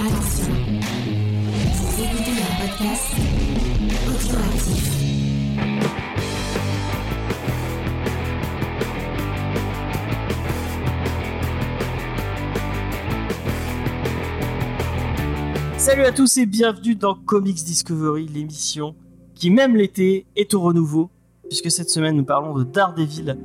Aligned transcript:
Attention, 0.00 0.54
vous 1.74 2.02
écoutez 2.04 2.30
un 2.30 2.54
podcast 2.60 3.14
audioactif. 4.06 4.84
Salut 15.78 16.04
à 16.04 16.12
tous 16.12 16.36
et 16.36 16.46
bienvenue 16.46 16.94
dans 16.94 17.16
Comics 17.16 17.64
Discovery, 17.64 18.28
l'émission 18.28 18.94
qui, 19.34 19.50
même 19.50 19.74
l'été, 19.74 20.26
est 20.36 20.54
au 20.54 20.60
renouveau, 20.60 21.10
puisque 21.48 21.72
cette 21.72 21.90
semaine 21.90 22.14
nous 22.14 22.24
parlons 22.24 22.54
de 22.56 22.62
Daredevil, 22.62 23.36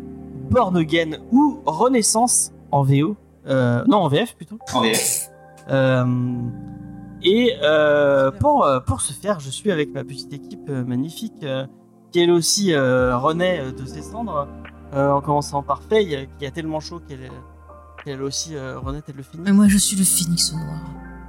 Born 0.52 0.78
Again 0.78 1.18
ou 1.32 1.62
Renaissance 1.66 2.52
en 2.70 2.84
VO, 2.84 3.16
euh, 3.48 3.84
non 3.88 3.98
en 3.98 4.08
VF 4.08 4.36
plutôt. 4.36 4.60
En 4.72 4.82
VF. 4.82 5.33
Euh, 5.70 6.06
et 7.22 7.54
euh, 7.64 8.32
pour, 8.32 8.66
euh, 8.66 8.80
pour 8.80 9.02
ce 9.02 9.14
faire, 9.14 9.40
je 9.40 9.50
suis 9.50 9.72
avec 9.72 9.94
ma 9.94 10.04
petite 10.04 10.34
équipe 10.34 10.68
euh, 10.70 10.84
magnifique, 10.84 11.44
euh, 11.44 11.66
qui 12.12 12.20
elle 12.20 12.32
aussi 12.32 12.74
euh, 12.74 13.18
renaît 13.18 13.60
euh, 13.62 13.72
de 13.72 13.86
ses 13.86 14.02
cendres, 14.02 14.48
euh, 14.94 15.12
en 15.12 15.22
commençant 15.22 15.64
par 15.64 15.82
Faye, 15.84 16.28
qui 16.38 16.46
a 16.46 16.52
tellement 16.52 16.80
chaud 16.80 17.00
qu'elle 17.08 17.30
qu'elle 18.04 18.22
aussi 18.22 18.56
euh, 18.56 18.78
renaît 18.80 19.02
tel 19.02 19.16
le 19.16 19.24
phénix. 19.24 19.48
Mais 19.50 19.56
moi, 19.56 19.68
je 19.70 19.78
suis 19.78 19.96
le 19.96 20.04
phénix 20.04 20.52
noir. 20.54 20.78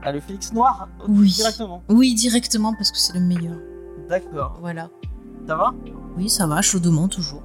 Ah, 0.03 0.11
le 0.11 0.19
phénix 0.21 0.53
noir? 0.53 0.89
Oui. 1.09 1.31
Directement. 1.31 1.83
Oui, 1.89 2.15
directement, 2.15 2.75
parce 2.75 2.91
que 2.91 2.99
c'est 2.99 3.15
le 3.15 3.21
meilleur. 3.25 3.57
D'accord. 4.09 4.59
Voilà. 4.61 4.91
Ça 5.47 5.55
va? 5.57 5.73
Oui, 6.17 6.29
ça 6.29 6.47
va, 6.49 6.61
chaudement 6.63 7.07
toujours. 7.07 7.43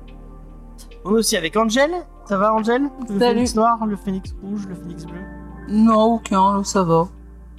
On 1.05 1.11
est 1.11 1.19
aussi 1.19 1.37
avec 1.37 1.55
Angel. 1.55 1.91
Ça 2.25 2.37
va, 2.37 2.53
Angel 2.53 2.81
Le 2.83 3.19
Salut. 3.19 3.19
phénix 3.19 3.55
noir, 3.55 3.85
le 3.85 3.95
phénix 3.95 4.35
rouge, 4.41 4.65
le 4.67 4.75
phénix 4.75 5.05
bleu? 5.05 5.19
Non, 5.67 6.13
aucun, 6.15 6.57
là, 6.57 6.63
ça 6.63 6.83
va. 6.83 7.07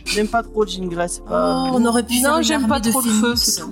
J'aime 0.04 0.28
pas 0.28 0.42
trop 0.42 0.66
Jean 0.66 0.86
Grey, 0.88 1.08
c'est 1.08 1.24
pas. 1.24 1.66
Oh, 1.68 1.70
on 1.74 1.84
aurait 1.84 2.02
pu 2.02 2.20
Non, 2.22 2.40
j'aime 2.42 2.66
pas 2.66 2.80
de 2.80 2.90
trop 2.90 3.00
le 3.02 3.10
feu, 3.10 3.36
c'est 3.36 3.60
tout. 3.60 3.70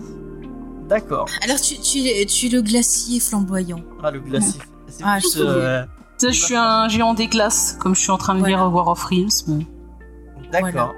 D'accord. 0.88 1.26
Alors, 1.42 1.60
tu, 1.60 1.78
tu, 1.78 1.98
es- 2.06 2.24
tu 2.26 2.46
es 2.46 2.48
le 2.50 2.62
glacier 2.62 3.20
flamboyant. 3.20 3.80
Ah, 4.02 4.10
le 4.10 4.20
glacif. 4.20 4.68
C'est 4.88 5.02
Ah, 5.04 5.18
plus, 5.20 5.36
je 5.36 5.42
euh, 5.42 5.82
Tu 6.18 6.26
sais, 6.26 6.32
je 6.32 6.44
suis 6.44 6.56
un 6.56 6.88
géant 6.88 7.14
des 7.14 7.26
glaces, 7.26 7.76
comme 7.80 7.94
je 7.94 8.00
suis 8.00 8.10
en 8.10 8.16
train 8.18 8.34
de 8.34 8.40
Voilà. 8.40 8.56
lire 8.56 8.72
War 8.72 8.88
of 8.88 9.02
Realms. 9.04 9.28
mais- 9.48 9.66
D'accord. 10.52 10.92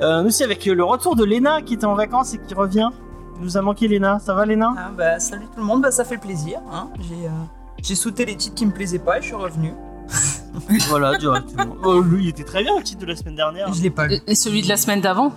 Euh, 0.00 0.22
nous 0.22 0.28
aussi 0.28 0.42
avec 0.42 0.66
euh, 0.66 0.74
le 0.74 0.84
retour 0.84 1.14
de 1.16 1.24
Lena 1.24 1.62
qui 1.62 1.74
était 1.74 1.84
en 1.86 1.94
vacances 1.94 2.34
et 2.34 2.38
qui 2.38 2.54
revient. 2.54 2.90
Il 3.38 3.44
nous 3.44 3.56
a 3.56 3.62
manqué 3.62 3.86
Lena. 3.86 4.18
Ça 4.18 4.34
va, 4.34 4.44
Lena 4.44 4.74
Ah 4.76 4.90
bah, 4.96 5.20
salut 5.20 5.44
tout 5.54 5.60
le 5.60 5.64
monde, 5.64 5.82
bah, 5.82 5.90
ça 5.92 6.04
fait 6.04 6.18
plaisir. 6.18 6.58
Hein. 6.72 6.88
J'ai 7.00 7.26
euh, 7.26 7.30
j'ai 7.80 7.94
sauté 7.94 8.24
les 8.24 8.34
titres 8.36 8.54
qui 8.56 8.66
me 8.66 8.72
plaisaient 8.72 8.98
pas 8.98 9.18
et 9.18 9.20
je 9.22 9.26
suis 9.26 9.34
revenu. 9.36 9.72
Voilà, 10.88 11.16
directement. 11.18 11.76
Oh, 11.84 12.00
lui, 12.00 12.24
il 12.24 12.28
était 12.30 12.44
très 12.44 12.62
bien 12.62 12.76
le 12.76 12.82
titre 12.82 13.02
de 13.02 13.06
la 13.06 13.16
semaine 13.16 13.36
dernière. 13.36 13.72
Je 13.72 13.82
l'ai 13.82 13.90
pas 13.90 14.06
lu. 14.06 14.18
Et 14.26 14.34
celui 14.34 14.62
de 14.62 14.68
la 14.68 14.76
semaine 14.76 15.00
d'avant 15.00 15.32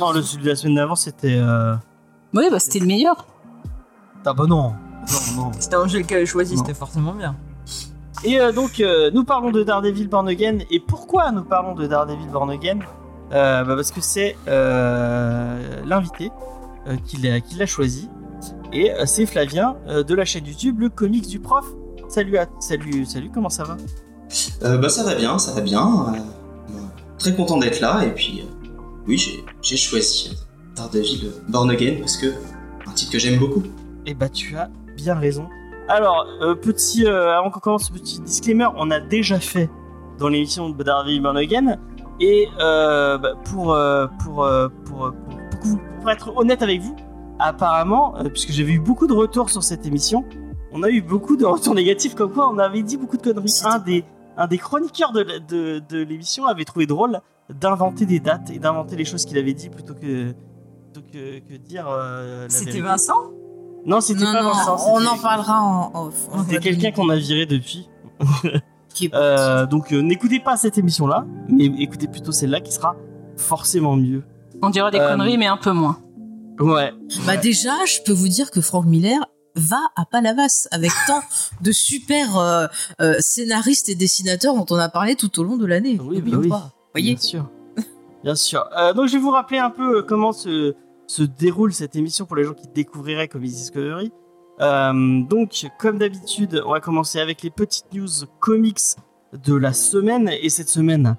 Non, 0.00 0.12
le 0.12 0.22
celui 0.22 0.44
de 0.44 0.48
la 0.48 0.56
semaine 0.56 0.76
d'avant, 0.76 0.96
c'était. 0.96 1.36
Euh... 1.36 1.74
Oui, 2.34 2.44
bah 2.50 2.58
c'était 2.58 2.78
le 2.78 2.86
meilleur. 2.86 3.26
Ah 4.24 4.32
bah 4.32 4.44
non. 4.48 4.72
Non, 4.72 4.74
non. 5.36 5.50
C'était 5.58 5.76
Angèle 5.76 6.06
qui 6.06 6.14
avait 6.14 6.26
choisi, 6.26 6.56
c'était 6.56 6.74
forcément 6.74 7.12
bien. 7.12 7.36
Et 8.24 8.40
euh, 8.40 8.52
donc, 8.52 8.80
euh, 8.80 9.10
nous 9.12 9.24
parlons 9.24 9.50
de 9.50 9.62
Daredevil 9.62 10.08
Born 10.08 10.28
Again. 10.28 10.58
Et 10.70 10.78
pourquoi 10.80 11.32
nous 11.32 11.42
parlons 11.42 11.74
de 11.74 11.86
Daredevil 11.86 12.28
Born 12.28 12.50
Again? 12.50 12.78
Euh, 13.32 13.64
bah 13.64 13.74
Parce 13.74 13.90
que 13.90 14.00
c'est 14.00 14.36
euh, 14.46 15.82
l'invité 15.84 16.30
euh, 16.86 16.96
qui 17.04 17.16
l'a 17.16 17.40
qui 17.40 17.56
l'a 17.56 17.66
choisi. 17.66 18.08
Et 18.72 18.92
euh, 18.92 19.06
c'est 19.06 19.26
Flavien 19.26 19.76
euh, 19.88 20.02
de 20.02 20.14
la 20.14 20.24
chaîne 20.24 20.46
YouTube, 20.46 20.80
le 20.80 20.88
comics 20.88 21.26
du 21.26 21.40
prof. 21.40 21.66
Salut, 22.12 22.36
à... 22.36 22.46
salut, 22.60 23.06
salut, 23.06 23.30
comment 23.32 23.48
ça 23.48 23.64
va? 23.64 23.78
Euh, 24.64 24.76
bah 24.76 24.90
ça 24.90 25.02
va 25.02 25.14
bien, 25.14 25.38
ça 25.38 25.52
va 25.52 25.62
bien. 25.62 26.12
Euh, 26.68 26.72
très 27.16 27.34
content 27.34 27.56
d'être 27.56 27.80
là 27.80 28.04
et 28.04 28.12
puis 28.12 28.42
euh, 28.42 28.68
oui 29.06 29.16
j'ai 29.62 29.76
choisi 29.78 30.36
Daredevil 30.76 31.30
Born 31.48 31.70
Again 31.70 31.96
parce 32.00 32.18
que 32.18 32.26
un 32.86 32.92
titre 32.92 33.12
que 33.12 33.18
j'aime 33.18 33.38
beaucoup. 33.38 33.62
Eh 34.04 34.12
bah, 34.12 34.28
tu 34.28 34.54
as 34.56 34.68
bien 34.94 35.14
raison. 35.14 35.48
Alors, 35.88 36.26
petit, 36.60 37.06
avant 37.06 37.50
qu'on 37.50 37.60
commence, 37.60 37.88
petit 37.88 38.20
disclaimer, 38.20 38.68
on 38.76 38.90
a 38.90 39.00
déjà 39.00 39.40
fait 39.40 39.70
dans 40.18 40.28
l'émission 40.28 40.68
de 40.68 40.82
Daredevil 40.82 41.22
Born 41.22 41.38
Again. 41.38 41.78
Et 42.20 42.46
bah, 42.58 43.32
pour, 43.46 43.74
pour, 44.22 44.46
pour, 44.84 45.14
pour, 46.02 46.10
être 46.10 46.36
honnête 46.36 46.60
avec 46.60 46.82
vous, 46.82 46.94
apparemment, 47.38 48.14
puisque 48.34 48.52
j'avais 48.52 48.72
eu 48.72 48.80
beaucoup 48.80 49.06
de 49.06 49.14
retours 49.14 49.48
sur 49.48 49.62
cette 49.62 49.86
émission, 49.86 50.26
on 50.72 50.82
a 50.82 50.88
eu 50.90 51.00
beaucoup 51.02 51.36
de 51.36 51.44
retours 51.44 51.74
négatifs 51.74 52.14
comme 52.14 52.32
quoi 52.32 52.50
on 52.52 52.58
avait 52.58 52.82
dit 52.82 52.96
beaucoup 52.96 53.16
de 53.16 53.22
conneries. 53.22 53.48
C'était 53.48 53.68
Un 53.68 53.78
des, 53.78 54.04
un 54.36 54.46
des 54.46 54.58
chroniqueurs 54.58 55.12
de, 55.12 55.22
de, 55.48 55.82
de 55.88 55.98
l'émission 56.02 56.46
avait 56.46 56.64
trouvé 56.64 56.86
drôle 56.86 57.20
d'inventer 57.60 58.06
des 58.06 58.20
dates 58.20 58.50
et 58.50 58.58
d'inventer 58.58 58.96
les 58.96 59.04
choses 59.04 59.24
qu'il 59.24 59.36
avait 59.38 59.52
dit 59.54 59.68
plutôt 59.68 59.94
que, 59.94 60.32
plutôt 60.92 61.06
que, 61.12 61.38
que 61.40 61.56
dire. 61.56 61.86
euh, 61.88 62.46
C'était. 62.48 62.80
Vincent? 62.80 63.30
Non, 63.84 64.00
c'était 64.00 64.24
pas 64.24 64.42
non, 64.42 64.50
Vincent. 64.52 64.76
on 64.94 65.04
en 65.04 65.18
parlera 65.18 65.60
en 65.60 66.06
off. 66.06 66.28
C'était 66.46 66.60
quelqu'un 66.60 66.92
qu'on 66.92 67.08
a 67.08 67.16
viré 67.16 67.46
depuis. 67.46 67.88
Euh, 69.14 69.64
donc 69.64 69.90
euh, 69.92 70.02
n'écoutez 70.02 70.38
pas 70.38 70.58
cette 70.58 70.76
émission-là, 70.76 71.24
mais 71.48 71.64
écoutez 71.78 72.06
plutôt 72.08 72.30
celle-là 72.30 72.60
qui 72.60 72.72
sera 72.72 72.94
forcément 73.38 73.96
mieux. 73.96 74.22
On 74.60 74.68
dirait 74.68 74.90
des 74.90 75.00
Euh, 75.00 75.08
conneries, 75.08 75.38
mais 75.38 75.46
un 75.46 75.56
peu 75.56 75.72
moins. 75.72 75.98
Ouais. 76.60 76.92
Bah 77.26 77.38
déjà, 77.38 77.72
je 77.86 78.00
peux 78.04 78.12
vous 78.12 78.28
dire 78.28 78.50
que 78.50 78.60
Frank 78.60 78.84
Miller 78.84 79.18
va 79.54 79.80
à 79.96 80.04
Palavas 80.04 80.68
avec 80.70 80.90
tant 81.06 81.20
de 81.60 81.72
super 81.72 82.38
euh, 82.38 82.66
euh, 83.00 83.14
scénaristes 83.20 83.88
et 83.88 83.94
dessinateurs 83.94 84.54
dont 84.54 84.66
on 84.70 84.78
a 84.78 84.88
parlé 84.88 85.16
tout 85.16 85.40
au 85.40 85.44
long 85.44 85.56
de 85.56 85.66
l'année. 85.66 85.98
Oui, 86.02 86.20
bah 86.20 86.38
oui. 86.38 86.48
pas. 86.48 86.72
Voyez 86.92 87.14
Bien 87.14 87.22
sûr. 87.22 87.50
Bien 88.22 88.34
sûr. 88.34 88.68
Euh, 88.78 88.92
donc 88.92 89.08
je 89.08 89.14
vais 89.14 89.18
vous 89.18 89.30
rappeler 89.30 89.58
un 89.58 89.70
peu 89.70 90.02
comment 90.02 90.32
se, 90.32 90.74
se 91.06 91.22
déroule 91.22 91.72
cette 91.72 91.96
émission 91.96 92.24
pour 92.24 92.36
les 92.36 92.44
gens 92.44 92.54
qui 92.54 92.68
découvriraient 92.68 93.28
comme 93.28 93.42
Discovery. 93.42 94.12
Donc, 94.60 95.66
comme 95.80 95.98
d'habitude, 95.98 96.62
on 96.64 96.70
va 96.70 96.80
commencer 96.80 97.18
avec 97.18 97.42
les 97.42 97.50
petites 97.50 97.92
news 97.92 98.26
comics 98.38 98.78
de 99.32 99.54
la 99.54 99.72
semaine. 99.72 100.30
Et 100.40 100.50
cette 100.50 100.68
semaine, 100.68 101.16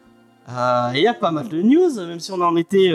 il 0.48 1.02
y 1.02 1.08
a 1.08 1.14
pas 1.14 1.32
mal 1.32 1.50
de 1.50 1.62
news, 1.62 1.94
même 1.96 2.22
si 2.22 2.32
on 2.32 2.40
en 2.40 2.56
était. 2.56 2.94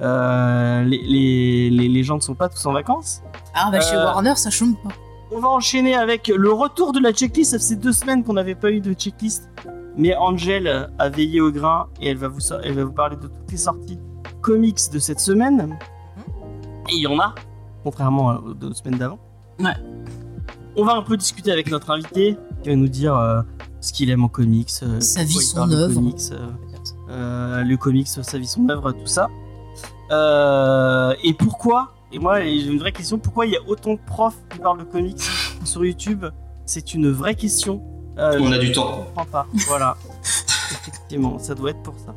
Euh, 0.00 0.82
les, 0.84 0.98
les, 1.02 1.70
les, 1.70 1.88
les 1.88 2.02
gens 2.02 2.16
ne 2.16 2.20
sont 2.20 2.34
pas 2.34 2.48
tous 2.48 2.64
en 2.66 2.72
vacances. 2.72 3.22
Ah 3.54 3.68
bah 3.70 3.80
chez 3.80 3.94
Euh, 3.94 4.04
Warner, 4.04 4.34
ça 4.36 4.50
chôme 4.50 4.74
pas. 4.82 4.90
On 5.32 5.38
va 5.40 5.48
enchaîner 5.48 5.94
avec 5.94 6.28
le 6.28 6.52
retour 6.52 6.92
de 6.92 7.00
la 7.00 7.12
checklist. 7.12 7.52
Ça 7.52 7.58
faisait 7.58 7.76
deux 7.76 7.92
semaines 7.92 8.22
qu'on 8.24 8.34
n'avait 8.34 8.54
pas 8.54 8.70
eu 8.70 8.80
de 8.80 8.92
checklist. 8.92 9.48
Mais 9.96 10.14
Angel 10.16 10.90
a 10.98 11.08
veillé 11.08 11.40
au 11.40 11.52
grain 11.52 11.86
et 12.00 12.08
elle 12.08 12.16
va 12.16 12.28
vous, 12.28 12.40
so- 12.40 12.56
elle 12.62 12.74
va 12.74 12.84
vous 12.84 12.92
parler 12.92 13.16
de 13.16 13.22
toutes 13.28 13.50
les 13.50 13.56
sorties 13.56 13.98
comics 14.42 14.78
de 14.92 14.98
cette 14.98 15.20
semaine. 15.20 15.76
Et 16.90 16.96
il 16.96 17.00
y 17.02 17.06
en 17.06 17.18
a, 17.20 17.34
contrairement 17.84 18.34
aux 18.44 18.54
deux 18.54 18.72
semaines 18.74 18.98
d'avant. 18.98 19.18
Ouais. 19.60 19.72
On 20.76 20.84
va 20.84 20.94
un 20.96 21.02
peu 21.02 21.16
discuter 21.16 21.52
avec 21.52 21.70
notre 21.70 21.90
invité 21.92 22.36
qui 22.62 22.68
va 22.70 22.74
nous 22.76 22.88
dire 22.88 23.16
euh, 23.16 23.42
ce 23.80 23.92
qu'il 23.92 24.10
aime 24.10 24.24
en 24.24 24.28
comics, 24.28 24.68
Sa 24.70 25.22
vie, 25.22 25.34
son 25.34 25.70
œuvre. 25.70 25.94
comics, 25.94 26.20
le 27.08 27.74
comics, 27.76 28.08
sa 28.08 28.38
vie, 28.38 28.46
son 28.48 28.68
œuvre, 28.68 28.90
tout 28.92 29.06
ça. 29.06 29.28
Euh, 30.10 31.14
et 31.22 31.34
pourquoi 31.34 31.94
Et 32.12 32.18
moi, 32.18 32.40
j'ai 32.42 32.66
une 32.66 32.78
vraie 32.78 32.92
question 32.92 33.18
pourquoi 33.18 33.46
il 33.46 33.52
y 33.52 33.56
a 33.56 33.62
autant 33.66 33.94
de 33.94 34.00
profs 34.06 34.36
qui 34.50 34.58
parlent 34.58 34.78
de 34.78 34.84
comics 34.84 35.20
sur 35.64 35.84
YouTube? 35.84 36.24
C'est 36.66 36.94
une 36.94 37.10
vraie 37.10 37.34
question. 37.34 37.82
Euh, 38.18 38.38
On 38.40 38.46
je 38.46 38.54
a 38.54 38.58
du 38.58 38.72
temps. 38.72 39.04
comprends 39.14 39.24
pas. 39.26 39.46
Voilà. 39.66 39.96
Effectivement, 40.70 41.38
ça 41.38 41.54
doit 41.54 41.70
être 41.70 41.82
pour 41.82 41.98
ça. 41.98 42.14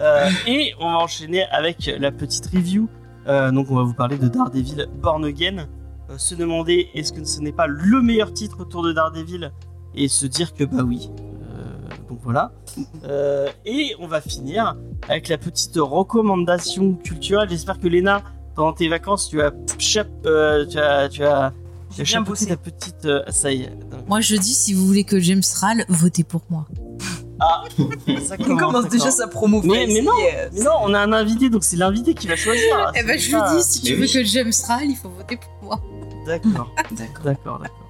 Euh, 0.00 0.30
et 0.46 0.74
on 0.80 0.90
va 0.92 0.98
enchaîner 0.98 1.44
avec 1.46 1.90
la 1.98 2.10
petite 2.12 2.46
review. 2.46 2.88
Euh, 3.26 3.50
donc, 3.50 3.70
on 3.70 3.74
va 3.76 3.82
vous 3.82 3.94
parler 3.94 4.16
de 4.16 4.28
Daredevil 4.28 4.88
Born 5.02 5.24
Again. 5.24 5.66
Euh, 6.10 6.16
se 6.16 6.34
demander 6.34 6.88
est-ce 6.94 7.12
que 7.12 7.24
ce 7.24 7.40
n'est 7.40 7.52
pas 7.52 7.66
le 7.66 8.00
meilleur 8.00 8.32
titre 8.32 8.60
autour 8.60 8.82
de 8.82 8.92
Daredevil? 8.92 9.52
Et 9.94 10.08
se 10.08 10.26
dire 10.26 10.54
que 10.54 10.64
bah 10.64 10.82
oui. 10.84 11.10
Donc 12.08 12.18
voilà. 12.22 12.52
Euh, 13.04 13.48
et 13.66 13.94
on 14.00 14.06
va 14.06 14.20
finir 14.20 14.76
avec 15.08 15.28
la 15.28 15.38
petite 15.38 15.76
recommandation 15.76 16.94
culturelle. 16.94 17.48
J'espère 17.50 17.78
que 17.78 17.86
Léna, 17.88 18.22
pendant 18.54 18.72
tes 18.72 18.88
vacances, 18.88 19.28
tu 19.28 19.42
as, 19.42 19.52
chap- 19.78 20.08
euh, 20.26 20.64
tu 20.66 20.78
as, 20.78 21.08
tu 21.08 21.22
as, 21.24 21.52
tu 21.90 22.00
as 22.00 22.04
bien 22.04 22.04
chapeauté 22.04 22.30
bossé. 22.30 22.46
ta 22.46 22.56
petite. 22.56 23.04
euh, 23.04 23.22
ça 23.28 23.52
y 23.52 23.62
est. 23.62 23.70
Donc, 23.90 24.08
Moi 24.08 24.20
je 24.20 24.36
dis, 24.36 24.54
si 24.54 24.72
vous 24.74 24.86
voulez 24.86 25.04
que 25.04 25.20
James 25.20 25.42
râle, 25.60 25.84
votez 25.88 26.24
pour 26.24 26.42
moi. 26.50 26.66
Ah, 27.40 27.62
ça 28.26 28.34
Il 28.38 28.46
commence 28.46 28.88
déjà 28.88 29.10
sa 29.12 29.28
promo. 29.28 29.60
Mais- 29.62 29.86
mais 29.86 30.00
non, 30.00 30.10
Mais 30.52 30.60
non, 30.60 30.72
on 30.82 30.92
a 30.94 30.98
un 30.98 31.12
invité, 31.12 31.50
donc 31.50 31.62
c'est 31.62 31.76
l'invité 31.76 32.14
qui 32.14 32.26
va 32.26 32.34
choisir. 32.36 32.90
Eh 32.96 33.02
ben 33.04 33.16
je 33.18 33.28
lui 33.28 33.36
Ah, 33.40 33.54
dis, 33.56 33.62
si 33.62 33.80
tu 33.82 33.92
mais 33.92 33.96
veux 33.98 34.06
oui. 34.06 34.12
que 34.12 34.24
James 34.24 34.52
râle, 34.66 34.86
il 34.88 34.96
faut 34.96 35.08
voter 35.10 35.36
pour 35.36 35.68
moi. 35.68 35.80
D'accord, 36.26 36.68
D'accord. 36.90 37.24
d'accord, 37.24 37.58
d'accord. 37.60 37.88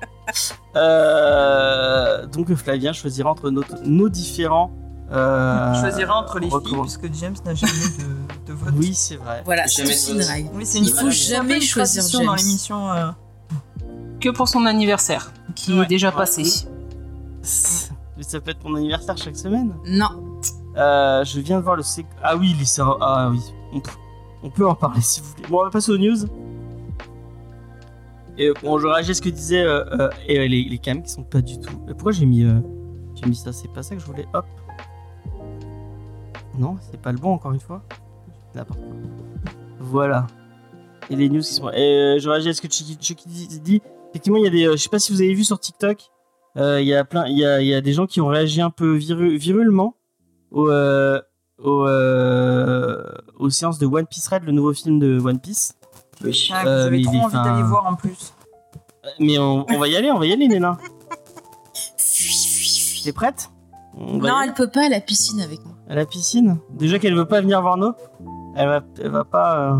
Euh, 0.76 2.26
donc 2.26 2.52
Flavien 2.54 2.92
choisira 2.92 3.30
entre 3.30 3.50
nos, 3.50 3.62
nos 3.84 4.08
différents. 4.08 4.70
Euh, 5.10 5.72
Je 5.75 5.80
choisirai 5.80 6.10
entre 6.10 6.38
les 6.38 6.48
filles, 6.50 6.78
puisque 6.82 7.12
James 7.14 7.34
n'a 7.44 7.54
jamais 7.54 7.72
de, 7.72 8.52
de 8.52 8.52
vote. 8.52 8.75
Oui, 8.76 8.92
c'est 8.94 9.16
vrai. 9.16 9.42
Voilà, 9.44 9.66
c'est 9.66 9.82
de 9.84 10.12
une 10.19 10.22
règle. 10.22 10.50
Oui, 10.54 10.64
Il 10.75 10.88
faut 10.90 10.98
un 10.98 11.02
peu 11.04 11.10
jamais 11.10 11.60
choisir 11.60 12.02
dans 12.25 12.34
l'émission. 12.34 12.90
euh, 12.92 13.10
Que 14.20 14.28
pour 14.30 14.48
son 14.48 14.66
anniversaire, 14.66 15.32
qui 15.54 15.72
Ouais. 15.78 15.84
est 15.84 15.88
déjà 15.88 16.08
Ouais. 16.10 16.16
passé. 16.16 16.44
Ça 17.42 18.40
peut 18.40 18.50
être 18.50 18.62
mon 18.69 18.74
anniversaire 18.76 19.16
chaque 19.16 19.36
semaine. 19.36 19.74
Non. 19.86 20.10
Euh, 20.76 21.24
je 21.24 21.40
viens 21.40 21.58
de 21.58 21.62
voir 21.64 21.76
le 21.76 21.82
Ah 22.22 22.36
oui, 22.36 22.54
les 22.58 22.81
Ah 23.00 23.28
oui. 23.31 23.40
On 23.72 23.81
peut, 23.81 23.90
on 24.42 24.50
peut 24.50 24.69
en 24.69 24.74
parler 24.74 25.00
si 25.00 25.20
vous 25.20 25.28
voulez. 25.36 25.48
Bon, 25.48 25.60
on 25.60 25.64
va 25.64 25.70
passer 25.70 25.90
aux 25.92 25.98
news. 25.98 26.19
Et 28.40 28.52
bon, 28.62 28.79
je 28.79 28.87
réagis 28.87 29.11
à 29.11 29.14
ce 29.14 29.20
que 29.20 29.29
disait 29.31 29.62
euh, 29.62 29.85
euh, 29.99 30.11
et, 30.29 30.38
euh, 30.38 30.46
les, 30.46 30.62
les 30.64 30.79
cams 30.79 31.02
qui 31.02 31.11
sont 31.11 31.25
pas 31.25 31.40
du 31.43 31.58
tout. 31.58 31.76
Pourquoi 31.88 32.12
j'ai 32.12 32.25
mis, 32.25 32.44
euh, 32.44 32.61
j'ai 33.17 33.29
mis 33.29 33.35
ça? 33.35 33.52
C'est 33.52 33.73
pas 33.73 33.82
ça 33.82 33.96
que 33.96 34.00
je 34.00 34.06
voulais? 34.06 34.26
Hop. 34.32 34.46
Non, 36.56 36.76
c'est 36.81 37.00
pas 37.00 37.11
le 37.12 37.19
bon 37.19 37.32
encore 37.32 37.52
une 37.52 37.61
fois. 37.61 37.82
Voilà. 39.81 40.26
Et 41.11 41.17
les 41.17 41.29
news 41.29 41.40
qui 41.40 41.55
sont. 41.55 41.70
Et 41.70 41.76
euh, 42.17 42.19
je 42.19 42.29
réagis 42.29 42.49
à 42.50 42.55
ce 42.55 42.61
que 42.61 42.69
Chucky, 42.70 43.26
dit-. 43.61 43.82
Effectivement, 44.11 44.38
il 44.38 44.44
y 44.44 44.46
a 44.46 44.50
des. 44.50 44.67
euh, 44.67 44.73
je 44.73 44.76
sais 44.82 44.88
pas 44.88 44.99
si 44.99 45.12
vous 45.12 45.20
avez 45.20 45.34
vu 45.34 45.44
sur 45.44 45.58
TikTok. 45.58 45.99
euh, 46.56 46.81
Il 46.81 46.87
y 46.87 46.94
a 46.94 47.05
plein. 47.05 47.26
Il 47.26 47.38
y 47.38 47.44
a, 47.44 47.61
y 47.62 47.75
a 47.75 47.81
des 47.81 47.93
gens 47.93 48.06
qui 48.06 48.20
ont 48.20 48.29
réagi 48.29 48.61
un 48.61 48.70
peu 48.70 48.96
viru- 48.96 49.37
virulement 49.37 49.94
au, 50.50 50.69
euh, 50.69 51.20
au, 51.62 51.87
euh, 51.87 53.02
aux 53.38 53.50
séances 53.50 53.79
de 53.79 53.87
One 53.87 54.06
Piece 54.06 54.29
Red, 54.29 54.44
le 54.44 54.52
nouveau 54.52 54.73
film 54.75 54.99
de 54.99 55.19
One 55.20 55.41
Piece. 55.41 55.77
Oui. 56.25 56.49
Ah, 56.53 56.67
Euh, 56.67 56.81
vous 56.82 56.87
avez 56.87 56.97
mais 56.99 57.03
trop 57.05 57.17
envie 57.17 57.35
d'aller 57.35 57.62
voir 57.62 57.87
en 57.87 57.94
plus. 57.94 58.32
Mais 59.20 59.38
on, 59.38 59.65
on 59.69 59.79
va 59.79 59.88
y 59.88 59.97
aller, 59.97 60.11
on 60.11 60.19
va 60.19 60.26
y 60.26 60.32
aller, 60.32 60.49
Néna. 60.49 60.76
T'es 63.05 63.12
prête? 63.12 63.50
On 63.97 64.19
va 64.19 64.29
y 64.29 64.31
Non, 64.31 64.37
aller 64.37 64.49
elle 64.49 64.55
peut 64.55 64.69
pas 64.70 64.87
à 64.87 64.88
la 64.88 65.00
piscine 65.00 65.41
avec 65.41 65.65
moi. 65.65 65.75
À 65.88 65.94
la 65.94 66.05
piscine? 66.06 66.59
Déjà 66.70 66.99
qu'elle 66.99 67.15
veut 67.15 67.25
pas 67.26 67.41
venir 67.41 67.61
voir 67.62 67.76
Nope. 67.76 67.97
Elle 68.56 68.69
va, 68.69 68.81
elle 69.00 69.11
va 69.11 69.25
pas. 69.25 69.59
euh, 69.59 69.79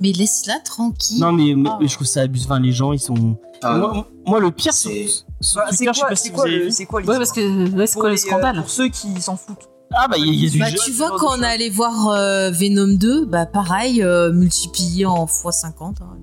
Mais 0.00 0.12
laisse-la 0.12 0.60
tranquille. 0.60 1.20
Non, 1.20 1.32
mais, 1.32 1.54
mais- 1.54 1.68
Ah. 1.70 1.78
mais 1.80 1.88
je 1.88 1.94
trouve 1.94 2.06
ça 2.06 2.22
abuse. 2.22 2.44
Enfin, 2.46 2.60
les 2.60 2.72
gens, 2.72 2.92
ils 2.92 2.98
sont. 3.00 3.36
Ah, 3.62 3.76
moi, 3.76 4.06
moi, 4.26 4.40
le 4.40 4.50
pire, 4.50 4.72
c'est- 4.72 5.06
c'est. 5.08 5.24
sur 5.40 5.60
Bah, 5.60 5.66
c'est 5.70 5.76
Twitter, 5.84 5.90
je 5.92 5.94
sais 5.94 6.00
quoi, 6.00 6.08
pas 6.08 6.16
c'est 6.16 6.22
si 6.28 6.32
quoi, 6.32 6.44
avez 6.44 6.56
le- 6.58 6.64
vu. 6.64 6.70
c'est 6.70 6.86
quoi 6.86 6.96
Ouais, 7.00 7.02
l'histoire 7.02 7.18
parce 7.18 7.32
que 7.32 7.76
ouais, 7.76 7.86
c'est 7.86 7.92
Pour 7.94 8.00
quoi 8.02 8.08
le 8.10 8.14
les, 8.14 8.20
euh, 8.24 8.26
scandale 8.28 8.56
Pour 8.56 8.70
ceux 8.70 8.88
qui 8.88 9.20
s'en 9.20 9.36
foutent. 9.36 9.68
Ah, 9.92 10.06
bah, 10.08 10.16
il 10.18 10.26
y 10.26 10.28
a, 10.28 10.32
il 10.32 10.44
y 10.44 10.46
a 10.46 10.50
du 10.50 10.58
Bah, 10.60 10.66
jeu- 10.70 10.78
tu 10.84 10.92
vois, 10.92 11.10
quand 11.18 11.36
on 11.38 11.42
allé 11.42 11.68
voir 11.68 12.08
euh, 12.10 12.50
Venom 12.50 12.94
2, 12.96 13.24
bah 13.26 13.46
pareil, 13.46 14.02
euh, 14.02 14.32
multiplié 14.32 15.04
en 15.06 15.26
x50. 15.26 15.96
hein. 16.00 16.16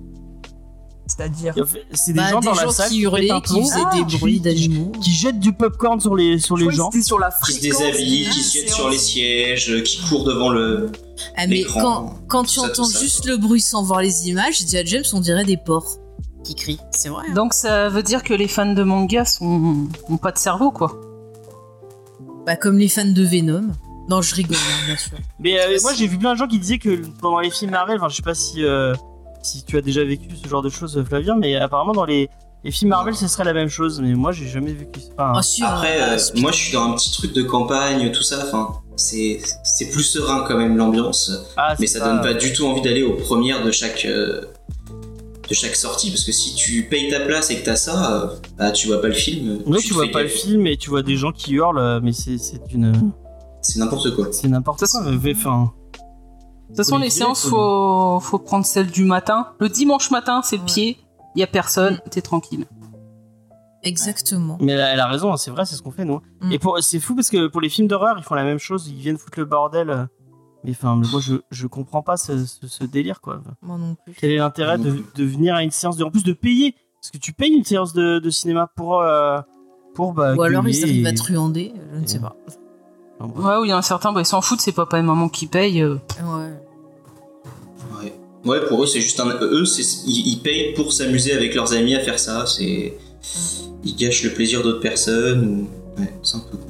C'est-à-dire. 1.06 1.54
C'est 1.92 2.12
des 2.12 2.18
Bah, 2.18 2.30
gens 2.30 2.40
des 2.40 2.46
dans 2.48 2.54
la 2.54 2.68
salle 2.70 2.90
qui 2.90 3.00
hurlaient, 3.00 3.28
qui 3.44 3.60
faisaient 3.62 3.80
Ah, 3.84 3.94
des 3.96 4.04
bruits 4.18 4.34
qui- 4.34 4.40
d'animaux. 4.40 4.92
qui 5.02 5.10
jettent 5.10 5.40
du 5.40 5.52
popcorn 5.52 6.00
sur 6.00 6.14
les, 6.16 6.38
sur 6.38 6.56
les 6.56 6.70
gens. 6.70 6.90
Sur 7.02 7.18
la 7.18 7.30
Qui 7.44 7.52
se 7.54 7.60
déshabillent, 7.60 8.28
qui 8.30 8.42
se 8.42 8.58
jettent 8.58 8.70
sur 8.70 8.88
les 8.90 8.98
sièges, 8.98 9.82
qui 9.84 10.00
courent 10.08 10.24
devant 10.24 10.50
le. 10.50 10.90
Ah, 11.36 11.46
mais 11.46 11.64
quand, 11.64 12.44
tu 12.44 12.60
ça, 12.60 12.66
entends 12.66 12.84
juste 12.88 13.24
le 13.26 13.36
bruit 13.36 13.60
sans 13.60 13.82
voir 13.82 14.00
les 14.00 14.28
images, 14.28 14.60
je 14.60 14.64
dis 14.64 14.76
à 14.78 14.84
James, 14.84 15.04
on 15.12 15.20
dirait 15.20 15.44
des 15.44 15.56
porcs 15.56 15.96
qui 16.44 16.54
crient. 16.54 16.80
C'est 16.92 17.08
vrai. 17.08 17.24
hein. 17.28 17.34
Donc 17.34 17.52
ça 17.54 17.88
veut 17.88 18.02
dire 18.02 18.22
que 18.22 18.32
les 18.34 18.48
fans 18.48 18.72
de 18.72 18.82
manga 18.82 19.24
sont 19.24 19.88
ont 20.08 20.16
pas 20.18 20.30
de 20.32 20.38
cerveau 20.38 20.70
quoi. 20.70 20.92
Bah, 22.48 22.56
comme 22.56 22.78
les 22.78 22.88
fans 22.88 23.04
de 23.04 23.22
Venom. 23.22 23.66
Non, 24.08 24.22
je 24.22 24.34
rigole, 24.34 24.56
hein, 24.56 24.86
bien 24.86 24.96
sûr. 24.96 25.18
Mais 25.38 25.60
euh, 25.60 25.76
moi 25.82 25.92
j'ai 25.92 26.06
vu 26.06 26.16
plein 26.16 26.32
de 26.32 26.38
gens 26.38 26.46
qui 26.46 26.58
disaient 26.58 26.78
que 26.78 26.96
pendant 27.20 27.40
les 27.40 27.50
films 27.50 27.72
Marvel, 27.72 27.98
enfin 27.98 28.08
je 28.08 28.16
sais 28.16 28.22
pas 28.22 28.34
si, 28.34 28.64
euh, 28.64 28.94
si 29.42 29.66
tu 29.66 29.76
as 29.76 29.82
déjà 29.82 30.02
vécu 30.02 30.28
ce 30.34 30.48
genre 30.48 30.62
de 30.62 30.70
choses 30.70 31.04
Flavien, 31.06 31.36
mais 31.36 31.56
apparemment 31.56 31.92
dans 31.92 32.06
les, 32.06 32.30
les 32.64 32.70
films 32.70 32.88
Marvel 32.88 33.14
ce 33.14 33.28
serait 33.28 33.44
la 33.44 33.52
même 33.52 33.68
chose, 33.68 34.00
mais 34.00 34.14
moi 34.14 34.32
j'ai 34.32 34.48
jamais 34.48 34.72
vécu 34.72 34.98
ça. 35.00 35.08
Enfin, 35.18 35.32
Ah, 35.36 35.42
si, 35.42 35.62
Après, 35.62 36.00
euh, 36.00 36.16
euh, 36.16 36.40
moi 36.40 36.50
je 36.50 36.56
suis 36.56 36.72
dans 36.72 36.90
un 36.90 36.94
petit 36.94 37.12
truc 37.12 37.34
de 37.34 37.42
campagne, 37.42 38.10
tout 38.12 38.22
ça, 38.22 38.38
enfin, 38.46 38.80
c'est 38.96 39.42
c'est 39.62 39.90
plus 39.90 40.04
serein 40.04 40.46
quand 40.48 40.56
même 40.56 40.74
l'ambiance, 40.78 41.30
ah, 41.58 41.74
mais 41.78 41.86
c'est 41.86 41.98
ça 41.98 42.06
donne 42.06 42.22
pas 42.22 42.32
du 42.32 42.54
tout 42.54 42.64
envie 42.64 42.80
d'aller 42.80 43.02
aux 43.02 43.12
premières 43.12 43.62
de 43.62 43.70
chaque. 43.70 44.06
Euh, 45.48 45.50
de 45.50 45.54
chaque 45.54 45.76
sortie, 45.76 46.10
parce 46.10 46.24
que 46.24 46.32
si 46.32 46.54
tu 46.54 46.84
payes 46.84 47.10
ta 47.10 47.20
place 47.20 47.50
et 47.50 47.60
que 47.60 47.64
t'as 47.64 47.76
ça, 47.76 48.22
euh, 48.22 48.26
bah 48.58 48.70
tu 48.70 48.86
vois 48.86 49.00
pas 49.00 49.08
le 49.08 49.14
film. 49.14 49.62
Ouais, 49.66 49.78
tu 49.78 49.94
vois 49.94 50.08
pas 50.12 50.22
le 50.22 50.28
film 50.28 50.66
et 50.66 50.76
tu 50.76 50.90
vois 50.90 51.02
des 51.02 51.16
gens 51.16 51.32
qui 51.32 51.54
hurlent, 51.54 51.78
euh, 51.78 52.00
mais 52.02 52.12
c'est 52.12 52.38
c'est 52.38 52.60
une 52.72 53.12
C'est 53.62 53.78
n'importe 53.78 54.14
quoi. 54.14 54.28
c'est 54.32 54.48
n'importe 54.48 54.84
quoi. 54.86 55.00
mais 55.04 55.32
Enfin, 55.34 55.72
De 55.92 56.66
toute 56.68 56.76
façon, 56.76 56.98
les 56.98 57.10
séances, 57.10 57.42
faut- 57.42 57.50
faut, 57.50 58.20
faut 58.20 58.38
prendre 58.38 58.64
celle 58.66 58.88
du 58.90 59.04
matin. 59.04 59.48
Le 59.58 59.68
dimanche 59.68 60.10
matin, 60.10 60.42
c'est 60.44 60.56
le 60.56 60.62
Ouais. 60.62 60.66
pied. 60.66 60.96
Il 61.34 61.40
y 61.40 61.42
a 61.42 61.46
personne, 61.46 62.00
t'es 62.10 62.20
tranquille. 62.22 62.66
Exactement. 63.84 64.58
mais 64.60 64.72
elle 64.72 64.80
a, 64.80 64.92
elle 64.92 65.00
a 65.00 65.06
raison, 65.06 65.32
hein, 65.32 65.36
c'est 65.36 65.50
vrai, 65.52 65.64
c'est 65.64 65.76
ce 65.76 65.82
qu'on 65.82 65.92
fait 65.92 66.04
nous. 66.04 66.20
Mm. 66.42 66.52
Et 66.52 66.58
pour 66.58 66.78
c'est 66.80 66.98
fou 66.98 67.14
parce 67.14 67.30
que 67.30 67.46
pour 67.46 67.60
les 67.60 67.68
films 67.68 67.86
d'horreur, 67.86 68.16
ils 68.18 68.24
font 68.24 68.34
la 68.34 68.42
même 68.44 68.58
chose, 68.58 68.88
ils 68.88 68.96
viennent 69.00 69.16
foutre 69.18 69.38
le 69.38 69.44
bordel. 69.44 70.08
Mais 70.64 70.72
enfin, 70.72 70.96
moi 70.96 71.20
je, 71.20 71.36
je 71.50 71.66
comprends 71.66 72.02
pas 72.02 72.16
ce, 72.16 72.44
ce- 72.44 72.66
ce 72.66 72.84
délire 72.84 73.20
quoi. 73.20 73.40
Moi 73.62 73.78
non 73.78 73.94
plus. 74.04 74.14
Quel 74.18 74.32
est 74.32 74.36
l'intérêt 74.38 74.76
de, 74.78 74.96
de 75.14 75.24
venir 75.24 75.54
à 75.54 75.62
une 75.62 75.70
séance 75.70 75.96
de, 75.96 76.04
en 76.04 76.10
plus 76.10 76.24
de 76.24 76.32
payer? 76.32 76.74
Parce 77.00 77.10
que 77.12 77.18
tu 77.18 77.32
payes 77.32 77.52
une 77.52 77.64
séance 77.64 77.92
de, 77.92 78.18
de 78.18 78.30
cinéma 78.30 78.68
pour 78.74 79.00
euh, 79.00 79.38
pour 79.94 80.12
bah, 80.12 80.34
Ou 80.34 80.42
alors 80.42 80.66
ils 80.68 80.82
arrivent 80.82 81.06
et- 81.06 81.08
à 81.08 81.12
truander, 81.12 81.72
je 81.94 81.98
ne 82.00 82.06
sais 82.06 82.18
pas. 82.18 82.36
Ouais, 83.20 83.56
où 83.60 83.64
il 83.64 83.68
y 83.68 83.72
en 83.72 83.78
a 83.78 83.82
certains, 83.82 84.12
bah, 84.12 84.20
ils 84.20 84.26
s'en 84.26 84.40
foutent, 84.40 84.60
c'est 84.60 84.72
papa 84.72 84.98
et 84.98 85.02
maman 85.02 85.28
qui 85.28 85.46
payent. 85.46 85.82
euh. 85.82 85.96
Ouais. 86.22 86.52
Ouais. 88.00 88.12
Ouais, 88.44 88.66
pour 88.68 88.82
eux, 88.82 88.86
c'est 88.86 89.00
juste 89.00 89.18
un. 89.20 89.28
Eux, 89.40 89.64
c'est- 89.64 90.04
ils, 90.06 90.28
ils 90.34 90.40
payent 90.40 90.72
pour 90.74 90.92
s'amuser 90.92 91.32
avec 91.32 91.54
leurs 91.54 91.72
amis 91.72 91.94
à 91.94 92.00
faire 92.00 92.18
ça. 92.18 92.46
C'est. 92.46 92.96
Ils 93.84 93.96
gâchent 93.96 94.24
le 94.24 94.30
plaisir 94.34 94.62
d'autres 94.62 94.80
personnes. 94.80 95.66
Ou... 95.96 96.00
Ouais, 96.00 96.12
c'est 96.22 96.36
un 96.36 96.40
peu 96.40 96.56
con. 96.56 96.66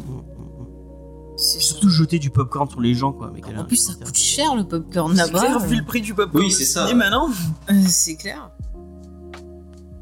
Jeter 1.98 2.18
du 2.18 2.30
popcorn 2.30 2.68
sur 2.70 2.80
les 2.80 2.94
gens 2.94 3.12
quoi. 3.12 3.30
Mais 3.34 3.40
quel 3.40 3.58
En 3.58 3.64
plus, 3.64 3.76
ça 3.76 3.92
coûte 3.94 4.16
cher 4.16 4.54
le 4.56 4.64
popcorn 4.64 5.14
C'est 5.16 5.26
là-bas. 5.26 5.38
clair, 5.40 5.58
vu 5.60 5.76
le 5.76 5.84
prix 5.84 6.00
du 6.00 6.14
popcorn. 6.14 6.44
Oui, 6.44 6.50
c'est 6.52 6.64
ça. 6.64 6.88
Et 6.90 6.94
maintenant 6.94 7.28
Euh, 7.70 7.74
C'est 7.86 8.16
clair. 8.16 8.50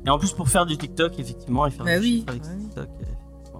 Et 0.04 0.10
en 0.10 0.18
plus 0.18 0.32
pour 0.32 0.48
faire 0.48 0.66
du 0.66 0.76
TikTok 0.76 1.18
effectivement 1.18 1.66
et 1.66 1.70
faire 1.70 1.84
Bah 1.84 1.98
du 1.98 2.04
oui, 2.04 2.24
avec 2.28 2.42
bah. 2.42 2.48
TikTok. 2.60 2.88
euh, 2.88 3.58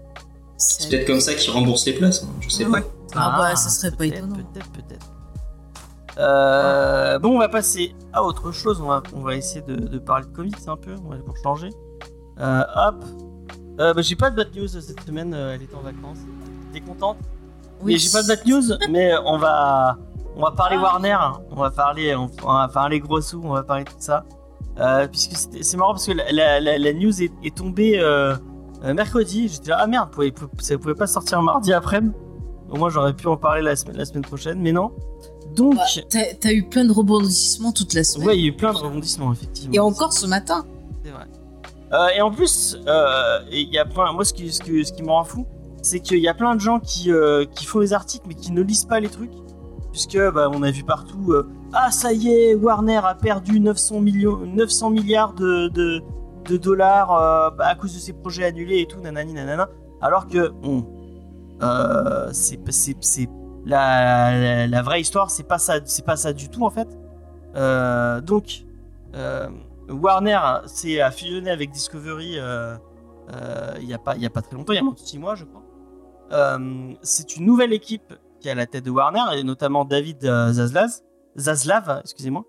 C'est 0.59 0.88
peut-être 0.91 1.06
comme 1.06 1.21
ça 1.21 1.35
qu'ils 1.35 1.50
remboursent 1.53 1.87
les 1.87 1.94
places. 1.94 2.23
hein, 2.25 2.29
Je 2.41 2.49
sais 2.49 2.65
pas. 2.65 2.79
Ah, 3.15 3.35
bah, 3.38 3.56
ça 3.56 3.69
serait 3.71 3.91
pas 3.91 3.97
peut-être, 3.99 4.17
étonnant. 4.19 4.37
Peut-être, 4.37 4.71
peut-être. 4.73 5.06
Euh, 6.19 7.19
bon, 7.19 7.35
on 7.37 7.38
va 7.38 7.49
passer 7.49 7.94
à 8.12 8.23
autre 8.23 8.53
chose. 8.53 8.81
On 8.81 8.87
va, 8.87 9.03
on 9.15 9.21
va 9.21 9.37
essayer 9.37 9.62
de, 9.62 9.75
de 9.77 9.99
parler 9.99 10.27
de 10.27 10.31
comics 10.33 10.56
un 10.67 10.77
peu 10.77 10.94
on 11.05 11.11
va- 11.11 11.17
pour 11.19 11.37
changer. 11.43 11.71
Euh, 12.38 12.62
hop. 12.75 13.05
Euh, 13.81 13.93
bah, 13.93 14.00
j'ai 14.03 14.17
pas 14.17 14.31
de 14.31 14.37
bad 14.37 14.55
news 14.56 14.69
cette 14.69 15.00
semaine. 15.05 15.35
euh, 15.35 15.55
elle 15.55 15.62
est 15.62 15.75
en 15.75 15.81
vacances. 15.83 16.19
T'es 16.73 16.81
contente? 16.81 17.19
Mais 17.84 17.99
j'ai 17.99 18.11
pas 18.11 18.23
de 18.23 18.28
bad 18.28 18.46
news. 18.46 18.62
mais 18.90 19.12
on 19.25 19.38
va, 19.38 19.96
on 20.37 20.43
va 20.43 20.50
parler 20.52 20.76
Warner. 20.76 21.17
On 21.50 21.56
va 21.56 21.70
parler, 21.70 22.14
on, 22.14 22.31
on 22.44 22.52
va 22.52 22.69
parler 22.69 23.00
gros 23.00 23.20
sous. 23.20 23.40
On 23.44 23.52
va 23.52 23.62
parler 23.62 23.84
de 23.84 23.90
tout 23.90 23.96
ça. 23.99 24.25
Euh, 24.78 25.06
puisque 25.08 25.32
c'est 25.62 25.76
marrant 25.76 25.93
parce 25.93 26.06
que 26.06 26.12
la, 26.12 26.31
la- 26.32 26.61
la- 26.61 26.78
la 26.78 26.93
news 26.93 27.23
est, 27.23 27.32
est 27.43 27.56
tombée 27.56 27.99
euh, 27.99 28.34
euh, 28.84 28.93
mercredi. 28.94 29.49
J'étais 29.49 29.70
là, 29.70 29.78
ah 29.81 29.87
merde, 29.87 30.11
pouvait- 30.11 30.34
ça 30.58 30.76
pouvait 30.76 30.94
pas 30.94 31.06
sortir 31.06 31.40
mardi 31.43 31.73
après-midi. 31.73 32.14
Au 32.70 32.76
moins, 32.76 32.90
j'aurais 32.90 33.14
pu 33.14 33.26
en 33.28 33.37
parler 33.37 33.62
la 33.62 33.76
semaine, 33.76 33.96
la 33.96 34.05
semaine 34.05 34.25
prochaine, 34.25 34.58
mais 34.61 34.73
non. 34.73 34.90
Donc, 35.55 35.76
Bah, 35.76 35.85
T'as 36.40 36.52
eu 36.52 36.64
plein 36.68 36.85
de 36.85 36.92
rebondissements 36.92 37.73
toute 37.73 37.95
la 37.95 38.02
semaine. 38.04 38.26
ouais, 38.28 38.37
il 38.37 38.42
y 38.42 38.45
a 38.47 38.49
eu 38.49 38.56
plein 38.56 38.73
de 38.73 38.78
rebondissements, 38.78 39.33
effectivement. 39.33 39.73
Et 39.73 39.78
encore 39.78 40.12
ce 40.12 40.26
matin. 40.26 40.66
C'est 41.04 41.11
vrai. 41.12 41.25
Euh, 41.92 42.09
et 42.16 42.21
en 42.21 42.30
plus, 42.33 42.76
et 43.50 43.61
il 43.61 43.73
y 43.73 43.78
a. 43.78 43.85
Moi, 44.12 44.25
ce 44.25 44.33
qui, 44.35 44.52
ce 44.52 44.61
qui, 44.61 44.85
ce 44.85 44.92
qui 44.92 45.02
me 45.04 45.11
rend 45.11 45.23
fou, 45.25 45.47
c'est 45.87 46.00
qu'il 46.00 46.19
y 46.19 46.26
a 46.28 46.35
plein 46.35 46.57
de 46.57 46.61
gens 46.61 46.81
qui, 46.81 47.12
euh, 47.12 47.45
qui 47.45 47.64
font 47.64 47.78
des 47.78 47.93
articles, 47.93 48.25
mais 48.26 48.35
qui 48.35 48.50
ne 48.50 48.61
lisent 48.61 48.87
pas 48.87 48.99
les 48.99 49.09
trucs. 49.09 49.31
Puisque, 49.93 50.19
bah, 50.33 50.50
on 50.52 50.62
a 50.64 50.71
vu 50.73 50.83
partout. 50.83 51.33
euh, 51.33 51.49
ah, 51.73 51.90
ça 51.93 52.12
y 52.12 52.28
est, 52.28 52.55
Warner 52.55 53.00
a 53.05 53.14
perdu 53.14 53.61
900, 53.61 54.00
millions, 54.00 54.38
900 54.45 54.90
milliards 54.90 55.33
de, 55.35 55.69
de, 55.69 56.57
dollars 56.57 57.12
euh, 57.12 57.50
bah, 57.50 57.69
à 57.69 57.75
cause 57.76 57.95
de 57.95 58.00
ses 58.00 58.12
projets 58.12 58.45
annulés 58.45 58.81
et 58.81 58.87
tout, 58.87 59.00
nanani, 59.00 59.33
nanana. 59.33 59.69
Alors 60.00 60.26
que, 60.26 60.52
c'est 62.33 62.59
c'est- 62.73 62.97
c'est- 63.00 63.28
la, 63.64 64.66
la, 64.66 64.83
vraie 64.83 65.00
histoire, 65.00 65.31
c'est 65.31 65.43
pas 65.43 65.59
ça, 65.59 65.75
c'est 65.85 66.05
pas 66.05 66.16
ça 66.16 66.33
du 66.33 66.49
tout 66.49 66.64
en 66.64 66.71
fait. 66.71 66.88
Donc, 68.25 68.64
Warner 69.88 70.40
s'est 70.66 70.99
fusionné 71.12 71.50
avec 71.50 71.71
Discovery 71.71 72.38
il 73.81 73.88
y 73.88 73.95
a 73.95 73.99
pas 73.99 74.14
a 74.14 74.31
pas 74.31 74.43
très 74.43 74.57
longtemps, 74.57 74.73
il 74.73 74.76
y 74.76 74.78
a 74.78 74.83
moins 74.83 74.93
de 74.95 74.99
6 74.99 75.19
mois 75.19 75.35
je 75.35 75.45
crois. 75.45 75.65
Euh, 76.33 76.92
c'est 77.02 77.37
une 77.37 77.47
nouvelle 77.47 77.73
équipe 77.73 78.14
qui 78.40 78.49
est 78.49 78.50
à 78.50 78.54
la 78.54 78.66
tête 78.66 78.85
de 78.85 78.90
Warner 78.90 79.38
et 79.38 79.45
notamment 79.45 79.85
David 79.85 80.25
euh, 80.25 80.52
Zaslav, 81.38 82.00
excusez-moi, 82.02 82.45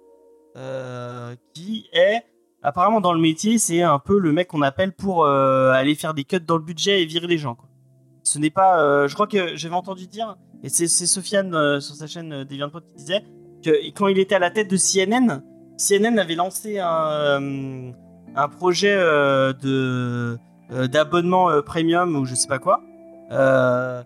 euh, 0.55 1.35
qui 1.53 1.87
est 1.93 2.23
apparemment 2.63 3.01
dans 3.01 3.13
le 3.13 3.19
métier, 3.19 3.59
c'est 3.59 3.81
un 3.81 3.99
peu 3.99 4.17
le 4.17 4.31
mec 4.31 4.47
qu'on 4.47 4.61
appelle 4.61 4.93
pour 4.93 5.25
aller 5.25 5.95
faire 5.95 6.13
des 6.13 6.23
cuts 6.23 6.39
dans 6.39 6.57
le 6.57 6.63
budget 6.63 7.01
et 7.01 7.05
virer 7.05 7.27
les 7.27 7.37
gens. 7.37 7.57
Ce 8.23 8.39
n'est 8.39 8.49
pas, 8.49 9.07
je 9.07 9.13
crois 9.13 9.27
que 9.27 9.55
j'avais 9.55 9.75
entendu 9.75 10.07
dire, 10.07 10.37
et 10.63 10.69
c'est 10.69 10.87
Sofiane 10.87 11.79
sur 11.79 11.95
sa 11.95 12.07
chaîne 12.07 12.43
DeviantPod 12.43 12.83
qui 12.83 12.95
disait 12.95 13.23
que 13.63 13.69
quand 13.91 14.07
il 14.07 14.19
était 14.19 14.35
à 14.35 14.39
la 14.39 14.49
tête 14.49 14.69
de 14.69 14.75
CNN, 14.75 15.43
CNN 15.77 16.17
avait 16.17 16.35
lancé 16.35 16.79
un, 16.79 17.93
un 18.35 18.49
projet 18.49 18.97
de 18.97 20.37
d'abonnement 20.91 21.61
premium 21.61 22.17
ou 22.17 22.25
je 22.25 22.35
sais 22.35 22.49
pas 22.49 22.59
quoi. 22.59 22.81
Euh, 23.31 24.03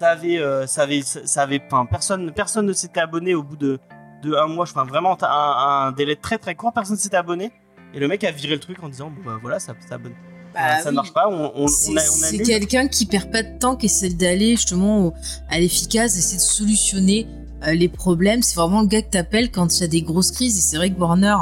ça 0.00 0.08
avait, 0.10 0.38
euh, 0.38 0.66
ça 0.66 0.82
avait, 0.82 1.02
ça 1.02 1.42
avait, 1.42 1.62
enfin, 1.66 1.86
personne, 1.86 2.32
personne 2.32 2.66
ne 2.66 2.72
s'était 2.72 3.00
abonné 3.00 3.34
au 3.34 3.42
bout 3.42 3.56
de, 3.56 3.78
de 4.22 4.34
un 4.34 4.48
mois. 4.48 4.64
Enfin, 4.64 4.84
vraiment 4.84 5.16
un, 5.22 5.86
un 5.88 5.92
délai 5.92 6.16
très 6.16 6.38
très 6.38 6.54
court, 6.54 6.72
personne 6.72 6.96
ne 6.96 7.00
s'était 7.00 7.16
abonné. 7.16 7.52
Et 7.94 8.00
le 8.00 8.08
mec 8.08 8.24
a 8.24 8.32
viré 8.32 8.54
le 8.54 8.60
truc 8.60 8.82
en 8.82 8.88
disant 8.88 9.10
bon 9.10 9.22
bah 9.24 9.38
voilà, 9.40 9.58
ça 9.60 9.72
s'abonne. 9.88 10.14
Bah 10.52 10.78
ça 10.78 10.84
oui. 10.84 10.90
ne 10.90 10.96
marche 10.96 11.12
pas. 11.12 11.28
On, 11.28 11.52
on, 11.54 11.68
C'est 11.68 11.92
on 11.92 11.96
a, 11.96 12.00
on 12.00 12.04
c'est 12.04 12.34
annule. 12.34 12.46
quelqu'un 12.46 12.88
qui 12.88 13.06
perd 13.06 13.30
pas 13.30 13.42
de 13.42 13.58
temps, 13.58 13.76
qui 13.76 13.86
essaie 13.86 14.10
d'aller 14.10 14.50
justement 14.56 15.14
à 15.48 15.58
l'efficace, 15.60 16.16
essayer 16.18 16.36
de 16.38 16.42
solutionner 16.42 17.28
euh, 17.66 17.72
les 17.72 17.88
problèmes. 17.88 18.42
C'est 18.42 18.56
vraiment 18.56 18.80
le 18.82 18.88
gars 18.88 19.02
que 19.02 19.10
t'appelles 19.10 19.50
quand 19.52 19.78
il 19.78 19.80
y 19.82 19.84
a 19.84 19.88
des 19.88 20.02
grosses 20.02 20.32
crises. 20.32 20.58
Et 20.58 20.60
c'est 20.60 20.76
vrai 20.76 20.90
que 20.92 20.98
Warner 20.98 21.36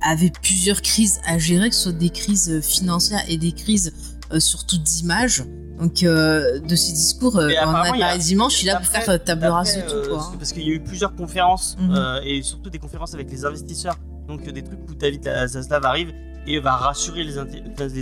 avait 0.00 0.32
plusieurs 0.42 0.80
crises 0.80 1.20
à 1.26 1.38
gérer, 1.38 1.68
que 1.68 1.74
ce 1.74 1.82
soit 1.84 1.92
des 1.92 2.10
crises 2.10 2.50
euh, 2.50 2.60
financières 2.62 3.22
et 3.28 3.36
des 3.36 3.52
crises 3.52 3.92
euh, 4.32 4.40
surtout 4.40 4.78
d'image. 4.78 5.44
Donc 5.80 6.02
euh, 6.02 6.58
de 6.60 6.76
ces 6.76 6.92
discours, 6.92 7.36
euh, 7.38 7.48
on 7.64 7.68
en 7.68 7.74
a 7.74 7.84
parlé 7.84 8.18
dimanche, 8.18 8.62
il 8.62 8.68
est 8.68 8.72
là 8.72 8.78
pour 8.78 8.86
faire 8.86 9.08
euh, 9.08 9.18
table 9.18 9.46
rase 9.46 9.76
de 9.76 9.82
tout. 9.82 9.96
euh, 9.96 10.08
Quoi. 10.08 10.18
hein. 10.22 10.34
Parce 10.38 10.52
qu'il 10.52 10.62
y 10.68 10.70
a 10.70 10.74
eu 10.74 10.80
plusieurs 10.80 11.14
conférences 11.14 11.76
Mhm. 11.80 11.94
euh, 11.96 12.20
et 12.24 12.42
surtout 12.42 12.68
des 12.70 12.78
conférences 12.78 13.14
avec 13.14 13.30
les 13.30 13.44
investisseurs. 13.44 13.96
Donc 14.28 14.46
euh, 14.46 14.52
des 14.52 14.62
trucs 14.62 14.80
où 14.90 14.94
David 14.94 15.24
Zaslav 15.46 15.84
arrive 15.86 16.12
et 16.46 16.58
va 16.60 16.72
rassurer 16.76 17.24
les, 17.24 17.38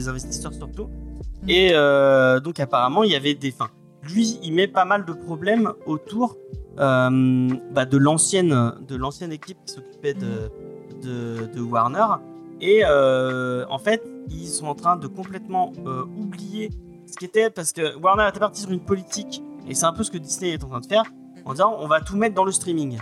investisseurs 0.09 0.53
surtout. 0.53 0.85
Mhm. 1.43 1.49
Et 1.49 1.71
euh, 1.73 2.41
donc 2.41 2.59
apparemment 2.61 3.05
il 3.05 3.13
y 3.13 3.17
avait 3.17 3.35
des 3.35 3.53
fins. 3.53 3.71
Lui 4.03 4.39
il 4.43 4.53
met 4.55 4.67
pas 4.69 4.85
mal 4.85 5.05
de 5.05 5.13
problèmes 5.13 5.73
autour 5.87 6.37
euh, 6.81 7.49
bah, 7.73 7.85
de 7.85 7.97
l'ancienne 7.97 8.73
de 8.89 8.97
l'ancienne 8.97 9.33
équipe 9.33 9.59
qui 9.67 9.75
s'occupait 9.75 10.15
de, 10.15 10.51
de, 11.03 11.47
de 11.55 11.61
Warner. 11.61 12.07
Et 12.61 12.83
euh, 12.85 13.65
en 13.71 13.79
fait 13.79 14.03
ils 14.31 14.49
sont 14.49 14.67
en 14.67 14.75
train 14.75 14.97
de 14.97 15.07
complètement 15.07 15.73
euh, 15.87 16.03
oublier 16.17 16.71
ce 17.11 17.17
qui 17.17 17.25
était 17.25 17.51
parce 17.51 17.73
que 17.73 17.97
Warner 17.99 18.27
était 18.29 18.41
parti 18.41 18.61
sur 18.61 18.71
une 18.71 18.81
politique 18.81 19.43
et 19.69 19.75
c'est 19.75 19.85
un 19.87 19.93
peu 19.93 20.03
ce 20.05 20.11
que 20.11 20.19
Disney 20.19 20.51
est 20.53 20.65
en 20.65 20.69
train 20.69 20.81
de 20.81 20.87
faire 20.87 21.05
en 21.45 21.53
disant 21.53 21.77
on 21.81 21.87
va 21.89 22.01
tout 22.01 22.17
mettre 22.17 22.35
dans 22.35 22.45
le 22.45 22.53
streaming. 22.53 22.99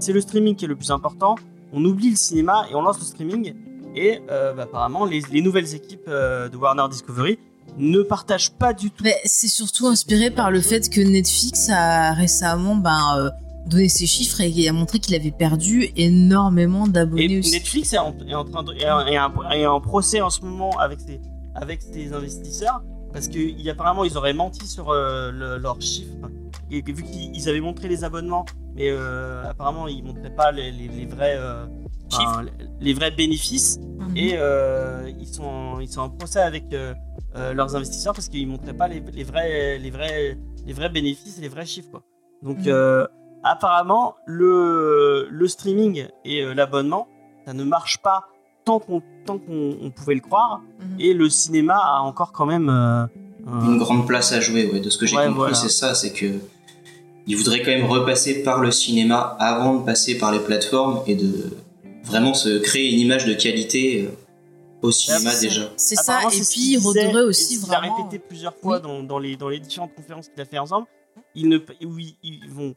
C'est 0.00 0.12
le 0.12 0.20
streaming 0.20 0.56
qui 0.56 0.64
est 0.64 0.68
le 0.68 0.76
plus 0.76 0.90
important. 0.90 1.36
On 1.72 1.84
oublie 1.84 2.10
le 2.10 2.16
cinéma 2.16 2.66
et 2.70 2.74
on 2.74 2.82
lance 2.82 2.98
le 2.98 3.04
streaming. 3.04 3.54
Et 3.96 4.20
euh, 4.30 4.52
bah, 4.54 4.64
apparemment, 4.64 5.04
les, 5.04 5.22
les 5.30 5.40
nouvelles 5.40 5.72
équipes 5.74 6.08
euh, 6.08 6.48
de 6.48 6.56
Warner 6.56 6.84
Discovery 6.90 7.38
ne 7.78 8.02
partagent 8.02 8.52
pas 8.52 8.72
du 8.72 8.90
tout. 8.90 9.04
Mais 9.04 9.16
c'est 9.24 9.48
surtout 9.48 9.86
inspiré 9.86 10.30
par 10.30 10.50
le 10.50 10.60
fait 10.60 10.88
que 10.90 11.00
Netflix 11.00 11.68
a 11.70 12.12
récemment 12.12 12.74
ben, 12.76 12.98
euh, 13.18 13.30
donné 13.66 13.88
ses 13.88 14.06
chiffres 14.06 14.40
et 14.40 14.68
a 14.68 14.72
montré 14.72 14.98
qu'il 14.98 15.14
avait 15.14 15.30
perdu 15.30 15.88
énormément 15.96 16.86
d'abonnés 16.88 17.38
aussi. 17.38 17.52
Netflix 17.52 17.92
est 17.92 17.98
en, 17.98 18.14
est 18.28 18.34
en 18.34 18.44
train 18.44 18.62
de, 18.64 18.72
est 18.74 18.90
en, 18.90 19.06
est 19.06 19.18
en- 19.18 19.50
est 19.52 19.66
en 19.66 19.80
procès 19.80 20.20
en 20.20 20.30
ce 20.30 20.40
moment 20.42 20.70
avec 20.78 20.98
ses, 21.00 21.20
avec 21.54 21.80
ses 21.82 22.12
investisseurs 22.12 22.82
parce 23.14 23.28
que 23.28 23.70
apparemment 23.70 24.04
ils 24.04 24.16
auraient 24.18 24.34
menti 24.34 24.66
sur 24.66 24.90
euh, 24.90 25.30
le- 25.30 25.56
leurs 25.56 25.80
chiffres 25.80 26.28
et 26.70 26.82
vu 26.82 27.02
qu'ils 27.02 27.34
ils 27.34 27.48
avaient 27.48 27.60
montré 27.68 27.88
les 27.88 28.04
abonnements 28.04 28.44
mais 28.74 28.88
euh, 28.90 29.42
apparemment 29.48 29.86
ils 29.88 30.02
montraient 30.04 30.34
pas 30.34 30.50
les, 30.52 30.70
les- 30.72 30.88
les 30.88 31.06
vrais 31.06 31.36
euh, 31.38 31.64
enfin, 32.12 32.44
les 32.80 32.92
vrais 32.92 33.10
bénéfices 33.12 33.78
Mhm. 33.80 34.16
et 34.16 34.30
ils 35.22 35.28
sont 35.28 35.78
ils 35.80 35.88
sont 35.88 36.00
en 36.02 36.10
procès 36.10 36.40
avec 36.40 36.64
leurs 37.58 37.76
investisseurs 37.76 38.12
parce 38.14 38.28
qu'ils 38.28 38.48
montraient 38.48 38.74
pas 38.82 38.88
les, 38.88 39.00
les 39.00 39.24
vrais 39.24 39.78
les 39.78 39.90
vrais 39.90 40.36
les 40.66 40.72
vrais 40.72 40.88
bénéfices 40.88 41.38
et 41.38 41.42
les 41.42 41.48
vrais 41.48 41.66
chiffres 41.66 41.90
quoi. 41.90 42.02
Donc 42.42 42.58
Mhm. 42.66 43.06
apparemment 43.44 44.16
le 44.26 45.28
le 45.30 45.46
streaming 45.48 46.06
et 46.24 46.44
l'abonnement 46.54 47.06
ça 47.46 47.52
ne 47.54 47.64
marche 47.64 47.98
pas 48.02 48.24
tant 48.64 48.78
qu'on 48.78 49.02
tant 49.26 49.38
qu'on 49.38 49.76
on 49.80 49.90
pouvait 49.90 50.14
le 50.14 50.20
croire 50.20 50.60
Mhm. 50.80 51.00
et 51.00 51.14
le 51.14 51.28
cinéma 51.30 51.74
a 51.76 52.00
encore 52.00 52.32
quand 52.32 52.46
même 52.46 52.68
euh, 52.68 53.04
un- 53.46 53.64
Une 53.66 53.78
grande 53.78 54.06
place 54.06 54.32
à 54.32 54.40
jouer, 54.40 54.66
ouais. 54.70 54.80
De 54.80 54.90
ce 54.90 54.98
que 54.98 55.06
j'ai 55.06 55.16
Ouais, 55.16 55.24
compris, 55.26 55.38
voilà. 55.38 55.54
c'est 55.54 55.68
ça, 55.70 55.94
c'est 55.94 56.12
que 56.12 56.26
ils 57.26 57.36
voudraient 57.36 57.60
quand 57.62 57.70
même 57.70 57.86
repasser 57.86 58.42
par 58.42 58.60
le 58.60 58.70
cinéma 58.70 59.36
avant 59.38 59.76
de 59.76 59.84
passer 59.84 60.18
par 60.18 60.30
les 60.32 60.40
plateformes 60.40 61.00
et 61.06 61.14
de 61.14 61.56
vraiment 62.04 62.34
se 62.34 62.58
créer 62.58 62.92
une 62.92 63.00
image 63.00 63.24
de 63.24 63.32
qualité 63.34 64.02
euh, 64.06 64.10
au 64.82 64.90
cinéma 64.90 65.30
c'est- 65.30 65.46
déjà. 65.46 65.70
C'est 65.76 65.96
ça, 65.96 66.20
et 66.24 66.26
puis 66.28 66.74
il 66.74 66.74
et 66.74 66.76
aussi 67.22 67.56
ce 67.56 67.64
qu'il 67.64 67.74
a 67.74 67.78
vraiment. 67.78 67.96
répété 67.96 68.18
plusieurs 68.18 68.54
fois 68.56 68.76
Oui. 68.76 68.82
dans, 68.82 69.02
dans 69.02 69.18
les, 69.18 69.36
dans 69.36 69.48
les 69.48 69.58
différentes 69.60 69.94
conférences 69.94 70.28
qu'il 70.28 70.40
a 70.40 70.44
fait 70.44 70.58
ensemble. 70.58 70.86
Ils 71.34 71.48
ne, 71.48 71.58
ils, 71.80 72.16
ils 72.22 72.50
vont, 72.50 72.74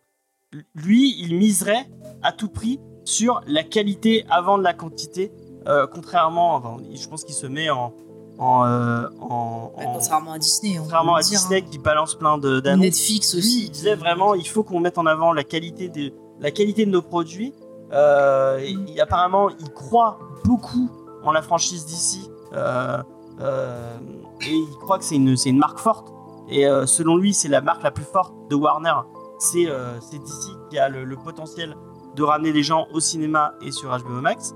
lui, 0.76 1.16
il 1.20 1.36
miserait 1.36 1.86
à 2.24 2.32
tout 2.32 2.48
prix 2.50 2.80
sur 3.04 3.42
la 3.48 3.64
qualité 3.64 4.26
avant 4.30 4.58
de 4.58 4.64
la 4.64 4.74
quantité, 4.74 5.32
euh, 5.68 5.88
contrairement, 5.88 6.56
enfin, 6.56 6.78
je 6.94 7.08
pense 7.08 7.24
qu'il 7.24 7.36
se 7.36 7.48
met 7.48 7.70
en, 7.70 7.94
en, 8.40 8.66
euh, 8.66 9.08
en, 9.20 9.72
Bah, 9.78 9.84
en- 9.86 9.94
contrairement 9.94 10.34
à 10.34 10.38
Disney. 10.40 10.78
on 10.80 10.84
contrairement 10.84 11.16
à 11.16 11.22
dire, 11.22 11.40
Disney 11.40 11.62
hein. 11.62 11.68
qui 11.70 11.78
balance 11.80 12.16
plein 12.16 12.38
d'annonces. 12.38 12.80
Netflix 12.80 13.36
aussi. 13.36 13.66
il 13.66 13.72
disait 13.72 13.96
vraiment, 13.96 14.34
il 14.36 14.48
faut 14.48 14.64
qu'on 14.64 14.80
mette 14.80 14.98
en 14.98 15.06
avant 15.06 15.32
la 15.34 15.44
qualité 15.44 15.90
de, 15.90 16.14
la 16.40 16.52
qualité 16.52 16.86
de 16.86 16.92
nos 16.92 17.02
produits. 17.02 17.54
Euh, 17.94 18.60
et, 18.60 18.76
et 18.96 19.02
apparemment, 19.02 19.50
il 19.50 19.70
croit 19.72 20.20
beaucoup 20.44 20.90
en 21.24 21.32
la 21.32 21.42
franchise 21.42 21.86
d'ici. 21.86 22.30
Euh, 22.54 23.02
euh, 23.40 23.98
et 24.42 24.54
il 24.54 24.78
croit 24.82 24.98
que 25.00 25.04
c'est 25.06 25.16
une, 25.16 25.36
c'est 25.38 25.50
une 25.50 25.58
marque 25.58 25.80
forte. 25.80 26.10
Et 26.50 26.66
euh, 26.68 26.86
selon 26.86 27.18
lui, 27.18 27.34
c'est 27.34 27.48
la 27.50 27.62
marque 27.62 27.84
la 27.84 27.92
plus 27.92 28.06
forte 28.06 28.34
de 28.50 28.56
Warner. 28.56 28.94
C'est 29.40 29.66
DC 29.66 30.70
qui 30.70 30.80
a 30.80 30.90
le, 30.90 31.04
le 31.04 31.16
potentiel 31.18 31.76
de 32.16 32.24
ramener 32.24 32.52
les 32.52 32.64
gens 32.64 32.88
au 32.94 33.00
cinéma 33.00 33.54
et 33.62 33.72
sur 33.72 33.90
HBO 33.98 34.22
Max. 34.22 34.54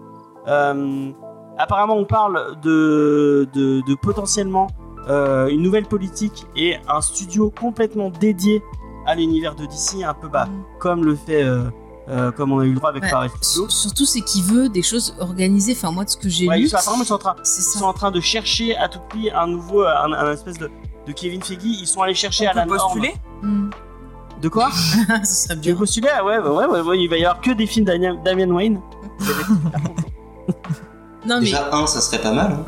Euh, 0.47 1.11
apparemment, 1.57 1.95
on 1.95 2.05
parle 2.05 2.59
de, 2.61 3.47
de, 3.53 3.81
de 3.87 3.95
potentiellement 3.95 4.67
euh, 5.09 5.47
une 5.49 5.61
nouvelle 5.61 5.85
politique 5.85 6.45
et 6.55 6.77
un 6.87 7.01
studio 7.01 7.51
complètement 7.59 8.09
dédié 8.09 8.63
à 9.07 9.15
l'univers 9.15 9.55
de 9.55 9.65
DC, 9.65 10.03
un 10.03 10.13
peu 10.13 10.27
bah, 10.27 10.47
comme 10.79 11.03
le 11.05 11.15
fait, 11.15 11.43
euh, 11.43 11.63
euh, 12.09 12.31
comme 12.31 12.51
on 12.51 12.59
a 12.59 12.65
eu 12.65 12.69
le 12.69 12.75
droit 12.75 12.89
avec 12.91 13.03
Ouais. 13.03 13.09
Paris 13.09 13.29
Surtout, 13.41 14.05
c'est 14.05 14.21
qu'il 14.21 14.43
veut 14.43 14.69
des 14.69 14.83
choses 14.83 15.15
organisées. 15.19 15.73
Enfin, 15.75 15.91
moi, 15.91 16.03
de 16.05 16.09
ce 16.09 16.17
que 16.17 16.29
j'ai 16.29 16.47
Ouais, 16.47 16.57
lu, 16.57 16.63
ils 16.65 16.69
sont, 16.69 16.77
apparemment, 16.77 17.03
ils 17.03 17.07
sont 17.07 17.13
en 17.15 17.19
train, 17.19 17.35
c'est 17.43 17.61
ils 17.61 17.63
ça. 17.63 17.79
sont 17.79 17.85
en 17.85 17.93
train 17.93 18.11
de 18.11 18.19
chercher 18.19 18.75
à 18.77 18.87
tout 18.89 18.99
prix 19.09 19.31
un 19.31 19.47
nouveau, 19.47 19.83
un, 19.83 20.13
un 20.13 20.31
espèce 20.31 20.57
de, 20.59 20.69
de 21.07 21.11
Kevin 21.13 21.41
Feige. 21.41 21.59
Ils 21.63 21.87
sont 21.87 22.01
allés 22.01 22.13
chercher 22.13 22.45
à 22.47 22.53
la 22.53 22.65
norme. 22.65 23.01
Hmm. 23.41 23.69
De 24.39 24.49
quoi 24.49 24.69
Ce 25.23 25.47
serait 25.47 25.55
bien. 25.55 25.75
postuler? 25.75 26.09
Ah 26.15 26.23
ouais, 26.25 26.39
bah 26.41 26.51
ouais, 26.51 26.65
ouais, 26.65 26.81
ouais, 26.81 26.99
il 26.99 27.07
va 27.09 27.17
y 27.17 27.25
avoir 27.25 27.41
que 27.41 27.51
des 27.51 27.65
films 27.67 27.85
d'Damien 27.85 28.15
Damian 28.23 28.49
Wayne. 28.49 28.81
Non, 31.25 31.35
mais, 31.39 31.45
Déjà, 31.45 31.69
un, 31.73 31.87
ça 31.87 32.01
serait 32.01 32.21
pas 32.21 32.31
mal. 32.31 32.51
hein. 32.51 32.65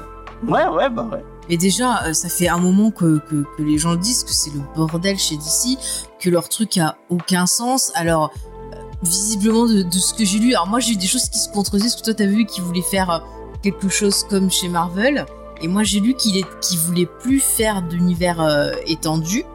Ouais, 0.48 0.68
ouais, 0.68 0.90
bah 0.90 1.08
ouais. 1.12 1.24
mais 1.50 1.56
déjà, 1.58 2.04
euh, 2.06 2.14
ça 2.14 2.28
fait 2.28 2.50
un 2.50 2.58
moment 2.58 2.92
que, 2.92 3.20
que, 3.30 3.44
que 3.58 3.64
les 3.64 3.78
gens 3.78 3.92
le 3.92 3.98
disent, 3.98 4.24
que 4.24 4.34
c'est 4.34 4.52
le 4.54 4.60
bordel 4.76 5.18
chez 5.18 5.38
DC, 5.38 5.78
que 6.20 6.30
leur 6.30 6.50
truc 6.50 6.78
a 6.78 6.98
aucun 7.10 7.46
sens. 7.46 7.92
Alors, 7.96 8.32
euh, 8.74 8.78
visiblement, 9.04 9.66
de, 9.66 9.84
de 9.84 9.92
ce 9.98 10.14
que 10.14 10.26
j'ai 10.26 10.40
lu, 10.40 10.54
alors 10.54 10.68
moi, 10.68 10.80
j'ai 10.82 10.94
eu 10.94 10.98
des 10.98 11.08
choses 11.08 11.30
qui 11.30 11.40
se 11.40 11.48
contredisaient, 11.50 11.90
parce 11.90 12.02
que 12.02 12.06
toi, 12.06 12.14
t'avais 12.14 12.34
vu 12.36 12.46
qu'ils 12.46 12.64
voulaient 12.64 12.82
faire 12.82 13.10
euh, 13.10 13.20
quelque 13.62 13.88
chose 13.90 14.26
comme 14.30 14.52
chez 14.52 14.68
Marvel. 14.68 15.26
Et 15.62 15.68
moi, 15.70 15.84
j'ai 15.84 16.02
lu 16.02 16.14
qu'il 16.16 16.36
est, 16.36 16.46
qu'il 16.62 16.78
voulait 16.80 17.08
plus 17.22 17.40
faire 17.40 17.82
d'univers 17.84 18.42
euh, 18.42 18.74
étendu. 18.86 19.46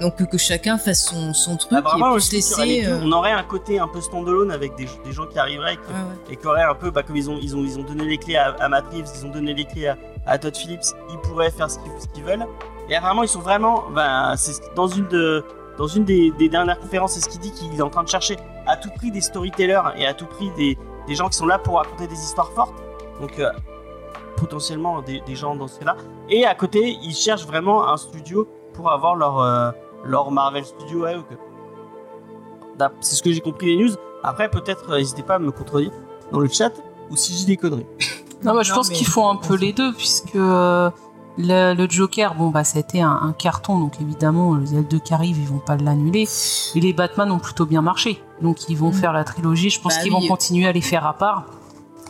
Donc, 0.00 0.16
que, 0.28 0.38
chacun 0.38 0.76
fasse 0.78 1.04
son, 1.06 1.32
son 1.32 1.56
truc 1.56 1.78
et 1.78 2.12
puisse 2.14 2.32
laisser. 2.32 2.86
euh, 2.86 3.00
on 3.02 3.12
aurait 3.12 3.32
un 3.32 3.42
côté 3.42 3.78
un 3.78 3.88
peu 3.88 4.00
standalone 4.00 4.50
avec 4.50 4.74
des, 4.76 4.86
des 5.04 5.12
gens 5.12 5.26
qui 5.26 5.38
arriveraient 5.38 5.74
et 5.74 5.76
qui, 5.76 5.82
ouais, 5.88 5.94
ouais. 5.94 6.32
et 6.32 6.36
qui 6.36 6.46
auraient 6.46 6.62
un 6.64 6.74
peu, 6.74 6.90
bah, 6.90 7.02
comme 7.02 7.16
ils 7.16 7.30
ont, 7.30 7.38
ils 7.40 7.56
ont, 7.56 7.64
ils 7.64 7.78
ont 7.78 7.82
donné 7.82 8.04
les 8.04 8.18
clés 8.18 8.36
à, 8.36 8.54
à 8.60 8.68
Matt 8.68 8.84
Reeves, 8.92 9.06
ils 9.14 9.26
ont 9.26 9.30
donné 9.30 9.54
les 9.54 9.64
clés 9.64 9.88
à, 9.88 9.96
à 10.26 10.38
Todd 10.38 10.56
Phillips, 10.56 10.82
ils 11.10 11.18
pourraient 11.20 11.50
faire 11.50 11.70
ce 11.70 11.78
qu'ils, 12.14 12.24
veulent. 12.24 12.46
Et 12.88 12.96
apparemment, 12.96 13.22
ils 13.22 13.28
sont 13.28 13.40
vraiment, 13.40 13.84
bah, 13.94 14.34
dans 14.74 14.86
une 14.88 15.08
de, 15.08 15.44
dans 15.78 15.86
une 15.86 16.04
des, 16.04 16.30
des 16.32 16.48
dernières 16.48 16.78
conférences, 16.78 17.14
c'est 17.14 17.20
ce 17.20 17.28
qu'il 17.28 17.40
dit 17.40 17.52
qu'il 17.52 17.74
est 17.74 17.82
en 17.82 17.90
train 17.90 18.02
de 18.04 18.08
chercher 18.08 18.36
à 18.66 18.76
tout 18.76 18.90
prix 18.96 19.10
des 19.10 19.20
storytellers 19.20 19.80
et 19.96 20.06
à 20.06 20.14
tout 20.14 20.26
prix 20.26 20.50
des, 20.56 20.76
des 21.06 21.14
gens 21.14 21.28
qui 21.28 21.36
sont 21.36 21.46
là 21.46 21.58
pour 21.58 21.76
raconter 21.76 22.06
des 22.06 22.14
histoires 22.18 22.50
fortes. 22.52 22.74
Donc, 23.20 23.38
euh, 23.38 23.50
potentiellement 24.36 25.00
des, 25.00 25.20
des 25.26 25.34
gens 25.34 25.56
dans 25.56 25.68
ce 25.68 25.78
cas-là. 25.78 25.96
Et 26.28 26.44
à 26.44 26.54
côté, 26.54 26.98
ils 27.02 27.14
cherchent 27.14 27.46
vraiment 27.46 27.88
un 27.90 27.96
studio 27.96 28.46
pour 28.74 28.90
avoir 28.90 29.14
leur, 29.16 29.40
euh, 29.40 29.70
leur 30.06 30.30
Marvel 30.30 30.64
Studio 30.64 31.04
à 31.04 31.14
eux. 31.14 31.22
que- 31.28 31.34
D'ap- 32.78 32.94
C'est 33.00 33.16
ce 33.16 33.22
que 33.22 33.32
j'ai 33.32 33.40
compris 33.40 33.66
des 33.76 33.82
news. 33.82 33.94
Après, 34.22 34.50
peut-être, 34.50 34.90
euh, 34.90 34.98
n'hésitez 34.98 35.22
pas 35.22 35.36
à 35.36 35.38
me 35.38 35.50
contredire 35.50 35.92
dans 36.32 36.40
le 36.40 36.48
chat 36.48 36.72
ou 37.10 37.16
si 37.16 37.34
j'ai 37.36 37.46
des 37.46 37.56
conneries. 37.56 37.86
Non, 38.42 38.52
bah, 38.54 38.62
je 38.62 38.70
Non, 38.70 38.76
pense 38.76 38.90
mais- 38.90 38.94
qu'ils 38.96 39.06
font 39.06 39.28
un 39.30 39.36
peu 39.36 39.54
les 39.56 39.72
deux, 39.72 39.94
puisque 39.94 40.36
euh, 40.36 40.90
le, 41.38 41.72
le 41.74 41.88
Joker, 41.88 42.34
bon, 42.34 42.50
bah, 42.50 42.64
ça 42.64 42.76
a 42.76 42.80
été 42.80 43.00
un, 43.00 43.08
un 43.10 43.32
carton, 43.32 43.78
donc 43.78 43.98
évidemment, 43.98 44.54
les 44.56 44.72
L2 44.82 45.00
qui 45.00 45.14
arrivent, 45.14 45.38
ils 45.38 45.48
vont 45.48 45.58
pas 45.58 45.76
l'annuler. 45.76 46.28
Et 46.74 46.80
les 46.80 46.92
Batman 46.92 47.30
ont 47.32 47.38
plutôt 47.38 47.64
bien 47.64 47.80
marché. 47.80 48.22
Donc, 48.42 48.68
ils 48.68 48.76
vont 48.76 48.90
Mm. 48.90 48.92
faire 48.92 49.12
la 49.14 49.24
trilogie. 49.24 49.70
Je 49.70 49.80
pense 49.80 49.96
Bah 49.96 50.02
qu'ils 50.02 50.12
oui. 50.12 50.20
vont 50.20 50.28
continuer 50.28 50.66
à 50.68 50.72
les 50.72 50.82
faire 50.82 51.06
à 51.06 51.14
part. 51.14 51.46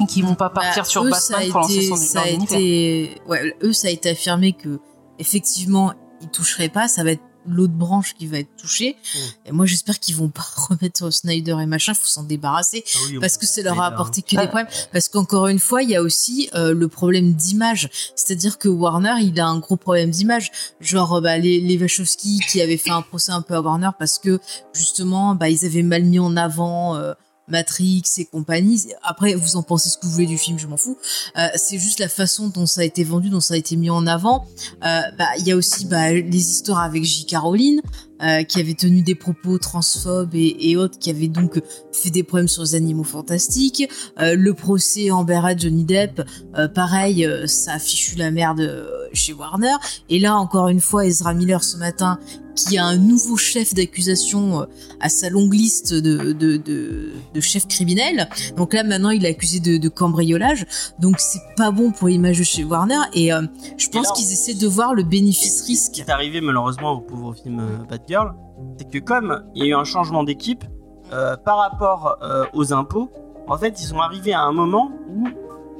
Et 0.00 0.06
qu'ils 0.06 0.24
vont 0.26 0.34
pas 0.34 0.50
partir 0.50 0.82
Bah, 0.82 0.88
sur 0.88 1.04
eux, 1.04 1.10
Batman 1.10 1.48
pour 1.50 1.60
lancer 1.60 1.82
son 1.82 1.96
ça 1.96 2.22
a 2.22 2.28
été, 2.28 3.20
ouais, 3.28 3.56
eux, 3.62 3.72
ça 3.72 3.86
a 3.86 3.90
été 3.92 4.10
affirmé 4.10 4.52
que 4.52 4.80
effectivement, 5.20 5.92
ils 6.20 6.28
toucheraient 6.28 6.68
pas. 6.68 6.88
Ça 6.88 7.04
va 7.04 7.12
être 7.12 7.22
l'autre 7.48 7.72
branche 7.72 8.14
qui 8.14 8.26
va 8.26 8.38
être 8.38 8.54
touchée. 8.56 8.96
Mm. 8.96 9.18
Et 9.46 9.52
moi, 9.52 9.66
j'espère 9.66 9.98
qu'ils 9.98 10.16
vont 10.16 10.28
pas 10.28 10.46
remettre 10.68 11.10
Snyder 11.10 11.56
et 11.60 11.66
machin. 11.66 11.94
Faut 11.94 12.06
s'en 12.06 12.22
débarrasser 12.22 12.84
parce 13.20 13.36
que 13.36 13.46
ça 13.46 13.62
leur 13.62 13.80
a 13.80 13.86
apporté 13.86 14.22
que 14.22 14.30
des 14.36 14.46
problèmes. 14.46 14.66
Parce 14.92 15.08
qu'encore 15.08 15.48
une 15.48 15.58
fois, 15.58 15.82
il 15.82 15.90
y 15.90 15.96
a 15.96 16.02
aussi 16.02 16.48
euh, 16.54 16.72
le 16.72 16.88
problème 16.88 17.34
d'image. 17.34 17.88
C'est-à-dire 18.14 18.58
que 18.58 18.68
Warner, 18.68 19.14
il 19.20 19.38
a 19.40 19.46
un 19.46 19.58
gros 19.58 19.76
problème 19.76 20.10
d'image. 20.10 20.50
Genre, 20.80 21.20
bah, 21.20 21.38
les, 21.38 21.60
les 21.60 21.78
Wachowski 21.78 22.40
qui 22.48 22.60
avaient 22.60 22.76
fait 22.76 22.90
un 22.90 23.02
procès 23.02 23.32
un 23.32 23.42
peu 23.42 23.54
à 23.54 23.60
Warner 23.60 23.90
parce 23.98 24.18
que 24.18 24.38
justement, 24.72 25.34
bah, 25.34 25.48
ils 25.48 25.64
avaient 25.64 25.82
mal 25.82 26.04
mis 26.04 26.18
en 26.18 26.36
avant. 26.36 26.96
euh, 26.96 27.12
Matrix 27.48 28.02
et 28.18 28.24
compagnie. 28.24 28.82
Après, 29.02 29.34
vous 29.34 29.56
en 29.56 29.62
pensez 29.62 29.88
ce 29.88 29.98
que 29.98 30.06
vous 30.06 30.12
voulez 30.12 30.26
du 30.26 30.38
film, 30.38 30.58
je 30.58 30.66
m'en 30.66 30.76
fous. 30.76 30.98
Euh, 31.36 31.46
c'est 31.54 31.78
juste 31.78 32.00
la 32.00 32.08
façon 32.08 32.48
dont 32.48 32.66
ça 32.66 32.80
a 32.80 32.84
été 32.84 33.04
vendu, 33.04 33.28
dont 33.28 33.40
ça 33.40 33.54
a 33.54 33.56
été 33.56 33.76
mis 33.76 33.90
en 33.90 34.06
avant. 34.06 34.46
Euh, 34.84 35.00
bah, 35.18 35.28
il 35.38 35.46
y 35.46 35.52
a 35.52 35.56
aussi 35.56 35.86
bah, 35.86 36.12
les 36.12 36.50
histoires 36.50 36.80
avec 36.80 37.04
J. 37.04 37.26
Caroline, 37.26 37.80
euh, 38.22 38.44
qui 38.44 38.60
avait 38.60 38.72
tenu 38.72 39.02
des 39.02 39.14
propos 39.14 39.58
transphobes 39.58 40.34
et, 40.34 40.74
autres, 40.78 40.98
qui 40.98 41.10
avait 41.10 41.28
donc 41.28 41.60
fait 41.92 42.08
des 42.08 42.22
problèmes 42.22 42.48
sur 42.48 42.62
les 42.62 42.74
animaux 42.74 43.04
fantastiques. 43.04 43.86
Euh, 44.18 44.34
le 44.34 44.54
procès 44.54 45.10
Amber 45.10 45.34
Heard, 45.44 45.60
Johnny 45.60 45.84
Depp, 45.84 46.22
euh, 46.56 46.66
pareil, 46.66 47.28
ça 47.44 47.74
a 47.74 47.78
fichu 47.78 48.16
la 48.16 48.30
merde 48.30 48.88
chez 49.12 49.34
Warner. 49.34 49.74
Et 50.08 50.18
là, 50.18 50.36
encore 50.36 50.68
une 50.68 50.80
fois, 50.80 51.04
Ezra 51.04 51.34
Miller 51.34 51.62
ce 51.62 51.76
matin, 51.76 52.18
qui 52.56 52.78
a 52.78 52.84
un 52.84 52.96
nouveau 52.96 53.36
chef 53.36 53.74
d'accusation 53.74 54.66
à 55.00 55.08
sa 55.08 55.30
longue 55.30 55.54
liste 55.54 55.94
de, 55.94 56.32
de, 56.32 56.56
de, 56.56 57.12
de, 57.34 57.40
chefs 57.40 57.68
criminels. 57.68 58.28
Donc 58.56 58.74
là, 58.74 58.82
maintenant, 58.82 59.10
il 59.10 59.24
est 59.24 59.28
accusé 59.28 59.60
de, 59.60 59.88
cambriolage. 59.88 60.66
Donc 60.98 61.20
c'est 61.20 61.42
pas 61.56 61.70
bon 61.70 61.92
pour 61.92 62.08
l'image 62.08 62.38
de 62.38 62.44
chez 62.44 62.64
Warner. 62.64 63.00
Et 63.14 63.32
euh, 63.32 63.42
je 63.76 63.88
pense 63.88 64.10
qu'ils 64.12 64.32
essaient 64.32 64.54
de 64.54 64.66
voir 64.66 64.94
le 64.94 65.02
bénéfice-risque. 65.02 65.86
Ce 65.86 65.90
qui 65.90 66.00
est 66.00 66.10
arrivé 66.10 66.40
malheureusement 66.40 66.92
au 66.92 67.00
pauvre 67.00 67.34
film 67.34 67.60
euh, 67.60 67.84
Bad 67.88 68.02
Girl, 68.08 68.34
c'est 68.78 68.90
que 68.90 68.98
comme 68.98 69.44
il 69.54 69.62
y 69.62 69.66
a 69.66 69.68
eu 69.68 69.74
un 69.74 69.84
changement 69.84 70.24
d'équipe 70.24 70.64
euh, 71.12 71.36
par 71.36 71.58
rapport 71.58 72.18
euh, 72.22 72.44
aux 72.52 72.72
impôts, 72.72 73.10
en 73.46 73.56
fait, 73.56 73.80
ils 73.80 73.86
sont 73.86 74.00
arrivés 74.00 74.32
à 74.32 74.42
un 74.42 74.52
moment 74.52 74.90
où 75.08 75.24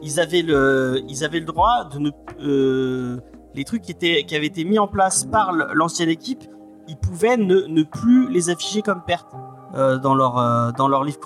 ils 0.03 0.21
avaient 0.21 0.43
le, 0.43 1.03
ils 1.09 1.25
avaient 1.25 1.41
le 1.41 1.47
droit 1.47 1.85
de 1.93 1.99
ne, 1.99 2.11
euh, 2.41 3.19
les 3.55 3.65
trucs 3.65 3.83
qui 3.83 3.91
étaient, 3.91 4.25
qui 4.25 4.37
avaient 4.37 4.47
été 4.47 4.65
mis 4.65 4.79
en 4.79 4.87
place 4.87 5.25
par 5.25 5.53
l'ancienne 5.53 6.11
équipe, 6.11 6.45
ils 6.89 6.97
pouvaient 6.97 7.37
ne, 7.37 7.83
plus 7.83 8.29
les 8.31 8.51
afficher 8.51 8.83
comme 8.83 9.03
pertes 9.03 9.33
euh, 9.75 9.99
dans 9.99 10.15
leur, 10.15 10.39
euh, 10.39 10.73
dans 10.73 10.89
leur 10.89 11.05
livre, 11.05 11.19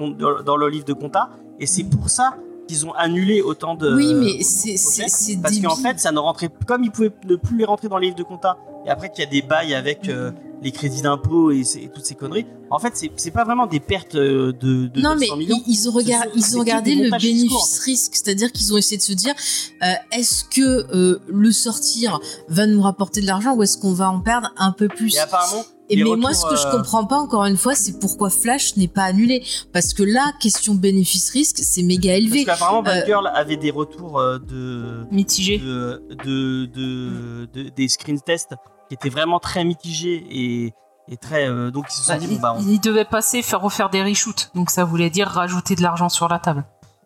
dans 0.45 0.57
leur 0.57 0.69
livre 0.69 0.85
de 0.85 0.93
compta. 0.93 1.31
Et 1.59 1.67
c'est 1.67 1.85
pour 1.85 2.09
ça 2.09 2.35
qu'ils 2.71 2.87
ont 2.87 2.93
annulé 2.93 3.43
autant 3.43 3.75
de. 3.75 3.95
Oui, 3.95 4.15
mais 4.15 4.43
c'est 4.43 5.37
parce 5.43 5.59
qu'en 5.61 5.77
fait, 5.77 5.99
ça 5.99 6.13
ne 6.13 6.19
rentrait 6.19 6.49
comme 6.67 6.85
ils 6.85 6.91
pouvaient 6.91 7.13
ne 7.29 7.37
plus 7.37 7.59
les 7.59 7.65
rentrer 7.65 7.89
dans 7.89 7.99
les 7.99 8.07
livres 8.07 8.19
de 8.19 8.23
compta. 8.23 8.57
Et 8.87 8.91
après 8.91 9.11
qu'il 9.11 9.25
y 9.25 9.27
a 9.27 9.31
des 9.31 9.43
bails 9.43 9.75
avec 9.75 10.09
euh, 10.09 10.31
les 10.63 10.73
crédits 10.73 11.03
d'impôt 11.03 11.51
et, 11.51 11.61
et, 11.61 11.89
toutes 11.89 12.05
ces 12.05 12.15
conneries. 12.15 12.47
En 12.71 12.79
fait, 12.79 12.93
c'est 13.17 13.31
pas 13.31 13.45
vraiment 13.45 13.67
des 13.67 13.81
pertes 13.81 14.15
euh, 14.15 14.53
de, 14.53 14.87
de 14.87 15.01
non, 15.01 15.15
900 15.15 15.17
mais 15.19 15.37
millions. 15.37 15.61
ils 15.67 15.89
ont 15.89 15.93
regardé, 15.93 16.31
ils 16.35 16.57
ont 16.57 16.61
regardé 16.61 16.95
le 16.95 17.11
bénéfice-risque, 17.11 18.15
c'est-à-dire 18.15 18.53
qu'ils 18.53 18.73
ont 18.73 18.77
essayé 18.77 18.97
de 18.97 19.03
se 19.03 19.13
dire 19.13 19.35
euh, 19.83 19.93
est-ce 20.13 20.45
que 20.45 20.61
euh, 20.95 21.21
le 21.29 21.53
sortir 21.53 22.21
va 22.49 22.67
nous 22.67 22.81
rapporter 22.81 23.21
de 23.21 23.27
l'argent 23.27 23.55
ou 23.55 23.63
est-ce 23.63 23.77
qu'on 23.77 23.93
va 23.93 24.11
en 24.11 24.21
perdre 24.21 24.53
un 24.57 24.73
peu 24.73 24.89
plus? 24.89 25.15
Et 25.17 25.19
apparemment. 25.19 25.65
Et 25.93 25.97
mais 25.97 26.05
retours, 26.05 26.19
moi, 26.19 26.33
ce 26.35 26.47
que 26.47 26.57
je 26.57 26.67
euh, 26.67 26.71
comprends 26.71 27.05
pas 27.05 27.19
encore 27.19 27.45
une 27.45 27.57
fois, 27.57 27.75
c'est 27.75 27.99
pourquoi 27.99 28.31
Flash 28.31 28.77
n'est 28.77 28.89
pas 28.89 29.03
annulé. 29.05 29.45
Parce 29.73 29.93
que 29.93 30.03
là, 30.03 30.33
question 30.41 30.75
bénéfice-risque, 30.75 31.59
c'est 31.63 31.83
méga 31.83 32.15
élevé. 32.15 32.45
Parce 32.45 32.59
qu'apparemment, 32.61 32.89
Euh, 32.89 33.29
avait 33.35 33.57
des 33.57 33.71
retours 33.71 34.19
euh, 34.19 34.39
de, 34.39 35.05
Mitigé. 35.11 35.59
de, 35.59 36.03
de, 36.25 36.67
de, 36.67 37.49
de- 37.53 37.69
des 37.71 37.89
screen 37.89 38.21
tests 38.21 38.55
qui 38.89 38.95
étaient 38.95 39.09
vraiment 39.09 39.39
très 39.41 39.65
mitigés 39.65 40.25
et, 40.31 40.73
et 41.09 41.17
très. 41.17 41.49
euh, 41.49 41.71
donc 41.71 41.87
ils 41.91 41.95
se 41.95 42.03
sont 42.03 42.13
Bah, 42.13 42.19
dit, 42.19 42.27
il, 42.31 42.35
bon, 42.37 42.41
bah, 42.41 42.57
on- 42.59 42.63
il 42.69 42.81
devait 42.81 43.05
passer, 43.05 43.43
faire 43.43 43.61
refaire 43.61 43.91
des 43.91 44.03
reshoots. 44.03 44.51
Donc 44.55 44.71
ça 44.71 44.85
voulait 44.85 45.11
dire 45.11 45.27
rajouter 45.29 45.75
de 45.75 45.83
l'argent 45.83 46.09
sur 46.09 46.29
la 46.29 46.39
table. 46.39 46.65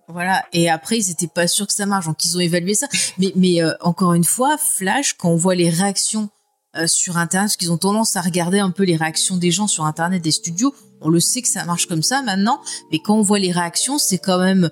Voilà. 0.08 0.44
Et 0.52 0.68
après, 0.68 0.98
ils 0.98 1.10
étaient 1.10 1.26
pas 1.28 1.46
sûrs 1.46 1.66
que 1.66 1.72
ça 1.72 1.86
marche, 1.86 2.04
donc 2.04 2.22
ils 2.26 2.36
ont 2.36 2.40
évalué 2.40 2.74
ça. 2.74 2.86
Mais, 3.18 3.32
mais 3.36 3.62
euh, 3.62 3.72
encore 3.80 4.12
une 4.12 4.24
fois, 4.24 4.56
Flash, 4.58 5.14
quand 5.14 5.30
on 5.30 5.36
voit 5.36 5.54
les 5.54 5.70
réactions 5.70 6.28
euh, 6.76 6.86
sur 6.86 7.16
Internet, 7.16 7.48
parce 7.48 7.56
qu'ils 7.56 7.72
ont 7.72 7.78
tendance 7.78 8.16
à 8.16 8.20
regarder 8.20 8.58
un 8.58 8.70
peu 8.70 8.84
les 8.84 8.96
réactions 8.96 9.36
des 9.36 9.50
gens 9.50 9.66
sur 9.66 9.84
Internet, 9.84 10.22
des 10.22 10.30
studios, 10.30 10.74
on 11.00 11.08
le 11.08 11.20
sait 11.20 11.42
que 11.42 11.48
ça 11.48 11.64
marche 11.64 11.86
comme 11.86 12.02
ça 12.02 12.22
maintenant. 12.22 12.60
Mais 12.90 12.98
quand 12.98 13.14
on 13.14 13.22
voit 13.22 13.38
les 13.38 13.52
réactions, 13.52 13.98
c'est 13.98 14.18
quand 14.18 14.38
même 14.38 14.70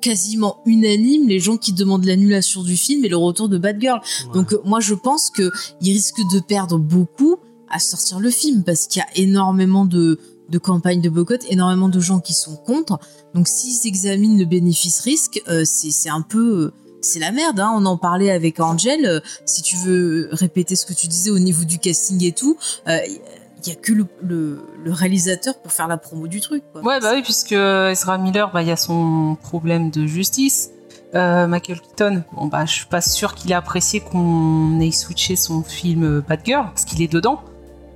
quasiment 0.00 0.60
unanime 0.66 1.26
les 1.26 1.40
gens 1.40 1.56
qui 1.56 1.72
demandent 1.72 2.04
l'annulation 2.04 2.62
du 2.62 2.76
film 2.76 3.04
et 3.06 3.08
le 3.08 3.16
retour 3.16 3.48
de 3.48 3.56
Bad 3.56 3.80
Girl. 3.80 4.00
ouais. 4.00 4.32
Donc 4.34 4.52
euh, 4.52 4.60
moi 4.64 4.78
je 4.80 4.92
pense 4.92 5.30
que 5.30 5.50
ils 5.80 5.92
risquent 5.94 6.30
de 6.30 6.40
perdre 6.40 6.76
beaucoup 6.76 7.38
à 7.70 7.78
sortir 7.78 8.20
le 8.20 8.28
film 8.28 8.64
parce 8.64 8.86
qu'il 8.86 9.00
y 9.00 9.02
a 9.02 9.22
énormément 9.22 9.86
de 9.86 10.18
de 10.50 10.58
campagnes 10.58 11.00
de 11.00 11.08
boycott, 11.08 11.40
énormément 11.48 11.88
de 11.88 12.00
gens 12.00 12.20
qui 12.20 12.34
sont 12.34 12.56
contre. 12.56 12.98
Donc 13.34 13.48
s'ils 13.48 13.88
examinent 13.88 14.38
le 14.38 14.44
bénéfice-risque, 14.44 15.42
euh, 15.48 15.64
c'est 15.64 15.90
c'est 15.90 16.10
un 16.10 16.20
peu 16.20 16.64
euh, 16.64 16.72
c'est 17.04 17.20
la 17.20 17.32
merde. 17.32 17.60
Hein. 17.60 17.72
On 17.76 17.86
en 17.86 17.96
parlait 17.96 18.30
avec 18.30 18.60
Angel. 18.60 19.04
euh, 19.06 19.20
si 19.44 19.62
tu 19.62 19.76
veux 19.76 20.28
répéter 20.32 20.76
ce 20.76 20.86
que 20.86 20.92
tu 20.92 21.06
disais 21.06 21.30
au 21.30 21.38
niveau 21.38 21.64
du 21.64 21.78
casting 21.78 22.22
et 22.24 22.32
tout, 22.32 22.56
euh, 22.88 22.98
il 23.06 23.68
y 23.68 23.72
a 23.72 23.76
que 23.76 23.92
le, 23.92 24.06
le, 24.22 24.66
le 24.84 24.92
réalisateur 24.92 25.54
pour 25.60 25.72
faire 25.72 25.88
la 25.88 25.96
promo 25.96 26.26
du 26.26 26.40
truc. 26.40 26.62
Quoi. 26.72 26.82
Ouais, 26.82 27.00
bah 27.00 27.12
oui, 27.14 27.22
puisque 27.22 27.52
Ezra 27.52 28.18
Miller, 28.18 28.50
bah, 28.52 28.62
il 28.62 28.68
y 28.68 28.72
a 28.72 28.76
son 28.76 29.36
problème 29.42 29.90
de 29.90 30.06
justice. 30.06 30.70
Euh, 31.14 31.46
Michael 31.46 31.80
Keaton, 31.80 32.24
bon, 32.32 32.46
bah, 32.46 32.66
je 32.66 32.72
suis 32.72 32.86
pas 32.86 33.00
sûr 33.00 33.34
qu'il 33.34 33.52
ait 33.52 33.54
apprécié 33.54 34.00
qu'on 34.00 34.80
ait 34.80 34.90
switché 34.90 35.36
son 35.36 35.62
film 35.62 36.02
euh, 36.02 36.24
Bad 36.28 36.40
Girl, 36.44 36.64
parce 36.66 36.84
qu'il 36.84 37.00
est 37.02 37.12
dedans. 37.12 37.40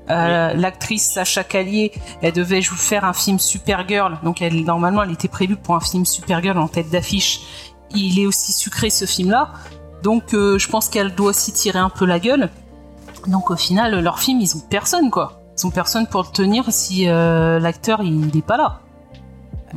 Euh, 0.08 0.54
L'actrice 0.54 1.10
Sacha 1.10 1.44
Callier, 1.44 1.92
elle 2.22 2.32
devait 2.32 2.62
faire 2.62 3.04
un 3.04 3.12
film 3.12 3.38
Supergirl, 3.38 4.18
donc 4.22 4.40
elle, 4.40 4.64
normalement 4.64 5.02
elle 5.02 5.12
était 5.12 5.28
prévue 5.28 5.56
pour 5.56 5.74
un 5.74 5.80
film 5.80 6.06
Supergirl 6.06 6.56
en 6.56 6.68
tête 6.68 6.88
d'affiche. 6.88 7.40
Il 7.94 8.18
est 8.18 8.26
aussi 8.26 8.52
sucré 8.52 8.90
ce 8.90 9.04
film-là, 9.06 9.50
donc 10.02 10.34
euh, 10.34 10.58
je 10.58 10.68
pense 10.68 10.88
qu'elle 10.88 11.14
doit 11.14 11.32
s'y 11.32 11.52
tirer 11.52 11.78
un 11.78 11.88
peu 11.90 12.04
la 12.04 12.18
gueule. 12.20 12.50
Donc 13.26 13.50
au 13.50 13.56
final, 13.56 13.98
leur 14.00 14.20
film, 14.20 14.40
ils 14.40 14.56
ont 14.56 14.60
personne 14.60 15.10
quoi. 15.10 15.40
Ils 15.58 15.66
ont 15.66 15.70
personne 15.70 16.06
pour 16.06 16.22
le 16.22 16.28
tenir 16.32 16.64
si 16.70 17.08
euh, 17.08 17.58
l'acteur 17.58 18.02
il 18.02 18.18
n'est 18.20 18.42
pas 18.42 18.56
là. 18.56 18.80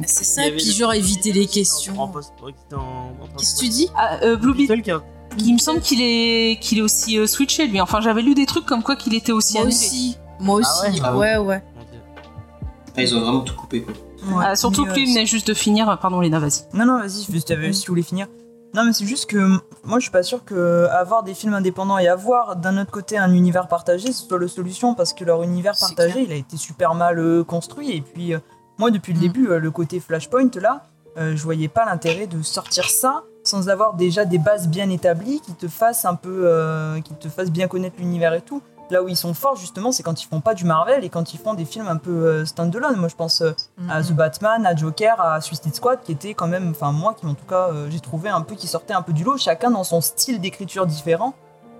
C'est 0.05 0.21
Il 0.21 0.25
ça, 0.25 0.47
et 0.47 0.51
puis 0.51 0.71
genre 0.71 0.93
éviter 0.93 1.31
les 1.33 1.47
questions. 1.47 1.93
ouais, 1.93 1.99
en 2.75 3.07
Qu'est-ce 3.37 3.55
que 3.55 3.59
tu 3.61 3.67
dis? 3.69 3.89
Ah, 3.95 4.17
euh, 4.23 4.35
Blue 4.37 4.53
Beetle, 4.53 4.75
Beetle 4.77 4.83
qui 4.83 4.91
a- 4.91 5.01
il 5.37 5.53
me 5.53 5.57
semble 5.59 5.79
qu'il 5.81 6.01
est, 6.01 6.59
qu'il 6.61 6.77
est 6.79 6.81
aussi 6.81 7.17
euh, 7.17 7.25
switché 7.27 7.65
lui. 7.67 7.79
Enfin, 7.81 7.99
j'avais 8.01 8.21
lu 8.21 8.33
des 8.35 8.45
trucs 8.45 8.65
comme 8.65 8.83
quoi 8.83 8.95
qu'il 8.95 9.13
était 9.15 9.31
aussi 9.31 9.53
Moi 9.53 9.63
annulé. 9.63 9.75
aussi. 9.75 10.17
Moi 10.39 10.55
aussi. 10.57 10.69
Ah 11.03 11.15
ouais 11.17 11.29
Ah 11.33 11.41
ouais, 11.41 11.47
ouais. 11.47 11.63
Ah, 12.97 13.01
ils 13.01 13.15
ont 13.15 13.21
vraiment 13.21 13.41
tout 13.41 13.55
coupé 13.55 13.81
quoi. 13.83 13.93
Ouais. 14.23 14.43
Ah, 14.45 14.55
surtout 14.55 14.85
que 14.85 14.91
euh, 14.91 14.93
lui 14.93 15.03
il 15.03 15.09
venait 15.13 15.25
juste 15.25 15.47
de 15.47 15.53
finir. 15.53 15.97
Pardon, 16.01 16.19
Léna, 16.19 16.39
vas-y. 16.39 16.63
Non, 16.77 16.85
non, 16.85 16.99
vas-y, 16.99 17.25
juste, 17.31 17.47
t'avais- 17.47 17.73
si 17.73 17.81
tu 17.83 17.89
voulais 17.91 18.01
finir. 18.03 18.27
Non, 18.73 18.85
mais 18.85 18.93
c'est 18.93 19.05
juste 19.05 19.25
que 19.29 19.37
moi, 19.83 19.97
je 19.99 20.03
suis 20.03 20.11
pas 20.11 20.23
sûr 20.23 20.45
que 20.45 20.85
avoir 20.91 21.23
des 21.23 21.33
films 21.33 21.53
indépendants 21.53 21.97
et 21.97 22.07
avoir 22.07 22.55
d'un 22.55 22.77
autre 22.81 22.91
côté 22.91 23.17
un 23.17 23.33
univers 23.33 23.67
partagé, 23.67 24.11
ce 24.13 24.25
soit 24.25 24.39
la 24.39 24.47
solution 24.47 24.93
parce 24.95 25.11
que 25.13 25.25
leur 25.25 25.43
univers 25.43 25.75
partagé, 25.77 26.13
clair. 26.13 26.25
il 26.27 26.31
a 26.31 26.35
été 26.35 26.55
super 26.55 26.93
mal 26.95 27.19
euh, 27.19 27.43
construit. 27.43 27.91
Et 27.91 28.01
puis, 28.01 28.33
euh, 28.33 28.39
moi, 28.77 28.89
depuis 28.91 29.11
le 29.13 29.19
Mm. 29.19 29.21
début, 29.21 29.47
euh, 29.49 29.59
le 29.59 29.71
côté 29.71 29.99
Flashpoint, 29.99 30.49
là, 30.61 30.83
euh, 31.17 31.35
je 31.35 31.43
voyais 31.43 31.67
pas 31.67 31.83
l'intérêt 31.83 32.27
de 32.27 32.41
sortir 32.41 32.85
ça 32.89 33.23
sans 33.43 33.67
avoir 33.69 33.95
déjà 33.95 34.23
des 34.23 34.37
bases 34.37 34.67
bien 34.69 34.89
établies 34.89 35.41
qui 35.41 35.53
te 35.53 35.67
fassent 35.67 36.05
un 36.05 36.15
peu. 36.15 36.43
euh, 36.45 37.01
qui 37.01 37.13
te 37.15 37.27
fassent 37.27 37.51
bien 37.51 37.67
connaître 37.67 37.95
l'univers 37.99 38.33
et 38.35 38.41
tout. 38.41 38.61
Là 38.91 39.01
où 39.01 39.07
ils 39.07 39.15
sont 39.15 39.33
forts, 39.33 39.55
justement, 39.55 39.91
c'est 39.91 40.03
quand 40.03 40.21
ils 40.21 40.27
font 40.27 40.41
pas 40.41 40.53
du 40.53 40.65
Marvel 40.65 41.03
et 41.03 41.09
quand 41.09 41.33
ils 41.33 41.39
font 41.39 41.53
des 41.53 41.65
films 41.65 41.87
un 41.87 41.95
peu 41.95 42.11
euh, 42.11 42.45
stand-alone. 42.45 42.97
Moi, 42.97 43.07
je 43.07 43.15
pense. 43.15 43.41
euh, 43.41 43.53
à 43.89 44.01
The 44.03 44.11
Batman, 44.11 44.65
à 44.65 44.75
Joker, 44.75 45.19
à 45.19 45.39
Suicide 45.41 45.73
Squad, 45.73 46.01
qui 46.03 46.11
étaient 46.11 46.33
quand 46.33 46.47
même, 46.47 46.71
enfin 46.71 46.91
moi 46.91 47.13
qui 47.13 47.25
en 47.25 47.33
tout 47.33 47.45
cas 47.45 47.69
euh, 47.69 47.87
j'ai 47.89 47.99
trouvé 47.99 48.29
un 48.29 48.41
peu 48.41 48.55
qui 48.55 48.67
sortait 48.67 48.93
un 48.93 49.01
peu 49.01 49.13
du 49.13 49.23
lot, 49.23 49.37
chacun 49.37 49.71
dans 49.71 49.83
son 49.83 50.01
style 50.01 50.39
d'écriture 50.39 50.85
différent. 50.85 51.33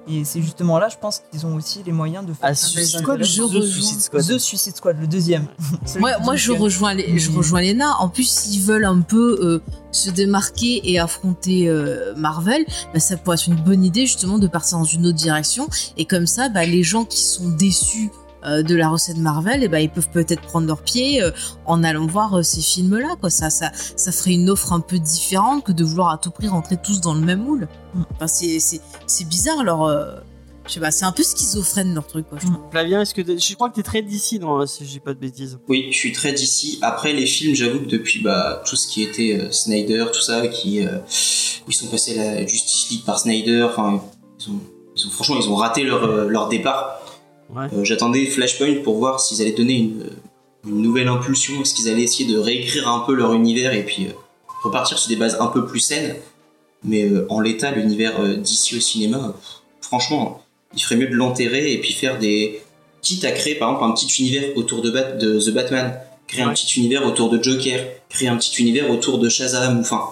Et 0.08 0.26
c'est 0.26 0.42
justement 0.42 0.80
là, 0.80 0.90
je 0.90 0.98
pense 0.98 1.22
qu'ils 1.32 1.46
ont 1.46 1.56
aussi 1.56 1.84
les 1.86 1.92
moyens 1.92 2.26
de 2.26 2.34
faire 2.34 2.40
Ah, 2.42 2.56
Suicide 2.56 3.02
Squad, 3.02 3.24
Squad, 3.24 3.24
je 3.24 3.38
The 3.42 3.46
rejoins. 3.46 3.62
Suicide 3.62 4.02
Squad. 4.02 4.24
The 4.28 4.38
Suicide 4.40 4.76
Squad, 4.76 5.00
le 5.00 5.08
deuxième. 5.08 5.46
Moi, 6.00 6.12
moi 6.24 6.36
je 6.36 6.52
rejoins 6.52 6.94
les, 6.94 7.20
je 7.20 7.32
rejoins 7.32 7.62
Lena. 7.62 7.96
En 8.00 8.10
plus, 8.10 8.28
s'ils 8.28 8.62
veulent 8.64 8.86
un 8.86 9.02
peu 9.02 9.38
euh, 9.42 9.62
se 9.92 10.10
démarquer 10.10 10.82
et 10.92 11.00
affronter 11.00 11.70
euh, 11.70 12.14
Marvel, 12.16 12.66
bah, 12.94 13.00
ça 13.00 13.16
pourrait 13.18 13.36
être 13.36 13.48
une 13.48 13.56
bonne 13.64 13.84
idée 13.84 14.06
justement 14.08 14.40
de 14.40 14.48
partir 14.48 14.80
dans 14.80 14.84
une 14.86 15.06
autre 15.06 15.18
direction. 15.18 15.68
Et 15.98 16.06
comme 16.06 16.26
ça, 16.28 16.50
bah, 16.50 16.66
les 16.66 16.84
gens 16.84 17.06
qui 17.06 17.22
sont 17.24 17.50
déçus 17.50 18.10
euh, 18.46 18.64
de 18.64 18.76
la 18.76 18.90
recette 18.90 19.18
Marvel, 19.18 19.64
et 19.64 19.68
bah, 19.68 19.80
ils 19.82 19.90
peuvent 19.90 20.10
peut-être 20.10 20.42
prendre 20.42 20.68
leur 20.68 20.82
pied 20.82 21.22
euh, 21.22 21.32
en 21.66 21.84
allant 21.84 22.08
voir 22.08 22.40
euh, 22.40 22.44
ces 22.44 22.62
films-là. 22.62 23.16
Quoi. 23.20 23.30
Ça, 23.30 23.50
ça, 23.50 23.72
ça 23.74 24.12
ferait 24.12 24.34
une 24.34 24.50
offre 24.50 24.74
un 24.74 24.80
peu 24.80 25.00
différente 25.00 25.64
que 25.64 25.72
de 25.72 25.84
vouloir 25.84 26.10
à 26.10 26.18
tout 26.18 26.32
prix 26.32 26.48
rentrer 26.48 26.78
tous 26.82 27.02
dans 27.02 27.14
le 27.14 27.22
même 27.22 27.44
moule. 27.44 27.68
Mm. 27.94 28.02
Enfin, 28.16 28.28
c'est, 28.28 28.60
c'est, 28.60 28.82
c'est 29.08 29.28
bizarre. 29.28 29.60
Alors, 29.60 29.88
euh, 29.88 30.16
je 30.68 30.74
sais 30.74 30.80
pas, 30.80 30.92
c'est 30.92 31.06
un 31.06 31.12
peu 31.12 31.24
schizophrène 31.24 31.94
leur 31.96 32.06
truc. 32.06 32.28
Quoi, 32.30 32.38
je. 32.42 32.48
Flavien, 32.72 33.02
est-ce 33.02 33.14
que 33.16 33.22
t'es- 33.22 33.38
je 33.40 33.56
crois 33.56 33.70
que 33.70 33.76
t'es 33.76 33.84
très 33.84 34.02
d'ici, 34.04 34.38
non 34.40 34.66
Si 34.68 34.86
je 34.86 34.90
dis 34.92 35.00
pas 35.00 35.14
de 35.14 35.20
bêtises. 35.20 35.60
Oui, 35.68 35.88
je 35.92 35.98
suis 35.98 36.12
très 36.12 36.34
d'ici. 36.34 36.78
Après 36.82 37.14
les 37.14 37.26
films, 37.26 37.56
j'avoue 37.56 37.80
que 37.80 37.88
depuis 37.90 38.22
bah, 38.22 38.62
tout 38.68 38.76
ce 38.76 38.88
qui 38.88 39.02
était 39.02 39.40
euh, 39.42 39.52
Snyder, 39.52 40.06
tout 40.14 40.22
ça, 40.22 40.48
qui 40.48 40.86
euh, 40.86 40.98
où 41.68 41.70
ils 41.72 41.74
sont 41.74 41.88
passés 41.88 42.16
la 42.16 42.46
Justice 42.46 42.90
League 42.92 43.04
par 43.06 43.20
Snyder, 43.20 43.64
enfin, 43.64 44.04
ils 44.40 44.50
ont, 44.52 44.60
ils 44.96 45.08
ont 45.08 45.10
franchement, 45.10 45.38
ils 45.42 45.50
ont 45.50 45.56
raté 45.56 45.84
leur, 45.84 46.04
euh, 46.04 46.28
leur 46.28 46.48
départ. 46.48 47.00
Ouais. 47.56 47.66
Euh, 47.74 47.84
J'attendais 47.84 48.26
Flashpoint 48.26 48.76
pour 48.84 48.98
voir 48.98 49.20
s'ils 49.20 49.42
allaient 49.42 49.52
donner 49.52 49.78
une, 49.78 50.06
une 50.68 50.82
nouvelle 50.82 51.08
impulsion, 51.08 51.62
est-ce 51.62 51.74
qu'ils 51.74 51.90
allaient 51.90 52.04
essayer 52.04 52.32
de 52.32 52.38
réécrire 52.38 52.88
un 52.88 53.00
peu 53.02 53.14
leur 53.14 53.34
univers 53.34 53.74
et 53.74 53.84
puis 53.84 54.08
euh, 54.08 54.12
repartir 54.64 54.98
sur 54.98 55.10
des 55.10 55.16
bases 55.16 55.38
un 55.40 55.48
peu 55.48 55.66
plus 55.66 55.80
saines. 55.80 56.16
Mais 56.84 57.04
euh, 57.04 57.26
en 57.30 57.40
l'état, 57.40 57.72
l'univers 57.72 58.20
euh, 58.20 58.36
d'ici 58.36 58.76
au 58.76 58.80
cinéma, 58.80 59.36
franchement, 59.82 60.42
il 60.76 60.82
ferait 60.82 60.96
mieux 60.96 61.08
de 61.08 61.16
l'enterrer 61.16 61.74
et 61.74 61.80
puis 61.80 61.94
faire 61.94 62.18
des. 62.18 62.62
Quitte 63.02 63.26
à 63.26 63.32
créer 63.32 63.56
par 63.56 63.72
exemple 63.72 63.90
un 63.90 63.94
petit 63.94 64.22
univers 64.22 64.56
autour 64.56 64.82
de, 64.84 64.92
Bat- 64.92 65.14
de 65.18 65.40
The 65.40 65.50
Batman, 65.50 66.00
créer 66.28 66.44
un 66.44 66.54
petit 66.54 66.80
univers 66.80 67.04
autour 67.06 67.32
de 67.32 67.44
Joker, 67.44 67.84
créer 68.10 68.28
un 68.28 68.38
petit 68.38 68.62
univers 68.62 68.92
autour 68.92 69.18
de 69.18 69.28
Shazam, 69.28 69.80
enfin, 69.80 70.04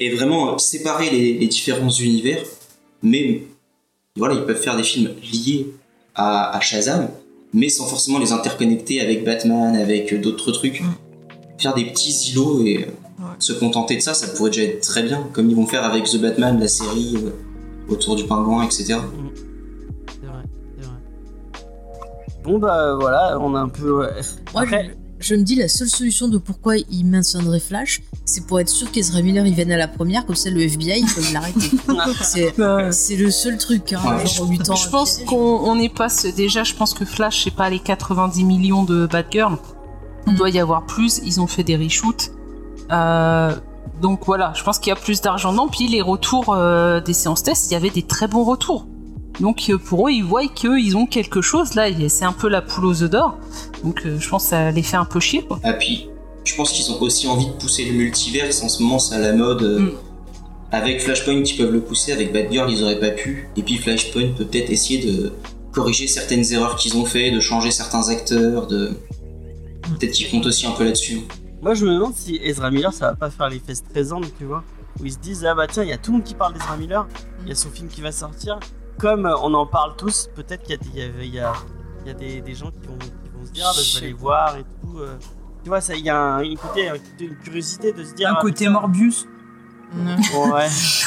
et 0.00 0.10
vraiment 0.10 0.52
euh, 0.52 0.58
séparer 0.58 1.10
les, 1.10 1.34
les 1.34 1.46
différents 1.46 1.90
univers, 1.90 2.42
mais 3.04 3.42
voilà, 4.16 4.34
ils 4.34 4.42
peuvent 4.44 4.60
faire 4.60 4.76
des 4.76 4.82
films 4.82 5.12
liés 5.22 5.68
à, 6.14 6.56
à 6.56 6.60
Shazam, 6.60 7.08
mais 7.52 7.68
sans 7.68 7.86
forcément 7.86 8.18
les 8.18 8.32
interconnecter 8.32 9.00
avec 9.00 9.24
Batman, 9.24 9.76
avec 9.76 10.20
d'autres 10.20 10.52
trucs. 10.52 10.80
Mm. 10.80 10.84
Faire 11.58 11.74
des 11.74 11.84
petits 11.86 12.30
îlots 12.32 12.64
et 12.66 12.84
euh, 12.84 13.22
se 13.38 13.52
contenter 13.52 13.96
de 13.96 14.00
ça, 14.00 14.12
ça 14.14 14.26
pourrait 14.36 14.50
déjà 14.50 14.64
être 14.64 14.80
très 14.80 15.02
bien, 15.02 15.24
comme 15.32 15.48
ils 15.48 15.56
vont 15.56 15.66
faire 15.66 15.84
avec 15.84 16.04
The 16.04 16.16
Batman, 16.20 16.58
la 16.58 16.68
série 16.68 17.16
euh, 17.16 17.92
autour 17.92 18.16
du 18.16 18.24
pingouin, 18.24 18.64
etc. 18.64 18.84
C'est 18.84 18.94
vrai, 18.94 20.42
c'est 20.78 20.86
vrai. 20.86 20.96
Bon 22.42 22.58
bah 22.58 22.96
voilà, 22.98 23.38
on 23.40 23.54
a 23.54 23.60
un 23.60 23.68
peu. 23.68 24.00
ouais. 24.00 24.08
Après- 24.54 24.96
je, 25.24 25.28
je 25.28 25.34
me 25.34 25.42
dis 25.42 25.56
la 25.56 25.68
seule 25.68 25.88
solution 25.88 26.28
de 26.28 26.38
pourquoi 26.38 26.76
il 26.76 27.04
maintiendrait 27.06 27.60
Flash, 27.60 28.02
c'est 28.24 28.46
pour 28.46 28.60
être 28.60 28.68
sûr 28.68 28.90
qu'Ezra 28.92 29.22
Miller 29.22 29.46
il 29.46 29.54
vienne 29.54 29.72
à 29.72 29.76
la 29.76 29.88
première, 29.88 30.26
comme 30.26 30.36
ça 30.36 30.50
le 30.50 30.60
FBI 30.62 31.00
ils 31.00 31.12
peuvent 31.14 31.32
l'arrêter. 31.32 31.70
c'est 32.22 32.54
c'est 32.92 33.16
le 33.16 33.30
seul 33.30 33.58
truc, 33.58 33.92
hein, 33.92 34.00
Ouais. 34.04 34.26
genre 34.26 34.48
8 34.48 34.70
ans. 34.70 34.76
Je 34.76 34.88
pense 34.88 35.18
qu'on 35.26 35.36
on 35.36 35.78
est 35.78 35.88
pas 35.94 36.08
déjà. 36.36 36.64
Je 36.64 36.74
pense 36.74 36.94
que 36.94 37.04
Flash 37.04 37.44
c'est 37.44 37.54
pas 37.54 37.70
les 37.70 37.80
90 37.80 38.44
millions 38.44 38.84
de 38.84 39.06
Batgirl. 39.06 39.56
Il 40.26 40.34
doit 40.36 40.50
y 40.50 40.58
avoir 40.58 40.86
plus. 40.86 41.20
Ils 41.24 41.40
ont 41.40 41.46
fait 41.46 41.64
des 41.64 41.76
reshoots. 41.76 42.30
Euh, 42.90 43.54
donc 44.00 44.20
voilà, 44.26 44.52
je 44.56 44.62
pense 44.64 44.78
qu'il 44.78 44.90
y 44.90 44.92
a 44.92 44.96
plus 44.96 45.20
d'argent. 45.20 45.52
Non, 45.52 45.68
puis 45.68 45.86
les 45.88 46.00
retours 46.02 46.52
euh, 46.54 47.00
des 47.00 47.12
séances 47.12 47.42
tests, 47.42 47.70
il 47.70 47.74
y 47.74 47.76
avait 47.76 47.90
des 47.90 48.02
très 48.02 48.26
bons 48.28 48.44
retours. 48.44 48.86
Donc 49.40 49.66
euh, 49.68 49.78
pour 49.78 50.08
eux, 50.08 50.12
ils 50.12 50.24
voient 50.24 50.46
qu'ils 50.46 50.96
ont 50.96 51.06
quelque 51.06 51.42
chose 51.42 51.74
là. 51.74 51.88
C'est 52.08 52.24
un 52.24 52.32
peu 52.32 52.48
la 52.48 52.62
poule 52.62 52.86
aux 52.86 53.02
œufs 53.02 53.10
d'or. 53.10 53.36
Donc 53.82 54.02
euh, 54.06 54.18
je 54.18 54.28
pense 54.28 54.44
que 54.44 54.50
ça 54.50 54.70
les 54.70 54.82
fait 54.82 54.96
un 54.96 55.04
peu 55.04 55.20
chier 55.20 55.42
quoi. 55.42 55.58
Ah 55.64 55.72
puis, 55.72 56.08
je 56.44 56.54
pense 56.54 56.72
qu'ils 56.72 56.90
ont 56.92 57.00
aussi 57.00 57.26
envie 57.26 57.46
de 57.46 57.52
pousser 57.52 57.84
le 57.84 57.92
multiverse. 57.92 58.62
En 58.62 58.68
ce 58.68 58.82
moment, 58.82 58.98
c'est 58.98 59.16
à 59.16 59.18
la 59.18 59.32
mode. 59.32 59.62
euh, 59.62 59.80
Mm. 59.80 59.92
Avec 60.72 61.00
Flashpoint, 61.02 61.34
ils 61.44 61.56
peuvent 61.56 61.72
le 61.72 61.80
pousser. 61.80 62.10
Avec 62.10 62.32
Batgirl, 62.32 62.68
ils 62.68 62.82
auraient 62.82 62.98
pas 62.98 63.10
pu. 63.10 63.48
Et 63.56 63.62
puis 63.62 63.76
Flashpoint 63.76 64.32
peut 64.36 64.44
peut-être 64.44 64.70
essayer 64.70 65.04
de 65.06 65.32
corriger 65.70 66.08
certaines 66.08 66.52
erreurs 66.52 66.74
qu'ils 66.76 66.96
ont 66.96 67.04
fait, 67.04 67.30
de 67.30 67.38
changer 67.38 67.70
certains 67.70 68.08
acteurs, 68.08 68.66
de 68.66 68.90
peut-être 69.98 70.12
qu'ils 70.12 70.28
comptent 70.30 70.46
aussi 70.46 70.66
un 70.66 70.72
peu 70.72 70.84
là-dessus. 70.84 71.20
Moi 71.62 71.74
je 71.74 71.84
me 71.86 71.92
demande 71.94 72.14
si 72.16 72.40
Ezra 72.42 72.70
Miller 72.70 72.92
ça 72.92 73.10
va 73.10 73.14
pas 73.16 73.30
faire 73.30 73.48
l'effet 73.48 73.74
stressant, 73.74 74.20
tu 74.38 74.44
vois. 74.44 74.64
Où 75.00 75.04
ils 75.06 75.12
se 75.12 75.18
disent, 75.18 75.44
ah 75.44 75.54
bah 75.54 75.66
tiens, 75.70 75.82
il 75.84 75.88
y 75.90 75.92
a 75.92 75.96
tout 75.98 76.10
le 76.10 76.18
monde 76.18 76.26
qui 76.26 76.34
parle 76.34 76.54
d'Ezra 76.54 76.76
Miller, 76.76 77.06
il 77.42 77.48
y 77.48 77.52
a 77.52 77.54
son 77.54 77.70
film 77.70 77.88
qui 77.88 78.00
va 78.00 78.10
sortir. 78.12 78.58
Comme 78.98 79.26
euh, 79.26 79.34
on 79.42 79.52
en 79.54 79.66
parle 79.66 79.94
tous, 79.96 80.28
peut-être 80.34 80.62
qu'il 80.62 80.72
y 80.72 80.74
a, 80.74 80.78
des- 80.78 80.88
il 80.94 80.96
y 80.96 81.02
a, 81.02 81.12
il 81.24 81.34
y 81.34 81.38
a- 81.40 81.52
il 82.04 82.08
y 82.08 82.10
a 82.10 82.14
des, 82.14 82.40
des 82.40 82.54
gens 82.54 82.70
qui 82.70 82.86
vont, 82.86 82.98
qui 82.98 83.30
vont 83.38 83.46
se 83.46 83.52
dire, 83.52 83.64
ah 83.66 83.72
bah 83.74 83.82
je 83.82 83.98
vais 83.98 84.04
aller 84.06 84.12
voir 84.14 84.56
et 84.56 84.62
tout. 84.62 84.98
euh. 84.98 85.14
Tu 85.62 85.68
vois, 85.70 85.80
ça, 85.80 85.94
il 85.94 86.04
y 86.04 86.10
a 86.10 86.18
un, 86.20 86.42
une, 86.42 86.58
côté, 86.58 86.88
un 86.88 86.92
côté- 86.92 87.24
une 87.24 87.36
curiosité 87.36 87.92
de 87.92 88.04
se 88.04 88.12
dire. 88.14 88.28
Un 88.28 88.34
ah, 88.36 88.42
côté. 88.42 88.68
Morbius. 88.68 89.26
Ouais. 89.96 90.10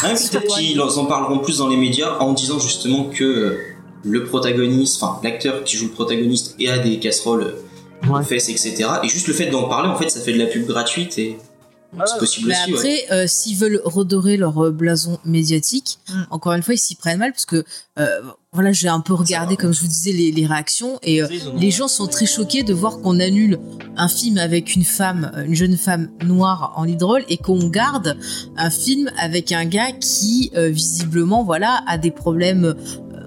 Ouais, 0.07 0.13
peut-être 0.13 0.55
qu'ils 0.55 0.79
en 0.81 1.05
parleront 1.05 1.39
plus 1.39 1.57
dans 1.57 1.67
les 1.67 1.75
médias 1.77 2.17
en 2.19 2.31
disant 2.33 2.57
justement 2.57 3.05
que 3.05 3.23
euh, 3.23 3.57
le 4.05 4.23
protagoniste, 4.23 5.03
enfin 5.03 5.19
l'acteur 5.23 5.63
qui 5.65 5.75
joue 5.77 5.87
le 5.87 5.91
protagoniste 5.91 6.55
et 6.59 6.69
a 6.69 6.77
des 6.79 6.97
casseroles 6.99 7.43
euh, 7.43 7.63
Ouais. 8.07 8.19
aux 8.19 8.23
fesses, 8.23 8.47
etc. 8.49 8.85
Et 9.03 9.07
juste 9.09 9.27
le 9.27 9.33
fait 9.33 9.47
d'en 9.47 9.67
parler, 9.67 9.89
en 9.89 9.95
fait, 9.95 10.09
ça 10.09 10.21
fait 10.21 10.31
de 10.31 10.37
la 10.37 10.45
pub 10.45 10.67
gratuite 10.67 11.17
et 11.17 11.37
C'est 12.05 12.19
possible 12.19 12.47
Mais 12.49 12.55
aussi. 12.55 12.71
ouais. 12.73 12.77
après, 13.05 13.15
euh, 13.15 13.27
s'ils 13.27 13.57
veulent 13.57 13.81
redorer 13.83 14.37
leur 14.37 14.57
euh, 14.65 14.71
blason 14.71 15.19
médiatique, 15.25 15.97
Mm. 16.09 16.13
encore 16.31 16.53
une 16.53 16.63
fois, 16.63 16.73
ils 16.73 16.77
s'y 16.79 16.95
prennent 16.95 17.19
mal 17.19 17.31
parce 17.31 17.45
que 17.45 17.63
euh, 17.99 18.21
voilà, 18.53 18.71
j'ai 18.71 18.87
un 18.87 18.99
peu 19.01 19.13
regardé, 19.13 19.55
comme 19.57 19.73
je 19.73 19.81
vous 19.81 19.87
disais, 19.87 20.11
les, 20.11 20.31
les 20.31 20.45
réactions 20.45 20.99
et 21.03 21.21
euh, 21.21 21.27
les 21.57 21.69
gens 21.71 21.87
sont 21.87 22.07
très 22.07 22.25
choqués 22.25 22.63
de 22.63 22.73
voir 22.73 22.99
qu'on 23.01 23.19
annule 23.19 23.59
un 23.97 24.07
film 24.07 24.37
avec 24.37 24.75
une 24.75 24.83
femme, 24.83 25.31
une 25.45 25.53
jeune 25.55 25.77
femme 25.77 26.09
noire 26.23 26.73
en 26.75 26.83
lead 26.83 27.01
role 27.03 27.23
et 27.29 27.37
qu'on 27.37 27.67
garde 27.67 28.17
un 28.57 28.69
film 28.69 29.11
avec 29.19 29.51
un 29.51 29.65
gars 29.65 29.91
qui 29.91 30.51
euh, 30.55 30.69
visiblement, 30.69 31.43
voilà, 31.43 31.83
a 31.87 31.97
des 31.97 32.11
problèmes 32.11 32.65
euh, 32.65 32.73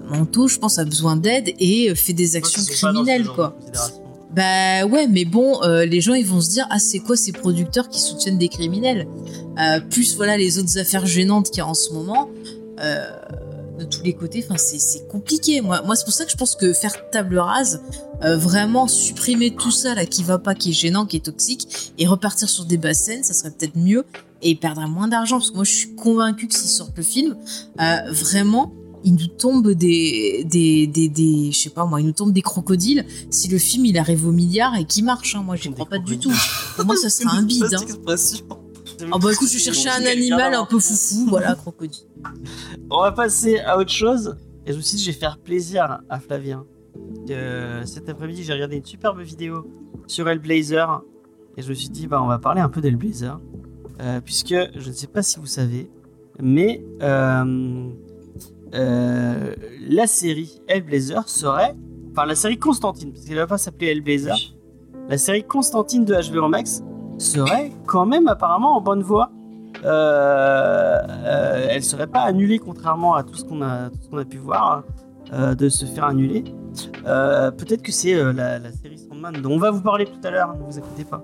mentaux, 0.09 0.47
je 0.47 0.57
pense, 0.57 0.79
a 0.79 0.85
besoin 0.85 1.15
d'aide 1.15 1.53
et 1.59 1.89
euh, 1.91 1.95
fait 1.95 2.13
des 2.13 2.35
actions 2.35 2.63
criminelles, 2.65 3.27
quoi. 3.27 3.55
de. 3.73 4.00
Bah 4.35 4.85
ouais, 4.85 5.07
mais 5.07 5.25
bon, 5.25 5.61
euh, 5.63 5.85
les 5.85 5.99
gens 5.99 6.13
ils 6.13 6.25
vont 6.25 6.39
se 6.41 6.49
dire 6.49 6.65
ah 6.69 6.79
c'est 6.79 6.99
quoi 6.99 7.17
ces 7.17 7.31
producteurs 7.33 7.89
qui 7.89 7.99
soutiennent 7.99 8.37
des 8.37 8.49
criminels? 8.49 9.07
Euh, 9.59 9.79
Plus 9.89 10.15
voilà 10.15 10.37
les 10.37 10.57
autres 10.57 10.77
affaires 10.77 11.05
gênantes 11.05 11.49
qu'il 11.49 11.57
y 11.57 11.61
a 11.61 11.67
en 11.67 11.73
ce 11.73 11.91
moment. 11.93 12.29
euh, 12.79 13.09
de 13.79 13.85
tous 13.85 14.03
les 14.03 14.13
côtés, 14.13 14.45
enfin 14.47 14.57
c'est 14.57 15.07
compliqué. 15.07 15.59
Moi, 15.61 15.81
c'est 15.95 16.03
pour 16.03 16.13
ça 16.13 16.23
que 16.25 16.31
je 16.31 16.37
pense 16.37 16.55
que 16.55 16.71
faire 16.71 17.09
table 17.09 17.39
rase, 17.39 17.81
euh, 18.23 18.37
vraiment 18.37 18.87
supprimer 18.87 19.55
tout 19.55 19.71
ça 19.71 19.95
là 19.95 20.05
qui 20.05 20.21
va 20.21 20.37
pas, 20.37 20.53
qui 20.53 20.69
est 20.69 20.73
gênant, 20.73 21.07
qui 21.07 21.17
est 21.17 21.25
toxique, 21.25 21.93
et 21.97 22.05
repartir 22.05 22.47
sur 22.47 22.65
des 22.65 22.77
basses 22.77 22.99
scènes, 22.99 23.23
ça 23.23 23.33
serait 23.33 23.49
peut-être 23.49 23.75
mieux 23.75 24.05
et 24.43 24.51
il 24.51 24.59
perdra 24.59 24.87
moins 24.87 25.07
d'argent 25.07 25.37
parce 25.37 25.49
que 25.49 25.55
moi 25.55 25.63
je 25.63 25.71
suis 25.73 25.95
convaincue 25.95 26.47
que 26.47 26.53
s'ils 26.55 26.69
sortent 26.69 26.95
le 26.95 27.01
film, 27.03 27.35
euh, 27.79 27.95
vraiment 28.11 28.71
il 29.03 29.13
nous 29.13 29.27
tombe 29.27 29.71
des 29.71 30.43
des 30.45 30.87
des, 30.87 31.09
des 31.09 31.51
je 31.51 31.57
sais 31.57 31.69
pas 31.69 31.85
moi, 31.85 32.01
il 32.01 32.07
nous 32.07 32.13
tombe 32.13 32.33
des 32.33 32.41
crocodiles 32.41 33.05
si 33.29 33.47
le 33.47 33.57
film 33.57 33.85
il 33.85 33.97
arrive 33.97 34.27
au 34.27 34.31
milliard 34.31 34.75
et 34.75 34.85
qu'il 34.85 35.05
marche. 35.05 35.35
Hein. 35.35 35.43
Moi 35.43 35.55
j'y 35.55 35.69
Des 35.69 35.73
crois 35.73 35.87
pas 35.87 35.97
du 35.97 36.17
tout. 36.19 36.33
Pour 36.75 36.85
moi 36.85 36.95
ça 36.95 37.09
sera 37.09 37.35
un 37.35 37.43
bide. 37.43 37.63
Hein. 37.63 37.81
expression. 37.81 38.45
Ah 39.11 39.17
bah 39.17 39.31
écoute, 39.31 39.49
je 39.49 39.57
cherchais 39.57 39.89
un 39.89 40.05
animal 40.05 40.53
un 40.53 40.65
peu 40.65 40.79
foufou, 40.79 41.25
voilà, 41.27 41.55
crocodile. 41.55 42.05
On 42.89 43.01
va 43.01 43.11
passer 43.11 43.59
à 43.59 43.77
autre 43.77 43.91
chose. 43.91 44.35
Et 44.65 44.73
je 44.73 44.77
dit, 44.77 44.99
je 44.99 45.07
vais 45.07 45.17
faire 45.17 45.39
plaisir 45.39 46.01
à 46.07 46.19
Flavien. 46.19 46.65
Euh, 47.29 47.83
cet 47.85 48.09
après-midi, 48.09 48.43
j'ai 48.43 48.53
regardé 48.53 48.77
une 48.77 48.85
superbe 48.85 49.19
vidéo 49.21 49.67
sur 50.05 50.29
Hellblazer. 50.29 51.01
Et 51.57 51.63
je 51.63 51.69
me 51.69 51.73
suis 51.73 51.89
dit, 51.89 52.07
bah, 52.07 52.21
on 52.21 52.27
va 52.27 52.37
parler 52.37 52.61
un 52.61 52.69
peu 52.69 52.79
d'Hellblazer. 52.79 53.39
Euh, 54.01 54.21
puisque 54.21 54.55
je 54.75 54.87
ne 54.87 54.93
sais 54.93 55.07
pas 55.07 55.21
si 55.21 55.39
vous 55.39 55.45
savez, 55.47 55.89
mais 56.39 56.83
euh, 57.01 57.89
euh, 58.73 59.53
la 59.89 60.07
série 60.07 60.61
Hellblazer 60.67 61.27
serait. 61.27 61.75
Enfin, 62.11 62.25
la 62.25 62.35
série 62.35 62.57
Constantine, 62.57 63.11
parce 63.11 63.25
qu'elle 63.25 63.37
va 63.37 63.47
pas 63.47 63.57
s'appeler 63.57 63.87
Hellblazer. 63.87 64.35
La 65.09 65.17
série 65.17 65.43
Constantine 65.43 66.05
de 66.05 66.15
HBO 66.31 66.47
Max 66.47 66.83
serait 67.17 67.71
quand 67.85 68.05
même 68.05 68.27
apparemment 68.27 68.77
en 68.77 68.81
bonne 68.81 69.03
voie. 69.03 69.31
Euh, 69.83 70.99
euh, 71.07 71.67
elle 71.69 71.83
serait 71.83 72.07
pas 72.07 72.21
annulée 72.21 72.59
contrairement 72.59 73.15
à 73.15 73.23
tout 73.23 73.33
ce 73.33 73.45
qu'on 73.45 73.61
a, 73.61 73.89
pu 74.29 74.37
voir 74.37 74.83
euh, 75.33 75.55
de 75.55 75.69
se 75.69 75.85
faire 75.85 76.05
annuler. 76.05 76.43
Euh, 77.05 77.51
Peut-être 77.51 77.81
que 77.81 77.91
c'est 77.91 78.15
la, 78.33 78.59
la 78.59 78.71
série 78.71 78.97
Sandman 78.97 79.33
dont 79.41 79.51
on 79.51 79.57
va 79.57 79.71
vous 79.71 79.81
parler 79.81 80.05
tout 80.05 80.25
à 80.25 80.31
l'heure, 80.31 80.55
ne 80.55 80.63
vous 80.63 80.77
inquiétez 80.77 81.05
pas. 81.05 81.23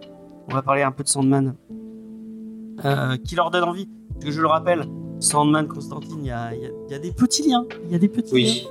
On 0.50 0.54
va 0.54 0.62
parler 0.62 0.82
un 0.82 0.92
peu 0.92 1.04
de 1.04 1.10
Sandman 1.10 1.56
qui 3.26 3.36
leur 3.36 3.52
donne 3.52 3.64
envie. 3.64 3.90
Parce 4.14 4.26
que 4.26 4.32
je 4.32 4.42
le 4.42 4.48
rappelle, 4.48 4.86
Sandman, 5.20 5.68
Constantine, 5.68 6.20
il 6.20 6.26
y 6.26 6.30
y 6.30 6.92
y 6.92 6.94
a 6.94 7.00
des 7.00 7.12
petits 7.12 7.50
liens. 7.50 7.66
Il 7.86 7.92
y 7.92 7.96
a 7.96 8.00
des 8.00 8.08
petits 8.08 8.36
liens. 8.36 8.54
Oui. 8.54 8.68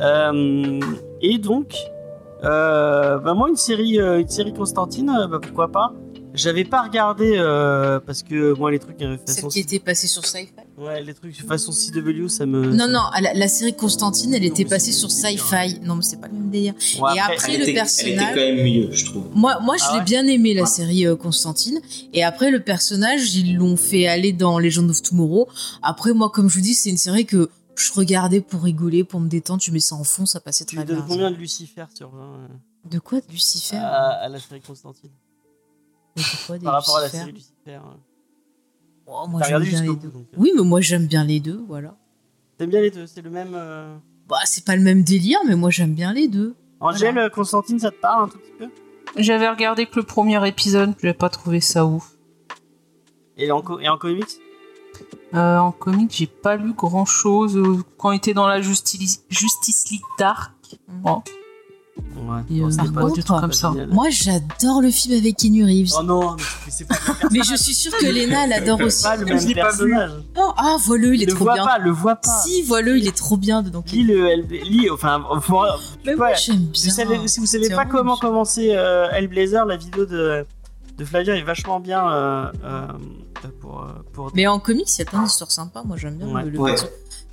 Euh, 0.00 0.80
et 1.20 1.38
donc, 1.38 1.74
euh, 2.42 3.18
bah 3.18 3.34
moi, 3.34 3.48
une 3.48 3.56
série, 3.56 4.00
euh, 4.00 4.20
une 4.20 4.28
série 4.28 4.52
Constantine, 4.52 5.10
euh, 5.10 5.26
bah 5.26 5.38
pourquoi 5.42 5.68
pas. 5.68 5.92
J'avais 6.32 6.64
pas 6.64 6.82
regardé 6.82 7.34
euh, 7.36 7.98
parce 8.00 8.22
que 8.22 8.56
moi, 8.56 8.70
les 8.70 8.78
trucs 8.78 8.98
Celle 8.98 9.18
façon, 9.18 9.48
qui 9.48 9.60
était 9.60 9.80
passée 9.80 10.06
sur 10.06 10.24
Sci-Fi. 10.24 10.52
Ouais, 10.80 11.02
les 11.02 11.14
trucs 11.14 11.34
façon 11.46 11.72
CW, 11.72 12.28
ça 12.28 12.46
me. 12.46 12.66
Non, 12.74 12.88
non, 12.88 13.02
la, 13.20 13.34
la 13.34 13.48
série 13.48 13.74
Constantine, 13.74 14.34
elle 14.34 14.42
Non, 14.42 14.48
était 14.48 14.64
passée 14.64 14.92
sur. 14.92 15.10
Sci-Fi. 15.10 15.80
Non, 15.82 15.94
mais 15.96 16.02
c'est 16.02 16.20
pas 16.20 16.28
le 16.28 16.34
même 16.34 16.50
délire. 16.50 16.74
Ouais, 17.00 17.16
Et 17.16 17.20
après, 17.20 17.34
après, 17.34 17.52
elle, 17.54 17.58
le 17.58 17.62
était, 17.62 17.70
elle 17.70 17.76
personnage- 17.76 18.12
était 18.14 18.22
quand 18.40 18.54
même 18.56 18.64
mieux, 18.64 18.92
je 18.92 19.04
trouve. 19.04 19.24
Moi, 19.34 19.58
moi 19.60 19.76
je 19.76 19.84
Ah 19.86 19.92
l'ai 19.92 19.98
ouais 19.98 20.04
bien 20.04 20.26
aimé, 20.26 20.54
la 20.54 20.62
Ouais. 20.62 20.68
série 20.68 21.06
euh, 21.06 21.16
Constantine. 21.16 21.80
Et 22.12 22.22
après, 22.24 22.50
le 22.50 22.60
personnage, 22.62 23.34
ils 23.36 23.56
l'ont 23.56 23.76
fait 23.76 24.06
aller 24.06 24.32
dans 24.32 24.58
Legend 24.58 24.88
of 24.90 25.02
Tomorrow. 25.02 25.48
Après, 25.82 26.12
moi, 26.12 26.30
comme 26.30 26.48
je 26.48 26.54
vous 26.56 26.60
dis, 26.64 26.74
c'est 26.74 26.90
une 26.90 26.96
série 26.96 27.26
que 27.26 27.50
je 27.76 27.92
regardais 27.92 28.40
pour 28.40 28.62
rigoler, 28.62 29.04
pour 29.04 29.20
me 29.20 29.28
détendre. 29.28 29.60
Tu 29.62 29.72
mets 29.72 29.80
ça 29.80 29.94
en 29.94 30.04
fond, 30.04 30.26
ça 30.26 30.40
passait 30.40 30.64
tu 30.64 30.76
très 30.76 30.84
donnes 30.84 30.96
bien. 30.96 31.06
combien 31.08 31.30
de 31.30 31.36
Lucifer 31.36 31.84
sur 31.94 32.10
20 32.10 32.18
euh, 32.18 32.46
De 32.90 32.98
quoi 32.98 33.20
de 33.20 33.26
Lucifer? 33.30 33.76
à, 33.76 34.08
à 34.24 34.28
la 34.28 34.38
série 34.38 34.60
Constantine? 34.60 35.10
Mais 36.16 36.22
pourquoi 36.30 36.58
des 36.58 36.64
Par 36.64 36.74
rapport 36.74 36.98
à 36.98 37.02
la 37.02 37.08
série 37.08 37.32
Lucifer. 37.32 37.74
hein. 37.74 37.96
Oh, 39.12 39.26
Moi, 39.28 39.40
j'aime 39.42 39.62
bien 39.62 39.82
les 39.82 39.96
deux. 39.96 40.08
bout. 40.08 40.18
euh, 40.20 40.36
Oui, 40.36 40.52
mais 40.56 40.62
moi, 40.62 40.80
j'aime 40.80 41.06
bien 41.06 41.24
les 41.24 41.40
deux, 41.40 41.64
voilà. 41.66 41.96
T'aimes 42.58 42.70
bien 42.70 42.80
les 42.80 42.90
deux, 42.90 43.06
c'est 43.06 43.22
le 43.22 43.30
même. 43.30 43.52
euh, 43.54 43.96
Bah, 44.28 44.36
c'est 44.44 44.64
pas 44.64 44.76
le 44.76 44.82
même 44.82 45.02
délire, 45.02 45.38
mais 45.48 45.56
moi, 45.56 45.70
j'aime 45.70 45.94
bien 45.94 46.12
les 46.12 46.28
deux. 46.28 46.54
Angèle, 46.80 47.30
Constantine, 47.34 47.78
ça 47.78 47.90
te 47.90 48.00
parle 48.00 48.24
un 48.24 48.28
tout 48.28 48.38
petit 48.38 48.52
peu? 48.58 48.68
J'avais 49.16 49.48
regardé 49.48 49.86
que 49.86 49.96
le 49.98 50.04
premier 50.04 50.46
épisode, 50.46 50.94
j'avais 51.02 51.14
pas 51.14 51.28
trouvé 51.28 51.60
ça 51.60 51.84
ouf. 51.84 52.12
et 53.36 53.50
en, 53.50 53.62
co- 53.62 53.80
et 53.80 53.88
en 53.88 53.98
comics? 53.98 54.38
Euh, 55.34 55.58
en 55.58 55.72
comics, 55.72 56.12
j'ai 56.14 56.26
pas 56.26 56.56
lu 56.56 56.72
grand 56.72 57.04
chose. 57.04 57.58
Quand 57.98 58.12
il 58.12 58.16
était 58.18 58.34
dans 58.34 58.46
la 58.46 58.60
Justice, 58.60 59.24
Justice 59.28 59.90
League 59.90 60.02
Dark, 60.18 60.52
Mhm. 60.88 61.00
bon, 61.02 61.22
Ouais. 62.16 62.40
Et, 62.50 62.60
euh, 62.62 62.68
par 62.76 62.92
pas- 62.92 63.00
contre, 63.02 63.14
des 63.16 63.22
trucs 63.22 63.40
comme 63.40 63.52
ça. 63.52 63.72
Moi, 63.90 64.08
j'adore 64.10 64.82
le 64.82 64.90
film 64.90 65.16
avec 65.18 65.36
Keanu 65.36 65.64
Reeves. 65.64 65.92
Oh 65.98 66.02
non, 66.02 66.36
mais 66.36 66.42
c'est 66.70 66.84
pas 66.86 66.94
Mais 67.30 67.40
je 67.42 67.54
suis 67.56 67.74
sûre 67.74 67.92
que 67.98 68.06
Léna 68.06 68.46
l'adore 68.46 68.80
aussi. 68.80 69.02
pas 69.02 69.16
le 69.16 69.26
Je 69.26 69.32
même 69.32 69.46
l'ai 69.46 69.54
pas 69.54 69.72
vu. 69.72 69.94
Oh, 70.36 70.52
ah, 70.56 70.76
voilà, 70.84 71.06
il 71.08 71.22
est 71.22 71.26
le 71.26 71.32
trop 71.34 71.44
vois 71.44 71.54
bien. 71.54 71.64
pas, 71.64 71.78
le 71.78 71.90
vois 71.90 72.16
pas. 72.16 72.40
Si, 72.44 72.62
voilà, 72.62 72.92
il 72.96 73.06
est 73.06 73.16
trop 73.16 73.36
bien 73.36 73.62
dedans. 73.62 73.82
Lis 73.92 74.04
le 74.04 74.34
lis, 74.42 74.88
enfin, 74.90 75.22
faut- 75.40 75.60
Mais 76.04 76.12
ouais. 76.12 76.16
moi, 76.16 76.34
j'aime 76.34 76.56
bien. 76.56 76.70
Si 76.74 76.88
vous 76.88 76.94
savez, 76.94 77.28
si 77.28 77.40
vous 77.40 77.46
savez 77.46 77.68
pas 77.70 77.84
comment 77.86 78.16
commencer 78.16 78.72
euh, 78.74 79.08
Hellblazer, 79.10 79.64
la 79.66 79.76
vidéo 79.76 80.06
de, 80.06 80.44
de 80.98 81.04
Flavia 81.04 81.36
est 81.36 81.42
vachement 81.42 81.80
bien 81.80 82.06
euh, 82.10 82.52
euh, 82.64 82.86
pour, 83.60 83.80
euh, 83.82 84.02
pour 84.12 84.30
Mais 84.34 84.46
en 84.46 84.58
comics, 84.58 84.88
il 84.94 84.98
y 84.98 85.02
a 85.02 85.04
plein 85.06 85.22
d'histoires 85.22 85.50
sympas. 85.50 85.82
Moi, 85.84 85.96
j'aime 85.96 86.16
bien 86.16 86.28
Ouais. 86.28 86.44
le, 86.44 86.50
le 86.50 86.58
Ouais. 86.58 86.74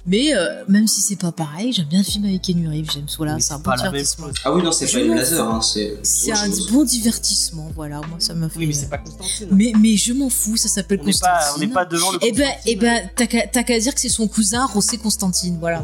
Mais 0.10 0.34
euh, 0.34 0.64
même 0.70 0.88
si 0.88 1.02
c'est 1.02 1.18
pas 1.18 1.34
pareil, 1.34 1.74
j'aime 1.74 1.86
bien 1.88 2.00
le 2.00 2.06
film 2.06 2.24
avec 2.24 2.42
Keanu 2.42 2.70
Reeves. 2.70 2.90
J'aime 2.94 3.06
voilà, 3.18 3.38
c'est 3.42 3.54
un 3.54 3.58
bon 3.58 3.64
pas 3.64 3.76
la 3.76 3.84
même 3.84 3.92
divertissement. 3.92 4.28
chose. 4.28 4.36
Ah 4.46 4.54
oui, 4.54 4.64
non, 4.64 4.72
c'est 4.72 4.90
pas 4.92 5.00
une 5.00 5.14
laser, 5.16 5.46
hein, 5.50 5.62
c'est. 5.62 5.98
Un 6.32 6.46
chose. 6.46 6.72
bon 6.72 6.84
divertissement. 6.86 7.70
Voilà, 7.76 7.98
moi, 8.08 8.18
ça 8.20 8.34
m'a 8.34 8.48
fait. 8.48 8.60
Oui, 8.60 8.68
mais 8.68 8.74
c'est 8.74 8.90
pas 8.90 9.00
Constantine. 9.00 9.48
Mais, 9.52 9.74
mais 9.80 9.98
je 9.98 10.14
m'en 10.14 10.30
fous, 10.30 10.56
ça 10.56 10.70
s'appelle 10.70 11.00
pas, 11.00 11.04
on 11.04 11.06
Constantine. 11.08 11.68
n'est 11.68 11.74
pas 11.74 11.86
devant 11.86 12.12
le 12.14 12.20
Eh 12.22 12.32
ben, 12.32 12.46
Constantine. 12.46 12.62
eh 12.66 12.76
ben, 12.78 13.10
t'as 13.52 13.64
qu'à 13.64 13.80
dire 13.80 13.94
que 13.94 14.00
c'est 14.00 14.08
son 14.10 14.28
cousin, 14.30 14.66
Rossé 14.66 14.98
Constantine. 14.98 15.58
Voilà. 15.60 15.84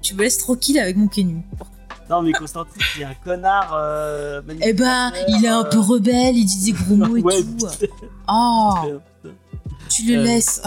Tu 0.00 0.14
me 0.14 0.22
laisses 0.22 0.38
tranquille 0.38 0.78
avec 0.78 0.96
mon 0.96 1.08
Keanu. 1.08 1.42
Non, 2.08 2.22
mais 2.22 2.30
Constantine, 2.30 2.80
c'est 2.96 3.02
un 3.02 3.14
connard. 3.24 3.72
Euh, 3.74 4.40
Eh 4.60 4.74
ben, 4.74 5.12
il 5.26 5.44
est 5.44 5.48
un 5.48 5.64
peu 5.64 5.78
euh, 5.78 5.80
rebelle, 5.80 6.36
il 6.36 6.44
dit 6.44 6.66
des 6.66 6.72
gros 6.72 6.94
mots 6.94 7.16
et 7.16 7.20
ouais, 7.20 7.42
tout. 7.42 7.66
Oh, 8.28 8.74
tu 9.88 10.04
le 10.06 10.18
Euh, 10.18 10.22
laisses. 10.22 10.62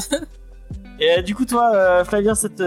Et 1.00 1.12
euh, 1.18 1.22
du 1.22 1.36
coup, 1.36 1.46
toi, 1.46 1.72
euh, 1.74 2.04
Flavien, 2.04 2.36
cette, 2.36 2.62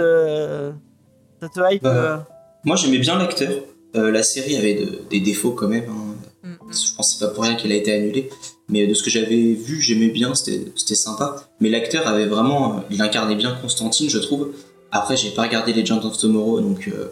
cette 1.41 1.61
hype. 1.71 1.85
Euh, 1.85 2.17
Moi, 2.65 2.77
j'aimais 2.77 2.99
bien 2.99 3.19
l'acteur. 3.19 3.51
Euh, 3.95 4.11
la 4.11 4.23
série 4.23 4.57
avait 4.57 4.75
de- 4.75 5.01
des 5.11 5.21
défauts 5.21 5.51
quand 5.53 5.69
même. 5.69 5.85
hein. 5.91 6.15
Mm, 6.45 6.55
Je 6.73 6.95
pense 6.97 7.13
que 7.15 7.19
c'est 7.19 7.27
pas 7.27 7.33
pour 7.33 7.45
rien 7.45 7.55
qu'elle 7.57 7.73
a 7.73 7.77
été 7.77 7.93
annulée. 7.93 8.31
Mais 8.69 8.87
de 8.87 8.95
ce 8.95 9.03
que 9.03 9.11
j'avais 9.11 9.53
vu, 9.53 9.81
j'aimais 9.83 10.09
bien, 10.09 10.35
c'était 10.35 10.65
c'était 10.77 10.95
sympa. 10.95 11.37
Mais 11.61 11.69
l'acteur 11.69 12.07
avait 12.07 12.25
vraiment. 12.27 12.83
Il 12.91 13.03
incarnait 13.03 13.35
bien 13.37 13.55
Constantine, 13.61 14.09
je 14.09 14.19
trouve. 14.19 14.53
Après, 14.93 15.17
j'ai 15.17 15.31
pas 15.31 15.43
regardé 15.43 15.73
Legend 15.75 16.03
of 16.05 16.17
Tomorrow, 16.17 16.61
donc 16.61 16.89
euh, 16.89 17.09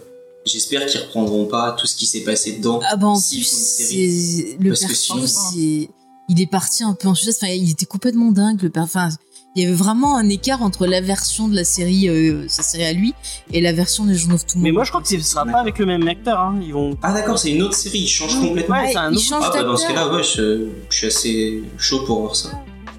j'espère 0.46 0.87
qu'ils 0.87 1.00
reprendront 1.00 1.46
pas 1.46 1.72
tout 1.72 1.87
ce 1.87 1.96
qui 1.96 2.06
s'est 2.06 2.20
passé 2.24 2.52
dedans. 2.52 2.80
Ah 2.90 2.96
bah 2.96 3.09
en 3.09 3.20
plus, 3.20 4.56
le 4.59 4.68
Parce 4.70 4.80
que 4.83 4.87
perso, 4.87 5.26
sinon- 5.26 5.88
il 6.28 6.40
est 6.40 6.50
parti 6.50 6.83
un 6.85 6.94
peu 6.94 7.09
en 7.09 7.14
sucette. 7.14 7.37
Enfin, 7.42 7.52
il 7.52 7.70
était 7.70 7.87
complètement 7.87 8.30
dingue. 8.33 8.62
Le 8.62 8.70
per- 8.70 8.80
Enfin, 8.80 9.09
il 9.56 9.62
y 9.62 9.66
avait 9.66 9.74
vraiment 9.74 10.16
un 10.16 10.28
écart 10.28 10.62
entre 10.62 10.86
la 10.86 11.00
version 11.00 11.48
de 11.48 11.56
la 11.56 11.64
série, 11.64 12.08
euh, 12.08 12.46
sa 12.48 12.62
série 12.62 12.84
à 12.84 12.92
lui, 12.92 13.14
et 13.52 13.60
la 13.60 13.72
version 13.72 14.04
des 14.04 14.14
Journaux 14.14 14.36
of 14.36 14.46
Tomorrow. 14.46 14.62
Mais 14.64 14.72
moi, 14.72 14.84
je 14.84 14.90
crois 14.90 15.02
que 15.02 15.08
ce 15.08 15.18
sera 15.20 15.44
pas 15.44 15.58
avec 15.60 15.78
le 15.78 15.86
même 15.86 16.06
acteur. 16.06 16.38
Hein. 16.38 16.60
Ils 16.62 16.72
vont. 16.72 16.96
Ah 17.02 17.12
d'accord, 17.12 17.38
c'est 17.38 17.50
une 17.50 17.62
autre 17.62 17.74
série, 17.74 17.98
il 18.00 18.08
change 18.08 18.38
complètement. 18.40 18.76
Ouais, 18.76 18.92
c'est 18.92 18.98
un 18.98 19.12
change 19.16 19.44
Ah 19.46 19.50
bah 19.52 19.62
dans 19.64 19.76
ce 19.76 19.86
cas-là, 19.88 20.12
ouais, 20.14 20.22
je, 20.22 20.68
je 20.88 20.96
suis 20.96 21.06
assez 21.08 21.62
chaud 21.78 22.04
pour 22.06 22.20
voir 22.20 22.36
ça. 22.36 22.50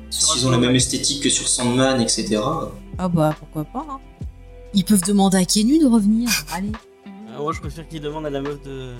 S'ils 0.10 0.46
ont 0.46 0.52
la 0.52 0.58
même 0.58 0.76
esthétique 0.76 1.24
que 1.24 1.30
sur 1.30 1.48
Sandman, 1.48 2.02
etc. 2.02 2.42
Ah 2.98 3.08
bah 3.08 3.34
pourquoi 3.40 3.64
pas. 3.64 3.86
hein. 3.90 4.00
Ils 4.74 4.84
peuvent 4.84 5.04
demander 5.04 5.38
à 5.38 5.46
Kenu 5.46 5.80
de 5.80 5.86
revenir. 5.88 6.30
Allez, 6.54 6.72
Euh, 7.08 7.42
moi, 7.42 7.54
je 7.54 7.62
préfère 7.62 7.88
qu'il 7.88 8.02
demande 8.02 8.26
à 8.26 8.30
la 8.30 8.42
meuf 8.42 8.62
de. 8.64 8.92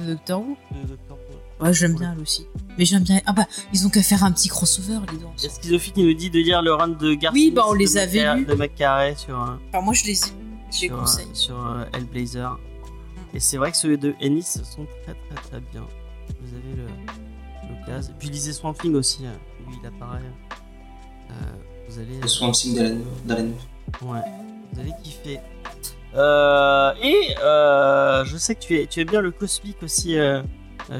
le 0.00 0.06
Doctor 0.14 0.40
Who. 0.40 0.56
de 0.82 0.88
Doctor 0.88 1.16
Who. 1.16 1.27
Ouais, 1.60 1.72
j'aime 1.72 1.94
bien 1.96 2.12
elle 2.16 2.22
aussi. 2.22 2.46
Mais 2.78 2.84
j'aime 2.84 3.02
bien. 3.02 3.20
Ah 3.26 3.32
bah, 3.32 3.46
ils 3.72 3.86
ont 3.86 3.90
qu'à 3.90 4.02
faire 4.02 4.22
un 4.24 4.30
petit 4.32 4.48
crossover 4.48 4.98
les 5.10 5.18
deux. 5.18 5.24
Il 5.38 5.44
y 5.44 5.46
a 5.46 5.50
Schizophile 5.50 5.92
qui 5.92 6.02
nous 6.04 6.14
dit 6.14 6.30
de 6.30 6.38
lire 6.38 6.62
le 6.62 6.72
run 6.72 6.88
de 6.88 7.14
Garcia. 7.14 7.30
Oui, 7.32 7.50
bah, 7.50 7.62
on 7.66 7.72
les 7.72 7.96
avait 7.98 8.34
lus. 8.36 8.44
De 8.46 8.54
McCarrey 8.54 9.14
sur, 9.16 9.40
euh, 9.42 9.56
Enfin, 9.72 9.84
moi 9.84 9.92
je 9.94 10.04
les 10.04 10.12
ai. 10.20 10.26
Je 10.70 10.80
les 10.82 10.86
sur, 10.88 10.94
euh, 10.96 11.00
conseille. 11.00 11.26
sur 11.32 11.66
euh, 11.66 11.84
Hellblazer. 11.94 12.58
Et 13.34 13.40
c'est 13.40 13.56
vrai 13.56 13.70
que 13.72 13.76
ceux 13.76 13.96
de 13.96 14.14
Ennis 14.20 14.42
sont 14.62 14.86
très 15.04 15.14
très 15.14 15.48
très 15.50 15.60
bien. 15.72 15.84
Vous 16.40 16.54
avez 16.54 16.76
le- 16.76 17.74
l'occasion. 17.80 18.12
Et 18.12 18.16
puis 18.18 18.28
lisez 18.30 18.52
Swamp 18.52 18.74
Thing 18.74 18.94
aussi, 18.94 19.24
où 19.66 19.70
il 19.82 19.86
apparaît. 19.86 20.20
Euh, 21.30 21.34
vous 21.88 21.98
allez. 21.98 22.20
Le 22.20 22.28
Swamp 22.28 22.52
Thing 22.52 23.02
d'Alan. 23.24 23.48
Ouais, 24.02 24.20
vous 24.72 24.80
allez 24.80 24.92
kiffer. 25.02 25.40
Euh, 26.14 26.92
et 27.02 27.34
euh, 27.42 28.24
je 28.24 28.36
sais 28.38 28.54
que 28.54 28.60
tu, 28.60 28.76
es, 28.78 28.86
tu 28.86 29.00
aimes 29.00 29.10
bien 29.10 29.20
le 29.20 29.30
cosmique 29.30 29.82
aussi 29.82 30.16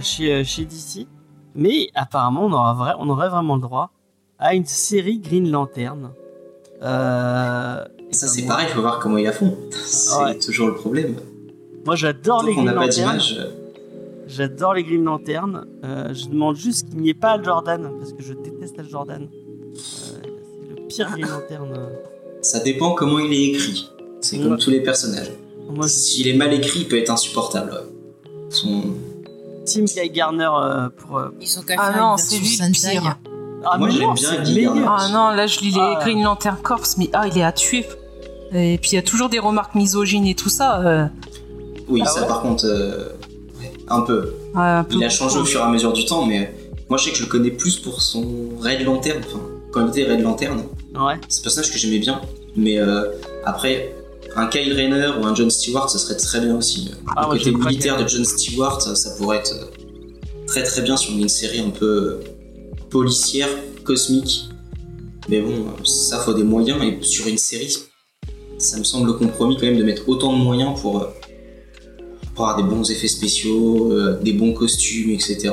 chez, 0.00 0.32
euh, 0.32 0.44
chez 0.44 0.64
DC, 0.64 1.06
mais 1.54 1.88
apparemment 1.94 2.44
on, 2.46 2.52
aura 2.52 2.74
vrai, 2.74 2.92
on 2.98 3.08
aurait 3.08 3.28
vraiment 3.28 3.56
le 3.56 3.62
droit 3.62 3.90
à 4.38 4.54
une 4.54 4.66
série 4.66 5.18
Green 5.18 5.50
Lantern. 5.50 6.10
Euh, 6.82 7.84
Et 8.10 8.14
ça 8.14 8.28
c'est 8.28 8.46
pareil, 8.46 8.68
faut 8.68 8.80
voir 8.80 8.98
comment 8.98 9.18
ils 9.18 9.24
la 9.24 9.32
font. 9.32 9.56
C'est 9.72 10.22
Ouais. 10.22 10.38
toujours 10.38 10.68
le 10.68 10.74
problème. 10.74 11.16
Moi 11.84 11.96
j'adore 11.96 12.42
les 12.44 12.54
Green 12.54 12.70
Lantern. 12.72 13.18
euh, 13.38 13.50
J'adore 14.26 14.74
les 14.74 14.84
Green 14.84 15.04
Lantern. 15.04 15.66
Euh, 15.84 16.12
je 16.12 16.26
demande 16.28 16.54
juste 16.56 16.90
qu'il 16.90 16.98
n'y 17.00 17.08
ait 17.10 17.14
pas 17.14 17.30
Al 17.30 17.44
Jordan, 17.44 17.90
parce 17.98 18.12
que 18.12 18.22
je 18.22 18.34
déteste 18.34 18.78
Al 18.78 18.88
Jordan. 18.88 19.22
Euh, 19.22 19.74
c'est 19.74 20.68
le 20.68 20.86
pire 20.86 21.10
Green 21.10 21.26
Lantern. 21.26 21.72
euh. 21.72 21.88
Ça 22.42 22.60
dépend 22.60 22.92
comment 22.94 23.18
il 23.18 23.32
est 23.32 23.44
écrit. 23.54 23.90
C'est 24.20 24.38
comme 24.38 24.58
tous 24.58 24.70
les 24.70 24.82
personnages. 24.82 25.32
Je 25.80 25.86
S'il 25.88 26.28
est 26.28 26.34
mal 26.36 26.52
écrit, 26.52 26.80
il 26.80 26.88
peut 26.88 26.98
être 26.98 27.10
insupportable. 27.10 27.72
Son... 28.50 28.82
Team 29.68 29.84
Guy 29.84 30.10
Garner 30.10 30.48
euh, 30.62 30.88
pour. 30.96 31.18
euh, 31.18 31.28
Ils 31.40 31.58
ont 31.58 31.62
qu'à 31.62 31.74
Ah 31.78 31.92
faire 31.92 32.02
non, 32.02 32.16
c'est 32.16 32.38
lui 32.38 32.56
le 32.60 32.72
pire. 32.72 33.16
Ah, 33.64 33.76
Moi, 33.78 33.88
j'aime 33.90 34.02
non, 34.02 34.12
bien 34.14 34.28
c'est 34.30 34.42
Guy. 34.42 34.62
Garner. 34.64 34.84
Ah 34.88 35.08
non, 35.12 35.30
là 35.30 35.46
je 35.46 35.60
lis 35.60 35.70
les 35.72 35.80
Ah. 35.80 35.98
Green 36.02 36.22
Lantern 36.22 36.56
Corps, 36.62 36.86
mais 36.96 37.10
ah, 37.12 37.26
il 37.28 37.36
est 37.38 37.42
à 37.44 37.52
tuer. 37.52 37.86
Et 38.52 38.78
puis 38.80 38.92
il 38.92 38.94
y 38.94 38.98
a 38.98 39.02
toujours 39.02 39.28
des 39.28 39.38
remarques 39.40 39.74
misogynes 39.74 40.26
et 40.26 40.34
tout 40.34 40.48
ça. 40.48 40.80
euh, 40.80 41.06
Oui, 41.88 42.02
Ah 42.04 42.08
ça 42.08 42.20
ouais 42.22 42.26
par 42.28 42.40
contre, 42.40 42.64
euh, 42.66 43.08
un 43.88 44.00
peu. 44.02 44.32
ouais, 44.54 44.60
un 44.62 44.84
peu 44.84 44.94
Il 44.96 45.04
a 45.04 45.08
changé 45.10 45.38
au 45.38 45.44
fur 45.44 45.60
et 45.60 45.64
à 45.64 45.68
mesure 45.68 45.92
du 45.92 46.04
temps, 46.06 46.24
mais 46.24 46.54
moi 46.88 46.96
je 46.98 47.04
sais 47.04 47.10
que 47.10 47.16
je 47.18 47.24
le 47.24 47.28
connais 47.28 47.50
plus 47.50 47.78
pour 47.78 48.00
son 48.00 48.24
Red 48.60 48.82
Lantern. 48.84 49.20
Enfin, 49.26 49.40
quand 49.72 49.82
il 49.84 49.88
était 50.00 50.10
Red 50.10 50.20
Lantern, 50.22 50.62
Ouais. 50.98 51.14
c'est 51.28 51.40
un 51.40 51.42
personnage 51.42 51.70
que 51.70 51.78
j'aimais 51.78 51.98
bien. 51.98 52.20
Mais 52.56 52.78
euh, 52.78 53.04
après, 53.44 53.92
un 54.38 54.46
Kyle 54.46 54.72
Rayner 54.72 55.10
ou 55.20 55.26
un 55.26 55.34
John 55.34 55.50
Stewart, 55.50 55.90
ça 55.90 55.98
serait 55.98 56.16
très 56.16 56.40
bien 56.40 56.56
aussi. 56.56 56.90
Ah, 57.16 57.28
le 57.32 57.38
côté 57.38 57.52
militaire 57.52 58.02
de 58.02 58.08
John 58.08 58.24
Stewart, 58.24 58.80
ça, 58.80 58.94
ça 58.94 59.10
pourrait 59.16 59.38
être 59.38 59.54
euh, 59.54 60.44
très 60.46 60.62
très 60.62 60.82
bien 60.82 60.96
sur 60.96 61.16
une 61.16 61.28
série 61.28 61.60
un 61.60 61.70
peu 61.70 61.86
euh, 61.86 62.20
policière, 62.90 63.48
cosmique. 63.84 64.48
Mais 65.28 65.40
bon, 65.40 65.50
euh, 65.50 65.84
ça 65.84 66.18
faut 66.18 66.34
des 66.34 66.44
moyens 66.44 66.82
et 66.82 67.02
sur 67.02 67.26
une 67.26 67.38
série, 67.38 67.76
ça 68.58 68.78
me 68.78 68.84
semble 68.84 69.06
le 69.08 69.12
compromis 69.14 69.56
quand 69.56 69.66
même 69.66 69.78
de 69.78 69.84
mettre 69.84 70.08
autant 70.08 70.32
de 70.32 70.42
moyens 70.42 70.80
pour, 70.80 71.06
pour 72.34 72.48
avoir 72.48 72.56
des 72.56 72.62
bons 72.62 72.90
effets 72.90 73.08
spéciaux, 73.08 73.92
euh, 73.92 74.18
des 74.22 74.32
bons 74.32 74.52
costumes, 74.52 75.10
etc. 75.10 75.50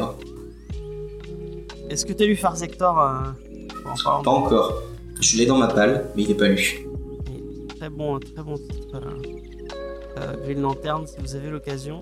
Est-ce 1.89 2.05
que 2.05 2.13
t'as 2.13 2.25
lu 2.25 2.35
Far 2.35 2.55
Sector 2.55 2.99
euh, 2.99 3.89
en 4.07 4.21
Pas 4.21 4.31
encore. 4.31 4.83
Je 5.19 5.37
l'ai 5.37 5.45
dans 5.45 5.57
ma 5.57 5.67
palle, 5.67 6.09
mais 6.15 6.23
il 6.23 6.31
est 6.31 6.35
pas 6.35 6.47
lu. 6.47 6.84
Très 7.77 7.89
bon, 7.89 8.19
très 8.19 8.43
bon 8.43 8.55
titre. 8.57 8.95
euh, 8.95 10.19
euh, 10.19 10.33
Green 10.45 10.61
Lantern, 10.61 11.05
si 11.07 11.15
vous 11.19 11.35
avez 11.35 11.49
l'occasion. 11.49 12.01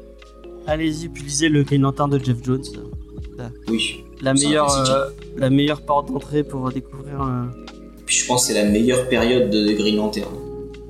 Allez-y, 0.68 1.10
puis 1.10 1.24
lisez 1.24 1.50
le 1.50 1.64
Green 1.64 1.82
Lantern 1.82 2.10
de 2.10 2.20
Jeff 2.24 2.38
Jones. 2.44 2.64
Oui. 3.68 4.04
La 4.22 4.34
meilleure, 4.34 4.72
euh, 4.90 5.10
la 5.38 5.50
meilleure 5.50 5.82
porte 5.82 6.08
d'entrée 6.12 6.44
pour 6.44 6.72
découvrir. 6.72 7.22
euh, 7.22 7.46
Puis 8.06 8.18
je 8.18 8.28
pense 8.28 8.48
que 8.48 8.54
c'est 8.54 8.64
la 8.64 8.70
meilleure 8.70 9.10
période 9.10 9.50
de 9.50 9.74
Green 9.74 9.98
Lantern. 9.98 10.30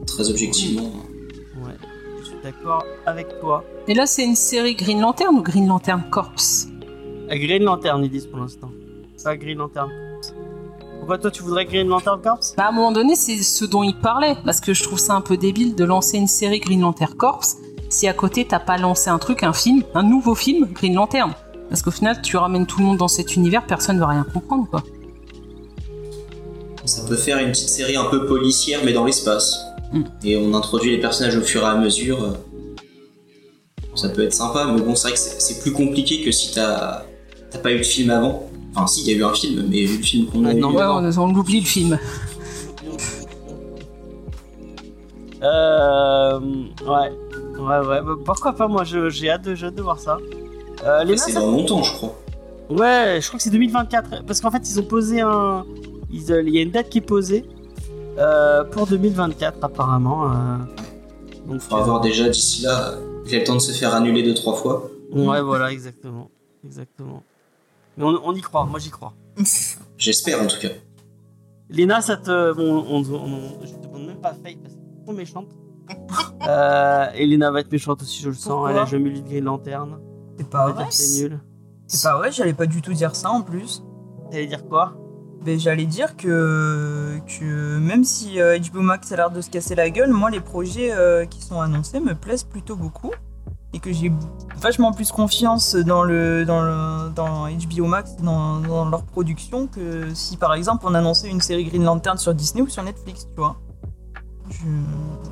Très 0.05 0.29
objectivement. 0.29 0.91
ouais, 1.63 1.71
je 2.19 2.25
suis 2.25 2.35
d'accord 2.43 2.83
avec 3.05 3.39
toi. 3.39 3.63
Et 3.87 3.93
là, 3.93 4.05
c'est 4.05 4.23
une 4.25 4.35
série 4.35 4.75
Green 4.75 4.99
Lantern 5.01 5.33
ou 5.35 5.41
Green 5.41 5.67
Lantern 5.67 6.03
Corps? 6.11 6.33
Green 7.29 7.63
Lantern, 7.63 8.03
ils 8.03 8.11
disent 8.11 8.27
pour 8.27 8.39
l'instant. 8.39 8.69
Pas 9.23 9.37
Green 9.37 9.57
Lantern. 9.57 9.89
Pourquoi 11.03 11.17
toi 11.17 11.31
tu 11.31 11.43
voudrais 11.43 11.65
Green 11.65 11.89
Lantern 11.89 12.21
Corps? 12.21 12.39
Bah, 12.55 12.63
à 12.63 12.69
un 12.69 12.71
moment 12.71 12.93
donné, 12.93 13.17
c'est 13.17 13.35
ce 13.43 13.65
dont 13.65 13.83
il 13.83 13.93
parlait, 13.93 14.37
parce 14.45 14.61
que 14.61 14.73
je 14.73 14.83
trouve 14.83 14.97
ça 14.97 15.13
un 15.13 15.19
peu 15.19 15.35
débile 15.35 15.75
de 15.75 15.83
lancer 15.83 16.15
une 16.15 16.29
série 16.29 16.61
Green 16.61 16.79
Lantern 16.79 17.13
Corps 17.13 17.43
si 17.89 18.07
à 18.07 18.13
côté 18.13 18.47
t'as 18.47 18.61
pas 18.61 18.77
lancé 18.77 19.09
un 19.09 19.19
truc, 19.19 19.43
un 19.43 19.51
film, 19.51 19.83
un 19.95 20.03
nouveau 20.03 20.33
film 20.33 20.65
Green 20.71 20.93
Lantern. 20.93 21.33
Parce 21.67 21.81
qu'au 21.81 21.91
final, 21.91 22.21
tu 22.21 22.37
ramènes 22.37 22.65
tout 22.65 22.79
le 22.79 22.85
monde 22.85 22.95
dans 22.95 23.09
cet 23.09 23.35
univers, 23.35 23.67
personne 23.67 23.97
ne 23.97 23.99
va 23.99 24.07
rien 24.07 24.25
comprendre, 24.33 24.65
quoi. 24.69 24.81
Ça 26.85 27.03
peut 27.05 27.17
faire 27.17 27.37
une 27.39 27.51
petite 27.51 27.67
série 27.67 27.97
un 27.97 28.05
peu 28.05 28.25
policière, 28.25 28.79
mais 28.85 28.93
dans 28.93 29.03
l'espace. 29.03 29.59
Mm. 29.91 30.03
Et 30.23 30.37
on 30.37 30.53
introduit 30.53 30.91
les 30.91 31.01
personnages 31.01 31.35
au 31.35 31.41
fur 31.41 31.63
et 31.63 31.65
à 31.65 31.75
mesure. 31.75 32.37
Ça 33.95 34.07
peut 34.07 34.23
être 34.23 34.33
sympa, 34.33 34.71
mais 34.73 34.79
bon, 34.79 34.95
c'est 34.95 35.09
vrai 35.09 35.17
que 35.17 35.19
c'est 35.19 35.41
c'est 35.41 35.59
plus 35.59 35.73
compliqué 35.73 36.23
que 36.23 36.31
si 36.31 36.53
t'as 36.53 37.03
t'as 37.51 37.59
pas 37.59 37.73
eu 37.73 37.79
de 37.79 37.83
film 37.83 38.09
avant. 38.09 38.49
Enfin, 38.75 38.87
si, 38.87 39.01
il 39.01 39.07
y 39.11 39.15
a 39.15 39.17
eu 39.17 39.23
un 39.23 39.33
film, 39.33 39.65
mais 39.69 39.85
vu 39.85 39.97
le 39.97 40.03
film 40.03 40.25
qu'on 40.27 40.45
a 40.45 40.49
Ah, 40.49 40.53
eu 40.53 40.59
non, 40.59 40.73
Ouais, 40.73 40.81
avant, 40.81 41.03
on, 41.03 41.17
on 41.29 41.33
l'oublie 41.33 41.59
le 41.59 41.65
film. 41.65 41.97
Euh. 45.41 46.39
Ouais. 46.85 47.11
Ouais, 47.59 47.87
ouais. 47.87 48.01
bah, 48.01 48.15
pourquoi 48.25 48.53
pas 48.53 48.67
Moi 48.67 48.83
j'ai 48.83 49.29
hâte, 49.29 49.43
de- 49.43 49.55
j'ai 49.55 49.67
hâte 49.67 49.75
de 49.75 49.81
voir 49.81 49.99
ça. 49.99 50.17
Euh, 50.85 51.03
Léna, 51.03 51.17
c'est 51.17 51.33
dans 51.33 51.51
longtemps, 51.51 51.83
je 51.83 51.93
crois. 51.93 52.15
Ouais, 52.69 53.19
je 53.21 53.27
crois 53.27 53.37
que 53.37 53.43
c'est 53.43 53.49
2024. 53.49 54.25
Parce 54.25 54.41
qu'en 54.41 54.51
fait, 54.51 54.67
ils 54.69 54.79
ont 54.79 54.83
posé 54.83 55.21
un. 55.21 55.65
ils, 56.11 56.31
euh, 56.31 56.41
Il 56.45 56.53
y 56.53 56.59
a 56.59 56.61
une 56.61 56.71
date 56.71 56.89
qui 56.89 56.97
est 56.99 57.01
posée 57.01 57.45
euh, 58.17 58.63
pour 58.63 58.87
2024, 58.87 59.57
apparemment. 59.63 60.25
euh. 60.31 60.31
Donc, 61.47 61.59
Faudra 61.61 61.83
voir 61.83 62.01
déjà 62.01 62.29
d'ici 62.29 62.63
là. 62.63 62.93
Il 63.25 63.35
a 63.35 63.39
le 63.39 63.43
temps 63.45 63.55
de 63.55 63.59
se 63.59 63.71
faire 63.73 63.93
annuler 63.93 64.23
deux 64.23 64.33
trois 64.33 64.53
fois. 64.55 64.89
Ouais, 65.11 65.41
voilà, 65.41 65.71
exactement. 65.71 66.29
Exactement. 66.65 67.21
Mais 67.97 68.03
on, 68.03 68.19
on 68.25 68.33
y 68.33 68.41
croit, 68.41 68.65
moi 68.65 68.79
j'y 68.79 68.89
crois. 68.89 69.13
J'espère 69.97 70.41
en 70.41 70.47
tout 70.47 70.59
cas. 70.61 70.69
Léna, 71.69 72.01
ça 72.01 72.17
te. 72.17 72.53
Bon, 72.53 72.85
on, 72.89 73.03
on- 73.03 73.15
on- 73.15 73.65
je 73.65 73.73
te 73.73 73.87
demande 73.87 74.05
même 74.07 74.17
pas 74.21 74.33
Faye 74.33 74.55
parce 74.57 74.73
qu'elle 74.75 74.83
est 74.83 75.03
trop 75.03 75.13
méchante. 75.13 75.47
euh, 76.47 77.05
et 77.15 77.25
Léna 77.25 77.51
va 77.51 77.59
être 77.61 77.71
méchante 77.71 78.01
aussi, 78.01 78.21
je 78.21 78.29
le 78.29 78.35
sens. 78.35 78.47
Pourquoi 78.47 78.71
Elle 78.71 78.77
a 78.77 78.85
jamais 78.85 79.09
lu 79.09 79.21
de 79.21 79.27
Green 79.27 79.43
Lantern. 79.43 79.99
C'est 80.37 80.49
pas 80.49 80.69
vrai. 80.71 80.85
que 80.87 80.93
c'est 80.93 81.23
nul. 81.23 81.39
C'est 81.87 82.03
pas 82.07 82.17
vrai, 82.17 82.31
j'allais 82.31 82.53
pas 82.53 82.65
du 82.65 82.81
tout 82.81 82.93
dire 82.93 83.15
ça 83.15 83.29
en 83.29 83.41
plus. 83.41 83.83
T'allais 84.31 84.47
dire 84.47 84.65
quoi? 84.67 84.93
Ben, 85.45 85.59
j'allais 85.59 85.85
dire 85.85 86.15
que, 86.15 87.19
que 87.27 87.77
même 87.77 88.03
si 88.05 88.39
euh, 88.39 88.57
HBO 88.57 88.81
Max 88.81 89.11
a 89.11 89.17
l'air 89.17 89.29
de 89.29 89.41
se 89.41 89.49
casser 89.49 89.75
la 89.75 89.89
gueule, 89.89 90.11
moi 90.11 90.29
les 90.31 90.39
projets 90.39 90.91
euh, 90.93 91.25
qui 91.25 91.41
sont 91.41 91.59
annoncés 91.59 91.99
me 91.99 92.15
plaisent 92.15 92.45
plutôt 92.45 92.77
beaucoup 92.77 93.11
et 93.73 93.79
que 93.79 93.91
j'ai 93.91 94.11
vachement 94.57 94.93
plus 94.93 95.11
confiance 95.11 95.75
dans 95.75 96.03
le 96.03 96.45
dans 96.45 97.47
HBO 97.49 97.85
Max 97.85 98.15
dans, 98.17 98.59
dans 98.59 98.89
leur 98.89 99.03
production 99.03 99.67
que 99.67 100.13
si 100.13 100.37
par 100.37 100.53
exemple 100.53 100.85
on 100.87 100.93
annonçait 100.93 101.29
une 101.29 101.41
série 101.41 101.65
Green 101.65 101.83
Lantern 101.83 102.17
sur 102.17 102.33
Disney 102.33 102.61
ou 102.61 102.69
sur 102.69 102.83
Netflix, 102.83 103.25
tu 103.25 103.41
vois. 103.41 103.57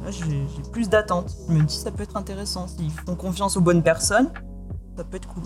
J'ai 0.10 0.46
plus 0.72 0.90
d'attentes. 0.90 1.36
Je 1.48 1.54
me 1.54 1.64
dis 1.64 1.76
ça 1.76 1.92
peut 1.92 2.04
être 2.04 2.18
intéressant 2.18 2.68
s'ils 2.68 2.92
font 2.92 3.16
confiance 3.16 3.56
aux 3.58 3.62
bonnes 3.62 3.84
personnes, 3.84 4.32
ça 4.98 5.04
peut 5.04 5.18
être 5.18 5.28
cool. 5.28 5.44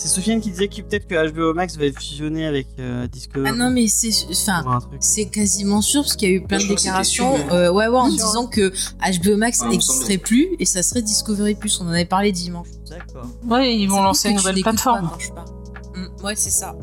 C'est 0.00 0.06
Sofiane 0.06 0.40
qui 0.40 0.50
disait 0.52 0.68
que 0.68 0.80
peut-être 0.82 1.08
que 1.08 1.30
HBO 1.32 1.54
Max 1.54 1.76
va 1.76 1.90
fusionner 1.90 2.46
avec 2.46 2.68
euh, 2.78 3.08
Discovery. 3.08 3.50
Ah 3.52 3.56
non, 3.56 3.68
mais 3.70 3.88
c'est. 3.88 4.10
Enfin. 4.30 4.78
C'est 5.00 5.24
quasiment 5.28 5.80
sûr 5.82 6.02
parce 6.02 6.14
qu'il 6.14 6.28
y 6.30 6.32
a 6.32 6.36
eu 6.36 6.40
plein 6.44 6.58
de 6.58 6.68
déclarations. 6.68 7.36
mais- 7.36 7.52
euh, 7.52 7.72
ouais, 7.72 7.88
ouais, 7.88 7.98
en 7.98 8.08
Sûr. 8.08 8.24
disant 8.24 8.46
que 8.46 8.70
HBO 9.00 9.36
Max 9.36 9.60
Ah, 9.64 9.68
n'existerait 9.68 10.18
plus 10.18 10.50
et 10.60 10.64
ça 10.66 10.84
serait 10.84 11.02
Discovery 11.02 11.56
Plus. 11.56 11.80
On 11.80 11.86
en 11.86 11.90
avait 11.90 12.04
parlé 12.04 12.30
dimanche. 12.30 12.68
D'accord. 12.88 13.26
Ouais, 13.48 13.74
ils 13.74 13.88
vont 13.88 14.00
lancer 14.00 14.28
une 14.30 14.36
nouvelle 14.36 14.60
plateforme. 14.62 15.08
pas 15.08 15.14
quand 15.14 15.18
je 15.18 15.32
parle. 15.32 15.48
Mm, 15.96 16.24
ouais, 16.24 16.36
c'est 16.36 16.50
ça. 16.50 16.76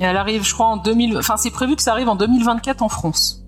Et 0.00 0.02
elle 0.02 0.16
arrive, 0.16 0.42
je 0.42 0.52
crois, 0.52 0.66
en 0.66 0.76
2000. 0.76 1.16
Enfin, 1.18 1.36
c'est 1.36 1.50
prévu 1.52 1.76
que 1.76 1.82
ça 1.82 1.92
arrive 1.92 2.08
en 2.08 2.16
2024 2.16 2.82
en 2.82 2.88
France. 2.88 3.44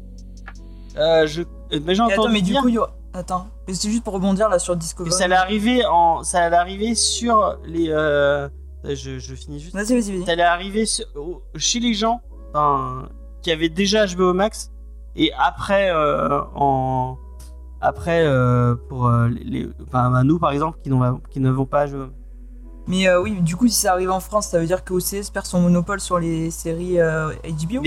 Euh, 0.96 1.26
je... 1.26 1.42
euh, 1.42 1.80
mais 1.84 1.96
j'ai 1.96 2.02
Et 2.04 2.12
attends, 2.12 2.22
entendu 2.22 2.34
mais 2.34 2.40
du 2.42 2.54
coup, 2.54 2.68
il 2.68 2.74
y 2.74 2.78
aura- 2.78 2.94
attends, 3.14 3.48
mais 3.66 3.74
c'est 3.74 3.90
juste 3.90 4.04
pour 4.04 4.14
rebondir 4.14 4.48
là 4.48 4.60
sur 4.60 4.76
Discovery. 4.76 5.12
ça 5.12 5.24
allait 5.24 5.34
arriver 5.34 5.84
en, 5.86 6.22
ça 6.22 6.38
allait 6.44 6.54
arriver 6.56 6.94
sur 6.94 7.58
les. 7.66 7.88
Euh... 7.90 8.48
Je, 8.94 9.18
je 9.18 9.34
finis 9.34 9.60
juste. 9.60 9.74
Vas-y, 9.74 9.94
vas-y, 9.94 10.16
vas-y. 10.16 10.26
Ça 10.26 10.32
allait 10.32 10.42
arriver 10.42 10.84
chez 11.56 11.80
les 11.80 11.94
gens, 11.94 12.20
qui 13.42 13.50
avaient 13.50 13.68
déjà 13.68 14.06
HBO 14.06 14.32
Max 14.34 14.70
et 15.16 15.32
après 15.38 15.90
euh, 15.90 16.40
en 16.54 17.18
après 17.80 18.24
euh, 18.24 18.74
pour 18.88 19.06
euh, 19.06 19.28
les, 19.28 19.68
nous 20.24 20.38
par 20.38 20.52
exemple 20.52 20.78
qui 20.82 20.90
qui 21.30 21.40
ne 21.40 21.50
vont 21.50 21.66
pas 21.66 21.86
HBO. 21.86 22.08
Mais 22.88 23.06
euh, 23.06 23.20
oui, 23.20 23.38
du 23.42 23.54
coup, 23.54 23.68
si 23.68 23.74
ça 23.74 23.92
arrive 23.92 24.10
en 24.10 24.18
France, 24.18 24.48
ça 24.48 24.58
veut 24.58 24.66
dire 24.66 24.82
que 24.82 24.94
OCS 24.94 25.30
perd 25.30 25.44
son 25.44 25.60
monopole 25.60 26.00
sur 26.00 26.18
les 26.18 26.50
séries 26.50 26.98
euh, 26.98 27.34
HBO 27.44 27.82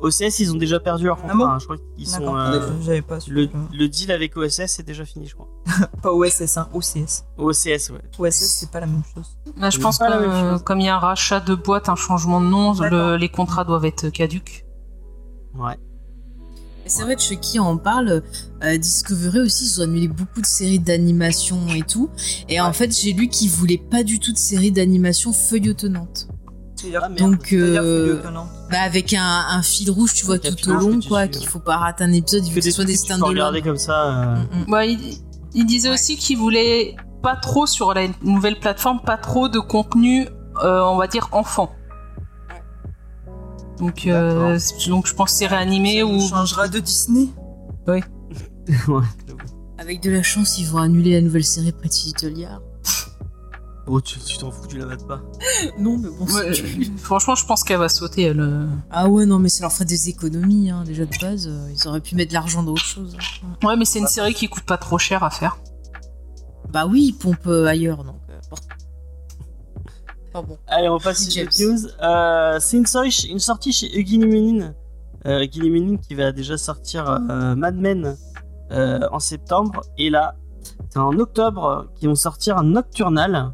OCS 0.00 0.40
ils 0.40 0.52
ont 0.52 0.56
déjà 0.56 0.78
perdu 0.80 1.04
leur 1.06 1.16
contrat. 1.16 1.32
Ah 1.32 1.36
bon 1.38 1.46
hein, 1.46 1.58
je 1.58 1.64
crois 1.64 1.76
qu'ils 1.96 2.06
sont 2.06 2.36
euh, 2.36 2.60
J'avais 2.82 3.02
pas 3.02 3.18
le, 3.28 3.48
le 3.72 3.88
deal 3.88 4.10
avec 4.12 4.36
OSS 4.36 4.78
est 4.78 4.82
déjà 4.86 5.04
fini 5.04 5.26
je 5.26 5.34
crois. 5.34 5.48
Pas 6.02 6.12
OSS, 6.12 6.58
hein, 6.58 6.68
OCS. 6.74 7.24
OCS 7.38 7.90
ouais. 7.90 8.00
OSS, 8.18 8.34
c'est 8.34 8.70
pas 8.70 8.80
la 8.80 8.86
même 8.86 9.02
chose. 9.14 9.36
Là, 9.56 9.70
je 9.70 9.78
pense 9.80 9.98
que 9.98 10.04
euh, 10.04 10.52
chose. 10.52 10.62
comme 10.62 10.80
il 10.80 10.86
y 10.86 10.88
a 10.88 10.96
un 10.96 11.00
rachat 11.00 11.40
de 11.40 11.54
boîte, 11.54 11.88
un 11.88 11.96
changement 11.96 12.40
de 12.40 12.46
nom, 12.46 12.72
le- 12.74 13.16
les 13.16 13.28
contrats 13.28 13.64
doivent 13.64 13.84
être 13.84 14.08
caduques. 14.10 14.64
Ouais. 15.54 15.74
Et 16.84 16.88
c'est 16.88 17.02
vrai 17.02 17.16
que 17.16 17.22
chez 17.22 17.36
qui 17.38 17.58
en 17.58 17.76
parle, 17.78 18.22
euh, 18.62 18.78
Discovery 18.78 19.40
aussi, 19.40 19.64
ils 19.64 19.80
ont 19.80 19.84
annulé 19.84 20.06
beaucoup 20.06 20.40
de 20.40 20.46
séries 20.46 20.78
d'animation 20.78 21.58
et 21.74 21.82
tout. 21.82 22.10
Et 22.48 22.60
en 22.60 22.72
fait, 22.72 22.96
j'ai 22.96 23.12
lu 23.12 23.26
qu'ils 23.28 23.50
voulaient 23.50 23.82
pas 23.90 24.04
du 24.04 24.20
tout 24.20 24.32
de 24.32 24.38
séries 24.38 24.70
d'animation 24.70 25.32
feuilletonnantes. 25.32 26.28
Ah. 26.94 27.08
Donc, 27.08 27.52
euh, 27.52 28.20
bah 28.70 28.80
avec 28.80 29.12
un, 29.14 29.44
un 29.50 29.62
fil 29.62 29.90
rouge, 29.90 30.12
tu 30.14 30.24
vois, 30.26 30.38
tout 30.38 30.70
au 30.70 30.74
long, 30.74 31.00
quoi, 31.06 31.28
qu'il 31.28 31.46
faut 31.46 31.58
pas 31.60 31.76
rater 31.76 32.04
un 32.04 32.12
épisode, 32.12 32.44
il 32.46 32.50
faut 32.50 32.56
Que 32.56 32.64
ce 32.64 32.70
soit 32.70 32.84
des 32.84 32.96
regarder 32.96 33.16
stand-alone. 33.24 33.62
comme 33.62 33.76
ça. 33.76 34.34
euh, 34.34 34.36
Mm, 34.36 34.60
mm. 34.60 34.64
Bah, 34.70 34.84
il, 34.86 34.98
il 35.54 35.66
disait 35.66 35.88
Ouais. 35.88 35.94
aussi 35.94 36.16
qu'il 36.16 36.38
voulait 36.38 36.96
pas 37.22 37.36
trop 37.36 37.66
sur 37.66 37.94
la 37.94 38.06
nouvelle 38.22 38.58
plateforme, 38.60 39.00
pas 39.00 39.16
trop 39.16 39.48
de 39.48 39.58
contenu, 39.58 40.26
euh, 40.62 40.82
on 40.82 40.96
va 40.96 41.06
dire 41.06 41.28
enfant. 41.32 41.70
Donc, 43.78 44.06
euh, 44.06 44.58
donc 44.88 45.06
je 45.06 45.14
pense 45.14 45.32
que 45.32 45.36
c'est 45.38 45.46
réanimé 45.46 45.98
Ça 46.00 46.06
ou 46.06 46.20
changera 46.20 46.68
de 46.68 46.78
Disney. 46.78 47.28
ouais. 47.86 48.02
Avec 49.78 50.02
de 50.02 50.10
la 50.10 50.22
chance, 50.22 50.58
ils 50.58 50.66
vont 50.66 50.78
annuler 50.78 51.12
la 51.12 51.20
nouvelle 51.20 51.44
série 51.44 51.72
Pretty 51.72 52.06
Little 52.06 52.32
Liars. 52.34 52.60
Oh 53.88 54.00
tu 54.00 54.18
tu 54.18 54.36
t'en 54.38 54.50
fous 54.50 54.66
tu 54.66 54.78
la 54.78 54.86
mates 54.86 55.06
pas. 55.06 55.20
Non, 55.78 55.96
mais 55.98 56.08
bon, 56.08 56.26
Ouais, 56.34 56.52
franchement, 56.98 57.34
je 57.36 57.46
pense 57.46 57.62
qu'elle 57.62 57.78
va 57.78 57.88
sauter. 57.88 58.22
Elle. 58.22 58.40
euh. 58.40 58.66
Ah 58.90 59.08
ouais, 59.08 59.26
non, 59.26 59.38
mais 59.38 59.48
ça 59.48 59.62
leur 59.62 59.72
ferait 59.72 59.84
des 59.84 60.08
économies, 60.08 60.70
hein, 60.70 60.82
déjà 60.84 61.04
de 61.06 61.16
base. 61.20 61.46
euh, 61.48 61.68
ils 61.72 61.86
auraient 61.86 62.00
pu 62.00 62.16
mettre 62.16 62.30
de 62.30 62.34
l'argent 62.34 62.62
dans 62.64 62.72
autre 62.72 62.82
chose. 62.84 63.16
hein. 63.44 63.66
Ouais, 63.66 63.76
mais 63.76 63.84
c'est 63.84 64.00
une 64.00 64.08
série 64.08 64.34
qui 64.34 64.48
coûte 64.48 64.64
pas 64.64 64.76
trop 64.78 64.98
cher 64.98 65.22
à 65.22 65.30
faire. 65.30 65.58
Bah 66.72 66.86
oui, 66.86 67.06
ils 67.10 67.12
pompent 67.12 67.46
euh, 67.46 67.66
ailleurs, 67.66 68.02
donc. 68.02 68.16
euh, 68.28 68.38
bon. 68.50 68.56
Enfin 70.34 70.46
bon. 70.48 70.58
Allez, 70.66 70.88
on 70.88 70.98
passe 70.98 71.28
sur 71.28 71.44
news. 71.44 71.86
Euh, 72.02 72.58
c'est 72.60 72.76
une, 72.78 72.86
sortie- 72.86 73.28
une 73.28 73.38
sortie 73.38 73.72
chez 73.72 73.88
Eugene 73.98 74.26
Menin. 74.26 74.74
Eugene 75.24 75.70
Menin 75.72 75.96
qui 75.96 76.14
va 76.14 76.32
déjà 76.32 76.56
sortir 76.58 77.08
euh, 77.08 77.54
Mad 77.54 77.76
Men 77.76 78.16
euh, 78.72 78.98
en 79.12 79.18
septembre. 79.20 79.80
Et 79.96 80.10
là, 80.10 80.34
c'est 80.90 80.98
en 80.98 81.16
octobre 81.18 81.86
qu'ils 81.96 82.08
vont 82.08 82.14
sortir 82.16 82.62
Nocturnal 82.62 83.52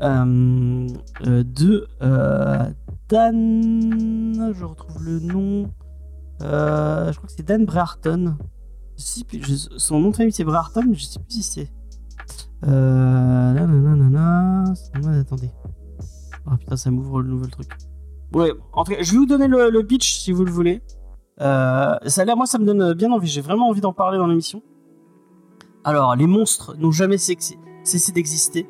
de 0.00 1.86
euh, 2.02 2.70
Dan. 3.08 4.52
Je 4.54 4.64
retrouve 4.64 5.04
le 5.04 5.20
nom. 5.20 5.70
Euh, 6.42 7.12
je 7.12 7.16
crois 7.16 7.28
que 7.28 7.34
c'est 7.34 7.46
Dan 7.46 7.64
Brearton. 7.64 8.36
Son 8.96 10.00
nom 10.00 10.10
de 10.10 10.16
famille 10.16 10.32
c'est 10.32 10.44
Brearton, 10.44 10.84
mais 10.88 10.94
je 10.94 11.04
sais 11.04 11.18
plus 11.20 11.30
si 11.30 11.42
c'est. 11.42 11.72
Euh, 12.66 13.52
nanana, 13.52 14.64
attendez. 15.20 15.50
Ah 16.46 16.56
putain, 16.56 16.76
ça 16.76 16.90
m'ouvre 16.90 17.20
le 17.20 17.28
nouvel 17.28 17.50
truc. 17.50 17.68
Ouais, 18.32 18.52
en 18.72 18.84
tout 18.84 18.92
cas, 18.92 19.02
je 19.02 19.12
vais 19.12 19.18
vous 19.18 19.26
donner 19.26 19.48
le, 19.48 19.70
le 19.70 19.86
pitch 19.86 20.20
si 20.20 20.32
vous 20.32 20.44
le 20.44 20.50
voulez. 20.50 20.82
Euh, 21.40 21.96
ça 22.06 22.24
l'air, 22.24 22.36
moi, 22.36 22.46
ça 22.46 22.58
me 22.58 22.64
donne 22.64 22.94
bien 22.94 23.12
envie. 23.12 23.28
J'ai 23.28 23.40
vraiment 23.40 23.68
envie 23.68 23.80
d'en 23.80 23.92
parler 23.92 24.18
dans 24.18 24.26
l'émission. 24.26 24.62
Alors, 25.84 26.16
les 26.16 26.26
monstres 26.26 26.76
n'ont 26.78 26.90
jamais 26.90 27.18
cessé 27.18 27.56
d'exister. 28.12 28.66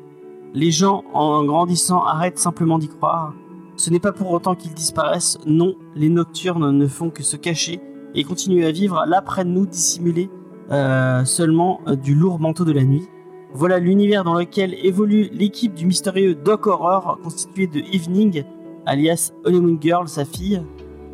Les 0.57 0.71
gens, 0.71 1.03
en 1.13 1.43
grandissant, 1.43 2.03
arrêtent 2.03 2.39
simplement 2.39 2.79
d'y 2.79 2.87
croire. 2.87 3.35
Ce 3.75 3.91
n'est 3.91 3.99
pas 3.99 4.11
pour 4.11 4.31
autant 4.31 4.55
qu'ils 4.55 4.73
disparaissent. 4.73 5.37
Non, 5.45 5.75
les 5.93 6.09
nocturnes 6.09 6.71
ne 6.71 6.87
font 6.87 7.11
que 7.11 7.21
se 7.21 7.37
cacher 7.37 7.79
et 8.15 8.23
continuent 8.23 8.65
à 8.65 8.71
vivre 8.71 9.05
là 9.05 9.21
près 9.21 9.45
de 9.45 9.51
nous, 9.51 9.67
dissimulés 9.67 10.31
euh, 10.71 11.23
seulement 11.25 11.81
euh, 11.85 11.95
du 11.95 12.15
lourd 12.15 12.39
manteau 12.39 12.65
de 12.65 12.71
la 12.71 12.83
nuit. 12.83 13.07
Voilà 13.53 13.77
l'univers 13.77 14.23
dans 14.23 14.33
lequel 14.33 14.73
évolue 14.83 15.29
l'équipe 15.31 15.75
du 15.75 15.85
mystérieux 15.85 16.33
Doc 16.33 16.65
Horror, 16.65 17.19
constituée 17.21 17.67
de 17.67 17.81
Evening, 17.93 18.43
alias 18.87 19.33
Honeymoon 19.45 19.77
Girl, 19.79 20.07
sa 20.07 20.25
fille, 20.25 20.63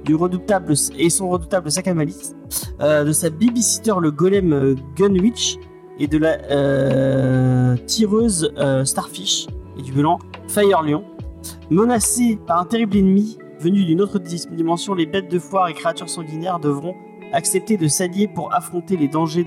du 0.06 0.15
redoutable 0.15 0.73
et 0.97 1.10
son 1.10 1.27
redoutable 1.27 1.69
malice, 1.93 2.34
euh, 2.79 3.03
de 3.03 3.12
sa 3.12 3.29
babysitter 3.29 3.95
le 3.99 4.12
golem 4.12 4.53
euh, 4.53 4.75
Gunwitch 4.95 5.58
et 5.99 6.08
de 6.08 6.17
la 6.17 6.38
euh, 6.51 7.75
tireuse 7.86 8.51
euh, 8.58 8.86
Starfish 8.86 9.47
et 9.77 9.82
du 9.82 9.91
blanc 9.91 10.19
Fire 10.47 10.82
Lion. 10.82 11.03
Menacés 11.69 12.39
par 12.47 12.60
un 12.60 12.65
terrible 12.65 12.97
ennemi 12.97 13.38
venu 13.60 13.86
d'une 13.86 14.01
autre 14.01 14.19
dimension, 14.19 14.93
les 14.93 15.06
bêtes 15.06 15.29
de 15.29 15.39
foire 15.39 15.67
et 15.67 15.73
créatures 15.73 16.10
sanguinaires 16.10 16.60
devront 16.60 16.95
accepter 17.32 17.77
de 17.77 17.88
s'allier 17.88 18.27
pour 18.27 18.53
affronter 18.53 18.97
les 18.97 19.08
dangers 19.08 19.45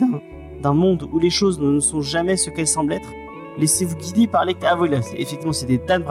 d'un 0.62 0.72
monde 0.72 1.08
où 1.12 1.18
les 1.18 1.30
choses 1.30 1.60
ne 1.60 1.80
sont 1.80 2.00
jamais 2.00 2.36
ce 2.36 2.50
qu'elles 2.50 2.66
semblent 2.66 2.92
être. 2.92 3.10
Laissez-vous 3.58 3.96
guider 3.96 4.26
par. 4.26 4.44
Ah 4.46 4.76
Dan. 5.86 6.04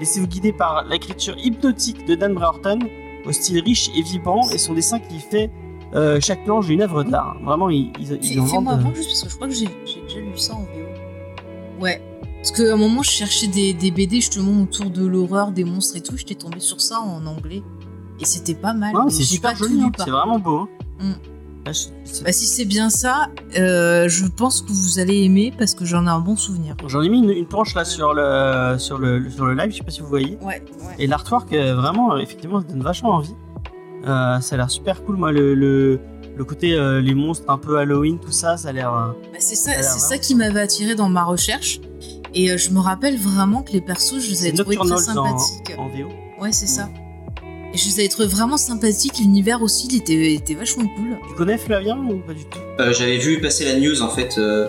Laissez-vous 0.00 0.26
guider 0.26 0.52
par 0.52 0.84
l'écriture 0.88 1.36
hypnotique 1.38 2.06
de 2.06 2.14
Dan 2.14 2.34
Brereton, 2.34 2.78
au 3.26 3.32
style 3.32 3.60
riche 3.60 3.90
et 3.96 4.02
vibrant, 4.02 4.48
et 4.50 4.58
son 4.58 4.74
dessin 4.74 4.98
qui 4.98 5.18
fait 5.18 5.50
euh, 5.94 6.18
chaque 6.20 6.44
planche 6.44 6.66
d'une 6.66 6.82
œuvre 6.82 7.04
d'art. 7.04 7.36
Vraiment, 7.42 7.70
il, 7.70 7.92
il, 7.98 8.18
il 8.22 8.34
Fais- 8.34 8.38
en 8.40 8.46
Fais-moi 8.46 8.72
vendent, 8.74 8.82
voir 8.82 8.94
juste 8.94 9.08
parce 9.10 9.22
que 9.24 9.28
je 9.30 9.34
crois 9.36 9.48
que 9.48 9.54
j'ai 9.54 9.66
déjà 10.06 10.18
lu 10.20 10.36
ça 10.38 10.54
en 10.54 10.60
VO. 10.62 11.80
Ouais. 11.80 12.02
Parce 12.36 12.52
qu'à 12.52 12.72
un 12.74 12.76
moment, 12.76 13.02
je 13.02 13.10
cherchais 13.10 13.46
des, 13.46 13.72
des 13.72 13.90
BD 13.90 14.16
justement 14.16 14.62
autour 14.62 14.90
de 14.90 15.06
l'horreur, 15.06 15.50
des 15.50 15.64
monstres 15.64 15.96
et 15.96 16.00
tout. 16.02 16.16
J'étais 16.16 16.34
tombée 16.34 16.60
sur 16.60 16.80
ça 16.80 17.00
en 17.00 17.24
anglais. 17.26 17.62
Et 18.20 18.24
c'était 18.24 18.54
pas 18.54 18.74
mal. 18.74 18.94
euh, 18.94 19.04
Ouais, 19.04 19.10
c'est 19.10 19.22
super 19.24 19.56
joli, 19.56 19.80
hein. 19.82 19.90
c'est 19.98 20.10
vraiment 20.10 20.38
beau. 20.38 20.68
hein. 21.00 21.04
Mm. 21.04 21.12
Là, 21.66 21.72
Bah, 22.24 22.32
si 22.32 22.44
c'est 22.46 22.66
bien 22.66 22.90
ça, 22.90 23.28
euh, 23.56 24.06
je 24.06 24.26
pense 24.26 24.60
que 24.60 24.68
vous 24.70 24.98
allez 24.98 25.22
aimer 25.24 25.50
parce 25.56 25.74
que 25.74 25.86
j'en 25.86 26.04
ai 26.06 26.10
un 26.10 26.20
bon 26.20 26.36
souvenir. 26.36 26.76
J'en 26.86 27.00
ai 27.00 27.08
mis 27.08 27.20
une, 27.20 27.30
une 27.30 27.46
planche 27.46 27.74
là 27.74 27.86
sur 27.86 28.12
le, 28.12 28.76
sur, 28.78 28.98
le, 28.98 29.30
sur 29.30 29.46
le 29.46 29.54
live, 29.54 29.70
je 29.72 29.78
sais 29.78 29.82
pas 29.82 29.90
si 29.90 30.02
vous 30.02 30.06
voyez. 30.08 30.36
Ouais, 30.42 30.62
ouais. 30.80 30.94
Et 30.98 31.06
l'artwork, 31.06 31.50
euh, 31.54 31.74
vraiment, 31.74 32.12
euh, 32.12 32.18
effectivement, 32.18 32.60
ça 32.60 32.66
donne 32.68 32.82
vachement 32.82 33.12
envie. 33.12 33.34
Euh, 34.06 34.40
ça 34.40 34.54
a 34.54 34.58
l'air 34.58 34.70
super 34.70 35.02
cool, 35.04 35.16
moi, 35.16 35.32
le, 35.32 35.54
le, 35.54 35.98
le 36.36 36.44
côté 36.44 36.74
euh, 36.74 37.00
les 37.00 37.14
monstres 37.14 37.44
un 37.48 37.58
peu 37.58 37.78
Halloween, 37.78 38.18
tout 38.18 38.32
ça, 38.32 38.56
ça 38.56 38.68
a 38.68 38.72
l'air. 38.72 38.92
euh, 38.94 39.08
Bah, 39.32 39.38
c'est 39.38 39.54
ça, 39.54 39.72
Ça 39.82 39.98
ça 39.98 40.18
qui 40.18 40.34
m'avait 40.34 40.60
attiré 40.60 40.94
dans 40.94 41.08
ma 41.08 41.24
recherche. 41.24 41.80
Et 42.34 42.50
euh, 42.50 42.56
je 42.58 42.70
me 42.70 42.80
rappelle 42.80 43.16
vraiment 43.16 43.62
que 43.62 43.72
les 43.72 43.80
persos, 43.80 44.18
je 44.20 44.30
les 44.30 44.42
avais 44.48 44.52
trouvés 44.52 44.76
très 44.76 44.92
en, 44.92 44.96
sympathiques. 44.98 45.72
en 45.78 45.88
VO. 45.88 46.08
Ouais, 46.40 46.52
c'est 46.52 46.66
ça. 46.66 46.88
Et 47.72 47.78
je 47.78 47.86
les 47.86 48.00
avais 48.00 48.08
trouvés 48.08 48.28
vraiment 48.28 48.56
sympathiques. 48.56 49.18
L'univers 49.20 49.62
aussi, 49.62 49.86
il 49.88 49.96
était, 49.96 50.34
était 50.34 50.54
vachement 50.54 50.84
cool. 50.96 51.18
Tu 51.28 51.34
connais 51.34 51.56
Flavien 51.58 51.96
ou 51.96 52.18
pas 52.18 52.34
du 52.34 52.44
tout? 52.44 52.58
Euh, 52.80 52.92
J'avais 52.92 53.18
vu 53.18 53.40
passer 53.40 53.64
la 53.64 53.78
news 53.78 54.02
en 54.02 54.08
fait, 54.10 54.36
euh, 54.38 54.68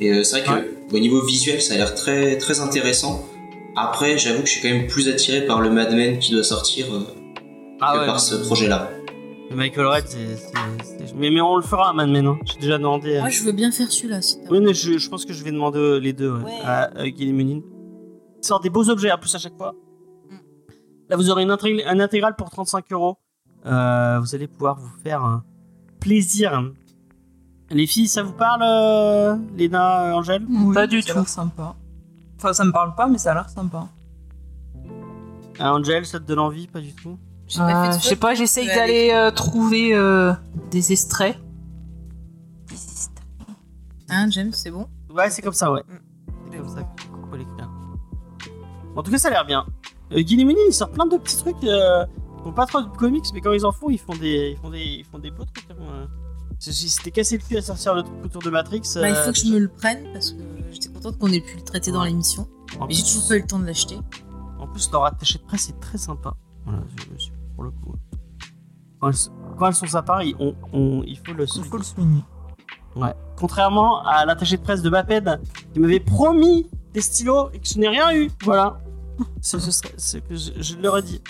et 0.00 0.10
euh, 0.12 0.22
c'est 0.24 0.40
vrai 0.40 0.46
que 0.46 0.52
Ouais. 0.52 0.70
au 0.92 0.98
niveau 0.98 1.24
visuel, 1.24 1.62
ça 1.62 1.74
a 1.74 1.76
l'air 1.76 1.94
très 1.94 2.36
très 2.38 2.60
intéressant. 2.60 3.24
Après, 3.76 4.18
j'avoue 4.18 4.42
que 4.42 4.48
je 4.48 4.52
suis 4.54 4.60
quand 4.68 4.74
même 4.74 4.86
plus 4.88 5.08
attiré 5.08 5.42
par 5.46 5.60
le 5.60 5.70
Mad 5.70 5.92
Men 5.94 6.18
qui 6.18 6.32
doit 6.32 6.42
sortir 6.44 6.86
euh, 6.92 7.06
Ah 7.80 7.92
que 7.98 8.06
par 8.06 8.20
ce 8.20 8.34
projet-là. 8.46 8.90
Michael 9.52 9.86
Red, 9.86 10.06
c'est. 10.06 10.36
Mais, 11.16 11.30
mais 11.30 11.40
on 11.40 11.56
le 11.56 11.62
fera, 11.62 11.92
Man 11.92 12.12
Man. 12.12 12.26
hein. 12.26 12.38
J'ai 12.44 12.60
déjà 12.60 12.78
demandé. 12.78 13.16
à- 13.16 13.20
Moi, 13.20 13.30
je 13.30 13.42
veux 13.42 13.52
bien 13.52 13.72
faire 13.72 13.90
celui-là, 13.90 14.22
si 14.22 14.38
Oui, 14.48 14.60
mais 14.60 14.74
je, 14.74 14.96
je 14.98 15.08
pense 15.10 15.24
que 15.24 15.32
je 15.32 15.42
vais 15.42 15.50
demander 15.50 15.78
euh, 15.80 15.96
les 15.98 16.12
deux 16.12 16.30
ouais, 16.32 16.44
Ouais. 16.44 16.60
à, 16.64 16.82
à 16.96 17.08
Guillaume 17.08 17.36
Munin. 17.36 17.60
Ils 18.42 18.46
sortent 18.46 18.62
des 18.62 18.70
beaux 18.70 18.88
objets 18.88 19.10
en 19.10 19.18
plus 19.18 19.34
à 19.34 19.38
chaque 19.38 19.56
fois. 19.56 19.74
Mm. 20.30 20.34
Là, 21.08 21.16
vous 21.16 21.30
aurez 21.30 21.42
une, 21.42 21.50
intégr- 21.50 21.82
un 21.86 21.98
intégral 21.98 22.36
pour 22.36 22.48
35 22.50 22.84
euros. 22.92 23.16
Euh, 23.66 24.18
Vous 24.20 24.34
allez 24.34 24.46
pouvoir 24.46 24.76
vous 24.76 24.88
faire 25.02 25.24
un 25.24 25.42
plaisir. 25.98 26.62
Les 27.70 27.86
filles, 27.86 28.08
ça 28.08 28.22
vous 28.22 28.32
parle, 28.32 28.62
euh, 28.64 29.36
Léna, 29.56 30.10
euh, 30.10 30.12
Angèle? 30.14 30.44
Oui, 30.48 30.74
Pas 30.74 30.86
du 30.86 31.02
ça 31.02 31.10
a 31.10 31.12
tout. 31.14 31.18
l'air 31.20 31.28
sympa. 31.28 31.74
Enfin, 32.38 32.52
ça 32.52 32.64
me 32.64 32.72
parle 32.72 32.94
pas, 32.94 33.06
mais 33.08 33.18
ça 33.18 33.32
a 33.32 33.34
l'air 33.34 33.48
sympa. 33.50 33.88
Ah, 35.58 35.74
Angèle, 35.74 36.06
ça 36.06 36.18
te 36.20 36.24
donne 36.24 36.38
envie? 36.38 36.66
Pas 36.68 36.80
du 36.80 36.94
tout? 36.94 37.18
Euh, 37.58 37.92
je 37.98 38.04
sais 38.06 38.16
pas, 38.16 38.34
j'essaye 38.34 38.66
d'aller 38.76 39.10
euh, 39.12 39.30
trouver 39.30 39.94
euh, 39.94 40.32
des 40.70 40.92
extraits. 40.92 41.36
Hein, 44.08 44.28
James, 44.30 44.52
c'est 44.52 44.70
bon? 44.70 44.88
Ouais, 45.12 45.30
c'est 45.30 45.42
comme 45.42 45.52
ça, 45.52 45.70
ouais. 45.72 45.82
C'est 46.50 46.58
comme 46.58 46.68
ça 46.68 46.82
qu'il 46.82 47.10
faut 47.30 47.36
l'écrire. 47.36 47.70
En 48.96 49.02
tout 49.02 49.10
cas, 49.10 49.18
ça 49.18 49.28
a 49.28 49.30
l'air 49.30 49.46
bien. 49.46 49.64
Euh, 50.12 50.20
Guillaume 50.20 50.48
Munin, 50.48 50.60
il 50.68 50.72
sort 50.72 50.90
plein 50.90 51.06
de 51.06 51.16
petits 51.16 51.36
trucs. 51.36 51.62
Euh, 51.64 52.04
ils 52.38 52.42
font 52.44 52.52
pas 52.52 52.66
trop 52.66 52.80
de 52.82 52.88
comics, 52.88 53.24
mais 53.34 53.40
quand 53.40 53.52
ils 53.52 53.64
en 53.64 53.72
font, 53.72 53.90
ils 53.90 53.98
font 53.98 54.14
des, 54.16 54.50
ils 54.52 54.56
font 54.56 54.70
des, 54.70 54.80
ils 54.82 55.04
font 55.04 55.18
des 55.18 55.30
beaux 55.30 55.44
trucs. 55.44 55.66
hein, 55.70 56.08
c'était 56.58 57.10
cassé 57.10 57.38
le 57.38 57.42
cul 57.46 57.56
à 57.56 57.62
sortir 57.62 57.94
le 57.94 58.02
truc 58.02 58.16
autour 58.24 58.42
de 58.42 58.50
Matrix. 58.50 58.82
Bah, 58.96 59.08
il 59.08 59.14
faut 59.14 59.32
que 59.32 59.38
je 59.38 59.46
me 59.46 59.58
le 59.58 59.68
prenne 59.68 60.12
parce 60.12 60.32
que 60.32 60.42
j'étais 60.72 60.88
contente 60.88 61.16
qu'on 61.18 61.28
ait 61.32 61.40
pu 61.40 61.56
le 61.56 61.62
traiter 61.62 61.90
dans 61.92 62.04
l'émission. 62.04 62.48
Mais 62.88 62.94
j'ai 62.94 63.02
toujours 63.02 63.28
pas 63.28 63.36
eu 63.36 63.40
le 63.40 63.46
temps 63.46 63.58
de 63.58 63.66
l'acheter. 63.66 63.98
en 64.58 64.66
plus, 64.66 64.90
leur 64.92 65.04
attaché 65.06 65.38
de 65.38 65.44
presse 65.44 65.70
est 65.70 65.80
très 65.80 65.96
sympa. 65.98 66.34
Voilà, 66.66 66.82
je- 67.18 67.24
je- 67.24 67.29
pour 67.60 67.64
le 67.64 67.70
coup. 67.72 67.94
Quand 69.00 69.08
elles, 69.08 69.14
sont- 69.14 69.32
quand 69.58 69.66
elles 69.66 69.74
sont 69.74 69.86
sympas, 69.86 70.22
il, 70.22 70.34
on- 70.38 70.54
on- 70.72 71.02
il 71.06 71.18
faut 71.18 71.32
le 71.34 71.44
Il 71.44 71.48
souligner. 71.48 71.70
faut 71.70 71.76
le 71.76 71.82
souligner. 71.82 72.24
Ouais. 72.96 73.12
Contrairement 73.38 74.02
à 74.04 74.24
l'attaché 74.24 74.56
de 74.56 74.62
presse 74.62 74.80
de 74.82 74.88
Baped 74.90 75.40
qui 75.74 75.80
m'avait 75.80 76.00
promis 76.00 76.68
des 76.94 77.00
stylos 77.02 77.50
et 77.52 77.58
que 77.58 77.66
je 77.68 77.78
n'ai 77.78 77.88
rien 77.88 78.12
eu. 78.14 78.30
Voilà. 78.44 78.80
Ce, 79.42 79.58
ce 79.58 79.70
serait- 79.70 79.94
ce 79.98 80.16
que 80.18 80.34
je, 80.34 80.52
je 80.58 80.76
leur 80.76 80.96
ai 80.98 81.02
dit. 81.02 81.20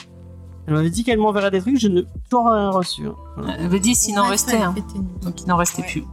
Elle 0.66 0.74
m'avait 0.74 0.90
dit 0.90 1.02
qu'elle 1.02 1.18
m'enverrait 1.18 1.50
des 1.50 1.60
trucs, 1.60 1.78
je 1.80 1.88
n'ai 1.88 2.04
toujours 2.28 2.48
rien 2.48 2.70
reçu. 2.70 3.06
hein. 3.08 3.14
Voilà. 3.36 3.56
Elle 3.58 3.70
me 3.70 3.80
dit 3.80 3.94
s'il 3.96 4.16
en 4.20 4.28
restait, 4.28 4.62
hein. 4.62 4.74
donc 5.22 5.40
il 5.42 5.48
n'en 5.48 5.56
restait 5.56 5.82
Ouais. 5.82 5.88
plus. 5.88 6.04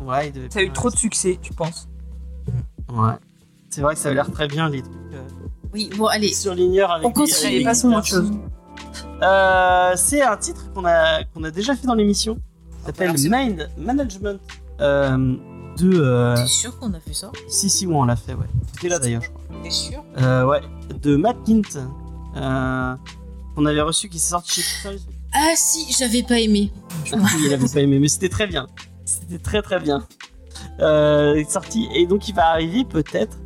Ouais, 0.00 0.28
il 0.28 0.32
devait 0.32 0.50
Ça 0.50 0.58
a 0.58 0.62
eu 0.62 0.70
trop 0.72 0.90
de 0.90 0.96
succès, 0.96 1.38
tu 1.40 1.54
penses? 1.54 1.88
Ouais. 2.92 3.12
C'est 3.70 3.80
vrai 3.80 3.94
que 3.94 4.00
ça 4.00 4.08
avait 4.08 4.16
l'air 4.16 4.30
très 4.30 4.48
bien 4.48 4.68
les 4.68 4.82
trucs 4.82 4.94
euh, 5.14 5.22
Oui, 5.72 5.90
bon, 5.96 6.06
allez. 6.06 6.32
surligneurs 6.32 6.90
avec 6.90 7.06
On 7.06 7.10
des- 7.10 7.14
continue. 7.14 7.62
Passons 7.64 7.90
à 7.92 7.98
autre 7.98 8.06
chose. 8.06 8.30
Euh, 9.22 9.92
c'est 9.96 10.22
un 10.22 10.36
titre 10.36 10.72
qu'on 10.72 10.84
a, 10.84 11.24
qu'on 11.24 11.44
a 11.44 11.50
déjà 11.50 11.74
fait 11.76 11.86
dans 11.86 11.94
l'émission. 11.94 12.38
Ça 12.80 12.86
s'appelle 12.86 13.08
Alors, 13.08 13.18
c'est- 13.18 13.28
Mind 13.28 13.68
Management 13.78 14.40
euh, 14.80 15.36
de. 15.78 15.90
euh, 15.94 16.36
T'es 16.36 16.46
sûr 16.46 16.78
qu'on 16.78 16.92
a 16.94 17.00
fait 17.00 17.12
ça? 17.14 17.30
Si, 17.48 17.68
si, 17.68 17.86
ouais, 17.86 17.94
on 17.94 18.04
l'a 18.04 18.16
fait, 18.16 18.34
ouais. 18.34 18.46
C'était 18.74 18.88
là 18.88 18.98
d'ailleurs, 18.98 19.22
je 19.22 19.28
crois. 19.30 19.40
T'es 19.62 19.70
sûr? 19.70 20.02
Euh, 20.18 20.44
ouais, 20.46 20.60
de 21.02 21.16
Matt 21.16 21.36
Kint. 21.46 21.78
Euh, 22.36 22.94
qu'on 23.56 23.66
avait 23.66 23.80
reçu 23.80 24.08
qui 24.08 24.18
s'est 24.18 24.30
sorti 24.30 24.62
chez. 24.62 24.88
Ah 25.34 25.52
si, 25.56 25.92
j'avais 25.98 26.22
pas 26.22 26.38
aimé. 26.38 26.72
il 27.06 27.52
avait 27.52 27.68
pas 27.68 27.80
aimé, 27.80 27.98
mais 27.98 28.08
c'était 28.08 28.28
très 28.28 28.46
bien. 28.46 28.66
C'était 29.04 29.38
très 29.38 29.60
très 29.62 29.80
bien. 29.80 30.06
Euh, 30.80 31.34
il 31.36 31.40
est 31.40 31.50
sorti 31.50 31.88
et 31.94 32.06
donc 32.06 32.28
il 32.28 32.34
va 32.34 32.46
arriver 32.50 32.84
peut-être 32.84 33.36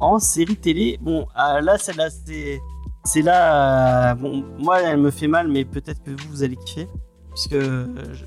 en 0.00 0.18
série 0.18 0.56
télé. 0.56 0.98
Bon, 1.00 1.26
euh, 1.38 1.60
là 1.60 1.78
celle-là 1.78 2.08
c'est 2.10 2.60
c'est 3.08 3.22
là. 3.22 4.12
euh, 4.12 4.14
bon, 4.14 4.44
moi 4.58 4.80
elle 4.82 5.00
me 5.00 5.10
fait 5.10 5.28
mal, 5.28 5.48
mais 5.48 5.64
peut-être 5.64 6.02
que 6.02 6.10
vous 6.10 6.28
vous 6.30 6.42
allez 6.42 6.56
kiffer 6.56 6.88
puisque 7.30 7.54
je- 7.58 8.24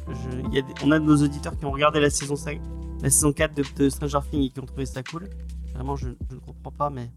a 0.47 0.61
des- 0.61 0.63
on 0.85 0.91
a 0.91 0.99
nos 0.99 1.17
auditeurs 1.17 1.57
qui 1.57 1.65
ont 1.65 1.71
regardé 1.71 1.99
la 1.99 2.09
saison 2.09 2.35
5, 2.35 2.61
la 3.01 3.09
saison 3.09 3.33
4 3.33 3.53
de, 3.77 3.89
Stranger 3.89 4.19
Things 4.29 4.45
et 4.45 4.49
qui 4.49 4.59
ont 4.59 4.65
trouvé 4.65 4.85
ça 4.85 5.03
cool. 5.03 5.27
Vraiment, 5.75 5.95
je, 5.95 6.09
ne 6.09 6.39
comprends 6.45 6.71
pas, 6.71 6.89
mais 6.89 7.09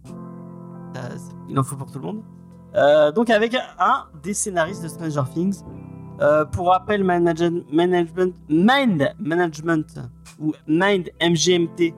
il 1.48 1.58
en 1.58 1.62
faut 1.62 1.76
pour 1.76 1.90
tout 1.90 1.98
le 1.98 2.04
monde. 2.06 2.22
Euh, 2.74 3.12
donc 3.12 3.30
avec 3.30 3.54
un 3.78 4.04
des 4.22 4.34
scénaristes 4.34 4.82
de 4.82 4.88
Stranger 4.88 5.22
Things. 5.32 5.62
Euh, 6.20 6.44
pour 6.44 6.68
rappel, 6.68 7.02
Manage- 7.02 7.64
Management, 7.72 8.34
Mind 8.48 9.14
Management 9.18 10.00
ou 10.40 10.52
Mind 10.68 11.10
MGMT, 11.20 11.94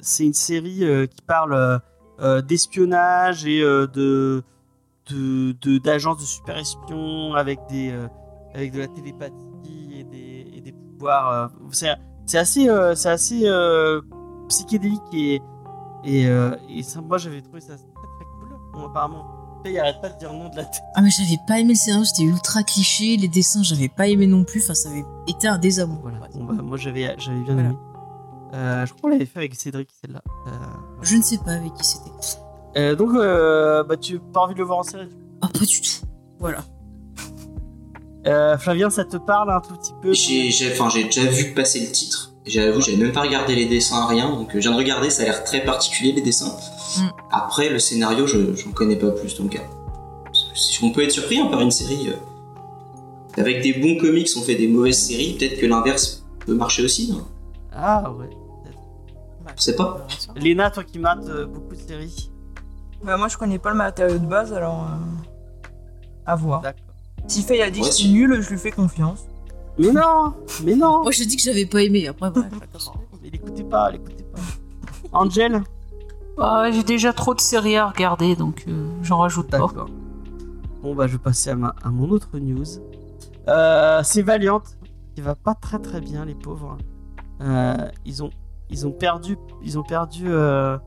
c'est 0.00 0.24
une 0.26 0.34
série 0.34 1.08
qui 1.10 1.22
parle 1.26 1.80
d'espionnage 2.42 3.46
et 3.46 3.60
euh, 3.62 3.86
de 3.86 4.42
de- 5.10 5.52
de- 5.62 5.78
d'agences 5.78 6.18
de, 6.18 6.24
super 6.24 6.56
espions 6.58 7.34
avec 7.34 7.58
des 7.70 7.90
euh, 7.92 8.06
avec 8.54 8.72
de 8.72 8.80
la 8.80 8.88
télépathie 8.88 9.90
et 9.94 10.04
des, 10.04 10.46
et 10.54 10.60
des 10.60 10.72
pouvoirs. 10.72 11.30
euh, 11.32 11.48
c'est 11.72 11.94
c'est 12.26 12.38
assez 12.38 12.68
euh, 12.68 12.94
c'est 12.94 13.08
assez 13.10 13.42
euh, 13.46 14.00
psychédélique 14.48 15.00
et 15.14 15.40
et, 16.04 16.26
euh, 16.28 16.54
et 16.68 16.82
ça, 16.82 17.00
moi 17.00 17.18
j'avais 17.18 17.40
trouvé 17.42 17.60
ça 17.60 17.74
très 17.76 17.84
cool. 18.72 18.84
Apparemment, 18.84 19.24
il 19.64 19.76
arrête 19.78 20.00
pas 20.00 20.10
de 20.10 20.18
dire 20.18 20.32
non 20.32 20.48
de 20.48 20.56
la 20.56 20.64
tête. 20.64 20.80
Ah 20.94 21.00
mais 21.02 21.10
j'avais 21.10 21.38
pas 21.48 21.58
aimé 21.58 21.70
le 21.70 21.74
scénario, 21.78 22.04
c'était 22.04 22.22
ultra 22.22 22.62
cliché, 22.62 23.16
les 23.16 23.28
dessins 23.28 23.62
j'avais 23.62 23.88
pas 23.88 24.06
aimé 24.08 24.26
non 24.26 24.44
plus, 24.44 24.62
enfin 24.62 24.74
ça 24.74 24.90
avait 24.90 25.04
été 25.26 25.48
un 25.48 25.58
désamour. 25.58 25.98
Voilà. 26.02 26.18
Bon, 26.34 26.44
bah, 26.44 26.62
moi 26.62 26.76
j'avais 26.76 27.14
j'avais 27.18 27.40
bien 27.40 27.54
Voilà. 27.54 27.68
aimé. 27.70 27.78
Euh, 28.54 28.86
je 28.86 28.92
crois 28.92 29.02
qu'on 29.02 29.08
l'avait 29.08 29.26
fait 29.26 29.38
avec 29.40 29.54
Cédric 29.54 29.88
celle-là. 30.00 30.22
Euh, 30.46 30.50
Je 31.02 31.16
ne 31.16 31.22
sais 31.22 31.38
pas 31.38 31.52
avec 31.52 31.72
qui 31.74 31.84
c'était. 31.84 32.10
euh, 32.76 32.94
donc 32.96 33.10
euh, 33.14 33.82
bah 33.84 33.96
tu 33.96 34.18
pas 34.18 34.40
envie 34.40 34.54
de 34.54 34.58
le 34.58 34.64
voir 34.64 34.78
en 34.78 34.82
série. 34.82 35.08
Ah 35.40 35.48
pas 35.52 35.64
du 35.64 35.80
tout. 35.80 36.06
Voilà. 36.40 36.64
Euh, 38.26 38.58
Flavien, 38.58 38.90
ça 38.90 39.04
te 39.04 39.16
parle 39.16 39.50
un 39.50 39.60
tout 39.60 39.74
petit 39.76 39.92
peu? 40.02 40.12
J'ai 40.12 40.50
j'ai- 40.50 40.72
enfin, 40.72 40.88
j'ai 40.90 41.04
déjà 41.04 41.24
vu 41.24 41.54
passer 41.54 41.80
le 41.80 41.86
titre. 41.92 42.32
J'avoue, 42.46 42.80
j'avais 42.80 42.96
même 42.96 43.12
pas 43.12 43.22
regardé 43.22 43.54
les 43.54 43.66
dessins, 43.66 44.06
rien. 44.06 44.30
Donc, 44.30 44.48
euh, 44.50 44.52
je 44.54 44.60
viens 44.60 44.72
de 44.72 44.76
regarder, 44.76 45.10
ça 45.10 45.22
a 45.22 45.26
l'air 45.26 45.44
très 45.44 45.62
particulier 45.64 46.12
les 46.12 46.22
dessins. 46.22 46.56
Mm. 46.98 47.02
Après, 47.30 47.68
le 47.68 47.78
scénario, 47.78 48.26
je 48.26 48.54
j'en 48.54 48.70
connais 48.72 48.96
pas 48.96 49.10
plus 49.10 49.36
donc. 49.38 49.54
euh, 49.56 49.58
si 50.54 50.82
On 50.82 50.90
peut 50.90 51.02
être 51.04 51.10
surpris 51.12 51.38
hein, 51.38 51.46
par 51.46 51.60
une 51.60 51.70
série. 51.70 52.08
euh, 52.08 53.40
avec 53.40 53.62
des 53.62 53.74
bons 53.74 53.96
comics, 54.00 54.28
on 54.36 54.42
fait 54.42 54.56
des 54.56 54.66
mauvaises 54.66 54.98
séries. 54.98 55.34
Peut-être 55.38 55.60
que 55.60 55.66
l'inverse 55.66 56.24
peut 56.44 56.54
marcher 56.54 56.82
aussi. 56.84 57.14
hein. 57.14 57.24
Ah 57.72 58.10
ouais. 58.18 58.30
Je 59.58 59.62
sais 59.62 59.74
pas. 59.76 60.06
Léna, 60.36 60.70
toi 60.70 60.84
qui 60.84 60.98
mates 60.98 61.28
euh, 61.28 61.44
beaucoup 61.46 61.74
de 61.74 61.80
séries. 61.80 62.30
Bah, 63.04 63.16
moi, 63.16 63.28
je 63.28 63.36
connais 63.36 63.58
pas 63.58 63.70
le 63.70 63.76
matériau 63.76 64.18
de 64.18 64.26
base, 64.26 64.52
alors. 64.52 64.84
euh, 64.84 65.66
À 66.26 66.34
voir. 66.36 66.60
D'accord. 66.62 66.84
Si 67.26 67.42
Faye 67.42 67.60
a 67.62 67.70
dit 67.70 67.80
que 67.80 67.86
c'est 67.86 67.92
si. 67.92 68.12
nul, 68.12 68.40
je 68.40 68.48
lui 68.50 68.58
fais 68.58 68.70
confiance. 68.70 69.24
Mais 69.78 69.92
non, 69.92 70.32
mais 70.64 70.74
non. 70.74 71.02
Moi 71.02 71.12
je 71.12 71.22
dis 71.24 71.36
que 71.36 71.42
j'avais 71.42 71.66
pas 71.66 71.82
aimé, 71.82 72.08
après 72.08 72.30
bref. 72.30 72.46
Mais 73.22 73.30
l'écoutez 73.30 73.62
pas, 73.62 73.90
l'écoutez 73.92 74.24
pas. 74.24 74.40
Angel 75.12 75.62
Ah, 76.38 76.68
J'ai 76.72 76.82
déjà 76.82 77.12
trop 77.12 77.34
de 77.34 77.40
séries 77.40 77.76
à 77.76 77.88
regarder, 77.88 78.34
donc 78.34 78.64
euh, 78.66 78.88
j'en 79.02 79.18
rajoute 79.18 79.48
pas. 79.50 79.58
Bon 80.82 80.94
bah 80.96 81.06
je 81.06 81.12
vais 81.12 81.18
passer 81.22 81.50
à, 81.50 81.54
ma- 81.56 81.74
à 81.84 81.90
mon 81.90 82.08
autre 82.10 82.38
news. 82.38 82.64
Euh, 83.48 84.00
c'est 84.02 84.22
Valiant 84.22 84.62
qui 85.14 85.20
va 85.20 85.34
pas 85.36 85.54
très 85.54 85.78
très 85.78 86.00
bien 86.00 86.24
les 86.24 86.34
pauvres. 86.34 86.76
Euh, 87.40 87.76
ils 88.04 88.22
ont 88.24 88.30
ils 88.70 88.86
ont 88.86 88.92
perdu 88.92 89.36
ils 89.62 89.78
ont 89.78 89.82
perdu 89.82 90.24
euh, 90.28 90.78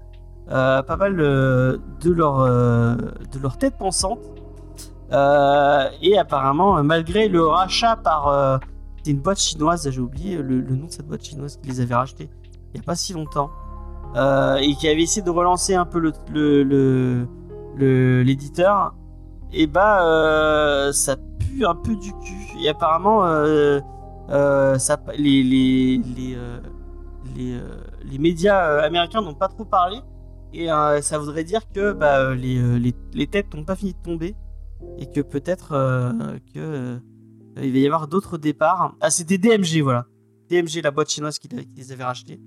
euh, 0.49 0.81
pas 0.83 0.97
mal 0.97 1.19
euh, 1.19 1.77
de 2.01 2.11
leur 2.11 2.45
de 2.45 3.39
leur 3.41 3.57
tête 3.57 3.77
pensante. 3.77 4.19
Et 5.11 6.17
apparemment 6.17 6.81
malgré 6.83 7.27
le 7.27 7.45
rachat 7.45 7.97
par 7.97 8.59
une 9.05 9.19
boîte 9.19 9.39
chinoise 9.39 9.89
j'ai 9.89 9.99
oublié 9.99 10.37
le, 10.37 10.61
nom 10.61 10.85
de 10.87 10.91
cette 10.91 11.07
boîte 11.07 11.23
chinoise 11.23 11.57
qui 11.61 11.69
les 11.69 11.81
avait 11.81 11.95
rachetés 11.95 12.29
il 12.73 12.77
y 12.77 12.79
a 12.79 12.83
pas 12.83 12.95
si 12.95 13.11
longtemps 13.13 13.49
et 14.15 14.73
qui 14.75 14.87
avait 14.87 15.01
essayé 15.01 15.21
de 15.21 15.29
relancer 15.29 15.75
un 15.75 15.85
peu 15.85 15.99
le 15.99 17.27
l'éditeur 18.23 18.93
et 19.53 19.67
bah 19.67 20.05
euh, 20.05 20.91
ça 20.93 21.15
pue 21.39 21.65
un 21.65 21.75
peu 21.75 21.95
du 21.95 22.13
cul 22.13 22.47
et 22.63 22.69
apparemment 22.69 23.25
les 25.17 26.01
les, 27.35 27.53
euh, 27.53 27.83
les 28.03 28.17
médias 28.17 28.69
euh, 28.69 28.81
américains 28.81 29.21
n'ont 29.21 29.33
pas 29.33 29.47
trop 29.47 29.65
parlé. 29.65 29.97
Et 30.53 30.71
euh, 30.71 31.01
ça 31.01 31.17
voudrait 31.17 31.43
dire 31.43 31.61
que 31.73 31.93
bah, 31.93 32.35
les, 32.35 32.79
les, 32.79 32.93
les 33.13 33.27
têtes 33.27 33.53
n'ont 33.53 33.63
pas 33.63 33.75
fini 33.75 33.93
de 33.93 34.01
tomber. 34.03 34.35
Et 34.97 35.09
que 35.09 35.21
peut-être 35.21 35.69
que 36.53 36.99
il 37.61 37.71
va 37.71 37.77
y 37.77 37.85
avoir 37.85 38.07
d'autres 38.07 38.39
départs. 38.39 38.95
Ah 38.99 39.11
c'était 39.11 39.37
DMG 39.37 39.81
voilà. 39.83 40.07
DMG 40.49 40.81
la 40.83 40.89
boîte 40.89 41.09
chinoise 41.09 41.37
qui, 41.37 41.47
les 41.77 41.91
avait 41.91 42.03
rachetés. 42.03 42.41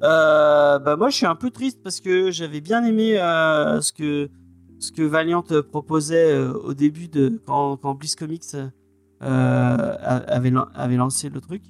Bah 0.00 0.96
moi 0.96 1.10
je 1.10 1.16
suis 1.16 1.26
un 1.26 1.34
peu 1.34 1.50
triste 1.50 1.82
parce 1.84 2.00
que 2.00 2.30
j'avais 2.30 2.62
bien 2.62 2.82
aimé 2.84 3.16
ce 3.16 3.92
que 3.92 4.30
ce 4.78 4.92
que 4.92 5.02
Valiant 5.02 5.44
proposait 5.70 6.38
au 6.38 6.72
début 6.72 7.08
de 7.08 7.38
quand, 7.44 7.76
quand 7.76 7.94
Bliss 7.94 8.16
Comics 8.16 8.56
avait 9.20 10.52
avait 10.74 10.96
lancé 10.96 11.28
le 11.28 11.40
truc. 11.42 11.62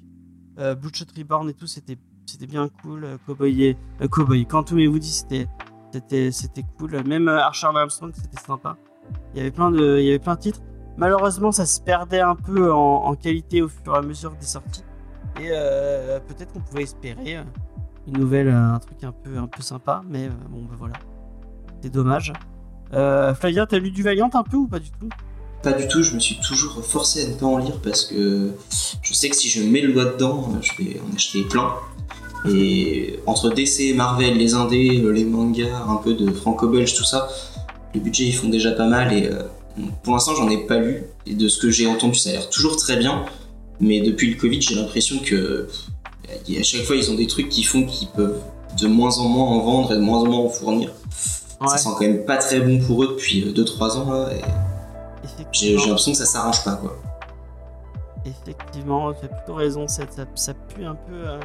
Bloodshot 0.55 1.05
Reborn 1.17 1.49
et 1.49 1.53
tout 1.53 1.67
c'était 1.67 1.97
c'était 2.29 2.47
bien 2.47 2.69
cool. 2.81 3.03
Euh, 3.03 3.17
Cowboy 3.25 3.75
euh, 4.01 4.07
Cowboy 4.07 4.45
Quantum 4.45 4.79
et 4.79 4.87
Woody 4.87 5.09
c'était 5.09 5.47
c'était 5.91 6.31
c'était 6.31 6.63
cool. 6.77 7.01
Même 7.03 7.27
euh, 7.27 7.39
Archer 7.39 7.67
Armstrong 7.67 8.11
c'était 8.13 8.41
sympa. 8.41 8.77
Il 9.33 9.39
y 9.39 9.41
avait 9.41 9.51
plein 9.51 9.71
de 9.71 9.97
il 9.99 10.05
y 10.05 10.09
avait 10.09 10.19
plein 10.19 10.35
de 10.35 10.39
titres. 10.39 10.61
Malheureusement 10.97 11.51
ça 11.51 11.65
se 11.65 11.81
perdait 11.81 12.19
un 12.19 12.35
peu 12.35 12.71
en, 12.71 13.15
qualité 13.15 13.61
au 13.61 13.69
fur 13.69 13.95
et 13.95 13.97
à 13.97 14.01
mesure 14.01 14.31
des 14.39 14.45
sorties. 14.45 14.83
Et 15.39 15.47
euh, 15.51 16.19
peut-être 16.19 16.53
qu'on 16.53 16.59
pouvait 16.59 16.83
espérer 16.83 17.37
une 18.07 18.17
nouvelle, 18.17 18.49
un 18.49 18.79
truc 18.79 19.03
un 19.03 19.11
peu, 19.11 19.37
un 19.37 19.47
peu 19.47 19.61
sympa, 19.61 20.01
mais 20.09 20.29
bon, 20.49 20.63
bah 20.63 20.75
voilà. 20.77 20.95
C'est 21.81 21.91
dommage. 21.91 22.33
Flavia, 22.91 23.65
t'as 23.65 23.79
lu 23.79 23.91
du 23.91 24.03
Valiant 24.03 24.29
un 24.33 24.43
peu 24.43 24.57
ou 24.57 24.67
pas 24.67 24.79
du 24.79 24.91
tout? 24.91 25.07
Pas 25.63 25.73
du 25.73 25.87
tout, 25.87 26.03
je 26.03 26.15
me 26.15 26.19
suis 26.19 26.39
toujours 26.39 26.83
forcé 26.83 27.25
à 27.25 27.29
ne 27.29 27.33
pas 27.33 27.45
en 27.45 27.57
lire 27.57 27.79
parce 27.81 28.05
que 28.05 28.51
je 29.01 29.13
sais 29.13 29.29
que 29.29 29.35
si 29.35 29.49
je 29.49 29.61
mets 29.61 29.81
le 29.81 29.93
doigt 29.93 30.05
dedans, 30.05 30.51
je 30.61 30.83
vais 30.83 30.99
en 31.01 31.15
acheter 31.15 31.43
plein. 31.43 31.73
Et 32.47 33.19
entre 33.25 33.49
DC 33.49 33.93
Marvel, 33.95 34.37
les 34.37 34.53
indés, 34.53 35.01
euh, 35.03 35.11
les 35.11 35.25
mangas, 35.25 35.83
un 35.87 35.97
peu 35.97 36.13
de 36.13 36.31
franco-belge, 36.31 36.93
tout 36.93 37.03
ça, 37.03 37.27
les 37.93 37.99
budgets 37.99 38.25
ils 38.25 38.33
font 38.35 38.49
déjà 38.49 38.71
pas 38.71 38.87
mal 38.87 39.11
et 39.13 39.27
euh, 39.27 39.43
pour 40.03 40.13
l'instant 40.13 40.35
j'en 40.35 40.49
ai 40.49 40.65
pas 40.65 40.77
lu. 40.77 41.03
Et 41.27 41.33
de 41.33 41.47
ce 41.47 41.59
que 41.59 41.69
j'ai 41.69 41.87
entendu, 41.87 42.15
ça 42.17 42.29
a 42.29 42.33
l'air 42.33 42.49
toujours 42.49 42.77
très 42.77 42.95
bien. 42.97 43.25
Mais 43.81 44.01
depuis 44.01 44.31
le 44.33 44.39
Covid, 44.39 44.61
j'ai 44.61 44.75
l'impression 44.75 45.19
que 45.19 45.67
pff, 45.67 46.59
à 46.59 46.63
chaque 46.63 46.83
fois 46.83 46.95
ils 46.95 47.11
ont 47.11 47.15
des 47.15 47.27
trucs 47.27 47.49
qui 47.49 47.63
font 47.63 47.85
qu'ils 47.85 48.07
peuvent 48.09 48.39
de 48.79 48.87
moins 48.87 49.17
en 49.17 49.27
moins 49.27 49.45
en 49.45 49.59
vendre 49.59 49.91
et 49.93 49.95
de 49.95 50.01
moins 50.01 50.19
en 50.19 50.25
moins 50.25 50.39
en 50.39 50.49
fournir. 50.49 50.91
Ça 51.65 51.77
sent 51.77 51.89
quand 51.97 52.01
même 52.01 52.23
pas 52.23 52.37
très 52.37 52.61
bon 52.61 52.79
pour 52.79 53.03
eux 53.03 53.07
depuis 53.09 53.43
2-3 53.53 53.97
ans 53.97 54.11
là. 54.11 54.29
et 54.33 54.41
j'ai 55.51 55.75
l'impression 55.75 56.11
que 56.13 56.17
ça 56.17 56.25
s'arrange 56.25 56.63
pas 56.63 56.75
quoi. 56.75 56.97
Effectivement, 58.25 59.11
tu 59.13 59.25
as 59.25 59.29
plutôt 59.29 59.55
raison, 59.55 59.87
ça, 59.87 60.03
ça, 60.09 60.25
ça 60.35 60.53
pue 60.53 60.85
un 60.85 60.95
peu. 60.95 61.13
euh, 61.15 61.39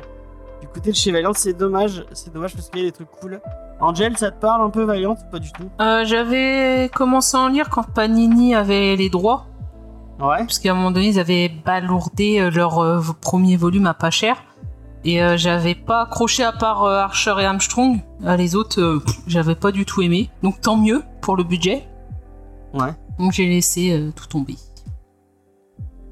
Du 0.65 0.71
côté 0.81 0.91
de 0.93 0.97
chez 0.97 1.13
Valiant, 1.13 1.33
c'est 1.35 1.53
dommage, 1.53 2.07
c'est 2.13 2.33
dommage 2.33 2.55
parce 2.55 2.71
qu'il 2.71 2.81
y 2.81 2.83
a 2.85 2.87
des 2.87 2.93
trucs 2.93 3.11
cool. 3.21 3.39
Angel, 3.81 4.17
ça 4.17 4.31
te 4.31 4.41
parle 4.41 4.63
un 4.63 4.71
peu 4.71 4.83
Valiant 4.85 5.13
ou 5.13 5.31
Pas 5.31 5.39
du 5.39 5.53
tout? 5.53 5.69
Euh, 5.79 6.05
J'avais 6.07 6.91
commencé 6.95 7.37
à 7.37 7.41
en 7.41 7.49
lire 7.49 7.69
quand 7.69 7.83
Panini 7.83 8.55
avait 8.55 8.97
les 8.97 9.11
droits, 9.11 9.45
Ouais. 10.21 10.39
parce 10.39 10.59
qu'à 10.59 10.71
un 10.71 10.75
moment 10.75 10.91
donné, 10.91 11.09
ils 11.09 11.21
avaient 11.21 11.51
balourdé 11.51 12.39
euh, 12.41 12.51
leur 12.51 12.79
euh, 12.79 13.03
premier 13.21 13.59
volume 13.59 13.87
à 13.87 13.93
pas 13.93 14.11
cher. 14.11 14.43
Et 15.05 15.23
euh, 15.23 15.37
j'avais 15.37 15.75
pas 15.75 16.01
accroché 16.05 16.43
à 16.45 16.53
part 16.53 16.83
Archer 16.87 17.35
et 17.41 17.45
Armstrong. 17.45 17.99
Les 18.39 18.57
autres, 18.57 19.03
j'avais 19.27 19.55
pas 19.57 19.71
du 19.71 19.85
tout 19.85 20.01
aimé. 20.01 20.31
Donc 20.43 20.63
tant 20.63 20.79
mieux 20.79 21.03
pour 21.21 21.37
le 21.37 21.45
budget. 21.45 21.87
Ouais. 22.73 22.95
Donc 23.19 23.33
j'ai 23.33 23.47
laissé 23.47 24.11
tout 24.17 24.27
tomber. 24.27 24.57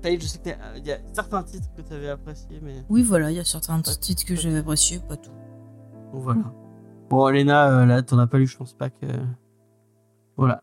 Taïd, 0.03 0.20
je 0.20 0.26
sais 0.26 0.38
qu'il 0.38 0.86
y 0.86 0.90
a 0.92 0.98
certains 1.14 1.42
titres 1.44 1.68
que 1.76 1.82
tu 1.82 1.92
avais 1.94 2.09
appréciés, 2.09 2.61
mais 2.62 2.84
Oui, 2.88 3.03
voilà, 3.03 3.30
il 3.30 3.36
y 3.36 3.40
a 3.40 3.44
certains 3.44 3.80
titres 3.80 4.24
que 4.24 4.34
j'avais 4.34 4.59
appréciés, 4.59 5.00
pas 5.09 5.16
tout. 5.16 5.30
bon, 6.12 6.18
voilà. 6.18 6.42
Bon, 7.09 7.28
Elena, 7.28 7.68
euh, 7.82 7.86
là, 7.86 8.03
t'en 8.03 8.18
as 8.18 8.26
pas 8.26 8.38
lu, 8.38 8.46
je 8.46 8.57
pense 8.57 8.72
pas 8.72 8.90
que. 8.90 9.07
Voilà. 10.36 10.62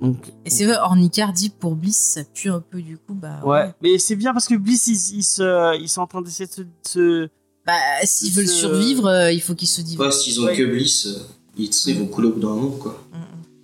Donc, 0.00 0.32
Et 0.44 0.50
c'est 0.50 0.64
vrai, 0.64 0.76
Ornicard 0.78 1.32
dit 1.32 1.50
pour 1.50 1.76
Bliss, 1.76 1.96
ça 1.96 2.22
pue 2.24 2.50
un 2.50 2.60
peu 2.60 2.80
du 2.82 2.98
coup, 2.98 3.14
bah 3.14 3.40
Ouais, 3.44 3.72
mais 3.82 3.98
c'est 3.98 4.16
bien 4.16 4.32
parce 4.32 4.46
que 4.48 4.54
Bliss, 4.56 4.86
ils, 4.88 5.18
ils, 5.18 5.22
se, 5.22 5.78
ils 5.80 5.88
sont 5.88 6.00
en 6.00 6.06
train 6.06 6.22
d'essayer 6.22 6.48
de 6.48 6.66
se, 6.86 7.28
Bah, 7.66 7.72
s'ils 8.04 8.28
Ils 8.28 8.34
veulent 8.34 8.48
se- 8.48 8.54
survivre, 8.54 9.06
euh, 9.06 9.32
il 9.32 9.40
faut 9.40 9.54
qu'ils 9.54 9.68
se 9.68 9.80
Ouais, 9.80 9.86
divertissent. 9.86 10.22
s'ils 10.22 10.40
ont 10.40 10.46
Ouais. 10.46 10.56
que 10.56 10.64
Bliss, 10.64 11.06
euh, 11.06 11.18
ils, 11.56 11.98
vont 11.98 12.06
couler 12.06 12.28
au 12.28 12.32
bout 12.32 12.40
d'un 12.40 12.48
moment 12.48 12.70
quoi. 12.78 12.98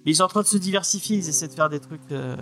Ils 0.04 0.14
sont 0.16 0.22
en 0.24 0.28
train 0.28 0.42
de 0.42 0.46
se 0.46 0.56
diversifier, 0.56 1.16
ils 1.18 1.28
essaient 1.28 1.48
de 1.48 1.52
faire 1.54 1.68
des 1.70 1.80
trucs. 1.80 2.00
euh, 2.12 2.36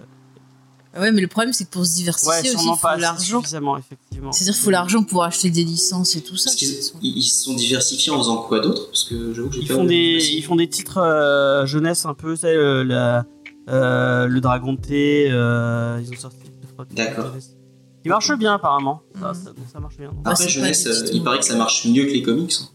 Ouais, 0.98 1.12
mais 1.12 1.20
le 1.20 1.26
problème, 1.28 1.52
c'est 1.52 1.64
que 1.64 1.70
pour 1.70 1.84
se 1.84 1.90
Ouais, 1.90 1.96
diversifier 1.96 2.40
aussi, 2.40 2.50
sûrement 2.58 2.76
il 2.76 2.80
pas 2.80 2.94
faut 2.94 3.00
l'argent. 3.00 3.40
suffisamment, 3.40 3.76
effectivement. 3.78 4.32
C'est-à-dire 4.32 4.54
qu'il 4.54 4.62
faut 4.64 4.70
l'argent 4.70 5.02
pour 5.02 5.24
acheter 5.24 5.50
des 5.50 5.64
licences 5.64 6.16
et 6.16 6.20
tout 6.22 6.36
ça. 6.36 6.50
Ils- 7.02 7.22
se 7.22 7.44
sont 7.44 7.54
diversifiés 7.54 8.12
en 8.12 8.18
faisant 8.18 8.38
quoi 8.38 8.60
d'autre? 8.60 8.86
Parce 8.88 9.04
que 9.04 9.32
j'avoue 9.34 9.48
que 9.48 9.54
j'ai 9.56 9.62
Ils 9.62 9.68
pas 9.68 9.74
font, 9.74 9.84
des, 9.84 10.30
ils 10.32 10.42
font 10.42 10.56
des 10.56 10.68
titres 10.68 10.98
euh, 10.98 11.66
jeunesse 11.66 12.06
un 12.06 12.14
peu, 12.14 12.34
tu 12.34 12.40
sais, 12.40 12.54
euh, 12.54 12.82
la, 12.84 13.24
euh, 13.68 14.26
le 14.26 14.40
Dragon 14.40 14.72
de 14.74 14.80
thé, 14.80 15.28
euh, 15.30 16.00
ils 16.02 16.10
ont 16.12 16.16
sorti 16.20 16.36
D'accord. 16.92 17.32
Qui 18.02 18.08
marchent 18.08 18.36
bien 18.38 18.54
apparemment. 18.54 19.02
Ça, 19.20 19.28
Mhm. 19.28 19.34
ça, 19.34 19.50
ça 19.72 19.80
marche 19.80 19.96
bien. 19.96 20.10
Ah, 20.24 20.30
Après, 20.30 20.48
jeunesse, 20.48 20.86
euh, 20.86 21.06
il 21.12 21.22
paraît 21.24 21.38
que 21.40 21.44
ça 21.44 21.56
marche 21.56 21.86
mieux 21.86 22.04
que 22.04 22.10
les 22.12 22.22
comics. 22.22 22.54
hein. 22.60 22.68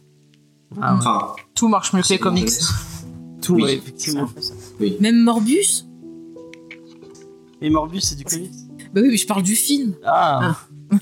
Ah, 0.81 0.93
ouais. 0.93 0.99
Enfin, 0.99 1.33
Tout 1.55 1.67
marche 1.69 1.93
mieux 1.93 2.01
que 2.01 2.09
les 2.09 2.17
comics. 2.19 2.49
tout, 3.41 3.53
oui, 3.55 3.63
ouais, 3.63 3.73
effectivement. 3.75 4.27
Oui. 4.79 4.97
Même 4.99 5.23
Morbius? 5.23 5.85
Et 7.61 7.69
Morbus, 7.69 8.01
c'est 8.01 8.15
du 8.15 8.23
comics. 8.25 8.51
Bah 8.93 9.01
oui, 9.03 9.09
mais 9.11 9.17
je 9.17 9.27
parle 9.27 9.43
du 9.43 9.55
film. 9.55 9.93
Ah, 10.05 10.55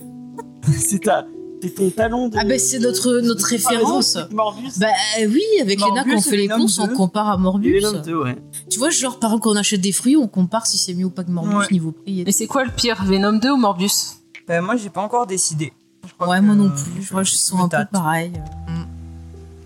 C'est 0.71 0.99
ta, 0.99 1.25
c'est 1.63 1.73
ton 1.73 1.89
talon 1.89 2.27
de. 2.29 2.37
Ah 2.37 2.43
bah 2.43 2.59
c'est 2.59 2.79
notre, 2.79 3.21
notre 3.21 3.45
référence. 3.45 4.17
Morbus. 4.31 4.77
Bah 4.77 4.87
oui, 5.27 5.41
avec 5.61 5.79
Léna, 5.79 6.03
Morbius 6.03 6.13
quand 6.13 6.19
on 6.19 6.21
fait 6.21 6.37
les 6.37 6.47
Venom 6.47 6.57
courses, 6.59 6.79
on 6.79 6.87
2. 6.87 6.93
compare 6.93 7.29
à. 7.29 7.37
Venom 7.37 8.01
2, 8.03 8.15
ouais. 8.23 8.37
Tu 8.69 8.77
vois, 8.77 8.89
genre 8.91 9.17
par 9.19 9.31
exemple, 9.31 9.43
quand 9.43 9.51
on 9.51 9.55
achète 9.55 9.81
des 9.81 9.91
fruits, 9.91 10.15
on 10.17 10.27
compare 10.27 10.67
si 10.67 10.77
c'est 10.77 10.93
mieux 10.93 11.05
ou 11.05 11.09
pas 11.09 11.23
que 11.23 11.31
Morbius 11.31 11.55
Ouais. 11.57 11.67
niveau 11.71 11.91
prix. 11.91 12.21
et 12.21 12.29
Et 12.29 12.31
c'est 12.31 12.45
quoi 12.47 12.63
le 12.65 12.71
pire, 12.71 13.03
Venom 13.03 13.33
2 13.39 13.49
ou 13.51 13.57
Morbius 13.57 14.17
Bah, 14.47 14.61
moi, 14.61 14.75
j'ai 14.75 14.89
pas 14.89 15.01
encore 15.01 15.25
décidé. 15.25 15.73
Je 16.07 16.13
crois 16.13 16.27
Ouais, 16.29 16.39
que, 16.39 16.43
moi 16.45 16.55
non 16.55 16.65
euh, 16.65 16.69
plus. 16.69 17.01
Je 17.03 17.09
crois 17.09 17.23
que 17.23 17.29
je 17.29 17.33
sens 17.35 17.61
un 17.61 17.67
peu 17.69 17.85
pareil. 17.91 18.31
Mm. 18.67 18.83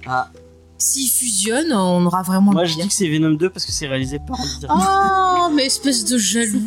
Ah. 0.08 0.30
S'ils 0.84 1.10
fusionnent, 1.10 1.72
on 1.72 2.06
aura 2.06 2.24
vraiment 2.24 2.52
Moi, 2.52 2.64
le 2.64 2.68
je 2.68 2.76
dis 2.76 2.88
que 2.88 2.94
c'est 2.94 3.08
Venom 3.08 3.32
2 3.32 3.50
parce 3.50 3.66
que 3.66 3.72
c'est 3.72 3.88
réalisé 3.88 4.20
par. 4.20 4.38
Oh, 4.70 5.50
mais 5.56 5.66
espèce 5.66 6.04
de 6.04 6.18
jaloux. 6.18 6.60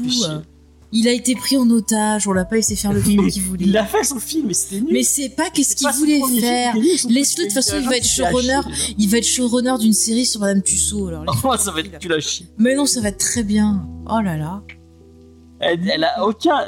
Il 0.93 1.07
a 1.07 1.13
été 1.13 1.35
pris 1.35 1.59
en 1.59 1.69
otage, 1.69 2.27
on 2.27 2.33
l'a 2.33 2.47
pas 2.47 2.57
laissé 2.57 2.77
faire 2.77 2.95
le 2.95 3.03
film 3.03 3.29
qu'il 3.29 3.43
voulait. 3.43 3.67
Il 3.67 3.77
a 3.77 3.85
fait 3.85 4.05
son 4.05 4.19
film, 4.19 4.47
mais 4.47 4.55
c'était 4.55 4.81
nul. 4.81 4.93
Mais 4.93 5.03
c'est 5.03 5.29
pas 5.29 5.51
qu'est-ce 5.51 5.77
qu'il 5.77 5.89
voulait 5.91 6.41
faire. 6.41 6.75
Laisse-le, 6.77 7.43
de 7.43 7.49
toute 7.49 7.53
façon, 7.53 7.77
il 7.79 7.87
va 7.87 7.99
être 7.99 8.07
showrunner. 8.07 8.61
Il 8.97 9.09
va 9.11 9.19
être 9.19 9.27
showrunner 9.27 9.75
d'une 9.79 9.93
série 9.93 10.25
sur 10.25 10.41
Madame 10.41 10.63
Tussaud. 10.63 11.09
Alors. 11.09 11.25
Oh, 11.45 11.57
ça 11.59 11.71
va 11.71 11.81
être 11.81 11.99
tu 11.99 12.09
la 12.09 12.21
chier. 12.21 12.47
Mais 12.57 12.75
non, 12.75 12.87
ça 12.87 13.03
va 13.03 13.09
être 13.09 13.19
très 13.19 13.43
bien. 13.43 13.87
Oh 14.09 14.21
là 14.23 14.37
là. 14.39 14.63
Elle, 15.61 15.89
elle 15.89 16.05
a 16.05 16.27
aucun. 16.27 16.67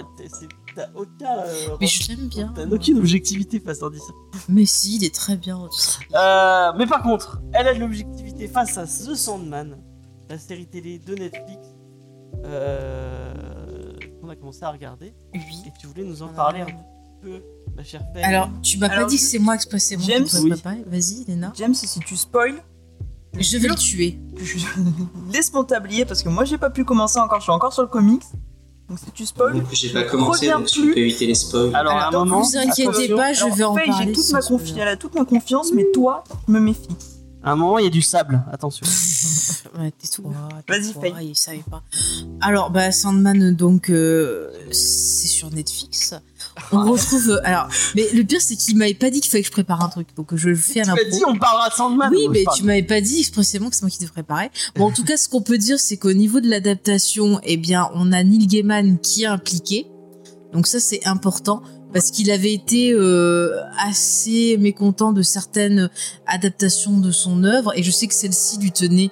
T'as 0.78 0.90
aucun. 0.94 1.38
euh, 1.44 1.76
Mais 1.80 1.88
je 1.88 2.06
l'aime 2.08 2.28
bien. 2.28 2.52
T'as 2.54 2.64
aucune 2.66 2.98
objectivité 2.98 3.58
face 3.58 3.82
à 3.82 3.86
Andy 3.86 3.98
Serkis. 3.98 4.44
Mais 4.48 4.64
si, 4.64 4.94
il 4.96 5.04
est 5.04 5.12
très 5.12 5.36
bien. 5.36 5.58
Euh, 6.14 6.72
mais 6.78 6.86
par 6.86 7.02
contre, 7.02 7.42
elle 7.52 7.66
a 7.66 7.74
de 7.74 7.80
l'objectivité 7.80 8.46
face 8.46 8.78
à 8.78 8.84
The 8.84 9.16
Sandman, 9.16 9.76
la 10.30 10.38
série 10.38 10.68
télé 10.68 11.00
de 11.00 11.16
Netflix 11.16 11.66
euh, 12.44 13.92
qu'on 14.20 14.28
a 14.28 14.36
commencé 14.36 14.62
à 14.62 14.70
regarder. 14.70 15.14
Oui. 15.34 15.40
Et 15.66 15.72
tu 15.80 15.88
voulais 15.88 16.04
nous 16.04 16.22
en 16.22 16.28
parler 16.28 16.60
un 16.60 16.66
peu, 17.22 17.42
ma 17.76 17.82
chère 17.82 18.02
Faye. 18.14 18.22
Alors, 18.22 18.48
tu 18.62 18.78
m'as 18.78 18.88
pas 18.88 19.04
dit 19.04 19.16
que 19.16 19.22
c'est 19.22 19.40
moi 19.40 19.56
expressément 19.56 20.04
James, 20.04 20.28
oui. 20.44 20.52
Vas-y, 20.86 21.24
Léna. 21.26 21.52
James, 21.56 21.74
si 21.74 21.98
tu 21.98 22.16
spoil, 22.16 22.54
Je 23.36 23.58
vais 23.58 23.66
le 23.66 23.74
tuer. 23.74 24.20
je... 24.36 24.58
laisse 25.32 25.52
mon 25.52 25.64
tablier 25.64 26.04
parce 26.04 26.22
que 26.22 26.28
moi, 26.28 26.44
j'ai 26.44 26.56
pas 26.58 26.70
pu 26.70 26.84
commencer 26.84 27.18
encore. 27.18 27.40
Je 27.40 27.44
suis 27.44 27.52
encore 27.52 27.72
sur 27.72 27.82
le 27.82 27.88
comics. 27.88 28.22
Donc, 28.88 28.98
si 28.98 29.10
tu 29.12 29.26
spoil, 29.26 29.62
j'ai 29.72 29.90
pas 29.92 30.04
commencé, 30.04 30.48
donc 30.48 30.66
je 30.74 30.80
plus. 30.80 30.92
peux 30.94 30.98
éviter 31.00 31.26
les 31.26 31.34
spoils. 31.34 31.74
Alors, 31.74 31.92
à 31.92 32.08
un 32.08 32.10
moment, 32.10 32.40
vous 32.40 32.56
inquiétez 32.56 33.14
pas, 33.14 33.32
je 33.34 33.44
vais 33.44 33.64
en 33.64 33.74
parler. 33.74 33.92
J'ai 34.06 34.12
toute 34.12 34.30
ma, 34.32 34.40
spoiler. 34.40 34.64
confi- 34.64 34.78
elle 34.78 34.88
a 34.88 34.96
toute 34.96 35.14
ma 35.14 35.24
confiance, 35.26 35.72
mais 35.74 35.84
toi, 35.92 36.24
je 36.46 36.52
me 36.52 36.60
méfie. 36.60 36.88
à 37.42 37.52
un 37.52 37.56
moment, 37.56 37.78
il 37.78 37.84
y 37.84 37.86
a 37.86 37.90
du 37.90 38.02
sable. 38.02 38.42
Attention. 38.52 38.86
Ouais, 39.78 39.92
tais-toi. 39.92 40.30
Vas-y, 40.66 40.86
tais-toi, 40.94 41.02
Faye. 41.02 41.28
Il 41.28 41.36
savait 41.36 41.62
pas. 41.70 41.82
Alors, 42.40 42.70
bah, 42.70 42.90
Sandman, 42.90 43.54
donc, 43.54 43.90
euh, 43.90 44.50
c'est 44.72 45.26
sur 45.28 45.50
Netflix. 45.50 46.14
On 46.72 46.90
retrouve. 46.90 47.30
euh, 47.30 47.40
alors, 47.44 47.68
mais 47.94 48.06
le 48.12 48.22
pire, 48.24 48.40
c'est 48.40 48.56
qu'il 48.56 48.76
m'avait 48.76 48.94
pas 48.94 49.10
dit 49.10 49.20
qu'il 49.20 49.30
fallait 49.30 49.42
que 49.42 49.48
je 49.48 49.52
prépare 49.52 49.82
un 49.84 49.88
truc. 49.88 50.08
Donc, 50.16 50.34
je 50.34 50.48
le 50.50 50.56
fais 50.56 50.80
à 50.80 50.84
Tu 50.84 50.90
m'as 50.90 50.96
l'impro. 50.96 51.16
dit, 51.16 51.22
on 51.26 51.36
parlera 51.38 51.68
de 51.68 51.74
Sandman. 51.74 52.10
Oui, 52.12 52.28
mais 52.30 52.44
tu 52.56 52.64
m'avais 52.64 52.82
pas 52.82 53.00
dit 53.00 53.18
expressément 53.20 53.70
que 53.70 53.76
c'est 53.76 53.82
moi 53.82 53.90
qui 53.90 53.98
devais 53.98 54.10
préparer. 54.10 54.50
Bon, 54.76 54.86
en 54.86 54.90
tout 54.92 55.04
cas, 55.04 55.16
ce 55.16 55.28
qu'on 55.28 55.42
peut 55.42 55.58
dire, 55.58 55.78
c'est 55.80 55.96
qu'au 55.96 56.12
niveau 56.12 56.40
de 56.40 56.48
l'adaptation, 56.48 57.40
eh 57.44 57.56
bien, 57.56 57.88
on 57.94 58.12
a 58.12 58.22
Neil 58.22 58.46
Gaiman 58.46 58.98
qui 58.98 59.24
est 59.24 59.26
impliqué. 59.26 59.86
Donc 60.52 60.66
ça, 60.66 60.80
c'est 60.80 61.06
important 61.06 61.62
parce 61.92 62.10
qu'il 62.10 62.30
avait 62.30 62.52
été 62.52 62.92
euh, 62.92 63.52
assez 63.78 64.56
mécontent 64.58 65.12
de 65.12 65.22
certaines 65.22 65.88
adaptations 66.26 66.98
de 66.98 67.10
son 67.10 67.44
œuvre 67.44 67.72
et 67.76 67.82
je 67.82 67.90
sais 67.90 68.06
que 68.06 68.14
celle-ci 68.14 68.58
lui 68.58 68.72
tenait 68.72 69.10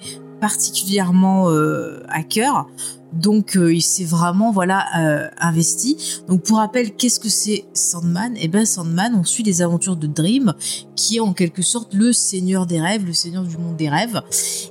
particulièrement 0.61 1.51
euh, 1.51 2.03
à 2.09 2.23
cœur. 2.23 2.67
Donc 3.13 3.57
euh, 3.57 3.73
il 3.73 3.83
s'est 3.83 4.05
vraiment 4.05 4.51
voilà 4.53 4.85
euh, 4.99 5.29
investi. 5.39 5.97
Donc 6.29 6.43
pour 6.43 6.59
rappel, 6.59 6.95
qu'est-ce 6.95 7.21
que 7.21 7.29
c'est 7.29 7.65
Sandman? 7.73 8.35
Eh 8.41 8.49
ben 8.49 8.67
Sandman, 8.67 9.15
on 9.15 9.25
suit 9.25 9.43
les 9.43 9.63
aventures 9.63 9.97
de 9.97 10.07
Dream, 10.07 10.55
qui 10.97 11.17
est 11.17 11.21
en 11.21 11.33
quelque 11.33 11.63
sorte 11.63 11.95
le 11.95 12.13
seigneur 12.13 12.67
des 12.67 12.81
rêves, 12.81 13.05
le 13.07 13.13
seigneur 13.13 13.45
du 13.45 13.57
monde 13.59 13.77
des 13.77 13.89
rêves. 13.89 14.21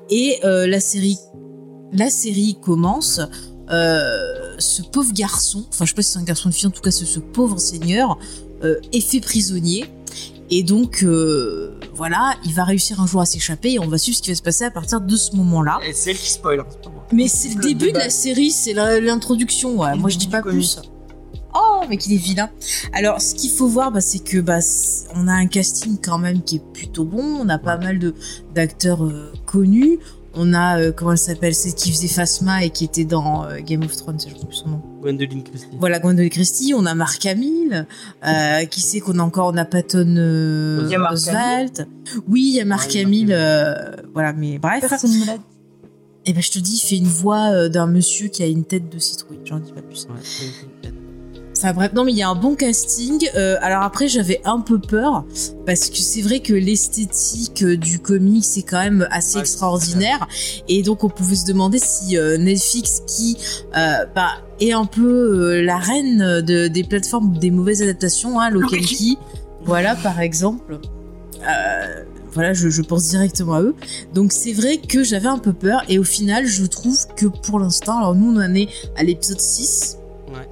Et 0.09 0.39
euh, 0.43 0.67
la 0.67 0.79
série, 0.79 1.17
la 1.93 2.09
série 2.09 2.57
commence. 2.61 3.19
ce 3.69 4.81
pauvre 4.91 5.11
garçon, 5.11 5.65
enfin 5.69 5.85
je 5.85 5.89
sais 5.89 5.95
pas 5.95 6.01
si 6.01 6.11
c'est 6.11 6.19
un 6.19 6.23
garçon 6.23 6.49
une 6.49 6.53
fille, 6.53 6.67
en 6.67 6.71
tout 6.71 6.81
cas 6.81 6.91
ce, 6.91 7.05
ce 7.05 7.19
pauvre 7.19 7.57
seigneur 7.59 8.17
est 8.63 9.01
fait 9.01 9.19
prisonnier 9.21 9.85
Et 10.49 10.63
donc, 10.63 11.03
voilà, 11.93 12.35
il 12.45 12.53
va 12.53 12.63
réussir 12.63 12.99
un 13.01 13.07
jour 13.07 13.21
à 13.21 13.25
s'échapper 13.25 13.73
et 13.73 13.79
on 13.79 13.87
va 13.87 13.97
suivre 13.97 14.17
ce 14.17 14.21
qui 14.21 14.29
va 14.29 14.35
se 14.35 14.43
passer 14.43 14.65
à 14.65 14.71
partir 14.71 15.01
de 15.01 15.15
ce 15.15 15.35
moment-là. 15.35 15.79
Et 15.83 15.93
c'est 15.93 16.11
elle 16.11 16.17
qui 16.17 16.29
spoil. 16.29 16.63
Mais 17.11 17.27
c'est 17.27 17.55
le 17.55 17.61
début 17.61 17.91
de 17.91 17.97
la 17.97 18.09
série, 18.09 18.51
c'est 18.51 18.73
l'introduction. 18.73 19.79
Ouais. 19.79 19.95
Moi, 19.95 20.09
je 20.09 20.17
dis 20.17 20.27
pas 20.27 20.41
plus. 20.41 20.79
Oh, 21.57 21.83
mais 21.87 21.97
qu'il 21.97 22.13
est 22.13 22.17
vilain. 22.17 22.49
Alors, 22.91 23.21
ce 23.21 23.33
qu'il 23.33 23.49
faut 23.49 23.67
voir, 23.67 23.91
bah, 23.91 24.01
c'est 24.01 24.19
que 24.19 24.39
bah, 24.39 24.59
on 25.15 25.27
a 25.27 25.33
un 25.33 25.47
casting 25.47 25.97
quand 26.03 26.17
même 26.17 26.41
qui 26.41 26.57
est 26.57 26.71
plutôt 26.73 27.05
bon. 27.05 27.23
On 27.23 27.47
a 27.47 27.57
pas 27.57 27.77
mal 27.77 27.97
de 27.97 28.13
d'acteurs 28.53 29.05
euh, 29.05 29.31
connus. 29.45 29.99
On 30.37 30.53
a 30.53 30.79
euh, 30.79 30.91
comment 30.91 31.13
elle 31.13 31.17
s'appelle, 31.17 31.55
c'est 31.55 31.73
qui 31.73 31.91
faisait 31.91 32.09
Phasma 32.09 32.65
et 32.65 32.69
qui 32.69 32.83
était 32.83 33.05
dans 33.05 33.45
euh, 33.45 33.59
Game 33.61 33.83
of 33.83 33.95
Thrones, 33.95 34.19
je 34.19 34.37
sais 34.37 34.45
plus 34.45 34.55
son 34.55 34.67
nom. 34.67 34.81
Gwendoline 35.01 35.43
Christie. 35.43 35.67
Voilà, 35.79 35.99
Gwendoline 35.99 36.29
Christie. 36.29 36.73
On 36.75 36.85
a 36.85 36.93
Mark 36.93 37.25
Hamill. 37.25 37.87
Euh, 38.27 38.65
qui 38.65 38.81
c'est 38.81 38.99
qu'on 38.99 39.19
a 39.19 39.23
encore 39.23 39.53
On 39.53 39.57
a 39.57 39.63
Patton 39.63 40.15
euh, 40.17 40.89
Oswalt. 41.09 41.87
Oui, 42.27 42.41
il 42.49 42.55
y 42.55 42.59
a 42.59 42.65
Mark 42.65 42.91
Ouais, 42.93 43.01
Hamill. 43.01 43.29
Euh, 43.31 43.75
voilà, 44.13 44.33
mais 44.33 44.57
bref. 44.57 44.83
Personne 44.89 45.11
ne 45.21 45.25
l'a 45.25 45.37
dit. 45.37 45.43
Et 46.25 46.33
ben 46.33 46.41
je 46.41 46.51
te 46.51 46.59
dis, 46.59 46.81
il 46.83 46.87
fait 46.87 46.97
une 46.97 47.07
voix 47.07 47.51
euh, 47.51 47.69
d'un 47.69 47.87
monsieur 47.87 48.27
qui 48.29 48.41
a 48.43 48.47
une 48.47 48.63
tête 48.63 48.89
de 48.89 48.99
citrouille. 48.99 49.39
J'en 49.45 49.59
dis 49.59 49.71
pas 49.71 49.81
plus. 49.81 50.07
Ouais. 50.09 50.91
Enfin 51.57 51.71
bref, 51.73 51.93
non 51.93 52.03
mais 52.03 52.11
il 52.11 52.17
y 52.17 52.21
a 52.21 52.27
un 52.29 52.35
bon 52.35 52.55
casting. 52.55 53.29
Euh, 53.35 53.55
alors 53.61 53.83
après 53.83 54.07
j'avais 54.09 54.41
un 54.43 54.59
peu 54.59 54.77
peur 54.77 55.23
parce 55.65 55.89
que 55.89 55.97
c'est 55.97 56.21
vrai 56.21 56.41
que 56.41 56.53
l'esthétique 56.53 57.63
euh, 57.63 57.77
du 57.77 57.99
comic 57.99 58.43
c'est 58.43 58.61
quand 58.61 58.83
même 58.83 59.07
assez 59.09 59.35
Ouais, 59.35 59.41
extraordinaire 59.41 60.27
et 60.67 60.83
donc 60.83 61.03
on 61.05 61.09
pouvait 61.09 61.35
se 61.35 61.45
demander 61.45 61.79
si 61.79 62.17
euh, 62.17 62.37
Netflix 62.37 63.01
qui 63.07 63.37
euh, 63.75 64.05
bah, 64.13 64.31
est 64.59 64.73
un 64.73 64.85
peu 64.85 65.07
euh, 65.53 65.61
la 65.61 65.77
reine 65.77 66.41
de, 66.41 66.67
des 66.67 66.83
plateformes 66.83 67.37
des 67.37 67.51
mauvaises 67.51 67.81
adaptations, 67.81 68.39
hein, 68.39 68.49
Local 68.49 68.81
Key, 68.81 69.15
voilà 69.63 69.95
par 69.95 70.19
exemple. 70.19 70.79
Euh, 71.47 72.03
voilà, 72.35 72.53
je, 72.53 72.69
je 72.69 72.81
pense 72.83 73.07
directement 73.07 73.53
à 73.55 73.61
eux. 73.63 73.75
Donc 74.13 74.31
c'est 74.31 74.53
vrai 74.53 74.77
que 74.77 75.03
j'avais 75.03 75.27
un 75.27 75.39
peu 75.39 75.53
peur 75.53 75.81
et 75.89 75.97
au 75.97 76.03
final 76.03 76.45
je 76.45 76.65
trouve 76.65 76.99
que 77.15 77.25
pour 77.25 77.59
l'instant, 77.59 77.97
alors 77.97 78.13
nous 78.13 78.31
on 78.31 78.37
en 78.37 78.53
est 78.53 78.67
à 78.95 79.03
l'épisode 79.03 79.39
6, 79.41 79.97
Ouais. 80.33 80.47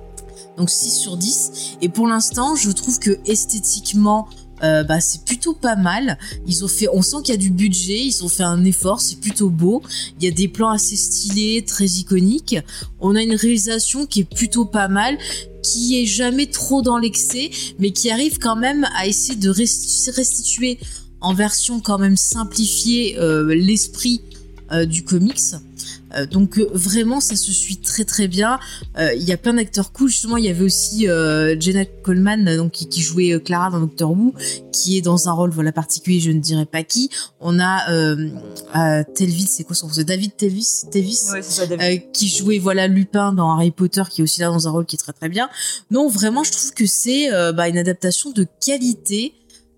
donc 0.57 0.69
6 0.69 0.89
sur 0.91 1.17
10. 1.17 1.51
Et 1.81 1.89
pour 1.89 2.07
l'instant, 2.07 2.55
je 2.55 2.71
trouve 2.71 2.97
que 2.99 3.19
esthétiquement, 3.25 4.27
euh, 4.63 4.83
bah, 4.83 5.01
c'est 5.01 5.25
plutôt 5.25 5.53
pas 5.53 5.75
mal. 5.75 6.17
Ils 6.47 6.63
ont 6.63 6.67
fait, 6.69 6.87
on 6.93 7.01
sent 7.01 7.17
qu'il 7.23 7.33
y 7.33 7.37
a 7.37 7.41
du 7.41 7.49
budget, 7.49 7.99
ils 8.05 8.23
ont 8.23 8.29
fait 8.29 8.43
un 8.43 8.63
effort, 8.63 9.01
c'est 9.01 9.19
plutôt 9.19 9.49
beau. 9.49 9.81
Il 10.19 10.23
y 10.23 10.27
a 10.27 10.31
des 10.31 10.47
plans 10.47 10.69
assez 10.69 10.95
stylés, 10.95 11.65
très 11.67 11.85
iconiques. 11.85 12.55
On 13.01 13.15
a 13.15 13.21
une 13.23 13.35
réalisation 13.35 14.05
qui 14.05 14.21
est 14.21 14.33
plutôt 14.35 14.63
pas 14.63 14.87
mal, 14.87 15.17
qui 15.63 16.01
est 16.01 16.05
jamais 16.05 16.45
trop 16.45 16.81
dans 16.81 16.97
l'excès, 16.97 17.49
mais 17.79 17.91
qui 17.91 18.09
arrive 18.09 18.37
quand 18.37 18.55
même 18.55 18.87
à 18.95 19.05
essayer 19.07 19.35
de 19.35 19.51
resti- 19.51 20.11
restituer 20.11 20.79
en 21.23 21.33
version 21.33 21.79
quand 21.79 21.97
même 21.97 22.17
simplifiée 22.17 23.17
euh, 23.17 23.55
l'esprit 23.55 24.21
euh, 24.71 24.85
du 24.85 25.03
comics. 25.03 25.39
Euh, 26.15 26.27
donc 26.27 26.59
vraiment 26.73 27.19
ça 27.19 27.35
se 27.35 27.51
suit 27.51 27.77
très 27.77 28.05
très 28.05 28.27
bien. 28.27 28.59
Il 28.97 29.23
y 29.23 29.31
a 29.31 29.37
plein 29.37 29.53
d'acteurs 29.53 29.91
cool. 29.91 30.09
Justement 30.09 30.37
il 30.37 30.45
y 30.45 30.49
avait 30.49 30.63
aussi 30.63 31.07
Jenna 31.59 31.85
Coleman 32.03 32.55
donc 32.57 32.73
qui, 32.73 32.87
qui 32.87 33.01
jouait 33.01 33.39
Clara 33.43 33.71
dans 33.71 33.79
Doctor 33.79 34.11
Who, 34.11 34.33
qui 34.71 34.97
est 34.97 35.01
dans 35.01 35.27
un 35.27 35.31
rôle 35.31 35.49
voilà 35.49 35.71
particulier. 35.71 36.19
Je 36.19 36.31
ne 36.31 36.39
dirais 36.39 36.65
pas 36.65 36.83
qui. 36.83 37.09
On 37.39 37.59
a 37.59 37.85
Telvis, 39.15 39.47
c'est 39.47 39.63
quoi 39.63 39.75
son 39.75 39.87
nom? 39.87 39.93
David 40.05 40.35
Telvis, 40.35 40.85
Telvis 40.91 41.23
Ouais, 41.31 41.41
ça, 41.41 41.65
David. 41.65 42.11
qui 42.11 42.27
jouait 42.27 42.59
voilà 42.59 42.87
Lupin 42.87 43.33
dans 43.33 43.51
Harry 43.51 43.71
Potter, 43.71 44.03
qui 44.09 44.21
est 44.21 44.23
aussi 44.23 44.41
là 44.41 44.47
dans 44.47 44.67
un 44.67 44.71
rôle 44.71 44.85
qui 44.85 44.97
est 44.97 44.99
très 44.99 45.13
très 45.13 45.29
bien. 45.29 45.49
Non, 45.89 46.09
vraiment, 46.09 46.43
je 46.43 46.51
trouve 46.51 46.73
que 46.73 46.85
c'est 46.85 47.29
bah, 47.53 47.69
une 47.69 47.77
adaptation 47.77 48.31
de 48.31 48.45
qualité. 48.63 49.33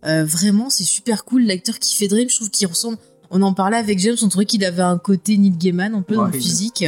Euh, 0.06 0.24
vraiment, 0.26 0.70
c'est 0.70 0.84
super 0.84 1.26
cool. 1.26 1.44
L'acteur 1.44 1.80
qui 1.80 1.96
fait 1.96 2.08
Dream, 2.08 2.30
je 2.30 2.36
trouve 2.36 2.50
qu'il 2.50 2.68
ressemble. 2.68 2.98
On 3.32 3.42
en 3.42 3.54
parlait 3.54 3.78
avec 3.78 3.98
James, 4.00 4.16
on 4.22 4.30
trouvait 4.30 4.46
qu'il 4.46 4.64
avait 4.64 4.82
un 4.84 4.98
côté 5.00 5.38
Neil 5.38 5.52
Gaiman 5.52 5.96
un 5.96 6.02
peu 6.04 6.16
dans 6.16 6.26
Ouais, 6.26 6.32
le 6.32 6.36
il- 6.38 6.42
physique. 6.42 6.86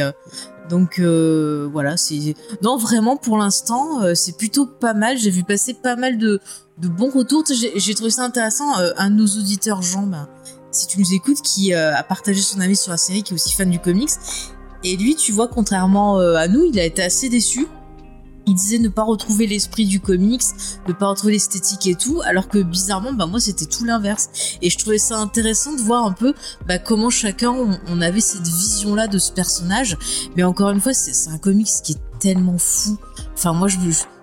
Donc 0.70 0.98
euh, 0.98 1.66
voilà, 1.72 1.96
c'est 1.96 2.34
non 2.62 2.76
vraiment 2.76 3.16
pour 3.16 3.38
l'instant 3.38 4.02
euh, 4.02 4.14
c'est 4.14 4.36
plutôt 4.36 4.66
pas 4.66 4.92
mal. 4.94 5.16
J'ai 5.18 5.30
vu 5.30 5.42
passer 5.42 5.72
pas 5.74 5.96
mal 5.96 6.18
de, 6.18 6.40
de 6.78 6.88
bons 6.88 7.10
retours. 7.10 7.42
J'ai 7.74 7.94
trouvé 7.94 8.10
ça 8.10 8.22
intéressant. 8.22 8.78
Euh, 8.78 8.92
un 8.98 9.10
de 9.10 9.16
nos 9.16 9.26
auditeurs, 9.26 9.80
Jean, 9.82 10.02
bah, 10.02 10.28
si 10.70 10.86
tu 10.86 11.00
nous 11.00 11.12
écoutes, 11.14 11.40
qui 11.42 11.72
a 11.74 12.02
partagé 12.02 12.40
son 12.42 12.60
avis 12.60 12.76
sur 12.76 12.90
la 12.92 12.98
série, 12.98 13.22
qui 13.22 13.32
est 13.32 13.34
aussi 13.34 13.54
fan 13.54 13.70
du 13.70 13.78
comics. 13.80 14.10
Et 14.84 14.96
lui, 14.96 15.16
tu 15.16 15.32
vois, 15.32 15.48
contrairement 15.48 16.18
à 16.18 16.46
nous, 16.46 16.64
il 16.64 16.78
a 16.78 16.84
été 16.84 17.02
assez 17.02 17.28
déçu. 17.30 17.66
Il 18.48 18.54
disait 18.54 18.78
ne 18.78 18.88
pas 18.88 19.02
retrouver 19.02 19.46
l'esprit 19.46 19.84
du 19.84 20.00
comics, 20.00 20.42
ne 20.88 20.94
pas 20.94 21.08
retrouver 21.08 21.34
l'esthétique 21.34 21.86
et 21.86 21.94
tout, 21.94 22.22
alors 22.24 22.48
que 22.48 22.56
bizarrement, 22.62 23.12
bah 23.12 23.26
moi 23.26 23.40
c'était 23.40 23.66
tout 23.66 23.84
l'inverse. 23.84 24.30
Et 24.62 24.70
je 24.70 24.78
trouvais 24.78 24.96
ça 24.96 25.18
intéressant 25.18 25.74
de 25.74 25.82
voir 25.82 26.06
un 26.06 26.12
peu 26.12 26.32
bah, 26.66 26.78
comment 26.78 27.10
chacun 27.10 27.54
on, 27.86 28.00
avait 28.00 28.20
cette 28.20 28.46
vision-là 28.46 29.06
de 29.06 29.18
ce 29.18 29.32
personnage. 29.32 29.98
Mais 30.34 30.44
encore 30.44 30.70
une 30.70 30.80
fois, 30.80 30.94
c'est 30.94 31.28
un 31.28 31.36
comics 31.36 31.68
qui 31.84 31.92
est 31.92 32.18
tellement 32.20 32.56
fou. 32.56 32.96
Enfin 33.34 33.52
moi, 33.52 33.68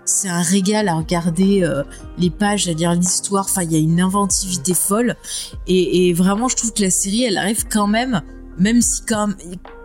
c'est 0.06 0.30
un 0.30 0.42
régal 0.42 0.88
à 0.88 0.96
regarder 0.96 1.64
euh, 1.64 1.84
les 2.18 2.32
pages, 2.32 2.68
à 2.68 2.74
lire 2.74 2.94
l'histoire. 2.94 3.46
Enfin, 3.48 3.62
il 3.62 3.72
y 3.72 3.76
a 3.76 3.80
une 3.80 4.02
inventivité 4.02 4.74
folle. 4.74 5.16
Et, 5.68 6.08
et 6.10 6.14
vraiment, 6.14 6.48
je 6.48 6.56
trouve 6.56 6.74
que 6.74 6.82
la 6.82 6.90
série, 6.90 7.24
elle 7.24 7.38
arrive 7.38 7.66
quand 7.70 7.88
même 7.88 8.24
même 8.58 8.82
si 8.82 9.02
quand 9.04 9.28
même, 9.28 9.36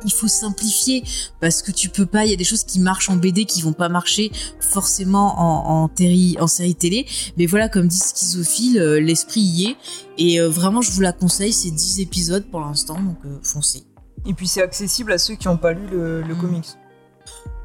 il 0.04 0.12
faut 0.12 0.28
simplifier 0.28 1.04
parce 1.40 1.62
que 1.62 1.70
tu 1.72 1.88
peux 1.88 2.06
pas 2.06 2.24
il 2.24 2.30
y 2.30 2.34
a 2.34 2.36
des 2.36 2.44
choses 2.44 2.64
qui 2.64 2.80
marchent 2.80 3.08
en 3.10 3.16
BD 3.16 3.44
qui 3.44 3.62
vont 3.62 3.72
pas 3.72 3.88
marcher 3.88 4.30
forcément 4.60 5.38
en, 5.40 5.82
en, 5.84 5.88
téri- 5.88 6.36
en 6.40 6.46
série 6.46 6.74
télé 6.74 7.06
mais 7.36 7.46
voilà 7.46 7.68
comme 7.68 7.86
dit 7.88 7.98
Schizophile 7.98 8.78
euh, 8.78 9.00
l'esprit 9.00 9.40
y 9.40 9.66
est 9.66 9.76
et 10.18 10.40
euh, 10.40 10.48
vraiment 10.48 10.80
je 10.82 10.90
vous 10.92 11.00
la 11.00 11.12
conseille 11.12 11.52
c'est 11.52 11.70
10 11.70 12.00
épisodes 12.00 12.44
pour 12.50 12.60
l'instant 12.60 12.94
donc 13.00 13.18
euh, 13.26 13.38
foncez 13.42 13.84
Et 14.26 14.34
puis 14.34 14.46
c'est 14.48 14.62
accessible 14.62 15.12
à 15.12 15.18
ceux 15.18 15.34
qui 15.34 15.48
n'ont 15.48 15.56
pas 15.56 15.72
lu 15.72 15.82
le, 15.90 16.22
le 16.22 16.34
Mm. 16.34 16.38
comics. 16.40 16.68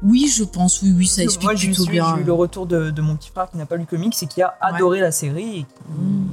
oui 0.02 0.30
je 0.34 0.44
pense 0.44 0.82
oui 0.82 0.92
oui 0.96 1.06
ça 1.06 1.22
explique 1.22 1.44
Moi, 1.50 1.54
plutôt 1.54 1.86
bien 1.86 2.14
j'ai 2.16 2.22
eu 2.22 2.24
le 2.24 2.32
retour 2.32 2.66
de, 2.66 2.90
de 2.90 3.02
mon 3.02 3.16
petit 3.16 3.30
frère 3.30 3.50
qui 3.50 3.56
n'a 3.56 3.66
pas 3.66 3.76
lu 3.76 3.82
le 3.82 3.86
comics 3.86 4.14
et 4.22 4.26
qui 4.26 4.42
a 4.42 4.54
adoré 4.60 5.00
la 5.00 5.12
série. 5.12 5.58
Et 5.60 5.62
qui- 5.62 5.66
Mm. 5.88 6.26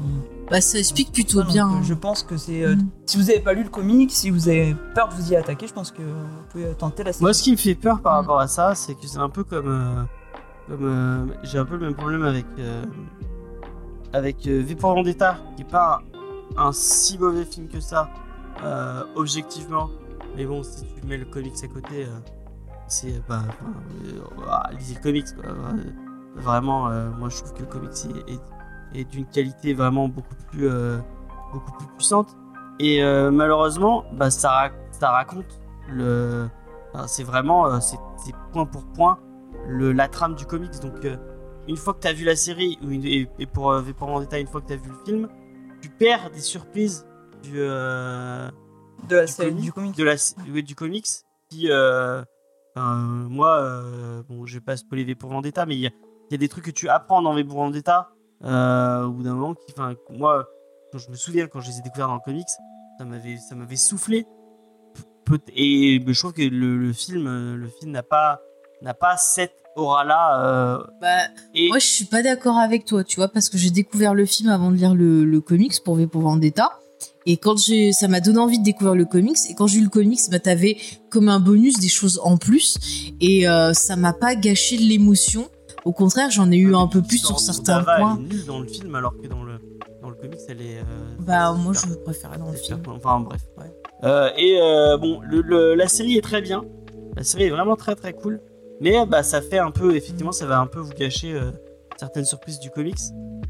Bah 0.54 0.62
ça 0.62 0.78
explique 0.78 1.12
plutôt 1.12 1.41
Donc, 1.41 1.51
bien 1.51 1.68
euh, 1.68 1.74
hein. 1.78 1.82
Je 1.84 1.93
pense 1.93 2.24
que 2.24 2.38
c'est. 2.38 2.64
euh, 2.64 2.76
Mm. 2.76 2.88
Si 3.08 3.18
vous 3.18 3.24
n'avez 3.24 3.39
pas 3.41 3.54
lu 3.54 3.64
le 3.64 3.70
comics, 3.70 4.12
si 4.12 4.30
vous 4.30 4.47
avez 4.47 4.74
peur 4.95 5.10
de 5.10 5.14
vous 5.16 5.32
y 5.34 5.36
attaquer, 5.36 5.68
je 5.68 5.74
pense 5.74 5.91
que 5.91 6.01
vous 6.01 6.43
pouvez 6.51 6.74
tenter 6.76 7.04
la 7.04 7.12
série. 7.12 7.24
Moi, 7.24 7.34
ce 7.34 7.43
qui 7.43 7.51
me 7.51 7.58
fait 7.58 7.76
peur 7.76 8.01
par 8.01 8.14
Mm. 8.14 8.18
rapport 8.22 8.39
à 8.39 8.47
ça, 8.47 8.76
c'est 8.76 8.93
que 8.95 9.06
c'est 9.08 9.18
un 9.18 9.30
peu 9.30 9.43
comme. 9.43 9.68
euh, 9.68 10.04
comme 10.70 10.86
euh, 10.86 11.26
J'ai 11.43 11.58
un 11.58 11.66
peu 11.66 11.76
le 11.76 11.86
même 11.88 11.95
problème 11.95 12.24
avec. 12.24 12.45
euh, 12.60 12.84
avec 14.14 14.45
euh, 14.47 14.62
V 14.64 14.76
pour 14.76 14.93
Vendetta, 14.93 15.38
qui 15.56 15.64
est 15.64 15.70
pas 15.70 16.01
un, 16.56 16.68
un 16.68 16.72
si 16.72 17.18
mauvais 17.18 17.45
film 17.45 17.68
que 17.68 17.80
ça, 17.80 18.10
euh, 18.64 19.04
objectivement. 19.16 19.89
Mais 20.38 20.45
bon, 20.45 20.62
si 20.64 20.86
tu 20.86 21.06
mets 21.08 21.18
le 21.18 21.26
comics 21.26 21.54
à 21.64 21.68
côté, 21.68 22.06
euh, 22.06 22.20
c'est. 22.88 23.22
Bah, 23.28 23.41
enfin, 23.47 23.72
euh, 24.06 24.20
ah, 24.49 24.70
lisez 24.78 24.95
le 24.95 25.01
comics, 25.01 25.36
quoi. 25.36 25.51
Vraiment, 26.36 26.89
euh, 26.89 27.10
moi, 27.20 27.30
je 27.30 27.38
trouve 27.38 27.54
que 27.54 27.60
le 27.62 27.66
comics 27.68 27.91
est, 28.28 28.34
est- 28.34 28.39
est 28.94 29.06
d'une 29.06 29.26
qualité 29.26 29.74
vraiment 29.74 30.08
beaucoup 30.08 30.36
plus. 30.52 30.68
euh, 30.70 30.98
beaucoup 31.52 31.72
plus 31.74 31.88
puissante. 31.98 32.36
Et 32.80 33.04
euh, 33.04 33.30
malheureusement, 33.32 34.04
bah, 34.14 34.30
ça, 34.32 34.50
ra- 34.52 34.72
ça 34.91 35.12
raconte 35.12 35.60
le. 35.89 36.48
enfin, 36.94 37.08
c'est 37.08 37.24
vraiment. 37.24 37.68
euh, 37.68 37.80
c'est 37.80 37.98
point 38.52 38.66
pour 38.66 38.84
point 38.94 39.20
le, 39.68 39.91
la 39.91 40.08
trame 40.08 40.36
du 40.36 40.46
comics. 40.46 40.80
Donc, 40.82 41.08
une 41.68 41.78
fois 41.78 41.94
que 41.94 42.00
tu 42.00 42.08
as 42.08 42.14
vu 42.14 42.26
la 42.26 42.36
série, 42.36 42.78
et, 42.91 43.28
et 43.39 43.46
pour, 43.46 43.74
pour 43.98 44.08
Vendetta, 44.10 44.39
une 44.39 44.48
fois 44.48 44.62
que 44.62 44.68
tu 44.68 44.74
as 44.74 44.78
vu 44.78 44.89
le 44.89 45.06
film, 45.06 45.30
tu 45.82 45.89
perds 45.89 46.32
des 46.32 46.39
surprises 46.41 47.06
du. 47.44 47.54
euh, 47.58 48.50
de 49.10 49.16
la 49.18 49.26
du 49.26 49.32
série 49.32 49.50
comic- 49.52 49.62
du 49.64 49.72
comics. 49.72 49.98
de 49.98 50.04
la, 50.04 50.16
oui, 50.52 50.64
du 50.64 50.76
comics 50.76 51.08
qui 51.50 51.70
euh, 51.70 52.24
enfin, 52.76 52.96
moi 52.96 53.58
euh, 53.58 54.24
bon 54.30 54.46
je 54.46 54.54
vais 54.56 54.62
pas 54.62 54.78
spoiler 54.78 55.04
V 55.04 55.14
pour 55.16 55.30
Vendetta 55.30 55.66
mais 55.66 55.76
il 55.76 55.80
y, 55.82 55.84
y 56.32 56.34
a 56.36 56.38
des 56.38 56.48
trucs 56.48 56.64
que 56.64 56.72
tu 56.72 56.88
apprends 56.88 57.22
dans 57.22 57.34
V 57.36 57.44
pour 57.44 57.58
Vendetta 57.58 58.12
au 58.44 59.12
bout 59.12 59.24
d'un 59.24 59.34
moment 59.34 59.56
qui 59.56 59.74
moi 60.12 60.48
quand 60.91 60.98
je 61.00 61.10
me 61.10 61.16
souviens 61.16 61.48
quand 61.48 61.62
je 61.62 61.70
les 61.70 61.80
ai 61.80 61.82
découverts 61.82 62.08
dans 62.08 62.16
le 62.16 62.20
comics 62.20 62.48
ça 62.98 63.06
m'avait 63.06 63.38
ça 63.38 63.56
m'avait 63.56 63.76
soufflé 63.76 64.28
et 65.56 66.04
je 66.06 66.20
trouve 66.20 66.34
que 66.34 66.41
le, 66.41 66.78
le 66.78 66.94
film 66.94 67.28
euh, 67.28 67.56
le 67.56 67.68
film 67.68 67.91
n'a 67.91 68.04
pas 68.04 68.41
n'a 68.82 68.94
pas 68.94 69.18
cette 69.18 69.56
aura 69.76 70.04
là 70.04 70.78
bah 71.02 71.24
et 71.56 71.68
Moi, 71.70 71.80
je 71.80 71.86
suis 71.86 72.06
pas 72.06 72.22
d'accord 72.22 72.58
avec 72.58 72.86
toi, 72.86 73.04
tu 73.04 73.16
vois, 73.18 73.28
parce 73.28 73.50
que 73.50 73.58
j'ai 73.58 73.72
découvert 73.72 74.14
le 74.14 74.26
film 74.26 74.50
avant 74.50 74.72
de 74.72 74.76
lire 74.76 74.94
le, 74.94 75.26
le 75.26 75.41
comics 75.41 75.84
pour 75.84 75.96
V 75.96 76.08
pour 76.08 76.22
Vendetta. 76.22 76.80
Et 77.26 77.38
quand 77.38 77.58
j'ai, 77.58 77.94
ça 77.94 78.08
m'a 78.08 78.20
donné 78.20 78.39
envie 78.39 78.60
de 78.60 78.64
découvrir 78.64 78.96
le 78.96 79.06
comics. 79.06 79.38
Et 79.50 79.56
quand 79.56 79.68
j'ai 79.68 79.80
eu 79.80 79.84
le 79.84 79.89
comics, 79.89 80.20
bah, 80.30 80.39
t'avais 80.39 80.78
comme 81.10 81.30
un 81.30 81.39
bonus 81.39 81.80
des 81.80 81.88
choses 81.88 82.20
en 82.24 82.38
plus. 82.38 82.78
Et 83.22 83.48
euh, 83.48 83.74
ça 83.74 83.96
m'a 83.96 84.14
pas 84.14 84.36
gâché 84.36 84.78
de 84.78 84.84
l'émotion. 84.84 85.48
Au 85.86 85.92
contraire, 85.92 86.30
j'en 86.32 86.50
ai 86.52 86.58
eu 86.58 86.76
un 86.76 86.88
peu 86.88 87.02
plus 87.02 87.18
sur 87.18 87.40
certains 87.40 87.80
d'Ava, 87.80 87.98
points. 87.98 88.18
elle 88.20 88.26
est 88.26 88.30
nulle 88.36 88.46
dans 88.46 88.60
le 88.60 88.68
film 88.68 88.96
alors 88.96 89.16
que 89.18 89.28
dans 89.28 89.44
le 89.44 89.54
dans 90.02 90.10
le 90.10 90.16
comics 90.16 90.40
elle 90.50 90.62
est 90.62 90.80
euh, 90.80 90.84
Bah, 91.20 91.54
moi, 91.54 91.74
super. 91.74 91.92
je 91.92 92.00
préférais 92.00 92.38
dans 92.38 92.50
le 92.52 92.58
film. 92.58 92.78
super. 92.78 92.94
Enfin 92.94 93.20
bref. 93.20 93.42
Ouais. 93.58 93.72
Euh, 94.04 94.30
et 94.38 94.60
euh, 94.62 94.98
bon, 94.98 95.20
le, 95.22 95.42
le- 95.42 95.76
la 95.76 95.88
série 95.88 96.18
est 96.18 96.22
très 96.22 96.42
bien. 96.42 96.64
La 97.16 97.24
série 97.24 97.44
est 97.44 97.50
vraiment 97.50 97.76
très 97.76 97.96
très 97.96 98.14
cool. 98.14 98.42
Mais 98.82 99.06
bah 99.06 99.24
ça 99.24 99.42
fait 99.42 99.60
un 99.60 99.72
peu, 99.72 99.96
effectivement, 99.96 100.32
ça 100.32 100.46
va 100.46 100.60
un 100.60 100.68
peu 100.68 100.80
vous 100.80 100.94
gâcher 100.94 101.34
euh, 101.34 101.52
certaines 101.98 102.26
surprises 102.26 102.60
du 102.60 102.70
comics. 102.70 102.98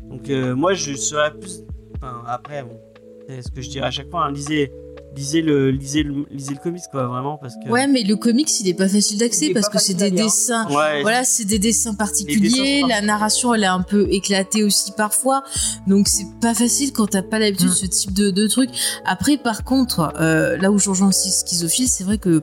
Donc 0.09 0.29
moi 0.55 0.73
je 0.73 0.93
serais 0.95 1.31
plus. 1.33 1.61
Enfin, 1.97 2.21
après, 2.27 2.63
bon, 2.63 2.79
c'est 3.27 3.41
ce 3.41 3.49
que 3.51 3.61
je 3.61 3.69
dirais 3.69 3.87
à 3.87 3.91
chaque 3.91 4.09
fois. 4.11 4.25
hein, 4.25 4.31
lisez, 4.31 4.71
lisez 5.15 5.41
le, 5.41 5.71
lisez 5.71 6.03
le, 6.03 6.25
lisez 6.31 6.51
le 6.53 6.59
comics 6.59 6.83
quoi, 6.91 7.07
vraiment 7.07 7.37
parce 7.37 7.55
que. 7.55 7.69
Ouais, 7.69 7.87
mais 7.87 8.03
le 8.03 8.15
comics, 8.15 8.49
il 8.59 8.67
est 8.67 8.73
pas 8.73 8.87
facile 8.87 9.17
Il 9.17 9.19
d'accès 9.19 9.49
parce 9.53 9.69
que 9.69 9.79
c'est 9.79 9.93
des 9.93 10.09
lire. 10.09 10.25
dessins. 10.25 10.67
Ouais, 10.69 11.01
Voilà, 11.01 11.23
c'est 11.23 11.45
des 11.45 11.59
dessins 11.59 11.93
particuliers. 11.95 12.49
dessins 12.81 12.87
la 12.87 13.01
narration, 13.01 13.53
elle 13.53 13.63
est 13.63 13.67
un 13.67 13.81
peu 13.81 14.07
éclatée 14.11 14.63
aussi 14.63 14.91
parfois. 14.97 15.43
Donc, 15.87 16.07
c'est 16.07 16.25
pas 16.41 16.53
facile 16.53 16.91
quand 16.93 17.07
t'as 17.07 17.21
pas 17.23 17.39
l'habitude 17.39 17.67
de 17.67 17.71
Mm. 17.71 17.75
ce 17.75 17.85
type 17.85 18.13
de, 18.13 18.31
de 18.31 18.47
truc. 18.47 18.69
Après, 19.05 19.37
par 19.37 19.63
contre, 19.63 20.13
euh, 20.19 20.57
là 20.57 20.71
où 20.71 20.79
je 20.79 20.89
rejoins 20.89 21.09
aussi 21.09 21.29
Schizophile, 21.31 21.87
c'est 21.87 22.03
vrai 22.03 22.17
que 22.17 22.41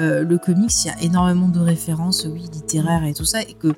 euh, 0.00 0.22
le 0.22 0.38
comics, 0.38 0.70
il 0.84 0.86
y 0.86 0.90
a 0.90 1.02
énormément 1.02 1.48
de 1.48 1.58
références, 1.58 2.24
oui, 2.32 2.44
littéraires 2.52 3.04
et 3.04 3.14
tout 3.14 3.24
ça, 3.24 3.42
et 3.42 3.54
que 3.54 3.68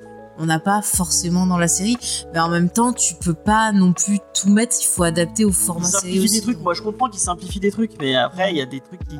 on 0.41 0.45
n'a 0.47 0.59
pas 0.59 0.81
forcément 0.81 1.45
dans 1.45 1.57
la 1.57 1.67
série. 1.67 1.97
Mais 2.33 2.39
en 2.39 2.49
même 2.49 2.69
temps, 2.69 2.91
tu 2.93 3.13
peux 3.15 3.33
pas 3.33 3.71
non 3.71 3.93
plus 3.93 4.19
tout 4.33 4.49
mettre. 4.49 4.75
Il 4.81 4.85
faut 4.87 5.03
adapter 5.03 5.45
au 5.45 5.51
format 5.51 5.85
série 5.85 6.01
simplifient 6.01 6.23
aussi. 6.25 6.33
des 6.35 6.41
trucs. 6.41 6.59
Moi 6.61 6.73
je 6.73 6.81
comprends 6.81 7.09
qu'ils 7.09 7.19
simplifient 7.21 7.59
des 7.59 7.71
trucs, 7.71 7.91
mais 7.99 8.15
après 8.15 8.51
il 8.51 8.57
y 8.57 8.61
a 8.61 8.65
des 8.65 8.79
trucs 8.81 9.07
qui, 9.07 9.17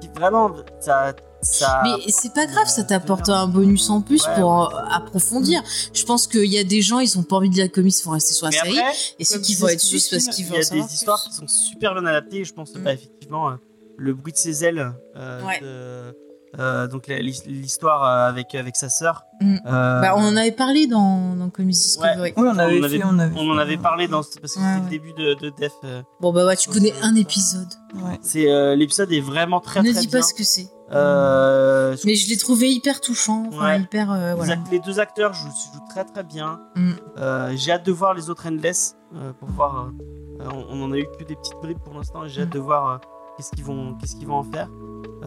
qui 0.00 0.08
vraiment 0.14 0.50
ça, 0.80 1.12
ça. 1.42 1.82
Mais 1.84 2.10
c'est 2.10 2.32
pas 2.32 2.46
grave, 2.46 2.66
ça 2.68 2.82
t'apporte 2.84 3.28
un 3.28 3.46
bonus 3.46 3.88
en 3.90 4.00
plus 4.00 4.26
Ouais, 4.26 4.34
pour 4.40 4.50
ouais. 4.70 4.74
euh, 4.74 4.88
approfondir. 4.90 5.62
Je 5.92 6.04
pense 6.04 6.26
qu'il 6.26 6.46
y 6.46 6.58
a 6.58 6.64
des 6.64 6.80
gens, 6.82 6.98
ils 7.00 7.18
ont 7.18 7.22
pas 7.22 7.36
envie 7.36 7.50
de 7.50 7.58
la 7.58 7.68
comics, 7.68 7.94
ils 8.00 8.04
vont 8.04 8.12
rester 8.12 8.32
sur 8.34 8.46
la 8.46 8.50
Mais 8.50 8.56
série. 8.58 8.78
après, 8.78 8.92
Et 9.18 9.24
ceux 9.24 9.38
qui 9.40 9.54
vont 9.54 9.68
être 9.68 9.86
juste 9.86 10.10
parce 10.10 10.26
qu'ils 10.28 10.46
Il 10.46 10.48
veulent 10.52 10.62
y 10.62 10.80
a 10.82 10.86
des 10.86 10.94
histoires 10.94 11.22
qui 11.22 11.32
sont 11.34 11.46
super 11.46 11.92
bien 11.94 12.06
adaptées. 12.06 12.44
Je 12.44 12.52
pense 12.54 12.74
Mm. 12.74 12.82
bah, 12.82 12.92
effectivement 12.94 13.50
euh, 13.50 13.54
le 13.98 14.14
bruit 14.14 14.32
de 14.32 14.38
ses 14.38 14.64
ailes. 14.64 14.92
euh, 15.16 15.44
Ouais. 15.44 15.60
de- 15.60 16.16
euh, 16.58 16.86
donc 16.86 17.06
l'histoire 17.08 18.02
euh, 18.04 18.28
avec 18.28 18.54
avec 18.54 18.76
sa 18.76 18.88
sœur. 18.88 19.24
Mm. 19.40 19.56
Euh, 19.66 20.00
Bah, 20.00 20.14
on 20.16 20.22
en 20.24 20.36
avait 20.36 20.52
parlé 20.52 20.86
dans, 20.86 21.34
dans 21.36 21.50
Comics 21.50 21.74
Discovery. 21.76 22.32
Oui, 22.36 22.44
on 22.48 22.58
avait 22.58 22.80
on, 22.84 22.88
fait, 22.88 23.04
on 23.04 23.18
avait 23.18 23.38
on 23.38 23.50
en 23.50 23.58
avait 23.58 23.76
parlé 23.76 24.08
dans 24.08 24.22
parce 24.22 24.36
que 24.36 24.42
Ouais, 24.42 24.48
c'était 24.48 24.62
ouais. 24.76 24.80
le 24.84 24.88
début 24.90 25.12
de, 25.12 25.34
de 25.34 25.50
Def. 25.50 25.72
euh. 25.84 26.02
Bon, 26.20 26.32
bah, 26.32 26.46
ouais, 26.46 26.56
tu 26.56 26.70
connais 26.70 26.94
un 27.02 27.14
épisode. 27.14 27.68
Ouais. 27.94 28.18
C'est 28.22 28.50
euh, 28.50 28.74
l'épisode 28.74 29.12
est 29.12 29.20
vraiment 29.20 29.60
très 29.60 29.82
ne 29.82 29.90
très 29.92 30.00
dis 30.00 30.06
bien. 30.06 30.20
pas 30.20 30.26
ce 30.26 30.32
que 30.34 30.44
c'est. 30.44 30.68
Euh, 30.92 31.96
Mais 32.04 32.14
je 32.14 32.28
l'ai 32.28 32.36
trouvé 32.36 32.70
hyper 32.70 33.00
touchant. 33.00 33.44
Enfin, 33.48 33.64
Ouais. 33.66 33.80
hyper. 33.80 34.10
euh, 34.10 34.30
les, 34.30 34.36
voilà. 34.36 34.52
act- 34.54 34.70
les 34.70 34.78
deux 34.80 35.00
acteurs 35.00 35.34
jouent, 35.34 35.48
jouent 35.48 35.86
très 35.90 36.04
très 36.04 36.22
bien. 36.24 36.60
Mm. 36.76 36.92
Euh, 37.18 37.52
j'ai 37.56 37.72
hâte 37.72 37.84
de 37.86 37.92
voir 37.92 38.14
les 38.14 38.30
autres 38.30 38.46
Endless 38.48 38.96
euh, 39.14 39.32
pour 39.32 39.48
voir. 39.50 39.90
on, 40.40 40.64
on 40.70 40.82
en 40.84 40.92
a 40.92 40.96
eu 40.96 41.06
que 41.18 41.24
des 41.24 41.34
petites 41.36 41.56
bribes 41.62 41.78
pour 41.84 41.94
l'instant 41.94 42.26
j'ai 42.28 42.42
hâte 42.42 42.50
de 42.50 42.58
voir 42.58 42.88
euh, 42.88 42.96
qu'est-ce 43.36 43.50
qu'ils 43.50 43.64
vont 43.64 43.94
qu'est-ce 43.94 44.16
qu'ils 44.16 44.26
vont 44.28 44.36
en 44.36 44.44
faire. 44.44 44.68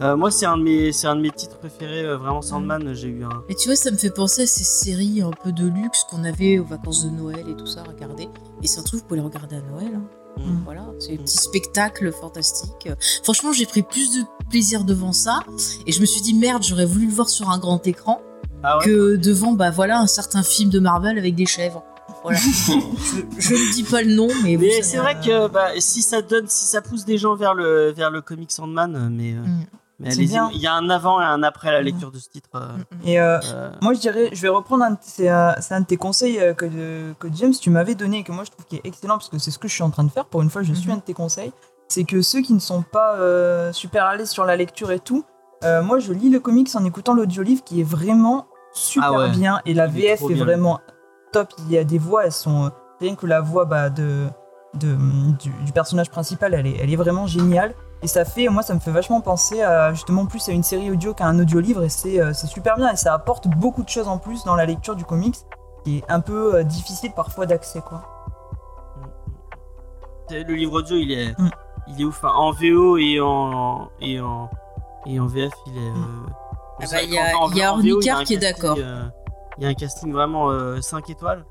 Euh, 0.00 0.16
moi 0.16 0.30
c'est 0.30 0.46
un 0.46 0.56
de 0.56 0.62
mes 0.62 0.92
c'est 0.92 1.06
un 1.06 1.16
de 1.16 1.20
mes 1.20 1.30
titres 1.30 1.58
préférés 1.58 2.04
euh, 2.04 2.16
vraiment 2.16 2.42
Sandman. 2.42 2.94
J'ai 2.94 3.08
eu 3.08 3.24
un 3.24 3.42
Mais 3.48 3.54
tu 3.54 3.68
vois, 3.68 3.76
ça 3.76 3.90
me 3.90 3.96
fait 3.96 4.10
penser 4.10 4.42
à 4.42 4.46
ces 4.46 4.64
séries 4.64 5.22
un 5.22 5.30
peu 5.30 5.52
de 5.52 5.66
luxe 5.66 6.04
qu'on 6.10 6.24
avait 6.24 6.58
aux 6.58 6.64
vacances 6.64 7.04
de 7.04 7.10
Noël 7.10 7.44
et 7.48 7.56
tout 7.56 7.66
ça, 7.66 7.82
regarder. 7.82 8.28
Et 8.62 8.66
ça 8.66 8.82
trouve, 8.82 9.00
vous 9.00 9.06
pouvez 9.06 9.20
les 9.20 9.26
regarder 9.26 9.56
à 9.56 9.62
Noël. 9.62 9.94
hein. 9.96 10.02
Mm. 10.38 10.62
Voilà, 10.64 10.86
c'est 10.98 11.12
des 11.12 11.18
petits 11.18 11.36
spectacles 11.36 12.12
fantastiques. 12.12 12.86
Euh, 12.86 12.94
Franchement, 13.22 13.52
j'ai 13.52 13.66
pris 13.66 13.82
plus 13.82 14.16
de 14.16 14.24
plaisir 14.48 14.84
devant 14.84 15.12
ça. 15.12 15.40
Et 15.86 15.92
je 15.92 16.00
me 16.00 16.06
suis 16.06 16.20
dit, 16.22 16.34
merde, 16.34 16.62
j'aurais 16.62 16.86
voulu 16.86 17.06
le 17.06 17.12
voir 17.12 17.28
sur 17.28 17.50
un 17.50 17.58
grand 17.58 17.84
écran 17.86 18.22
ah 18.62 18.78
ouais? 18.78 18.84
que 18.84 19.16
devant, 19.16 19.52
bah 19.52 19.70
voilà, 19.70 19.98
un 19.98 20.06
certain 20.06 20.42
film 20.42 20.70
de 20.70 20.78
Marvel 20.78 21.18
avec 21.18 21.34
des 21.34 21.46
chèvres. 21.46 21.84
Voilà. 22.22 22.38
je, 22.38 23.54
ne 23.54 23.72
dis 23.72 23.82
pas 23.82 24.02
le 24.02 24.14
nom, 24.14 24.28
mais 24.44 24.82
c'est 24.82 24.98
vrai 24.98 25.14
que 25.14 25.48
bah, 25.48 25.68
si 25.78 26.02
ça 26.02 26.20
donne 26.22 26.46
si 26.48 26.66
ça 26.66 26.82
pousse 26.82 27.04
des 27.04 27.16
gens 27.18 27.34
vers 27.34 27.54
le 27.54 27.92
vers 27.92 28.10
le 28.10 28.20
comic 28.20 28.52
Sandman, 28.52 28.94
euh, 28.94 29.08
mais 29.10 29.32
euh, 29.32 29.40
Mm. 29.40 29.66
mais 30.00 30.12
allez-y, 30.12 30.38
il 30.54 30.60
y 30.60 30.66
a 30.66 30.74
un 30.74 30.88
avant 30.90 31.20
et 31.20 31.24
un 31.24 31.42
après 31.42 31.70
la 31.72 31.82
lecture 31.82 32.10
de 32.10 32.18
ce 32.18 32.28
titre. 32.28 32.48
euh, 32.54 32.68
Et 33.04 33.20
euh, 33.20 33.38
euh, 33.52 33.70
moi, 33.82 33.92
je 33.94 34.00
dirais, 34.00 34.30
je 34.32 34.40
vais 34.42 34.48
reprendre 34.48 34.84
un, 34.84 34.92
de- 34.92 34.96
c'est 35.02 35.28
un, 35.28 35.80
de 35.80 35.84
tes 35.86 35.96
conseils 35.98 36.38
euh, 36.40 36.54
que, 36.54 36.64
de- 36.66 37.12
que 37.18 37.28
James, 37.34 37.52
tu 37.58 37.68
m'avais 37.70 37.94
donné 37.94 38.18
et 38.18 38.22
que 38.22 38.32
moi 38.32 38.44
je 38.44 38.50
trouve 38.50 38.64
qui 38.66 38.76
est 38.76 38.82
excellent 38.84 39.16
parce 39.18 39.28
que 39.28 39.38
c'est 39.38 39.50
ce 39.50 39.58
que 39.58 39.68
je 39.68 39.74
suis 39.74 39.82
en 39.82 39.90
train 39.90 40.04
de 40.04 40.10
faire. 40.10 40.24
Pour 40.26 40.42
une 40.42 40.50
fois, 40.50 40.62
je 40.62 40.72
suis 40.74 40.88
Mhm. 40.88 40.94
un 40.94 40.96
de 40.98 41.02
tes 41.02 41.14
conseils. 41.14 41.52
C'est 41.88 42.04
que 42.04 42.22
ceux 42.22 42.40
qui 42.42 42.52
ne 42.54 42.60
sont 42.60 42.82
pas 42.82 43.14
euh, 43.16 43.72
super 43.72 44.04
à 44.04 44.16
l'aise 44.16 44.30
sur 44.30 44.44
la 44.44 44.56
lecture 44.56 44.90
et 44.92 45.00
tout, 45.00 45.24
euh, 45.64 45.82
moi 45.82 45.98
je 45.98 46.12
lis 46.12 46.30
le 46.30 46.38
comics 46.40 46.70
en 46.74 46.84
écoutant 46.84 47.12
l'audiolivre 47.14 47.62
qui 47.64 47.80
est 47.80 47.84
vraiment 47.84 48.46
super 48.72 49.08
Ah 49.12 49.18
ouais. 49.18 49.30
bien 49.30 49.60
et 49.66 49.74
la 49.74 49.86
Il 49.86 49.92
VF 49.92 50.22
est, 50.22 50.34
bien. 50.34 50.46
Top. 51.32 51.48
Il 51.58 51.70
y 51.72 51.78
a 51.78 51.84
des 51.84 51.98
voix, 51.98 52.24
elles 52.26 52.32
sont. 52.32 52.70
rien 53.00 53.14
que 53.14 53.26
la 53.26 53.40
voix 53.40 53.64
bah, 53.64 53.88
de, 53.90 54.26
de, 54.74 54.96
du, 55.38 55.50
du 55.64 55.72
personnage 55.72 56.10
principal, 56.10 56.54
elle 56.54 56.66
est, 56.66 56.76
elle 56.80 56.92
est 56.92 56.96
vraiment 56.96 57.26
géniale. 57.26 57.74
Et 58.02 58.06
ça 58.06 58.24
fait, 58.24 58.48
moi, 58.48 58.62
ça 58.62 58.72
me 58.74 58.80
fait 58.80 58.90
vachement 58.90 59.20
penser 59.20 59.62
à 59.62 59.92
justement 59.92 60.24
plus 60.26 60.48
à 60.48 60.52
une 60.52 60.62
série 60.62 60.90
audio 60.90 61.12
qu'à 61.14 61.26
un 61.26 61.38
audiolivre. 61.38 61.82
Et 61.82 61.88
c'est 61.90 62.20
euh, 62.20 62.32
c'est 62.32 62.46
super 62.46 62.76
bien. 62.76 62.90
Et 62.92 62.96
ça 62.96 63.12
apporte 63.14 63.48
beaucoup 63.48 63.82
de 63.82 63.88
choses 63.88 64.08
en 64.08 64.16
plus 64.18 64.44
dans 64.44 64.54
la 64.56 64.64
lecture 64.66 64.96
du 64.96 65.04
comics, 65.04 65.36
qui 65.84 65.98
est 65.98 66.04
un 66.10 66.20
peu 66.20 66.54
euh, 66.56 66.62
difficile 66.62 67.12
parfois 67.14 67.44
d'accès, 67.46 67.80
quoi. 67.80 68.02
c'est- 70.28 70.44
le 70.44 70.54
livre 70.54 70.74
audio 70.78 70.96
il 70.96 71.12
est 71.12 71.38
Mm. 71.38 71.50
il 71.88 72.00
est 72.00 72.04
ouf 72.04 72.24
hein. 72.24 72.32
en 72.34 72.52
VO 72.52 72.96
et 72.98 73.20
en 73.20 73.90
et 74.00 74.20
en 74.20 74.48
et 75.06 75.18
en 75.20 75.26
VF 75.26 75.52
il 75.66 75.76
est. 75.76 75.80
euh, 75.80 75.92
Ah 76.82 76.84
bah, 76.90 77.02
il 77.02 77.10
y 77.12 77.18
a- 77.18 77.32
qu'en- 77.32 77.42
en- 77.44 77.50
il 77.50 77.56
y 77.58 77.62
a 77.62 77.72
en 77.72 77.76
VO, 77.76 77.82
il 77.82 77.92
Ornicard 77.92 78.18
un 78.20 78.24
qui 78.24 78.34
est 78.34 78.38
d'accord. 78.38 78.76
Euh, 79.60 79.60
Il 79.60 79.64
y 79.64 79.66
a 79.66 79.68
un 79.70 79.74
casting 79.74 80.12
vraiment 80.12 80.50
5 80.80 81.10
étoiles. 81.10 81.44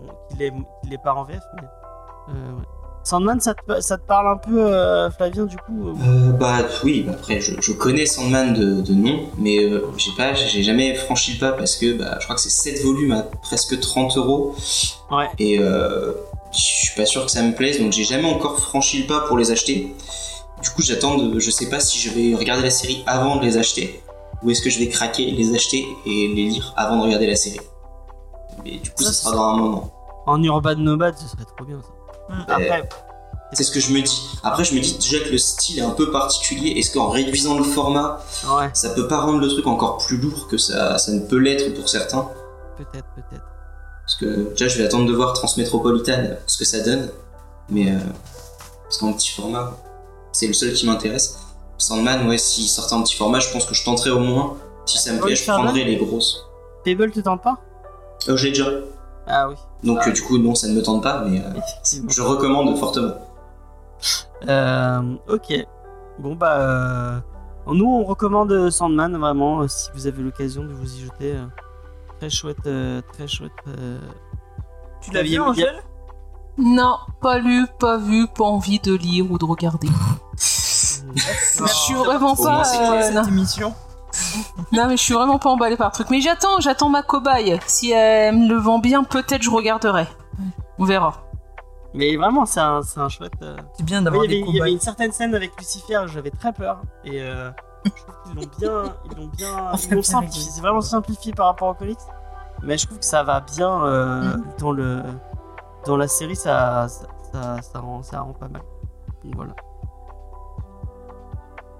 Bon, 0.00 0.12
qu'il 0.30 0.42
est 0.42 0.52
qu'il 0.82 0.92
est 0.94 1.02
pas 1.02 1.14
en 1.14 1.24
VF 1.24 1.40
mais. 1.56 1.62
euh, 2.34 2.52
ouais. 2.58 2.64
Sandman, 3.02 3.38
ça 3.40 3.54
te, 3.54 3.80
ça 3.80 3.96
te 3.98 4.02
parle 4.04 4.26
un 4.34 4.36
peu, 4.36 4.60
euh, 4.66 5.08
Flavien, 5.12 5.44
du 5.44 5.56
coup 5.58 5.88
euh, 5.90 5.92
Euh, 6.06 6.32
bah 6.32 6.58
oui, 6.82 7.04
bah, 7.06 7.12
après 7.14 7.40
je, 7.40 7.52
je 7.60 7.72
connais 7.72 8.04
Sandman 8.04 8.52
de, 8.52 8.80
de 8.80 8.92
nom, 8.94 9.26
mais 9.38 9.58
euh, 9.62 9.86
j'ai 9.96 10.10
pas, 10.16 10.34
j'ai 10.34 10.62
jamais 10.64 10.92
franchi 10.96 11.34
le 11.34 11.38
pas 11.38 11.52
parce 11.52 11.76
que 11.76 11.96
bah, 11.96 12.16
je 12.18 12.24
crois 12.24 12.34
que 12.34 12.42
c'est 12.42 12.50
7 12.50 12.82
volumes 12.84 13.12
à 13.12 13.22
presque 13.22 13.78
30 13.80 14.16
euros 14.16 14.54
Ouais. 15.12 15.28
et 15.38 15.58
euh, 15.60 16.12
je 16.52 16.58
suis 16.60 16.96
pas 16.96 17.06
sûr 17.06 17.24
que 17.24 17.30
ça 17.30 17.42
me 17.42 17.54
plaise 17.54 17.78
donc 17.80 17.92
j'ai 17.92 18.02
jamais 18.04 18.28
encore 18.28 18.58
franchi 18.58 19.02
le 19.02 19.06
pas 19.06 19.20
pour 19.20 19.38
les 19.38 19.50
acheter. 19.52 19.94
Du 20.62 20.70
coup 20.70 20.82
j'attends 20.82 21.16
de, 21.16 21.38
je 21.38 21.50
sais 21.50 21.68
pas 21.70 21.78
si 21.80 21.98
je 22.00 22.10
vais 22.10 22.34
regarder 22.34 22.64
la 22.64 22.70
série 22.70 23.04
avant 23.06 23.36
de 23.36 23.44
les 23.44 23.56
acheter 23.56 24.02
ou 24.46 24.50
est-ce 24.50 24.62
que 24.62 24.70
je 24.70 24.78
vais 24.78 24.88
craquer, 24.88 25.28
les 25.32 25.54
acheter 25.54 25.88
et 26.06 26.28
les 26.28 26.46
lire 26.46 26.72
avant 26.76 26.98
de 26.98 27.02
regarder 27.02 27.26
la 27.26 27.34
série. 27.34 27.60
Mais 28.64 28.78
du 28.78 28.90
coup 28.90 29.02
Ça, 29.02 29.12
ça, 29.12 29.24
sera 29.24 29.34
dans 29.34 29.48
un 29.48 29.56
moment. 29.56 29.92
En 30.24 30.40
Urban 30.40 30.76
Nomad, 30.76 31.16
ce 31.18 31.26
serait 31.26 31.44
trop 31.56 31.66
bien 31.66 31.80
ça. 31.82 32.34
Mm. 32.34 32.44
Après, 32.48 32.88
C'est 33.52 33.64
ce 33.64 33.72
que 33.72 33.80
je 33.80 33.92
me 33.92 34.00
dis. 34.00 34.22
Après 34.44 34.62
je 34.62 34.74
me 34.74 34.80
dis 34.80 34.96
déjà 34.98 35.18
que 35.18 35.30
le 35.30 35.38
style 35.38 35.80
est 35.80 35.82
un 35.82 35.90
peu 35.90 36.12
particulier. 36.12 36.78
Est-ce 36.78 36.92
qu'en 36.92 37.08
réduisant 37.08 37.58
le 37.58 37.64
format 37.64 38.24
ouais, 38.56 38.70
ça 38.72 38.90
peut 38.90 39.08
pas 39.08 39.20
rendre 39.20 39.40
le 39.40 39.48
truc 39.48 39.66
encore 39.66 39.98
plus 39.98 40.16
lourd 40.16 40.46
que 40.46 40.58
ça, 40.58 40.96
ça 40.98 41.10
ne 41.10 41.20
peut 41.20 41.38
l'être 41.38 41.74
pour 41.74 41.88
certains? 41.88 42.28
peut-être, 42.76 43.06
peut-être. 43.16 43.44
Parce 44.04 44.14
que 44.14 44.50
déjà, 44.50 44.68
je 44.68 44.78
vais 44.78 44.84
attendre 44.84 45.06
de 45.06 45.12
voir 45.12 45.32
Transmétropolitan 45.32 46.36
ce 46.46 46.56
que 46.56 46.64
ça 46.64 46.80
donne. 46.80 47.08
Mais 47.68 47.90
euh, 47.90 47.98
parce 48.84 48.98
qu'en 48.98 49.12
petit 49.12 49.32
format, 49.32 49.76
c'est 50.30 50.46
le 50.46 50.52
seul 50.52 50.72
qui 50.72 50.86
m'intéresse. 50.86 51.45
Sandman, 51.78 52.26
ouais, 52.28 52.38
s'il 52.38 52.68
sortait 52.68 52.94
en 52.94 53.02
petit 53.02 53.14
format, 53.16 53.38
je 53.40 53.50
pense 53.52 53.64
que 53.66 53.74
je 53.74 53.84
tenterais 53.84 54.10
au 54.10 54.18
moins. 54.20 54.54
Si 54.86 54.98
ça 54.98 55.12
me 55.12 55.20
plaît, 55.20 55.34
je 55.36 55.44
prendrais 55.50 55.84
les 55.84 55.96
grosses. 55.96 56.46
Fable 56.84 57.10
te 57.10 57.20
tente 57.20 57.42
pas 57.42 57.58
Euh, 58.28 58.36
J'ai 58.36 58.50
déjà. 58.50 58.66
Ah 59.26 59.48
oui, 59.48 59.56
Donc 59.82 60.06
euh, 60.06 60.12
du 60.12 60.22
coup, 60.22 60.38
non, 60.38 60.54
ça 60.54 60.68
ne 60.68 60.74
me 60.74 60.82
tente 60.82 61.02
pas, 61.02 61.24
mais 61.24 61.40
euh, 61.40 61.50
je 62.08 62.22
recommande 62.22 62.76
fortement. 62.78 63.14
Euh, 64.48 65.14
ok. 65.28 65.66
Bon 66.18 66.34
bah, 66.34 66.56
euh, 66.60 67.18
nous 67.66 67.86
on 67.86 68.04
recommande 68.04 68.70
Sandman 68.70 69.16
vraiment 69.18 69.66
si 69.68 69.88
vous 69.94 70.06
avez 70.06 70.22
l'occasion 70.22 70.62
de 70.62 70.72
vous 70.72 70.94
y 70.94 71.00
jeter. 71.00 71.34
très 72.18 72.30
chouette, 72.30 72.56
euh, 72.66 73.02
très 73.12 73.26
chouette. 73.26 73.50
euh, 73.68 73.98
Tu 75.02 75.10
l'as 75.12 75.22
vu, 75.22 75.38
Angèle? 75.40 75.82
Non, 76.58 76.96
pas 77.20 77.38
lu, 77.38 77.66
pas 77.78 77.98
vu, 77.98 78.26
pas 78.28 78.44
envie 78.44 78.78
de 78.78 78.94
lire 78.94 79.30
ou 79.30 79.36
de 79.38 79.44
regarder. 79.44 79.88
Je 81.14 81.66
suis 81.66 81.94
vraiment 81.94 82.34
pas. 82.36 82.62
euh, 82.62 83.02
cette 83.02 83.14
non. 83.14 83.24
émission 83.24 83.74
Non, 84.72 84.86
mais 84.88 84.96
je 84.96 85.02
suis 85.02 85.14
vraiment 85.14 85.38
pas 85.38 85.50
emballée 85.50 85.76
par 85.76 85.88
le 85.88 85.92
truc. 85.92 86.10
Mais 86.10 86.20
j'attends, 86.20 86.60
j'attends 86.60 86.88
ma 86.88 87.02
cobaye. 87.02 87.58
Si 87.66 87.90
elle 87.92 88.36
me 88.36 88.48
le 88.48 88.56
vend 88.56 88.78
bien, 88.78 89.04
peut-être 89.04 89.42
je 89.42 89.50
regarderai. 89.50 90.06
On 90.78 90.84
verra. 90.84 91.22
Mais 91.94 92.14
vraiment, 92.16 92.44
c'est 92.44 92.60
un, 92.60 92.82
c'est 92.82 93.00
un 93.00 93.08
chouette. 93.08 93.32
euh, 93.42 93.56
C'est 93.76 93.84
bien 93.84 93.98
Il 93.98 94.02
y, 94.02 94.04
d'avoir 94.04 94.24
avait, 94.24 94.28
des 94.34 94.44
il 94.46 94.54
y 94.56 94.60
avait 94.60 94.72
une 94.72 94.80
certaine 94.80 95.12
scène 95.12 95.34
avec 95.34 95.56
Lucifer, 95.58 96.02
j'avais 96.06 96.30
très 96.30 96.52
peur. 96.52 96.80
Et 97.04 97.22
euh, 97.22 97.50
je 97.84 97.90
trouve 97.90 98.14
qu'ils 98.26 98.34
l'ont 98.34 98.50
bien, 98.58 98.94
ils 99.10 99.16
l'ont 99.16 99.26
bien, 99.28 99.48
ils 99.82 99.88
l'ont 99.90 99.94
bien 99.94 100.02
simplifié. 100.02 100.50
C'est 100.52 100.60
vraiment 100.60 100.80
simplifié 100.82 101.32
par 101.32 101.46
rapport 101.46 101.68
au 101.68 101.74
comics. 101.74 101.98
Mais 102.62 102.76
je 102.76 102.86
trouve 102.86 102.98
que 102.98 103.04
ça 103.04 103.22
va 103.22 103.40
bien 103.40 103.82
euh, 103.84 104.22
Mhm. 104.36 104.44
dans 104.58 104.72
le 104.72 105.02
dans 105.86 105.96
la 105.96 106.08
série, 106.08 106.36
ça 106.36 106.86
ça, 106.88 107.06
ça, 107.32 107.62
ça 107.62 107.78
rend, 107.80 108.02
ça 108.02 108.20
rend 108.20 108.32
pas 108.32 108.48
mal. 108.48 108.62
Donc 109.24 109.34
voilà. 109.36 109.52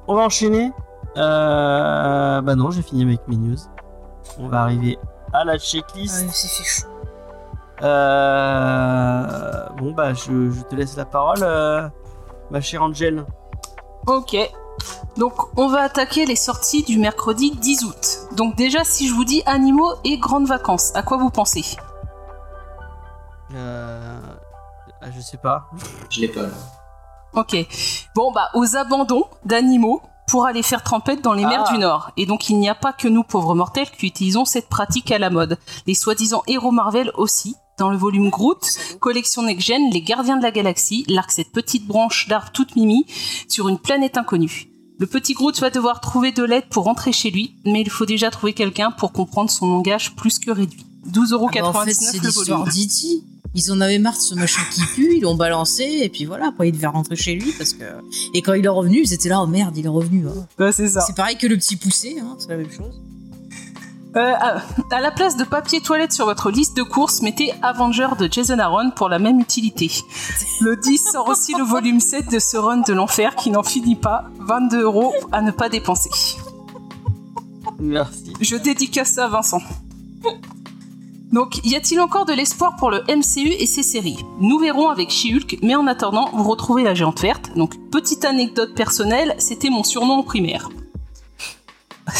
On 0.09 0.15
va 0.15 0.23
enchaîner. 0.23 0.73
Euh, 1.17 2.41
bah 2.43 2.55
non, 2.55 2.71
j'ai 2.71 2.83
fini 2.83 3.03
avec 3.03 3.27
mes 3.29 3.37
news. 3.37 3.57
On 4.39 4.49
va 4.49 4.63
arriver 4.63 4.99
à 5.33 5.45
la 5.45 5.59
checklist. 5.59 6.25
Ouais, 6.27 6.31
c'est 6.33 6.49
fait. 6.49 6.87
Euh, 7.83 9.67
bon 9.77 9.93
bah 9.93 10.15
je, 10.15 10.51
je 10.51 10.63
te 10.63 10.75
laisse 10.75 10.97
la 10.97 11.05
parole, 11.05 11.43
euh, 11.43 11.87
ma 12.51 12.61
chère 12.61 12.83
Angel. 12.83 13.25
Ok. 14.07 14.37
Donc, 15.17 15.33
on 15.59 15.69
va 15.69 15.81
attaquer 15.81 16.27
les 16.27 16.37
sorties 16.37 16.85
du 16.85 16.99
mercredi 16.99 17.51
10 17.51 17.85
août. 17.85 18.19
Donc, 18.37 18.57
déjà, 18.57 18.85
si 18.85 19.09
je 19.09 19.15
vous 19.15 19.25
dis 19.25 19.43
animaux 19.47 19.91
et 20.05 20.19
grandes 20.19 20.47
vacances, 20.47 20.95
à 20.95 21.03
quoi 21.03 21.17
vous 21.17 21.31
pensez? 21.31 21.65
Euh, 23.55 24.19
Ah, 25.01 25.11
je 25.11 25.21
sais 25.21 25.39
pas. 25.39 25.69
Je 26.11 26.21
l'ai 26.21 26.29
pas 26.29 26.43
là. 26.43 26.49
Ok. 27.37 27.57
Bon, 28.15 28.33
bah, 28.33 28.49
aux 28.55 28.77
abandons 28.77 29.25
d'animaux 29.45 30.01
pour 30.29 30.47
aller 30.47 30.63
faire 30.63 30.83
trempette 30.83 31.23
dans 31.23 31.35
les 31.35 31.45
mers 31.47 31.65
Ah. 31.69 31.73
du 31.73 31.79
Nord. 31.79 32.11
Et 32.17 32.27
donc, 32.27 32.49
il 32.51 32.59
n'y 32.59 32.69
a 32.69 32.75
pas 32.75 32.93
que 32.93 33.07
nous, 33.07 33.23
pauvres 33.23 33.55
mortels, 33.55 33.91
qui 33.97 34.07
utilisons 34.07 34.45
cette 34.45 34.69
pratique 34.69 35.13
à 35.13 35.19
la 35.19 35.31
mode. 35.31 35.57
Les 35.87 35.95
soi-disant 35.95 36.43
héros 36.49 36.73
Marvel 36.73 37.13
aussi. 37.15 37.55
Dans 37.79 37.91
le 37.91 37.97
volume 37.99 38.31
Groot, 38.31 38.59
collection 39.01 39.43
Next-Gen, 39.43 39.91
les 39.93 40.01
gardiens 40.01 40.39
de 40.39 40.43
la 40.43 40.51
galaxie 40.51 41.05
larguent 41.09 41.31
cette 41.31 41.53
petite 41.53 41.87
branche 41.87 42.27
d'arbre 42.27 42.51
toute 42.53 42.75
mimi 42.75 43.05
sur 43.49 43.69
une 43.69 43.79
planète 43.79 44.17
inconnue. 44.17 44.71
Le 44.99 45.07
petit 45.07 45.35
Groot 45.35 45.61
va 45.61 45.69
devoir 45.69 46.01
trouver 46.01 46.33
de 46.33 46.43
l'aide 46.43 46.71
pour 46.71 46.85
rentrer 46.85 47.13
chez 47.13 47.31
lui, 47.31 47.55
mais 47.67 47.83
il 47.83 47.91
faut 47.91 48.07
déjà 48.07 48.31
trouver 48.31 48.55
quelqu'un 48.55 48.91
pour 48.93 49.13
comprendre 49.13 49.51
son 49.51 49.67
langage 49.69 50.17
plus 50.17 50.39
que 50.39 50.51
réduit. 50.51 50.87
12,99€ 51.13 51.59
Ah 51.59 51.61
bah, 51.61 51.69
en 51.69 51.85
fait, 51.85 52.19
le 52.23 52.31
volume. 52.31 52.65
Ils 53.59 53.73
en 53.73 53.81
avaient 53.81 53.99
marre 53.99 54.15
de 54.15 54.21
ce 54.21 54.35
machin 54.35 54.61
qui 54.71 54.83
pue, 54.95 55.17
ils 55.17 55.23
l'ont 55.23 55.35
balancé, 55.35 55.83
et 56.03 56.09
puis 56.11 56.27
voilà, 56.27 56.49
après 56.49 56.69
il 56.69 56.73
devait 56.73 56.87
rentrer 56.89 57.17
chez 57.17 57.35
lui 57.35 57.53
parce 57.57 57.73
que. 57.73 57.85
Et 58.35 58.43
quand 58.43 58.53
il 58.53 58.65
est 58.65 58.69
revenu, 58.69 59.01
ils 59.03 59.13
étaient 59.15 59.31
là, 59.31 59.41
oh 59.43 59.47
merde, 59.47 59.75
il 59.79 59.87
est 59.87 59.89
revenu. 59.89 60.27
hein. 60.29 60.71
C'est 60.73 60.89
ça. 60.89 61.01
C'est 61.01 61.17
pareil 61.17 61.39
que 61.39 61.47
le 61.47 61.57
petit 61.57 61.77
poussé, 61.77 62.19
hein, 62.21 62.37
c'est 62.39 62.51
la 62.51 62.59
même 62.59 62.71
chose. 62.71 63.01
Euh, 64.15 64.33
à, 64.35 64.63
à 64.95 65.01
la 65.01 65.11
place 65.11 65.37
de 65.37 65.45
papier 65.45 65.81
toilette 65.81 66.13
sur 66.13 66.25
votre 66.27 66.51
liste 66.51 66.77
de 66.77 66.83
courses, 66.83 67.21
mettez 67.23 67.53
Avenger 67.63 68.09
de 68.19 68.29
Jason 68.31 68.59
Aaron 68.59 68.91
pour 68.91 69.09
la 69.11 69.19
même 69.19 69.41
utilité. 69.41 69.91
Le 70.61 70.77
10 70.77 70.99
sort 71.13 71.29
aussi 71.29 71.53
le 71.55 71.65
volume 71.65 72.01
7 72.01 72.31
de 72.31 72.39
ce 72.39 72.57
run 72.57 72.79
de 72.79 72.93
l'enfer 72.95 73.37
qui 73.37 73.51
n'en 73.51 73.63
finit 73.63 73.97
pas. 73.97 74.25
22 74.41 74.83
euros 74.83 75.13
à 75.33 75.43
ne 75.43 75.51
pas 75.51 75.69
dépenser. 75.69 76.09
Merci. 77.79 78.33
Je 78.41 78.57
dédicace 78.57 79.13
ça 79.13 79.27
à 79.27 79.29
Vincent. 79.29 79.61
Donc, 81.33 81.61
y 81.65 81.75
a-t-il 81.75 82.01
encore 82.01 82.25
de 82.25 82.33
l'espoir 82.33 82.77
pour 82.77 82.91
le 82.91 83.03
MCU 83.09 83.49
et 83.53 83.67
ses 83.67 83.83
séries? 83.83 84.19
Nous 84.41 84.59
verrons 84.59 84.89
avec 84.91 85.11
She-Hulk, 85.11 85.59
mais 85.63 85.75
en 85.75 85.87
attendant, 85.87 86.31
vous 86.33 86.45
retrouvez 86.45 86.85
la 86.85 86.95
géante 86.95 87.21
verte. 87.21 87.51
Donc, 87.57 87.75
petite 87.91 88.25
anecdote 88.25 88.75
personnelle, 88.75 89.35
c'était 89.39 89.69
mon 89.71 89.83
surnom 89.83 90.15
en 90.19 90.23
primaire. 90.23 90.69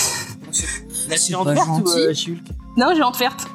La 1.09 1.17
géante 1.17 1.47
verte 1.47 1.69
ou 1.85 1.89
euh, 1.91 2.13
She-Hulk? 2.13 2.41
Non, 2.77 2.93
géante 2.95 3.17
verte. 3.17 3.47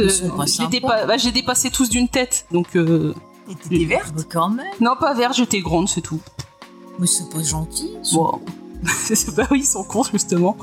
Euh, 0.00 0.08
j'ai, 0.46 0.64
dépa- 0.64 1.06
bah, 1.06 1.18
j'ai 1.18 1.32
dépassé 1.32 1.70
tous 1.70 1.90
d'une 1.90 2.08
tête, 2.08 2.46
donc... 2.50 2.74
euh, 2.76 3.14
Et 3.50 3.54
t'étais 3.54 3.84
verte? 3.84 4.26
Quand 4.30 4.48
même, 4.48 4.64
Non, 4.80 4.92
pas 4.98 5.12
vert, 5.12 5.34
j'étais 5.34 5.60
grande, 5.60 5.86
c'est 5.88 6.00
tout. 6.00 6.20
mais 6.98 7.06
c'est 7.06 7.28
pas 7.28 7.42
gentil. 7.42 7.90
bah 9.36 9.46
oui, 9.50 9.60
ils 9.60 9.66
sont 9.66 9.84
cons, 9.84 10.02
justement. 10.02 10.56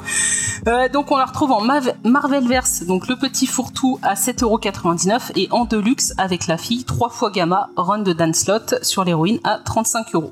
Euh, 0.67 0.89
donc, 0.89 1.11
on 1.11 1.17
la 1.17 1.25
retrouve 1.25 1.51
en 1.51 1.61
Marvelverse, 1.61 2.83
donc 2.83 3.07
le 3.07 3.15
petit 3.15 3.47
fourre-tout 3.47 3.99
à 4.01 4.15
7,99€ 4.15 5.31
et 5.35 5.47
en 5.51 5.65
Deluxe 5.65 6.13
avec 6.17 6.47
la 6.47 6.57
fille 6.57 6.83
3 6.83 7.09
fois 7.09 7.31
Gamma, 7.31 7.69
run 7.77 7.99
de 7.99 8.13
Dan 8.13 8.33
Slott 8.33 8.75
sur 8.83 9.03
l'héroïne 9.03 9.39
à 9.43 9.59
35€. 9.59 10.31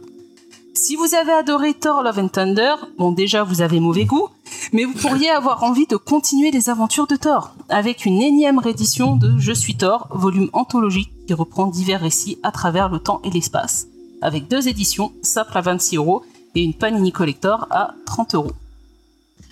Si 0.74 0.96
vous 0.96 1.16
avez 1.16 1.32
adoré 1.32 1.74
Thor 1.74 2.04
Love 2.04 2.20
and 2.20 2.28
Thunder, 2.28 2.76
bon 3.00 3.12
déjà 3.12 3.44
vous 3.44 3.62
avez 3.62 3.80
mauvais 3.80 4.06
goût, 4.06 4.30
mais 4.74 4.84
vous 4.84 4.94
pourriez 4.94 5.32
avoir 5.32 5.64
envie 5.64 5.88
de 5.88 5.96
continuer 5.96 6.52
les 6.52 6.70
aventures 6.70 7.08
de 7.08 7.16
Thor, 7.16 7.56
avec 7.68 8.06
une 8.06 8.22
énième 8.22 8.60
réédition 8.60 9.16
de 9.16 9.40
Je 9.40 9.54
suis 9.54 9.76
Thor, 9.76 10.08
volume 10.12 10.50
anthologique 10.54 11.12
qui 11.26 11.34
reprend 11.34 11.66
divers 11.66 12.02
récits 12.02 12.38
à 12.44 12.52
travers 12.52 12.90
le 12.90 13.00
temps 13.00 13.22
et 13.24 13.32
l'espace, 13.32 13.88
avec 14.22 14.48
deux 14.50 14.68
éditions, 14.68 15.14
simple 15.24 15.58
à 15.58 15.62
26 15.62 15.96
euros 15.98 16.22
et 16.58 16.64
une 16.64 16.74
Panini 16.74 17.12
Collector 17.12 17.68
à 17.70 17.94
30 18.08 18.34
euros. 18.34 18.52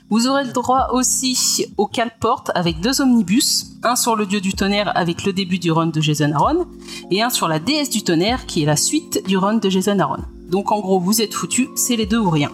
Vous 0.10 0.28
aurez 0.28 0.44
le 0.44 0.52
droit 0.52 0.90
aussi 0.92 1.68
au 1.78 1.86
Calport 1.86 2.46
avec 2.56 2.80
deux 2.80 3.00
omnibus, 3.00 3.68
un 3.84 3.96
sur 3.96 4.16
le 4.16 4.26
dieu 4.26 4.42
du 4.42 4.54
tonnerre 4.54 4.92
avec 4.96 5.24
le 5.24 5.32
début 5.32 5.60
du 5.60 5.72
run 5.72 5.88
de 5.88 6.02
Jason 6.02 6.32
Aaron, 6.32 6.66
et 7.12 7.22
un 7.22 7.30
sur 7.30 7.48
la 7.48 7.60
déesse 7.60 7.92
du 7.92 8.04
tonnerre 8.04 8.48
qui 8.48 8.64
est 8.64 8.66
la 8.66 8.76
suite 8.76 9.24
du 9.28 9.38
run 9.38 9.58
de 9.58 9.70
Jason 9.70 10.00
Aaron. 10.00 10.24
Donc 10.50 10.72
en 10.72 10.80
gros, 10.80 11.00
vous 11.00 11.22
êtes 11.22 11.36
foutus, 11.36 11.68
c'est 11.76 11.96
les 11.96 12.08
deux 12.08 12.18
ou 12.18 12.30
rien. 12.30 12.50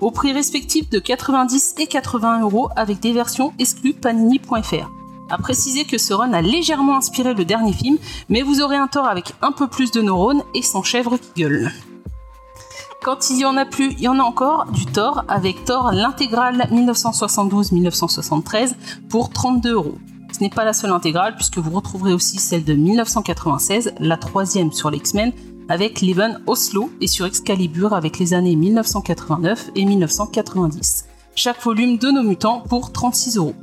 Au 0.00 0.10
prix 0.10 0.32
respectif 0.32 0.88
de 0.88 0.98
90 0.98 1.74
et 1.78 1.86
80 1.86 2.42
euros 2.42 2.70
avec 2.76 2.98
des 3.00 3.12
versions 3.12 3.52
exclues 3.58 3.94
panini.fr. 3.94 4.90
À 5.28 5.38
préciser 5.38 5.84
que 5.84 5.98
ce 5.98 6.14
run 6.14 6.32
a 6.32 6.40
légèrement 6.40 6.96
inspiré 6.96 7.34
le 7.34 7.44
dernier 7.44 7.74
film, 7.74 7.98
mais 8.30 8.40
vous 8.40 8.62
aurez 8.62 8.76
un 8.76 8.88
Thor 8.88 9.06
avec 9.06 9.34
un 9.42 9.52
peu 9.52 9.66
plus 9.66 9.90
de 9.90 10.00
neurones 10.00 10.42
et 10.54 10.62
sans 10.62 10.82
chèvre 10.82 11.18
qui 11.18 11.42
gueule. 11.42 11.72
Quand 13.02 13.30
il 13.30 13.38
y 13.38 13.44
en 13.44 13.56
a 13.56 13.64
plus, 13.64 13.94
il 13.94 14.00
y 14.00 14.06
en 14.06 14.20
a 14.20 14.22
encore 14.22 14.66
du 14.70 14.86
Thor 14.86 15.24
avec 15.26 15.64
Thor 15.64 15.90
l'intégrale 15.90 16.68
1972-1973 16.70 18.74
pour 19.08 19.30
32 19.30 19.72
euros. 19.72 19.98
Ce 20.30 20.38
n'est 20.38 20.50
pas 20.50 20.64
la 20.64 20.72
seule 20.72 20.92
intégrale 20.92 21.34
puisque 21.34 21.58
vous 21.58 21.72
retrouverez 21.72 22.12
aussi 22.12 22.38
celle 22.38 22.62
de 22.62 22.74
1996, 22.74 23.94
la 23.98 24.16
troisième 24.16 24.70
sur 24.70 24.88
l'X-Men 24.88 25.32
avec 25.68 26.00
l'Even 26.00 26.42
Oslo 26.46 26.92
et 27.00 27.08
sur 27.08 27.26
Excalibur 27.26 27.92
avec 27.92 28.20
les 28.20 28.34
années 28.34 28.54
1989 28.54 29.72
et 29.74 29.84
1990. 29.84 31.06
Chaque 31.34 31.60
volume 31.60 31.98
de 31.98 32.12
nos 32.12 32.22
mutants 32.22 32.60
pour 32.60 32.92
36 32.92 33.36
euros. 33.36 33.56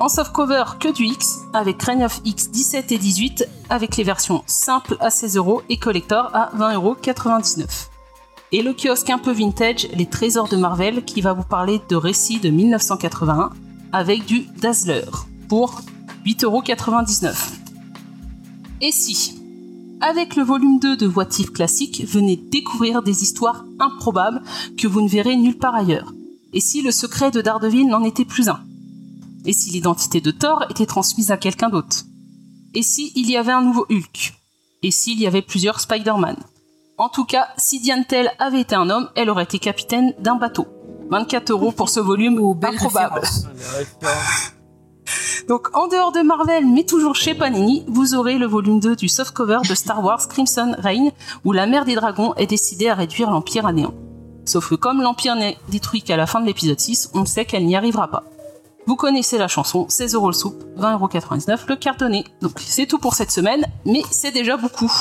En 0.00 0.10
softcover, 0.10 0.64
que 0.78 0.92
du 0.92 1.04
X, 1.04 1.38
avec 1.54 1.82
Reign 1.82 2.02
of 2.02 2.20
X 2.26 2.50
17 2.50 2.92
et 2.92 2.98
18, 2.98 3.48
avec 3.70 3.96
les 3.96 4.04
versions 4.04 4.42
simples 4.46 4.98
à 5.00 5.08
16 5.08 5.38
euros 5.38 5.62
et 5.70 5.78
collector 5.78 6.28
à 6.34 6.50
20,99 6.58 6.74
euros. 6.74 6.96
Et 8.52 8.62
le 8.62 8.74
kiosque 8.74 9.10
un 9.10 9.18
peu 9.18 9.30
vintage, 9.30 9.88
les 9.94 10.06
trésors 10.06 10.48
de 10.48 10.56
Marvel, 10.56 11.04
qui 11.04 11.20
va 11.20 11.34
vous 11.34 11.44
parler 11.44 11.80
de 11.88 11.94
récits 11.94 12.40
de 12.40 12.50
1981, 12.50 13.50
avec 13.92 14.24
du 14.24 14.46
Dazzler, 14.60 15.04
pour 15.48 15.82
8,99€. 16.26 17.32
Et 18.80 18.90
si, 18.90 19.40
avec 20.00 20.34
le 20.34 20.42
volume 20.42 20.80
2 20.80 20.96
de 20.96 21.06
What 21.06 21.38
If 21.38 21.52
classique, 21.52 22.04
venez 22.04 22.36
découvrir 22.36 23.02
des 23.02 23.22
histoires 23.22 23.64
improbables 23.78 24.42
que 24.76 24.88
vous 24.88 25.00
ne 25.00 25.08
verrez 25.08 25.36
nulle 25.36 25.58
part 25.58 25.76
ailleurs? 25.76 26.12
Et 26.52 26.60
si 26.60 26.82
le 26.82 26.90
secret 26.90 27.30
de 27.30 27.42
Daredevil 27.42 27.86
n'en 27.86 28.02
était 28.02 28.24
plus 28.24 28.48
un? 28.48 28.60
Et 29.44 29.52
si 29.52 29.70
l'identité 29.70 30.20
de 30.20 30.32
Thor 30.32 30.64
était 30.70 30.86
transmise 30.86 31.30
à 31.30 31.36
quelqu'un 31.36 31.68
d'autre? 31.68 32.04
Et 32.74 32.82
si 32.82 33.12
il 33.14 33.30
y 33.30 33.36
avait 33.36 33.52
un 33.52 33.62
nouveau 33.62 33.86
Hulk? 33.90 34.34
Et 34.82 34.90
s'il 34.90 35.20
y 35.20 35.26
avait 35.26 35.42
plusieurs 35.42 35.78
Spider-Man? 35.78 36.36
En 37.00 37.08
tout 37.08 37.24
cas, 37.24 37.48
si 37.56 37.80
Diane 37.80 38.04
Tell 38.04 38.30
avait 38.38 38.60
été 38.60 38.74
un 38.74 38.90
homme, 38.90 39.08
elle 39.16 39.30
aurait 39.30 39.44
été 39.44 39.58
capitaine 39.58 40.12
d'un 40.18 40.34
bateau. 40.34 40.66
24 41.08 41.48
euros 41.48 41.72
pour 41.72 41.88
ce 41.88 41.98
volume 41.98 42.52
belle 42.52 42.74
improbable. 42.74 43.22
Donc 45.48 45.74
en 45.74 45.88
dehors 45.88 46.12
de 46.12 46.20
Marvel, 46.20 46.66
mais 46.66 46.84
toujours 46.84 47.14
chez 47.14 47.34
Panini, 47.34 47.86
vous 47.88 48.14
aurez 48.14 48.36
le 48.36 48.44
volume 48.44 48.80
2 48.80 48.96
du 48.96 49.08
softcover 49.08 49.60
de 49.66 49.74
Star 49.74 50.04
Wars 50.04 50.28
Crimson 50.28 50.76
Reign, 50.78 51.10
où 51.46 51.52
la 51.52 51.66
mère 51.66 51.86
des 51.86 51.94
dragons 51.94 52.34
est 52.34 52.46
décidée 52.46 52.90
à 52.90 52.94
réduire 52.94 53.30
l'Empire 53.30 53.64
à 53.64 53.72
néant. 53.72 53.94
Sauf 54.44 54.68
que 54.68 54.74
comme 54.74 55.00
l'Empire 55.00 55.36
n'est 55.36 55.56
détruit 55.70 56.02
qu'à 56.02 56.18
la 56.18 56.26
fin 56.26 56.42
de 56.42 56.46
l'épisode 56.46 56.78
6, 56.78 57.12
on 57.14 57.24
sait 57.24 57.46
qu'elle 57.46 57.64
n'y 57.64 57.76
arrivera 57.76 58.08
pas. 58.08 58.24
Vous 58.86 58.96
connaissez 58.96 59.38
la 59.38 59.48
chanson, 59.48 59.86
16 59.88 60.16
euros 60.16 60.28
le 60.28 60.34
soupe, 60.34 60.62
20,99€ 60.78 61.60
le 61.66 61.76
cartonné. 61.76 62.26
Donc 62.42 62.60
c'est 62.60 62.86
tout 62.86 62.98
pour 62.98 63.14
cette 63.14 63.30
semaine, 63.30 63.64
mais 63.86 64.02
c'est 64.10 64.32
déjà 64.32 64.58
beaucoup. 64.58 64.92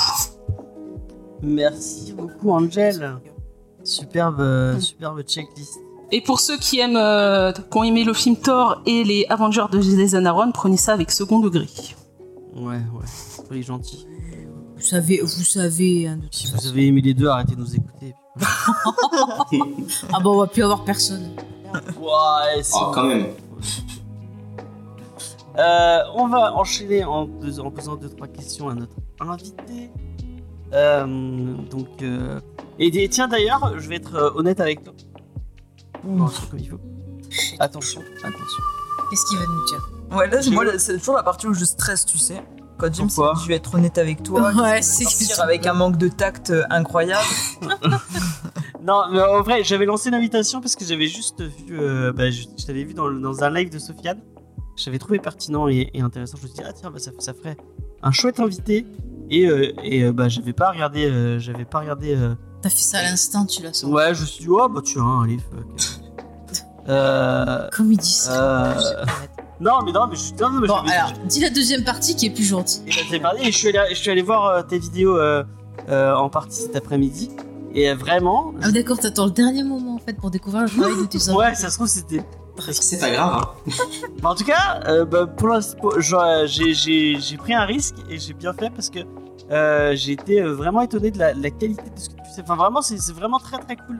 Merci 1.42 2.14
beaucoup, 2.14 2.52
Angel. 2.52 3.18
Superbe, 3.84 4.40
euh, 4.42 4.80
superbe 4.80 5.22
checklist. 5.24 5.80
Et 6.12 6.22
pour 6.22 6.40
ceux 6.40 6.58
qui 6.58 6.80
aiment, 6.80 6.98
euh, 6.98 7.52
qui 7.54 7.78
ont 7.78 7.84
aimé 7.84 8.04
le 8.04 8.14
film 8.14 8.36
Thor 8.36 8.82
et 8.86 9.04
les 9.04 9.26
Avengers 9.30 9.66
de 9.72 9.80
Jason 9.80 10.26
Aaron, 10.26 10.52
prenez 10.52 10.78
ça 10.78 10.94
avec 10.94 11.12
second 11.12 11.40
degré. 11.40 11.68
Ouais, 12.56 12.76
ouais. 12.76 13.06
Soyez 13.48 13.62
gentils. 13.64 14.06
Vous 14.76 14.82
savez, 14.82 15.20
vous 15.22 15.28
savez. 15.28 16.08
hein, 16.08 16.18
de 16.18 16.28
Si 16.32 16.52
vous 16.52 16.68
avez 16.68 16.88
aimé 16.88 17.02
les 17.02 17.14
deux, 17.14 17.28
arrêtez 17.28 17.56
de 17.56 17.60
nous 17.62 17.76
écouter. 17.76 18.16
Ah 20.14 20.20
bah 20.20 20.30
on 20.30 20.38
va 20.38 20.48
plus 20.48 20.64
avoir 20.64 20.84
personne. 20.86 21.32
Ouais, 22.00 22.62
c'est- 22.64 22.74
Ah, 22.80 22.92
quand 22.94 23.04
même. 23.06 23.28
Euh, 25.58 26.00
on 26.16 26.28
va 26.28 26.56
enchaîner 26.56 27.04
en, 27.04 27.26
deux- 27.26 27.60
en 27.60 27.70
posant 27.72 27.96
deux 27.96 28.10
trois 28.10 28.28
questions 28.28 28.70
à 28.70 28.76
notre 28.76 28.96
invité. 29.20 29.90
Euh, 30.74 31.06
donc, 31.70 31.88
euh, 32.02 32.40
et, 32.78 32.88
et 33.04 33.10
tiens 33.10 33.28
d'ailleurs, 33.28 33.74
je 33.80 33.90
vais 33.90 33.96
être 33.96 34.16
euh, 34.16 34.32
honnête 34.36 34.60
avec 34.60 34.84
toi. 34.84 34.94
Bon, 36.04 36.28
c'est 36.28 36.50
comme 36.50 36.60
il 36.60 36.70
faut. 36.70 36.80
Attention, 37.60 38.02
attention. 38.20 38.64
Qu'est-ce 39.10 39.26
qu'il 39.30 39.38
va 39.40 39.46
nous 39.46 39.66
dire? 39.66 39.90
Ouais, 40.18 40.28
là, 40.30 40.40
moi, 40.52 40.78
c'est 40.80 40.98
toujours 40.98 41.16
la 41.16 41.24
partie 41.24 41.48
où 41.48 41.54
je 41.54 41.66
stresse, 41.66 42.06
tu 42.06 42.18
sais. 42.18 42.42
Quand 42.78 42.90
dit, 42.90 43.02
je 43.02 43.48
vais 43.48 43.56
être 43.56 43.76
honnête 43.76 43.98
avec 43.98 44.24
toi, 44.24 44.54
Ouais, 44.54 44.82
c'est- 44.82 45.04
sortir 45.04 45.42
avec 45.44 45.66
un 45.68 45.74
manque 45.74 45.98
de 45.98 46.08
tact 46.08 46.54
incroyable. 46.70 47.28
Non, 48.82 49.04
mais 49.12 49.22
en 49.22 49.42
vrai, 49.42 49.64
j'avais 49.64 49.86
lancé 49.86 50.10
l'invitation 50.10 50.62
parce 50.62 50.76
que 50.76 50.86
j'avais 50.86 51.08
juste 51.08 51.42
vu, 51.42 51.80
euh, 51.80 52.14
bah, 52.14 52.32
je, 52.32 52.44
je 52.58 52.66
t'avais 52.66 52.84
vu 52.84 52.94
dans, 52.94 53.44
un 53.44 53.50
live 53.54 53.70
de 53.70 53.78
Sofiane. 53.78 54.20
J'avais 54.78 54.98
trouvé 54.98 55.20
pertinent 55.20 55.68
et, 55.68 55.90
et 55.94 56.02
intéressant. 56.02 56.38
Je 56.38 56.44
me 56.44 56.48
suis 56.48 56.58
dit, 56.58 56.64
ah 56.66 56.72
tiens, 56.74 56.90
bah, 56.90 57.00
ça, 57.00 57.12
ça 57.20 57.34
ferait 57.34 57.58
un 58.02 58.12
chouette 58.12 58.40
invité. 58.40 58.86
Et, 59.30 59.46
euh, 59.46 59.72
et 59.84 60.04
euh, 60.04 60.12
bah, 60.12 60.28
j'avais 60.30 60.54
pas 60.54 60.72
regardé, 60.72 61.06
euh, 61.06 61.40
j'avais 61.40 61.66
pas 61.66 61.80
regardé. 61.80 62.18
T'as 62.62 62.70
fait 62.70 62.82
ça 62.82 62.98
à 63.00 63.04
l'instant, 63.04 63.46
tu 63.46 63.62
l'as. 63.64 63.84
Ouais, 63.86 64.14
je 64.14 64.22
me 64.22 64.26
suis 64.26 64.44
dit, 64.44 64.50
oh 64.50 64.68
bah 64.68 64.82
tiens, 64.84 65.22
allez, 65.24 65.38
fuck. 65.38 66.00
Euh, 66.88 67.68
Comme 67.72 67.92
il 67.92 68.00
dit 68.00 68.12
ça. 68.12 68.72
Euh. 68.72 69.06
Non, 69.60 69.84
mais 69.86 69.92
non, 69.92 70.08
mais 70.08 70.16
je, 70.16 70.34
non, 70.42 70.50
non, 70.50 70.60
mais 70.62 70.68
Bon, 70.68 70.76
alors, 70.78 71.12
dis 71.28 71.40
la 71.40 71.52
deuxième 71.52 71.84
partie 71.84 72.16
qui 72.16 72.26
est 72.26 72.30
plus 72.32 72.46
gentille. 72.46 72.82
Et 72.88 72.90
bah, 72.90 73.02
c'est 73.12 73.20
parti. 73.20 73.42
Et 73.48 73.52
je 73.52 73.58
suis 73.58 73.68
allé, 73.78 73.94
je 73.94 74.00
suis 74.00 74.10
allé 74.10 74.24
voir 74.24 74.66
tes 74.66 74.80
vidéos 74.80 75.16
euh, 75.16 75.44
euh, 75.90 76.16
en 76.16 76.30
partie 76.30 76.62
cet 76.62 76.76
après-midi. 76.76 77.30
Et 77.76 77.94
vraiment. 77.94 78.54
Ah, 78.64 78.72
d'accord, 78.72 78.98
t'attends 78.98 79.26
le 79.26 79.32
dernier 79.32 79.64
moment 79.64 79.96
en 79.96 80.00
fait 80.00 80.14
pour 80.14 80.32
découvrir 80.32 80.64
le 80.64 80.70
travail 80.70 80.98
de 80.98 81.06
tes 81.06 81.18
enfants. 81.30 81.38
Ouais, 81.38 81.54
ça 81.54 81.70
se 81.70 81.76
trouve, 81.76 81.88
c'était. 81.88 82.24
C'est 82.62 83.00
pas 83.00 83.10
grave, 83.12 83.42
hein. 83.42 83.72
Mais 84.18 84.26
en 84.28 84.36
tout 84.36 84.44
cas, 84.46 84.82
euh, 84.88 85.06
bah, 85.06 85.26
pour 85.28 85.50
genre, 86.00 86.46
j'ai- 86.46 87.38
pris 87.38 87.54
un 87.54 87.66
risque 87.66 87.96
et 88.10 88.18
j'ai 88.18 88.34
bien 88.34 88.54
fait 88.54 88.70
parce 88.70 88.90
que 88.90 89.00
euh, 89.52 89.96
j'ai 89.96 90.12
été 90.14 90.42
euh, 90.42 90.54
vraiment 90.54 90.82
étonné 90.82 91.12
de 91.12 91.18
la, 91.20 91.34
de 91.34 91.42
la 91.42 91.50
qualité 91.50 91.84
de 91.84 92.00
ce 92.00 92.10
que 92.10 92.16
tu 92.16 92.22
fais. 92.36 92.42
Enfin, 92.42 92.56
vraiment, 92.56 92.82
c'est 92.82 93.00
vraiment 93.14 93.40
très 93.40 93.58
très 93.60 93.76
cool. 93.76 93.98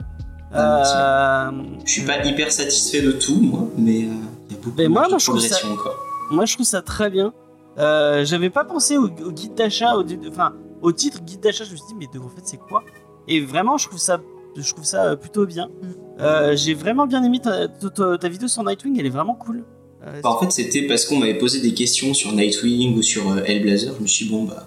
Ah, 0.52 1.48
Euh, 1.48 1.62
Je 1.84 1.90
suis 1.92 2.02
pas 2.04 2.24
hyper 2.24 2.50
satisfait 2.52 3.02
de 3.02 3.12
tout, 3.12 3.36
moi, 3.40 3.62
mais 3.76 4.04
euh, 4.04 4.12
il 4.48 4.56
y 4.56 4.58
a 4.58 4.62
beaucoup 4.62 4.74
Mais 4.78 4.88
moi, 4.88 5.06
moi, 5.08 5.18
je 5.18 5.26
trouve 5.26 5.40
ça- 5.40 5.56
progression 5.58 5.72
encore. 5.72 5.96
Moi, 6.30 6.44
je 6.44 6.54
trouve 6.54 6.66
ça 6.66 6.82
très 6.82 7.10
bien. 7.10 7.32
Euh, 7.78 8.24
J'avais 8.24 8.50
pas 8.50 8.64
pensé 8.64 8.96
au, 8.96 9.04
au 9.06 9.30
guide 9.32 9.54
d'achat, 9.54 9.96
au, 9.96 10.04
enfin, 10.28 10.52
au 10.82 10.92
titre 10.92 11.20
guide 11.22 11.40
d'achat. 11.40 11.64
Je 11.64 11.72
me 11.72 11.76
suis 11.76 11.86
dit, 11.88 11.94
mais 11.98 12.06
de, 12.12 12.18
en 12.24 12.28
fait, 12.28 12.42
c'est 12.44 12.56
quoi? 12.58 12.82
Et 13.28 13.40
vraiment, 13.40 13.76
je 13.78 13.86
trouve 13.88 13.98
ça, 13.98 14.18
je 14.56 14.72
trouve 14.72 14.84
ça 14.84 15.04
euh, 15.10 15.16
plutôt 15.16 15.46
bien. 15.46 15.66
Mm. 15.68 16.22
Euh, 16.22 16.56
J'ai 16.56 16.74
vraiment 16.74 17.06
bien 17.06 17.22
aimé 17.24 17.40
ta, 17.40 17.68
ta- 17.68 18.18
ta 18.18 18.28
vidéo 18.28 18.48
sur 18.48 18.62
Nightwing. 18.64 18.98
Elle 18.98 19.06
est 19.06 19.10
vraiment 19.10 19.34
cool. 19.34 19.64
Euh, 20.06 20.20
Bah, 20.22 20.30
en 20.30 20.38
fait, 20.38 20.50
c'était 20.50 20.86
parce 20.86 21.04
qu'on 21.06 21.18
m'avait 21.18 21.38
posé 21.38 21.60
des 21.60 21.74
questions 21.74 22.12
sur 22.14 22.32
Nightwing 22.32 22.96
ou 22.96 23.02
sur 23.02 23.30
euh, 23.30 23.42
Hellblazer. 23.44 23.94
Je 23.96 24.02
me 24.02 24.06
suis 24.06 24.26
dit, 24.26 24.30
bon, 24.32 24.44
bah, 24.44 24.66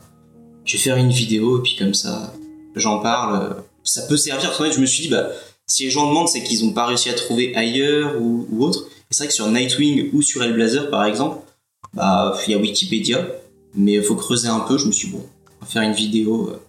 je 0.66 0.74
vais 0.78 0.82
faire 0.84 0.98
une 0.98 1.10
vidéo, 1.12 1.60
et 1.60 1.62
puis 1.62 1.76
comme 1.78 1.94
ça, 1.94 2.34
j'en 2.76 3.00
parle. 3.00 3.58
Ça 3.84 4.04
peut 4.08 4.18
servir. 4.18 4.50
En 4.50 4.64
fait, 4.64 4.72
je 4.72 4.80
me 4.80 4.86
suis 4.86 5.04
dit, 5.04 5.10
bah, 5.10 5.28
si 5.68 5.84
les 5.86 5.90
gens 5.92 6.08
demandent, 6.08 6.28
c'est 6.30 6.44
qu'ils 6.44 6.64
ont 6.66 6.72
pas 6.72 6.86
réussi 6.86 7.10
à 7.10 7.14
trouver 7.14 7.56
ailleurs 7.56 8.22
ou, 8.22 8.48
ou 8.52 8.64
autre. 8.64 8.86
Et 8.88 9.14
c'est 9.14 9.24
vrai 9.24 9.28
que 9.28 9.34
sur 9.34 9.48
Nightwing 9.50 10.10
ou 10.14 10.22
sur 10.22 10.42
Hellblazer, 10.44 10.90
par 10.90 11.04
exemple, 11.06 11.38
bah, 11.94 12.36
il 12.48 12.52
y 12.52 12.54
a 12.56 12.58
Wikipédia, 12.58 13.28
mais 13.76 13.94
il 13.94 14.04
faut 14.04 14.16
creuser 14.16 14.48
un 14.48 14.62
peu. 14.62 14.78
Je 14.78 14.88
me 14.88 14.92
suis 14.92 15.08
dit, 15.10 15.14
bon, 15.16 15.24
on 15.62 15.66
va 15.66 15.72
faire 15.72 15.82
une 15.84 15.94
vidéo 15.94 16.50
euh, 16.50 16.60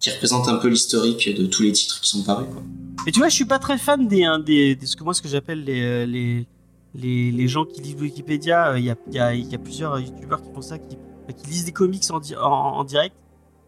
qui 0.00 0.10
représente 0.10 0.48
un 0.48 0.56
peu 0.56 0.68
l'historique 0.68 1.28
de 1.36 1.46
tous 1.46 1.62
les 1.62 1.72
titres 1.72 2.00
qui 2.00 2.08
sont 2.08 2.22
parus, 2.22 2.46
quoi. 2.52 2.62
Et 3.06 3.12
tu 3.12 3.18
vois, 3.20 3.28
je 3.28 3.34
suis 3.34 3.44
pas 3.46 3.58
très 3.58 3.78
fan 3.78 4.08
des, 4.08 4.24
hein, 4.24 4.38
des, 4.38 4.74
des- 4.74 4.86
ce 4.86 4.96
que 4.96 5.04
moi, 5.04 5.14
ce 5.14 5.22
que 5.22 5.28
j'appelle 5.28 5.62
les, 5.64 5.80
euh, 5.82 6.06
les, 6.06 6.46
les, 6.94 7.30
les 7.32 7.48
gens 7.48 7.64
qui 7.64 7.80
lisent 7.80 8.00
Wikipédia. 8.00 8.70
Euh, 8.72 8.78
Il 8.78 8.84
y, 8.84 8.90
a, 8.90 8.96
il 9.06 9.14
y, 9.14 9.18
a, 9.18 9.34
il 9.34 9.48
y 9.50 9.54
a 9.54 9.58
plusieurs 9.58 9.94
euh, 9.94 10.00
youtubeurs 10.00 10.42
qui 10.42 10.50
font 10.52 10.60
ça, 10.62 10.78
qui, 10.78 10.96
qui 11.36 11.46
lisent 11.46 11.64
des 11.64 11.72
comics 11.72 12.04
en, 12.10 12.18
di- 12.20 12.36
en, 12.36 12.42
en 12.50 12.84
direct. 12.84 13.14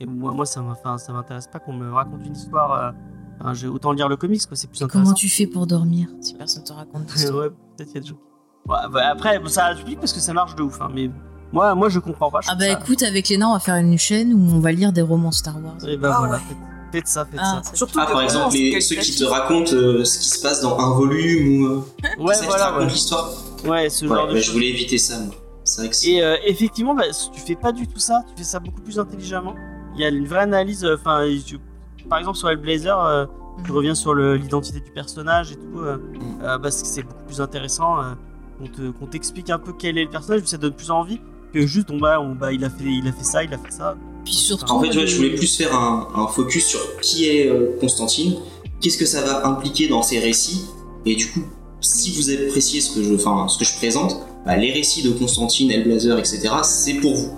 Et 0.01 0.07
moi, 0.07 0.33
moi 0.33 0.45
ça 0.47 0.61
m'intéresse 0.63 1.47
pas 1.47 1.61
qu'on 1.61 1.73
me 1.73 1.91
raconte 1.93 2.27
une 2.27 2.35
histoire. 2.35 2.73
euh, 2.73 2.91
enfin, 3.41 3.55
j'ai 3.55 3.69
autant 3.69 3.93
lire 3.93 4.09
le 4.09 4.17
comics, 4.17 4.45
quoi, 4.47 4.57
c'est 4.57 4.67
plus 4.69 4.83
intéressant. 4.83 5.05
Comment 5.05 5.15
tu 5.15 5.29
fais 5.29 5.47
pour 5.47 5.67
dormir 5.67 6.09
si 6.21 6.35
personne 6.35 6.65
te 6.65 6.73
raconte 6.73 7.07
ouais, 7.15 7.51
peut-être 7.77 7.95
y 7.95 7.99
a 7.99 8.01
des 8.01 8.07
gens. 8.09 8.19
Ouais, 8.69 8.77
bah, 8.93 9.09
après, 9.11 9.39
bon, 9.39 9.49
ça 9.49 9.73
explique 9.73 9.99
parce 10.01 10.13
que 10.13 10.21
ça 10.21 10.33
marche 10.33 10.57
de 10.57 10.63
ouf. 10.63 10.81
hein, 10.81 10.91
mais 10.95 11.09
moi, 11.53 11.75
moi, 11.75 11.89
je 11.89 11.99
comprends 11.99 12.31
pas. 12.31 12.41
je 12.43 12.49
Ah 12.51 12.55
bah 12.55 12.65
ça- 12.67 12.73
écoute, 12.81 13.03
avec 13.03 13.29
Léna, 13.29 13.49
on 13.49 13.53
va 13.55 13.59
faire 13.61 13.77
une 13.77 13.99
chaîne 13.99 14.33
où 14.35 14.55
on 14.55 14.61
va 14.61 14.73
lire 14.73 14.93
des 14.93 15.03
romans 15.03 15.33
Star 15.33 15.55
Wars. 15.63 15.77
Et 15.89 15.97
bah 15.97 16.11
Ah 16.15 16.19
voilà, 16.21 16.35
ouais. 16.37 16.41
faites, 16.93 17.07
ça, 17.09 17.25
faites 17.25 17.41
Ah, 17.43 17.61
ça. 17.65 17.75
Surtout 17.75 17.99
Ah, 18.01 18.07
que 18.07 18.13
par 18.13 18.23
exemple, 18.23 18.55
les, 18.55 18.81
ceux 18.81 18.97
qui 18.97 19.15
te 19.15 19.25
racontent 19.25 19.73
euh, 19.75 20.05
ce 20.05 20.19
qui 20.19 20.29
se 20.29 20.41
passe 20.43 20.61
dans 20.63 20.79
un 20.79 20.91
volume 20.95 21.63
ou. 21.63 21.67
euh, 21.67 21.83
Ouais, 22.19 22.35
te 22.39 22.45
voilà, 22.45 22.67
raconte 22.67 22.83
ouais. 22.89 22.93
l'histoire. 22.93 23.31
Ouais, 23.67 23.89
ce 23.91 24.05
Ouais, 24.07 24.15
genre 24.17 24.27
de 24.29 24.33
bah, 24.33 24.39
je 24.39 24.45
choses. 24.45 24.55
voulais 24.55 24.69
éviter 24.71 24.99
ça, 24.99 25.19
moi. 25.21 25.35
C'est 25.65 25.81
vrai 25.83 25.91
que 25.91 25.97
c'est. 25.97 26.09
Et 26.11 26.23
euh, 26.25 26.37
effectivement, 26.45 26.95
bah, 26.95 27.05
tu 27.35 27.41
fais 27.41 27.55
pas 27.55 27.73
du 27.73 27.87
tout 27.87 28.01
ça, 28.01 28.25
tu 28.29 28.35
fais 28.43 28.49
ça 28.49 28.59
beaucoup 28.59 28.81
plus 28.81 28.99
intelligemment. 28.99 29.55
Il 29.95 30.01
y 30.01 30.05
a 30.05 30.09
une 30.09 30.27
vraie 30.27 30.41
analyse, 30.41 30.85
euh, 30.85 30.97
enfin, 30.99 31.25
tu- 31.47 31.59
par 32.09 32.19
exemple 32.19 32.37
sur 32.39 32.49
Hellblazer, 32.51 32.99
euh, 32.99 33.27
tu 33.65 33.71
Mhm. 33.71 33.77
reviens 33.77 33.95
sur 33.95 34.15
le- 34.15 34.35
l'identité 34.37 34.81
du 34.81 34.91
personnage 34.91 35.53
et 35.53 35.57
tout, 35.57 35.79
euh, 35.81 35.99
parce 36.61 36.81
que 36.83 36.89
c'est 36.89 37.03
beaucoup 37.03 37.23
plus 37.27 37.41
intéressant 37.41 38.01
euh, 38.01 38.15
qu'on 38.59 38.67
te- 38.67 38.91
qu'on 38.91 39.07
t'explique 39.07 39.51
un 39.51 39.59
peu 39.59 39.73
quel 39.79 39.99
est 39.99 40.05
le 40.05 40.11
personnage, 40.11 40.43
ça 40.47 40.57
donne 40.57 40.73
plus 40.73 40.91
envie 40.91 41.21
que 41.53 41.67
juste, 41.67 41.91
on, 41.91 41.99
bah, 41.99 42.21
on- 42.21 42.35
bah, 42.35 42.53
il, 42.53 42.65
a 42.65 42.71
fait, 42.71 42.85
il 42.85 43.07
a 43.07 43.13
fait 43.13 43.25
ça, 43.25 43.45
il 43.45 43.53
a 43.53 43.59
fait 43.59 43.71
ça. 43.71 43.97
Puis 44.25 44.35
surtout, 44.35 44.71
En 44.73 44.81
fait, 44.81 44.97
ouais, 44.97 45.07
je 45.07 45.17
voulais 45.17 45.35
plus 45.35 45.57
faire 45.57 45.75
un, 45.75 46.09
un 46.15 46.27
focus 46.29 46.67
sur 46.67 46.81
qui 47.01 47.29
est 47.29 47.49
euh, 47.49 47.77
Constantine, 47.81 48.37
qu'est-ce 48.81 48.99
que 48.99 49.07
ça 49.07 49.23
va 49.23 49.47
impliquer 49.47 49.89
dans 49.89 50.03
ses 50.03 50.19
récits, 50.21 50.65
et 51.05 51.17
du 51.17 51.27
coup, 51.29 51.43
si 51.81 52.13
vous 52.13 52.31
appréciez 52.31 52.81
ce 52.81 52.95
que 52.95 53.03
je, 53.03 53.15
enfin, 53.15 53.49
ce 53.49 53.59
que 53.59 53.65
je 53.65 53.75
présente, 53.77 54.19
bah, 54.47 54.57
les 54.57 54.73
récits 54.73 55.03
de 55.03 55.11
Constantine, 55.11 55.71
Hellblazer, 55.71 56.19
etc., 56.19 56.41
c'est 56.63 56.95
pour 56.95 57.15
vous. 57.15 57.33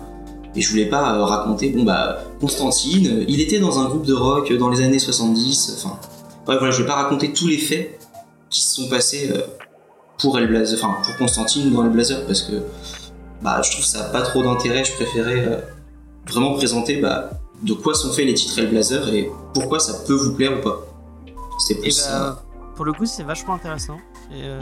Et 0.57 0.61
je 0.61 0.71
voulais 0.71 0.87
pas 0.89 1.17
euh, 1.17 1.25
raconter, 1.25 1.71
bon 1.71 1.83
bah, 1.85 2.19
Constantine, 2.41 3.07
euh, 3.09 3.25
il 3.29 3.41
était 3.41 3.59
dans 3.59 3.79
un 3.79 3.87
groupe 3.89 4.05
de 4.07 4.13
rock 4.15 4.53
dans 4.53 4.69
les 4.69 4.83
années 4.83 4.99
70, 4.99 5.79
enfin, 5.79 5.99
ouais, 6.47 6.59
voilà, 6.59 6.71
je 6.71 6.83
vais 6.83 6.87
pas 6.87 6.95
raconter 6.97 7.33
tous 7.33 7.47
les 7.49 7.59
faits 7.59 7.99
qui 8.51 8.61
se 8.61 8.75
sont 8.83 8.89
passés 8.89 9.31
euh, 9.33 9.41
pour 10.19 10.39
Hellblazer, 10.39 10.79
enfin, 10.79 10.97
pour 11.03 11.17
Constantine 11.17 11.73
dans 11.73 11.83
Hellblazer, 11.85 12.25
parce 12.27 12.43
que, 12.43 12.53
bah, 13.45 13.61
je 13.63 13.71
trouve 13.71 13.83
que 13.85 13.89
ça 13.91 14.07
a 14.07 14.09
pas 14.11 14.23
trop 14.23 14.43
d'intérêt, 14.43 14.83
je 14.85 14.93
préférais 14.95 15.47
euh, 15.47 15.61
vraiment 16.27 16.55
présenter, 16.55 17.01
bah, 17.01 17.31
de 17.63 17.75
quoi 17.75 17.95
sont 17.95 18.11
faits 18.13 18.27
les 18.27 18.35
titres 18.35 18.59
Hellblazer 18.59 19.07
et 19.15 19.31
pourquoi 19.53 19.79
ça 19.79 19.93
peut 20.07 20.15
vous 20.15 20.33
plaire 20.35 20.59
ou 20.59 20.63
pas. 20.63 20.81
Plus 21.81 22.03
bah, 22.09 22.43
pour 22.75 22.85
le 22.85 22.93
coup, 22.93 23.07
c'est 23.07 23.23
vachement 23.23 23.55
intéressant. 23.55 23.99
Et, 24.33 24.43
euh, 24.43 24.61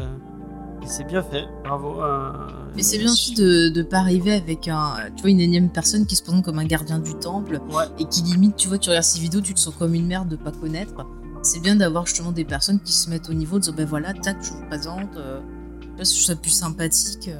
et 0.82 0.86
c'est 0.86 1.04
bien 1.04 1.22
fait, 1.22 1.44
bravo. 1.64 2.02
euh, 2.02 2.30
Mais 2.76 2.82
c'est 2.82 2.98
bien 2.98 3.10
aussi 3.10 3.34
de 3.34 3.72
ne 3.74 3.82
pas 3.82 3.98
arriver 3.98 4.32
avec 4.34 4.68
un, 4.68 4.94
tu 5.16 5.22
vois, 5.22 5.30
une 5.30 5.40
énième 5.40 5.70
personne 5.70 6.04
qui 6.04 6.16
se 6.16 6.22
présente 6.22 6.44
comme 6.44 6.58
un 6.58 6.64
gardien 6.66 6.98
du 6.98 7.14
temple 7.14 7.60
Ouais. 7.72 7.84
et 7.98 8.04
qui 8.04 8.22
limite, 8.22 8.56
tu 8.56 8.68
vois, 8.68 8.78
tu 8.78 8.90
regardes 8.90 9.04
ces 9.04 9.20
vidéos, 9.20 9.40
tu 9.40 9.54
te 9.54 9.60
sens 9.60 9.74
comme 9.78 9.94
une 9.94 10.06
merde 10.06 10.28
de 10.28 10.36
pas 10.36 10.50
connaître. 10.52 11.06
C'est 11.42 11.60
bien 11.60 11.76
d'avoir 11.76 12.06
justement 12.06 12.30
des 12.32 12.44
personnes 12.44 12.78
qui 12.80 12.92
se 12.92 13.08
mettent 13.10 13.28
au 13.30 13.34
niveau 13.34 13.58
de 13.58 13.62
dire, 13.64 13.72
ben 13.72 13.86
voilà, 13.86 14.12
tac, 14.12 14.36
je 14.42 14.50
vous 14.52 14.66
présente. 14.68 15.16
Euh, 15.16 15.40
tu 15.80 15.88
vois, 15.88 16.04
je 16.04 16.10
trouve 16.10 16.22
ça 16.24 16.36
plus 16.36 16.50
sympathique. 16.50 17.30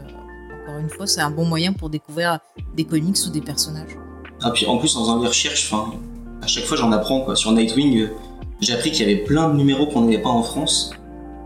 Encore 0.73 0.81
une 0.81 0.91
fois, 0.91 1.07
c'est 1.07 1.20
un 1.20 1.31
bon 1.31 1.45
moyen 1.45 1.73
pour 1.73 1.91
découvrir 1.91 2.39
des 2.75 2.85
comics 2.85 3.16
ou 3.27 3.31
des 3.31 3.41
personnages. 3.41 3.97
Ah, 4.43 4.51
puis 4.51 4.66
en 4.66 4.79
plus, 4.79 4.97
en 4.97 5.01
faisant 5.01 5.20
des 5.20 5.29
recherches, 5.29 5.70
enfin, 5.70 5.93
à 6.41 6.47
chaque 6.47 6.64
fois 6.64 6.77
j'en 6.77 6.91
apprends 6.93 7.20
quoi. 7.20 7.37
Sur 7.37 7.53
Nightwing, 7.53 8.01
euh, 8.01 8.09
j'ai 8.61 8.73
appris 8.73 8.91
qu'il 8.91 9.07
y 9.07 9.12
avait 9.12 9.23
plein 9.23 9.51
de 9.51 9.57
numéros 9.57 9.87
qu'on 9.87 10.03
n'avait 10.03 10.23
pas 10.23 10.31
en 10.31 10.43
France. 10.43 10.93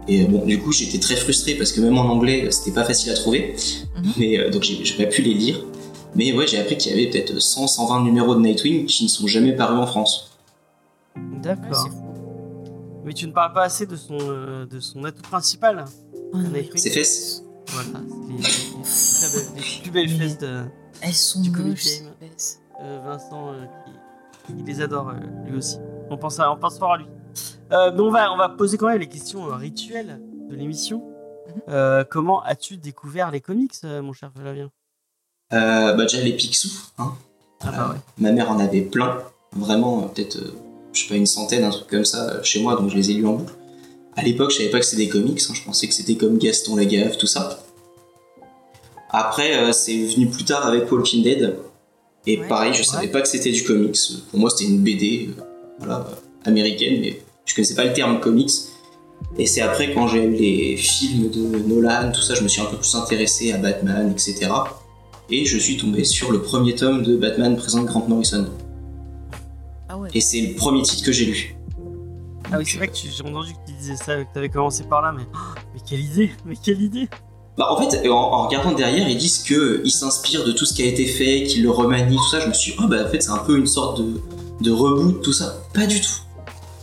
Et 0.08 0.22
euh, 0.22 0.26
bon, 0.28 0.44
du 0.44 0.60
coup, 0.60 0.72
j'étais 0.72 0.98
très 0.98 1.16
frustré 1.16 1.54
parce 1.54 1.72
que 1.72 1.80
même 1.80 1.98
en 1.98 2.04
anglais, 2.04 2.48
c'était 2.52 2.70
pas 2.70 2.84
facile 2.84 3.10
à 3.10 3.14
trouver. 3.14 3.56
Mhm. 3.96 4.12
Mais 4.18 4.38
euh, 4.38 4.50
donc, 4.50 4.62
j'ai 4.62 4.96
pas 4.96 5.10
pu 5.10 5.22
les 5.22 5.34
lire. 5.34 5.60
Mais 6.14 6.32
ouais, 6.32 6.46
j'ai 6.46 6.58
appris 6.58 6.76
qu'il 6.76 6.92
y 6.92 6.94
avait 6.94 7.10
peut-être 7.10 7.40
100, 7.40 7.66
120 7.66 8.04
numéros 8.04 8.34
de 8.34 8.40
Nightwing 8.40 8.86
qui 8.86 9.04
ne 9.04 9.08
sont 9.08 9.26
jamais 9.26 9.52
parus 9.52 9.78
en 9.78 9.86
France. 9.86 10.38
D'accord. 11.42 11.88
Mais 13.04 13.12
tu 13.12 13.26
ne 13.26 13.32
parles 13.32 13.52
pas 13.52 13.64
assez 13.64 13.86
de 13.86 13.96
son, 13.96 14.16
de 14.16 14.80
son 14.80 15.04
atout 15.04 15.22
principal. 15.22 15.84
Ses 16.74 16.90
fesses. 16.90 17.45
Voilà, 17.68 18.00
c'est 18.08 18.32
les, 18.32 18.36
les 18.36 18.42
très 18.82 19.30
belles- 19.32 19.54
les 19.56 19.80
plus 19.82 19.90
belles 19.90 20.08
Mais- 20.10 20.18
fesses 20.18 20.38
de 20.38 20.64
Elles 21.02 21.12
sont 21.14 21.40
Du 21.42 21.52
comic 21.52 21.68
moches, 21.70 21.84
game. 22.00 22.12
euh, 22.82 23.00
Vincent, 23.04 23.52
euh, 23.52 23.64
qui, 24.46 24.54
qui 24.54 24.62
les 24.62 24.80
adore 24.80 25.10
euh, 25.10 25.48
lui 25.48 25.56
aussi. 25.58 25.76
On 26.10 26.16
pense, 26.16 26.38
à, 26.40 26.50
on 26.52 26.56
pense 26.56 26.78
fort 26.78 26.92
à 26.94 26.98
lui. 26.98 27.06
Euh, 27.72 27.92
mais 27.94 28.00
on 28.00 28.10
va, 28.10 28.32
on 28.32 28.36
va 28.36 28.48
poser 28.48 28.78
quand 28.78 28.86
même 28.88 29.00
les 29.00 29.08
questions 29.08 29.46
euh, 29.50 29.56
rituelles 29.56 30.20
de 30.48 30.54
l'émission. 30.54 30.98
Mhm. 30.98 31.62
Euh, 31.68 32.04
comment 32.08 32.42
as-tu 32.44 32.76
découvert 32.76 33.30
les 33.30 33.40
comics, 33.40 33.74
euh, 33.84 34.02
mon 34.02 34.12
cher 34.12 34.30
Flavien? 34.38 34.70
Euh, 35.52 35.92
bah, 35.94 36.02
déjà 36.04 36.20
les 36.20 36.32
Picsou. 36.34 36.68
Hein. 36.98 37.12
Ah 37.62 37.70
bah 37.72 37.90
ouais. 37.92 38.00
Ma 38.18 38.32
mère 38.32 38.50
en 38.50 38.58
avait 38.58 38.82
plein, 38.82 39.18
vraiment, 39.52 40.02
peut-être, 40.08 40.36
euh, 40.36 40.54
je 40.92 41.02
sais 41.02 41.08
pas, 41.08 41.14
une 41.16 41.26
centaine, 41.26 41.64
un 41.64 41.70
truc 41.70 41.88
comme 41.88 42.04
ça, 42.04 42.28
euh, 42.30 42.42
chez 42.42 42.62
moi, 42.62 42.76
donc 42.76 42.90
je 42.90 42.96
les 42.96 43.10
ai 43.10 43.14
lus 43.14 43.26
en 43.26 43.34
boucle. 43.34 43.54
À 44.16 44.22
l'époque, 44.22 44.50
je 44.50 44.56
savais 44.58 44.70
pas 44.70 44.78
que 44.80 44.86
c'était 44.86 45.04
des 45.04 45.08
comics, 45.10 45.40
hein, 45.48 45.52
je 45.54 45.62
pensais 45.62 45.86
que 45.86 45.94
c'était 45.94 46.16
comme 46.16 46.38
Gaston 46.38 46.76
Lagaffe, 46.76 47.18
tout 47.18 47.26
ça. 47.26 47.62
Après, 49.10 49.56
euh, 49.56 49.72
c'est 49.72 49.96
venu 50.06 50.26
plus 50.28 50.44
tard 50.44 50.66
avec 50.66 50.90
Walking 50.90 51.22
Dead, 51.22 51.56
et 52.26 52.40
Ouais, 52.40 52.48
pareil, 52.48 52.72
je 52.72 52.78
ouais. 52.78 52.84
savais 52.84 53.08
pas 53.08 53.20
que 53.20 53.28
c'était 53.28 53.52
du 53.52 53.62
comics. 53.62 53.96
Pour 54.30 54.40
moi, 54.40 54.50
c'était 54.50 54.64
une 54.70 54.78
BD, 54.82 55.28
euh, 55.38 55.42
voilà, 55.78 56.08
américaine, 56.44 57.00
mais 57.00 57.20
je 57.44 57.54
connaissais 57.54 57.74
pas 57.74 57.84
le 57.84 57.92
terme 57.92 58.18
comics. 58.20 58.50
Et 59.38 59.46
c'est 59.46 59.60
après, 59.60 59.92
quand 59.94 60.08
j'ai 60.08 60.24
eu 60.24 60.32
les 60.32 60.76
films 60.76 61.30
de 61.30 61.58
Nolan, 61.68 62.10
tout 62.12 62.20
ça, 62.20 62.34
je 62.34 62.42
me 62.42 62.48
suis 62.48 62.60
un 62.60 62.66
peu 62.66 62.76
plus 62.76 62.94
intéressé 62.94 63.52
à 63.52 63.58
Batman, 63.58 64.10
etc. 64.10 64.50
Et 65.30 65.44
je 65.44 65.58
suis 65.58 65.76
tombé 65.76 66.04
sur 66.04 66.32
le 66.32 66.42
premier 66.42 66.74
tome 66.74 67.02
de 67.02 67.16
Batman 67.16 67.56
présente 67.56 67.86
Grant 67.86 68.06
Morrison. 68.08 68.46
Ah 69.88 69.98
ouais. 69.98 70.08
Et 70.14 70.20
c'est 70.20 70.40
le 70.40 70.54
premier 70.54 70.82
titre 70.82 71.04
que 71.04 71.12
j'ai 71.12 71.26
lu. 71.26 71.55
Ah 72.52 72.58
oui, 72.58 72.64
c'est 72.66 72.76
vrai 72.78 72.88
que 72.88 72.94
j'ai 72.94 73.22
entendu 73.24 73.52
que 73.52 73.58
tu 73.66 73.72
disais 73.72 73.96
ça, 73.96 74.16
que 74.16 74.32
tu 74.32 74.38
avais 74.38 74.48
commencé 74.48 74.84
par 74.84 75.02
là, 75.02 75.12
mais, 75.12 75.24
oh, 75.34 75.60
mais 75.74 75.80
quelle 75.88 76.00
idée 76.00 76.30
Mais 76.44 76.54
quelle 76.56 76.80
idée 76.80 77.08
Bah, 77.58 77.66
en 77.70 77.76
fait, 77.76 78.08
en, 78.08 78.46
regardant 78.46 78.72
derrière, 78.72 79.08
ils 79.08 79.16
disent 79.16 79.38
qu'ils 79.38 79.90
s'inspirent 79.90 80.44
de 80.44 80.52
tout 80.52 80.64
ce 80.64 80.74
qui 80.74 80.82
a 80.82 80.86
été 80.86 81.06
fait, 81.06 81.42
qu'ils 81.44 81.64
le 81.64 81.70
remanient, 81.70 82.16
tout 82.16 82.28
ça. 82.30 82.40
Je 82.40 82.48
me 82.48 82.52
suis 82.52 82.72
dit, 82.72 82.78
oh 82.82 82.86
bah 82.86 83.04
en 83.04 83.08
fait, 83.08 83.20
c'est 83.20 83.30
un 83.30 83.38
peu 83.38 83.58
une 83.58 83.66
sorte 83.66 84.00
de, 84.00 84.20
de 84.60 84.70
reboot, 84.70 85.22
tout 85.22 85.32
ça. 85.32 85.56
Pas 85.74 85.86
du 85.86 86.00
tout. 86.00 86.20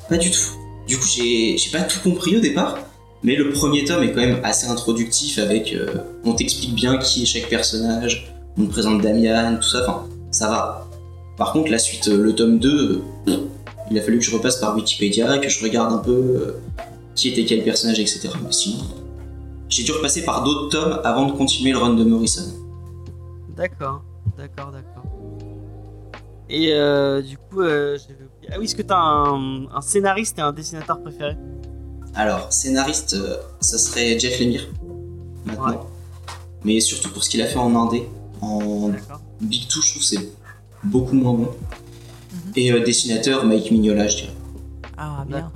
Pas 0.09 0.17
du 0.17 0.31
tout. 0.31 0.41
Du 0.87 0.97
coup, 0.97 1.07
j'ai 1.07 1.57
pas 1.71 1.81
tout 1.81 1.99
compris 2.01 2.35
au 2.35 2.39
départ, 2.41 2.77
mais 3.23 3.35
le 3.37 3.51
premier 3.51 3.85
tome 3.85 4.03
est 4.03 4.11
quand 4.11 4.19
même 4.19 4.41
assez 4.43 4.67
introductif 4.67 5.37
avec. 5.39 5.73
euh, 5.73 5.87
on 6.25 6.33
t'explique 6.33 6.75
bien 6.75 6.97
qui 6.97 7.23
est 7.23 7.25
chaque 7.25 7.47
personnage, 7.47 8.33
on 8.57 8.65
te 8.65 8.69
présente 8.71 9.01
Damian, 9.01 9.55
tout 9.55 9.69
ça, 9.69 9.81
enfin, 9.87 10.05
ça 10.31 10.49
va. 10.49 10.87
Par 11.37 11.53
contre, 11.53 11.71
la 11.71 11.79
suite, 11.79 12.09
euh, 12.09 12.17
le 12.17 12.35
tome 12.35 12.59
2, 12.59 13.01
euh, 13.29 13.37
il 13.91 13.97
a 13.97 14.01
fallu 14.01 14.19
que 14.19 14.23
je 14.23 14.35
repasse 14.35 14.57
par 14.57 14.75
Wikipédia, 14.75 15.37
que 15.39 15.49
je 15.49 15.63
regarde 15.63 15.93
un 15.93 15.97
peu 15.97 16.11
euh, 16.11 16.61
qui 17.15 17.29
était 17.29 17.45
quel 17.45 17.63
personnage, 17.63 17.99
etc. 17.99 18.29
Mais 18.43 18.51
sinon, 18.51 18.83
j'ai 19.69 19.83
dû 19.83 19.91
repasser 19.91 20.23
par 20.23 20.43
d'autres 20.43 20.69
tomes 20.69 20.99
avant 21.03 21.25
de 21.25 21.33
continuer 21.33 21.71
le 21.71 21.77
run 21.77 21.93
de 21.93 22.03
Morrison. 22.03 22.51
D'accord, 23.55 24.03
d'accord, 24.37 24.71
d'accord. 24.71 25.03
Et 26.49 26.73
euh, 26.73 27.21
du 27.21 27.37
coup, 27.37 27.61
euh, 27.61 27.97
ah 28.51 28.55
oui, 28.59 28.65
est-ce 28.65 28.75
que 28.75 28.81
t'as 28.81 28.99
un, 28.99 29.65
un 29.73 29.81
scénariste 29.81 30.37
et 30.39 30.41
un 30.41 30.51
dessinateur 30.51 31.01
préféré? 31.01 31.35
Alors, 32.15 32.51
scénariste, 32.53 33.15
euh, 33.15 33.37
ça 33.59 33.77
serait 33.77 34.19
Jeff 34.19 34.39
Lemire, 34.39 34.67
maintenant. 35.45 35.67
Ouais. 35.67 35.77
Mais 36.63 36.79
surtout 36.79 37.09
pour 37.09 37.23
ce 37.23 37.29
qu'il 37.29 37.41
a 37.41 37.47
fait 37.47 37.57
en 37.57 37.75
indé. 37.75 38.07
En. 38.41 38.91
Big 39.41 39.67
Two, 39.67 39.81
je 39.81 39.89
trouve 39.89 40.01
que 40.01 40.07
c'est 40.07 40.29
beaucoup 40.83 41.15
moins 41.15 41.33
bon. 41.33 41.51
Et 42.55 42.71
euh, 42.71 42.83
dessinateur, 42.83 43.45
Mike 43.45 43.71
Mignola, 43.71 44.07
je 44.07 44.17
dirais. 44.17 44.33
Ah, 44.97 45.23
bien. 45.27 45.51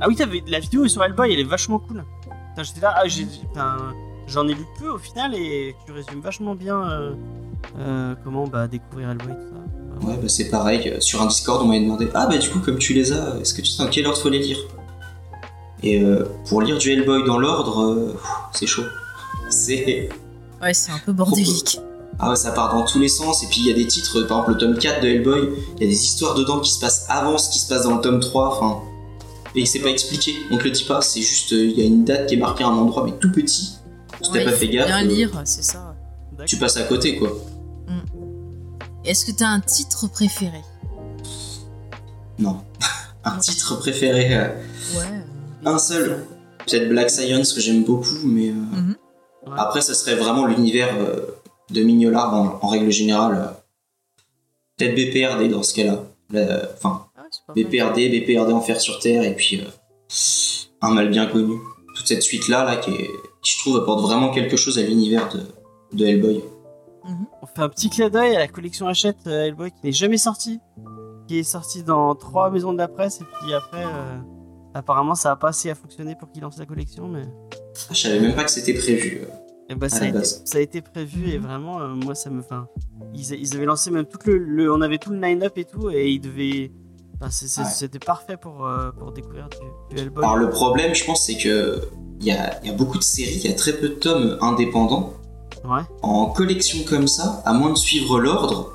Ah 0.00 0.06
oui, 0.08 0.14
t'avais 0.14 0.42
la 0.46 0.60
vidéo 0.60 0.86
sur 0.86 1.02
Hellboy, 1.02 1.32
elle 1.32 1.40
est 1.40 1.44
vachement 1.44 1.78
cool. 1.80 2.04
Putain, 2.50 2.62
j'étais 2.62 2.80
là, 2.80 2.94
ah, 2.96 3.78
j'en 4.26 4.46
ai 4.46 4.54
lu 4.54 4.64
peu 4.78 4.88
au 4.88 4.98
final 4.98 5.34
et 5.34 5.74
tu 5.84 5.92
résumes 5.92 6.20
vachement 6.20 6.54
bien 6.54 6.88
euh, 6.88 7.14
euh, 7.78 8.14
comment 8.22 8.46
bah, 8.46 8.68
découvrir 8.68 9.10
Hellboy 9.10 9.32
tout 9.32 9.54
ça. 9.54 10.06
Ouais, 10.06 10.16
bah, 10.16 10.28
c'est 10.28 10.50
pareil. 10.50 10.96
Sur 11.00 11.22
un 11.22 11.26
Discord, 11.26 11.62
on 11.62 11.66
m'avait 11.66 11.80
demandé 11.80 12.08
Ah, 12.14 12.26
bah 12.26 12.38
du 12.38 12.48
coup, 12.48 12.60
comme 12.60 12.78
tu 12.78 12.94
les 12.94 13.12
as, 13.12 13.38
est-ce 13.40 13.54
que 13.54 13.62
tu 13.62 13.70
sais 13.70 13.82
dans 13.82 13.90
quel 13.90 14.06
ordre 14.06 14.18
faut 14.18 14.28
les 14.28 14.38
lire? 14.38 14.58
Et 15.82 16.02
euh, 16.02 16.24
pour 16.48 16.62
lire 16.62 16.78
du 16.78 16.92
Hellboy 16.92 17.24
dans 17.24 17.38
l'ordre, 17.38 17.82
euh, 17.82 18.16
c'est 18.52 18.66
chaud. 18.66 18.84
C'est. 19.50 20.10
Ouais, 20.60 20.74
c'est 20.74 20.92
un 20.92 20.98
peu 20.98 21.12
bordélique. 21.12 21.80
Ah 22.20 22.30
ouais, 22.30 22.36
ça 22.36 22.50
part 22.52 22.74
dans 22.74 22.84
tous 22.84 22.98
les 22.98 23.08
sens. 23.08 23.42
Et 23.42 23.46
puis 23.46 23.60
il 23.60 23.66
y 23.66 23.70
a 23.70 23.74
des 23.74 23.86
titres, 23.86 24.22
par 24.22 24.38
exemple 24.38 24.50
le 24.52 24.58
tome 24.58 24.78
4 24.78 25.02
de 25.02 25.08
Hellboy, 25.08 25.50
il 25.76 25.82
y 25.82 25.86
a 25.86 25.88
des 25.90 26.04
histoires 26.04 26.34
dedans 26.34 26.58
qui 26.60 26.72
se 26.72 26.80
passent 26.80 27.06
avant 27.08 27.38
ce 27.38 27.50
qui 27.50 27.58
se 27.58 27.68
passe 27.68 27.84
dans 27.84 27.94
le 27.96 28.00
tome 28.00 28.20
3. 28.20 28.56
Enfin. 28.56 28.82
Et 29.54 29.64
c'est 29.66 29.78
pas 29.80 29.88
expliqué, 29.88 30.34
on 30.50 30.58
te 30.58 30.64
le 30.64 30.70
dit 30.70 30.84
pas, 30.84 31.00
c'est 31.00 31.22
juste, 31.22 31.52
euh, 31.52 31.64
il 31.64 31.78
y 31.78 31.82
a 31.82 31.84
une 31.86 32.04
date 32.04 32.26
qui 32.28 32.34
est 32.34 32.38
marquée 32.38 32.64
à 32.64 32.68
un 32.68 32.76
endroit, 32.76 33.02
mais 33.04 33.12
tout 33.18 33.32
petit. 33.32 33.74
Si 34.20 34.30
Ouais, 34.30 34.44
t'as 34.44 34.50
pas 34.50 34.56
fait 34.56 34.68
gaffe, 34.68 34.86
Bien 34.88 35.02
euh, 35.04 35.08
lire, 35.08 35.30
c'est 35.44 35.64
ça. 35.64 35.94
tu 36.46 36.56
passes 36.58 36.76
à 36.76 36.82
côté 36.82 37.16
quoi. 37.18 37.30
Est-ce 39.04 39.24
que 39.24 39.32
t'as 39.32 39.46
un 39.48 39.60
titre 39.60 40.06
préféré? 40.10 40.60
Non. 42.38 42.58
un 43.24 43.38
titre 43.38 43.76
préféré, 43.78 44.34
euh, 44.36 44.48
Ouais. 44.96 45.24
un 45.64 45.78
seul. 45.78 46.26
Peut-être 46.66 46.88
Black 46.90 47.08
Science 47.10 47.52
que 47.54 47.60
j'aime 47.60 47.84
beaucoup, 47.84 48.18
mais. 48.24 48.50
euh. 48.50 48.52
Ouais. 49.46 49.54
Après, 49.56 49.80
ça 49.80 49.94
serait 49.94 50.16
vraiment 50.16 50.44
l'univers 50.46 50.90
de 51.70 51.82
Mignola 51.82 52.28
en, 52.34 52.58
en 52.62 52.68
règle 52.68 52.90
générale. 52.90 53.34
euh, 53.36 53.52
Peut-être 54.76 54.94
BPRD 54.94 55.48
dans 55.50 55.62
ce 55.62 55.74
cas-là. 55.74 56.04
Enfin, 56.74 57.06
Ah 57.16 57.22
ouais. 57.54 57.64
BPRD, 57.64 58.08
BPRD 58.10 58.52
Enfer 58.52 58.80
sur 58.80 58.98
Terre, 59.00 59.24
et 59.24 59.34
puis 59.34 59.60
euh, 59.60 59.64
un 60.80 60.90
mal 60.94 61.08
bien 61.10 61.26
connu. 61.26 61.58
Toute 61.96 62.06
cette 62.06 62.22
suite-là, 62.22 62.64
là, 62.64 62.76
qui, 62.76 62.90
est- 62.92 63.10
qui, 63.42 63.52
je 63.54 63.58
trouve, 63.60 63.76
apporte 63.78 64.02
vraiment 64.02 64.30
quelque 64.30 64.56
chose 64.56 64.78
à 64.78 64.82
l'univers 64.82 65.28
de, 65.30 65.40
de 65.96 66.06
Hellboy. 66.06 66.42
On 67.42 67.46
fait 67.46 67.62
un 67.62 67.68
petit 67.70 67.88
clin 67.90 68.08
d'œil 68.10 68.36
à 68.36 68.38
la 68.38 68.48
collection 68.48 68.86
Hachette 68.86 69.26
euh, 69.26 69.46
Hellboy 69.46 69.70
qui 69.70 69.78
n'est 69.84 69.92
jamais 69.92 70.18
sortie, 70.18 70.60
qui 71.26 71.38
est 71.38 71.42
sortie 71.42 71.82
dans 71.82 72.14
trois 72.14 72.50
maisons 72.50 72.72
de 72.72 72.78
la 72.78 72.86
presse 72.88 73.20
et 73.20 73.24
puis 73.40 73.54
après, 73.54 73.82
euh, 73.84 74.18
apparemment, 74.74 75.14
ça 75.14 75.32
a 75.32 75.36
pas 75.36 75.48
assez 75.48 75.70
à 75.70 75.74
fonctionner 75.74 76.14
pour 76.14 76.30
qu'il 76.30 76.42
lance 76.42 76.58
la 76.58 76.66
collection, 76.66 77.08
mais 77.08 77.22
Ah, 77.90 77.94
je 77.94 78.02
savais 78.02 78.20
même 78.20 78.34
pas 78.34 78.44
que 78.44 78.50
c'était 78.50 78.74
prévu. 78.74 79.22
euh. 79.22 79.26
Eh 79.70 79.74
ben, 79.74 79.88
ça, 79.88 80.04
a 80.04 80.08
été, 80.08 80.18
base. 80.18 80.42
ça 80.44 80.58
a 80.58 80.60
été 80.60 80.80
prévu 80.80 81.28
et 81.28 81.38
vraiment, 81.38 81.80
euh, 81.80 81.88
moi, 81.88 82.14
ça 82.14 82.30
me. 82.30 82.40
Enfin, 82.40 82.68
ils, 83.14 83.32
ils 83.34 83.54
avaient 83.56 83.66
lancé 83.66 83.90
même 83.90 84.06
tout 84.06 84.18
le, 84.26 84.38
le- 84.38 84.72
on 84.72 84.80
avait 84.80 84.98
tout 84.98 85.10
le 85.10 85.20
line-up 85.20 85.52
et 85.56 85.64
tout 85.64 85.90
et 85.90 86.10
ils 86.10 86.20
devaient. 86.20 86.72
enfin, 87.20 87.30
c'est- 87.30 87.48
c'est- 87.48 87.60
Ouais. 87.62 87.66
C'était 87.68 87.98
parfait 87.98 88.36
pour, 88.36 88.66
euh, 88.66 88.90
pour 88.92 89.12
découvrir 89.12 89.48
du, 89.48 89.94
du 89.94 90.02
Hellboy. 90.02 90.24
Alors, 90.24 90.36
le 90.36 90.48
problème, 90.50 90.94
je 90.94 91.04
pense, 91.04 91.26
c'est 91.26 91.36
que 91.36 91.80
il 92.20 92.26
y 92.26 92.32
a, 92.32 92.58
il 92.64 92.70
y 92.70 92.72
a 92.72 92.76
beaucoup 92.76 92.98
de 92.98 93.02
séries, 93.04 93.40
il 93.44 93.50
y 93.50 93.52
a 93.52 93.56
très 93.56 93.72
peu 93.74 93.90
de 93.90 93.94
tomes 93.94 94.38
indépendants. 94.40 95.12
Ouais. 95.64 95.82
En 96.02 96.26
collection 96.26 96.78
comme 96.88 97.06
ça, 97.08 97.42
à 97.44 97.52
moins 97.52 97.70
de 97.70 97.76
suivre 97.78 98.18
l'ordre. 98.20 98.72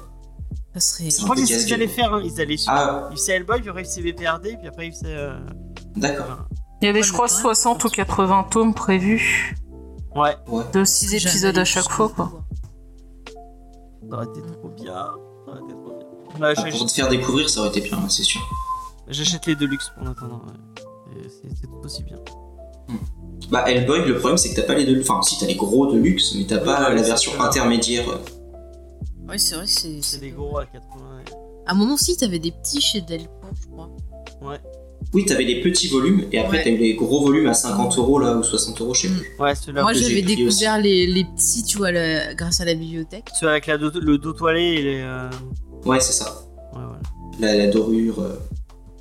Ça 0.76 0.80
serait. 0.80 1.10
Je 1.10 1.22
crois 1.24 1.36
que 1.36 1.46
c'est 1.46 1.60
ce 1.60 1.66
qu'ils 1.66 1.74
allaient 1.76 1.88
faire. 1.88 2.14
hein. 2.14 2.22
Ils 2.24 2.40
allaient. 2.42 2.56
Ah, 2.68 3.08
Ils 3.12 3.18
faisaient 3.18 3.34
Hellboy, 3.38 3.62
puis 3.62 3.70
après 3.70 3.82
ils 3.82 3.86
faisaient 3.86 4.02
BPRD, 4.02 4.58
puis 4.60 4.68
après 4.68 4.88
ils 4.88 4.92
faisaient. 4.94 5.06
euh, 5.16 5.40
d'accord. 5.96 6.46
Il 6.82 6.86
y 6.86 6.90
avait, 6.90 7.02
je 7.04 7.14
crois, 7.14 7.28
quand 7.28 7.34
même, 7.34 7.42
60 7.42 7.84
ou 7.86 7.90
80 7.90 8.44
tomes 8.52 8.74
prévus 8.74 9.56
Ouais, 10.16 10.36
de 10.74 10.84
6 10.84 11.16
épisodes 11.16 11.58
à 11.58 11.66
chaque 11.66 11.90
fois, 11.90 12.10
quoi. 12.10 12.32
ça 14.10 14.16
aurait 14.16 14.26
été 14.26 14.42
trop 14.42 14.70
bien. 14.70 14.94
Ça 14.94 15.52
aurait 15.52 15.62
été 15.64 15.74
trop 15.74 15.94
bien. 16.38 16.48
Ouais, 16.48 16.54
Ah, 16.58 16.64
pour 16.72 16.86
te 16.86 16.92
faire 16.92 17.10
découvrir, 17.10 17.50
ça 17.50 17.62
aurait 17.62 17.70
été 17.70 17.82
bien, 17.82 18.08
c'est 18.10 18.24
sûr. 18.24 18.42
J'achète 19.08 19.46
les 19.48 19.56
Deluxe 19.56 19.92
pour 19.98 20.08
attendant. 20.08 20.42
ouais. 20.46 21.28
C'est 21.30 21.68
tout 21.68 21.82
aussi 21.84 22.04
bien. 22.04 22.18
Bah, 23.50 23.70
Hellboy, 23.70 24.06
le 24.06 24.18
problème, 24.18 24.38
c'est 24.38 24.50
que 24.52 24.56
t'as 24.56 24.66
pas 24.68 24.74
les 24.76 24.86
deux. 24.86 25.00
Enfin, 25.02 25.22
si, 25.22 25.38
t'as 25.38 25.46
les 25.46 25.56
gros 25.56 25.92
de 25.92 25.98
luxe, 25.98 26.34
mais 26.36 26.46
t'as 26.46 26.60
pas 26.60 26.90
Ouais, 26.90 26.96
la 26.96 27.02
version 27.02 27.40
intermédiaire. 27.42 28.06
Ouais, 29.28 29.38
c'est 29.38 29.56
vrai 29.56 29.66
que 29.66 29.72
c'est. 29.72 30.02
C'est 30.02 30.20
des 30.20 30.32
gros 30.32 30.58
à 30.58 30.66
80. 30.66 31.22
À 31.66 31.72
un 31.72 31.76
moment 31.76 31.94
aussi, 31.94 32.18
t'avais 32.18 32.40
des 32.40 32.52
petits 32.52 32.82
chez 32.82 33.02
Delcourt, 33.02 33.52
je 33.62 33.68
crois. 33.68 33.90
Ouais. 34.42 34.60
Oui, 35.14 35.26
t'avais 35.26 35.44
les 35.44 35.62
petits 35.62 35.88
volumes, 35.90 36.26
et 36.32 36.40
après, 36.40 36.58
Ouais. 36.58 36.64
t'as 36.64 36.70
eu 36.72 36.78
les 36.78 36.96
gros 36.96 37.22
volumes 37.24 37.46
à 37.48 37.54
50 37.54 37.98
euros, 38.00 38.18
là, 38.20 38.36
ou 38.36 38.44
60 38.44 38.82
euros, 38.82 38.94
je 38.96 39.02
sais 39.02 39.08
plus. 39.10 39.30
Ouais, 39.40 39.54
ceux-là. 39.54 39.84
Moi, 39.84 39.94
j'avais 39.94 40.22
découvert 40.24 40.80
les, 40.80 41.06
les 41.06 41.24
petits, 41.24 41.64
tu 41.64 41.78
vois, 41.78 41.92
le- 41.92 42.34
grâce 42.36 42.62
à 42.62 42.66
la 42.66 42.74
bibliothèque. 42.74 43.30
Ceux 43.40 43.48
avec 43.48 43.68
la 43.68 43.78
le 43.78 44.18
dos 44.18 44.34
toilé 44.34 44.62
et 44.62 44.82
les. 44.82 45.02
euh, 45.02 45.30
Ouais, 45.86 46.00
c'est 46.00 46.14
ça. 46.14 46.44
Ouais, 46.74 46.80
voilà. 46.84 47.00
La, 47.40 47.56
la 47.56 47.68
dorure. 47.72 48.20
euh. 48.22 48.36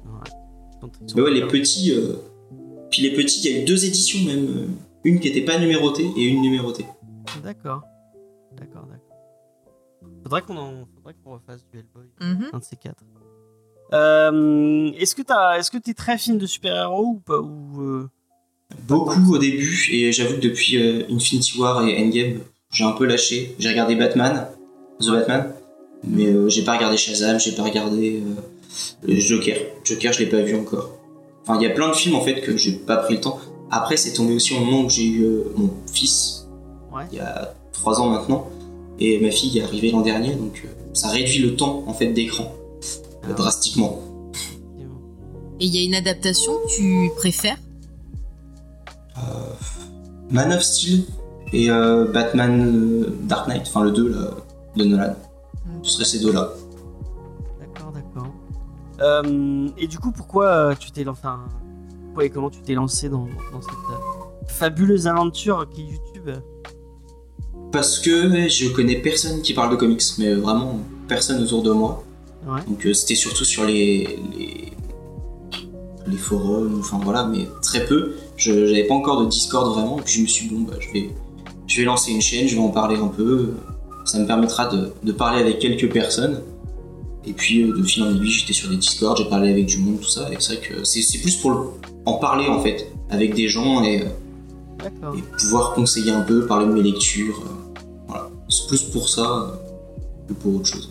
Ouais. 0.06 0.88
Mais 1.16 1.22
ouais, 1.22 1.30
les 1.30 1.46
petits. 1.46 1.92
euh, 1.92 2.16
Puis 2.90 3.00
les 3.02 3.12
petits, 3.14 3.40
il 3.48 3.50
y 3.50 3.58
a 3.58 3.62
eu 3.62 3.64
deux 3.64 3.84
éditions 3.86 4.20
même. 4.26 4.46
euh, 4.48 4.66
Une 5.04 5.18
qui 5.18 5.28
était 5.28 5.44
pas 5.44 5.58
numérotée 5.58 6.08
et 6.16 6.22
une 6.24 6.42
numérotée. 6.42 6.84
D'accord. 7.42 7.82
D'accord, 8.56 8.86
d'accord. 8.86 9.16
Faudrait 10.22 10.42
qu'on 10.42 10.56
en... 10.56 10.86
Faudrait 10.94 11.14
qu'on 11.24 11.32
refasse 11.32 11.64
du 11.72 11.78
Hellboy. 11.78 12.06
Mhm. 12.20 12.50
Un 12.52 12.58
de 12.58 12.64
ces 12.64 12.76
quatre. 12.76 13.02
Euh, 13.92 14.90
est-ce 14.98 15.14
que 15.14 15.22
t'as, 15.22 15.58
est-ce 15.58 15.70
que 15.70 15.78
t'es 15.78 15.94
très 15.94 16.16
film 16.18 16.38
de 16.38 16.46
super-héros 16.46 17.04
ou 17.06 17.20
pas 17.24 17.38
ou 17.38 17.80
euh, 17.82 18.08
Beaucoup 18.88 19.34
au 19.34 19.38
début, 19.38 19.88
et 19.92 20.12
j'avoue 20.12 20.36
que 20.36 20.40
depuis 20.40 20.76
euh, 20.82 21.02
Infinity 21.10 21.58
War 21.58 21.86
et 21.86 22.02
Endgame, 22.02 22.38
j'ai 22.72 22.84
un 22.84 22.92
peu 22.92 23.04
lâché. 23.04 23.54
J'ai 23.58 23.68
regardé 23.68 23.94
Batman, 23.96 24.46
The 25.00 25.10
Batman, 25.10 25.52
mais 26.04 26.26
euh, 26.28 26.48
j'ai 26.48 26.62
pas 26.64 26.72
regardé 26.76 26.96
Shazam, 26.96 27.38
j'ai 27.38 27.52
pas 27.52 27.64
regardé 27.64 28.22
euh, 29.06 29.14
Joker. 29.20 29.56
Joker, 29.84 30.12
je 30.14 30.20
l'ai 30.20 30.26
pas 30.26 30.40
vu 30.40 30.56
encore. 30.56 30.90
Enfin, 31.42 31.58
il 31.60 31.62
y 31.62 31.66
a 31.70 31.74
plein 31.74 31.88
de 31.88 31.94
films 31.94 32.14
en 32.14 32.22
fait 32.22 32.40
que 32.40 32.56
j'ai 32.56 32.72
pas 32.72 32.96
pris 32.96 33.14
le 33.16 33.20
temps. 33.20 33.38
Après, 33.70 33.96
c'est 33.98 34.12
tombé 34.14 34.34
aussi 34.34 34.54
au 34.54 34.60
moment 34.60 34.82
où 34.82 34.88
j'ai 34.90 35.04
eu 35.06 35.22
euh, 35.24 35.44
mon 35.56 35.70
fils, 35.92 36.38
Ouais. 36.94 37.04
il 37.10 37.16
y 37.18 37.20
a 37.20 37.54
trois 37.72 38.00
ans 38.00 38.08
maintenant, 38.08 38.48
et 38.98 39.18
ma 39.18 39.30
fille 39.30 39.58
est 39.58 39.62
arrivée 39.62 39.90
l'an 39.90 40.02
dernier, 40.02 40.34
donc 40.34 40.62
ça 40.94 41.08
réduit 41.08 41.38
le 41.38 41.56
temps 41.56 41.84
en 41.86 41.94
fait 41.94 42.08
d'écran 42.08 42.54
drastiquement. 43.36 44.00
effectivement 44.32 45.00
Et 45.60 45.66
il 45.66 45.74
y 45.74 45.78
a 45.78 45.84
une 45.84 45.94
adaptation 45.94 46.52
que 46.64 46.76
tu 46.76 47.10
préfères 47.16 47.58
Man 50.32 50.50
of 50.50 50.62
Steel 50.62 51.04
et 51.52 51.70
euh, 51.70 52.06
Batman 52.06 52.62
euh, 52.64 53.18
Dark 53.24 53.48
Knight, 53.48 53.64
enfin 53.66 53.84
le 53.84 53.90
2 53.90 54.08
là, 54.08 54.30
de 54.76 54.84
Nolan. 54.84 55.14
Ce 55.82 55.92
serait 55.92 56.04
ces 56.04 56.20
deux-là. 56.20 56.52
D'accord, 57.60 57.92
d'accord. 57.92 58.32
Euh, 59.00 59.68
et 59.76 59.86
du 59.86 59.98
coup, 59.98 60.10
pourquoi 60.10 60.46
euh, 60.46 60.74
tu 60.74 60.90
t'es 60.90 61.04
lancé 61.04 61.20
enfin, 61.20 61.40
pourquoi 62.06 62.24
et 62.24 62.30
comment 62.30 62.48
tu 62.48 62.62
t'es 62.62 62.74
lancé 62.74 63.10
dans, 63.10 63.26
dans 63.52 63.60
cette 63.60 63.72
euh, 63.72 64.46
fabuleuse 64.46 65.06
aventure 65.06 65.68
qui 65.68 65.82
est 65.82 65.84
YouTube? 65.84 66.30
Parce 67.70 67.98
que 67.98 68.48
je 68.48 68.68
connais 68.68 68.96
personne 68.96 69.42
qui 69.42 69.52
parle 69.52 69.70
de 69.70 69.76
comics, 69.76 70.02
mais 70.18 70.34
vraiment 70.34 70.78
personne 71.08 71.42
autour 71.42 71.62
de 71.62 71.72
moi. 71.72 72.02
Ouais. 72.46 72.60
Donc 72.68 72.84
euh, 72.86 72.92
c'était 72.92 73.14
surtout 73.14 73.44
sur 73.44 73.64
les, 73.64 74.18
les 74.36 74.72
les 76.08 76.16
forums, 76.16 76.78
enfin 76.80 76.98
voilà, 77.02 77.24
mais 77.24 77.46
très 77.62 77.84
peu. 77.86 78.14
Je 78.36 78.66
j'avais 78.66 78.84
pas 78.84 78.94
encore 78.94 79.20
de 79.22 79.26
Discord 79.28 79.72
vraiment, 79.72 79.98
et 79.98 80.02
puis 80.02 80.14
je 80.14 80.22
me 80.22 80.26
suis 80.26 80.48
dit, 80.48 80.54
bon 80.54 80.62
bah 80.62 80.74
je 80.80 80.90
vais 80.92 81.10
je 81.68 81.78
vais 81.80 81.84
lancer 81.84 82.10
une 82.10 82.20
chaîne, 82.20 82.48
je 82.48 82.54
vais 82.56 82.60
en 82.60 82.68
parler 82.70 82.96
un 82.96 83.06
peu. 83.08 83.52
Ça 84.04 84.18
me 84.18 84.26
permettra 84.26 84.66
de, 84.66 84.92
de 85.04 85.12
parler 85.12 85.40
avec 85.40 85.60
quelques 85.60 85.90
personnes. 85.92 86.40
Et 87.24 87.32
puis 87.32 87.62
euh, 87.62 87.76
de 87.78 87.82
fil 87.84 88.02
en 88.02 88.10
aiguille, 88.10 88.30
j'étais 88.32 88.52
sur 88.52 88.68
des 88.68 88.76
Discord, 88.76 89.16
j'ai 89.16 89.26
parlé 89.28 89.50
avec 89.50 89.66
du 89.66 89.78
monde, 89.78 90.00
tout 90.00 90.08
ça. 90.08 90.28
Et 90.32 90.36
c'est 90.40 90.56
vrai 90.56 90.68
que 90.68 90.82
c'est 90.84 91.18
plus 91.20 91.36
pour 91.36 91.50
le- 91.52 91.58
en 92.04 92.14
parler 92.14 92.48
en 92.48 92.60
fait 92.60 92.90
avec 93.10 93.34
des 93.34 93.46
gens 93.46 93.84
et, 93.84 94.02
euh, 94.02 94.06
et 95.16 95.22
pouvoir 95.38 95.72
conseiller 95.74 96.10
un 96.10 96.22
peu, 96.22 96.46
parler 96.46 96.66
de 96.66 96.72
mes 96.72 96.82
lectures. 96.82 97.40
voilà, 98.08 98.28
c'est 98.48 98.66
plus 98.66 98.82
pour 98.82 99.08
ça 99.08 99.56
que 100.28 100.32
pour 100.32 100.56
autre 100.56 100.66
chose. 100.66 100.90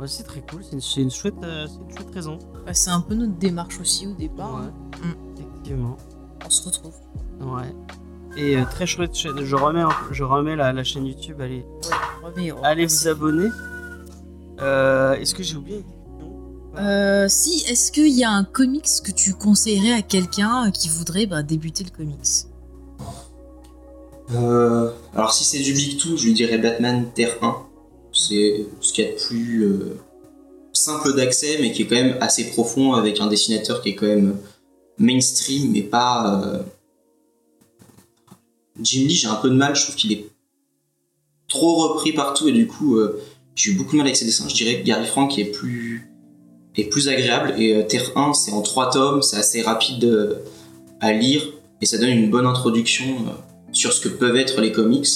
Ouais, 0.00 0.08
c'est 0.08 0.22
très 0.22 0.40
cool. 0.40 0.62
C'est 0.80 1.02
une, 1.02 1.10
chouette, 1.10 1.34
euh, 1.44 1.66
c'est 1.68 1.78
une 1.78 1.96
chouette 1.96 2.14
raison. 2.14 2.38
Bah, 2.64 2.72
C'est 2.72 2.90
un 2.90 3.00
peu 3.02 3.14
notre 3.14 3.34
démarche 3.36 3.78
aussi 3.80 4.06
au 4.06 4.14
départ. 4.14 4.54
Ouais. 4.54 4.66
hein. 5.04 5.14
Effectivement. 5.36 5.96
On 6.46 6.48
se 6.50 6.64
retrouve. 6.66 6.94
Ouais. 7.40 7.74
Et 8.36 8.56
euh, 8.56 8.64
très 8.64 8.86
chouette 8.86 9.14
chaîne. 9.14 9.44
Je 9.44 9.56
remets, 9.56 9.82
je 10.10 10.24
remets 10.24 10.56
la, 10.56 10.72
la 10.72 10.84
chaîne 10.84 11.06
YouTube. 11.06 11.40
Allez, 11.40 11.66
Ouais, 12.36 12.52
allez 12.62 12.86
vous 12.86 13.08
abonner. 13.08 13.48
Euh, 14.60 15.14
Est-ce 15.14 15.34
que 15.34 15.42
j'ai 15.42 15.56
oublié 15.56 15.78
une 15.78 15.84
question 15.84 16.36
Euh, 16.78 17.26
si, 17.28 17.64
est-ce 17.68 17.90
qu'il 17.92 18.08
y 18.08 18.24
a 18.24 18.30
un 18.30 18.44
comics 18.44 18.86
que 19.04 19.10
tu 19.10 19.34
conseillerais 19.34 19.92
à 19.92 20.02
quelqu'un 20.02 20.70
qui 20.70 20.88
voudrait 20.88 21.26
bah, 21.26 21.42
débuter 21.42 21.84
le 21.84 21.90
comics? 21.90 22.46
Euh, 24.32 24.92
alors 25.14 25.32
si 25.32 25.44
c'est 25.44 25.58
du 25.58 25.72
Big 25.72 25.98
Two, 25.98 26.16
je 26.16 26.26
lui 26.26 26.34
dirais 26.34 26.58
Batman 26.58 27.06
Terre 27.14 27.36
1. 27.42 27.56
C'est 28.12 28.66
ce 28.80 28.92
qu'il 28.92 29.04
y 29.04 29.08
a 29.08 29.12
de 29.12 29.16
plus 29.16 29.64
euh, 29.64 29.96
simple 30.72 31.14
d'accès, 31.14 31.58
mais 31.60 31.72
qui 31.72 31.82
est 31.82 31.86
quand 31.86 31.96
même 31.96 32.16
assez 32.20 32.50
profond, 32.50 32.94
avec 32.94 33.20
un 33.20 33.26
dessinateur 33.26 33.82
qui 33.82 33.90
est 33.90 33.94
quand 33.94 34.06
même 34.06 34.36
mainstream, 34.98 35.70
mais 35.72 35.82
pas... 35.82 36.42
euh, 36.44 36.62
Jim 38.82 39.06
Lee, 39.06 39.14
j'ai 39.14 39.28
un 39.28 39.34
peu 39.34 39.50
de 39.50 39.54
mal, 39.54 39.76
je 39.76 39.82
trouve 39.82 39.96
qu'il 39.96 40.12
est 40.12 40.26
trop 41.48 41.88
repris 41.88 42.12
partout, 42.12 42.48
et 42.48 42.52
du 42.52 42.66
coup, 42.66 42.96
euh, 42.96 43.20
j'ai 43.54 43.72
eu 43.72 43.74
beaucoup 43.74 43.92
de 43.92 43.98
mal 43.98 44.06
avec 44.06 44.16
ses 44.16 44.24
dessins. 44.24 44.48
Je 44.48 44.54
dirais 44.54 44.80
que 44.80 44.86
Gary 44.86 45.06
Frank 45.06 45.38
est 45.38 45.44
plus, 45.44 46.10
est 46.76 46.84
plus 46.84 47.08
agréable, 47.08 47.54
et 47.58 47.86
Terre 47.86 48.10
1, 48.16 48.34
c'est 48.34 48.52
en 48.52 48.62
trois 48.62 48.90
tomes, 48.90 49.22
c'est 49.22 49.36
assez 49.36 49.62
rapide 49.62 50.40
à 51.00 51.12
lire, 51.12 51.42
et 51.80 51.86
ça 51.86 51.98
donne 51.98 52.10
une 52.10 52.30
bonne 52.30 52.46
introduction 52.46 53.04
sur 53.72 53.92
ce 53.92 54.00
que 54.00 54.08
peuvent 54.08 54.36
être 54.36 54.60
les 54.60 54.72
comics. 54.72 55.06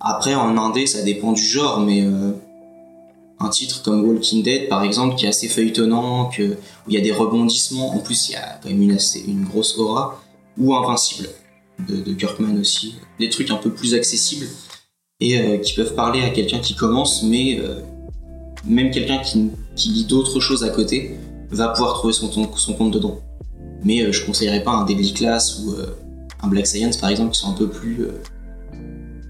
Après, 0.00 0.34
en 0.34 0.56
indé, 0.56 0.86
ça 0.86 1.02
dépend 1.02 1.32
du 1.32 1.42
genre, 1.42 1.80
mais 1.80 2.02
euh, 2.02 2.32
un 3.40 3.48
titre 3.48 3.82
comme 3.82 4.04
Walking 4.04 4.42
Dead, 4.42 4.68
par 4.68 4.84
exemple, 4.84 5.16
qui 5.16 5.26
est 5.26 5.28
assez 5.28 5.48
feuilletonnant, 5.48 6.30
où 6.30 6.42
il 6.88 6.94
y 6.94 6.96
a 6.96 7.00
des 7.00 7.12
rebondissements, 7.12 7.94
en 7.94 7.98
plus, 7.98 8.28
il 8.28 8.32
y 8.32 8.36
a 8.36 8.60
quand 8.62 8.68
même 8.68 8.82
une, 8.82 9.44
grosse 9.44 9.76
aura, 9.76 10.22
ou 10.56 10.74
Invincible, 10.74 11.28
de, 11.88 12.12
Kirkman 12.12 12.58
aussi. 12.60 12.94
Des 13.18 13.28
trucs 13.28 13.50
un 13.50 13.56
peu 13.56 13.70
plus 13.70 13.94
accessibles, 13.94 14.46
et 15.20 15.38
euh, 15.38 15.58
qui 15.58 15.74
peuvent 15.74 15.94
parler 15.94 16.22
à 16.22 16.30
quelqu'un 16.30 16.60
qui 16.60 16.76
commence, 16.76 17.24
mais 17.24 17.58
euh, 17.58 17.80
même 18.64 18.92
quelqu'un 18.92 19.18
qui, 19.18 19.50
lit 19.88 20.04
d'autres 20.04 20.38
choses 20.38 20.62
à 20.62 20.68
côté 20.68 21.16
va 21.50 21.68
pouvoir 21.68 21.94
trouver 21.94 22.12
son, 22.12 22.30
son 22.30 22.74
compte 22.74 22.92
dedans. 22.92 23.18
Mais 23.82 24.12
je 24.12 24.24
conseillerais 24.24 24.62
pas 24.62 24.72
un 24.72 24.84
Deadly 24.84 25.12
Class 25.12 25.60
ou 25.60 25.74
un 26.42 26.48
Black 26.48 26.66
Science, 26.66 26.96
par 26.96 27.10
exemple, 27.10 27.32
qui 27.32 27.40
sont 27.40 27.50
un 27.50 27.54
peu 27.54 27.68
plus... 27.68 28.08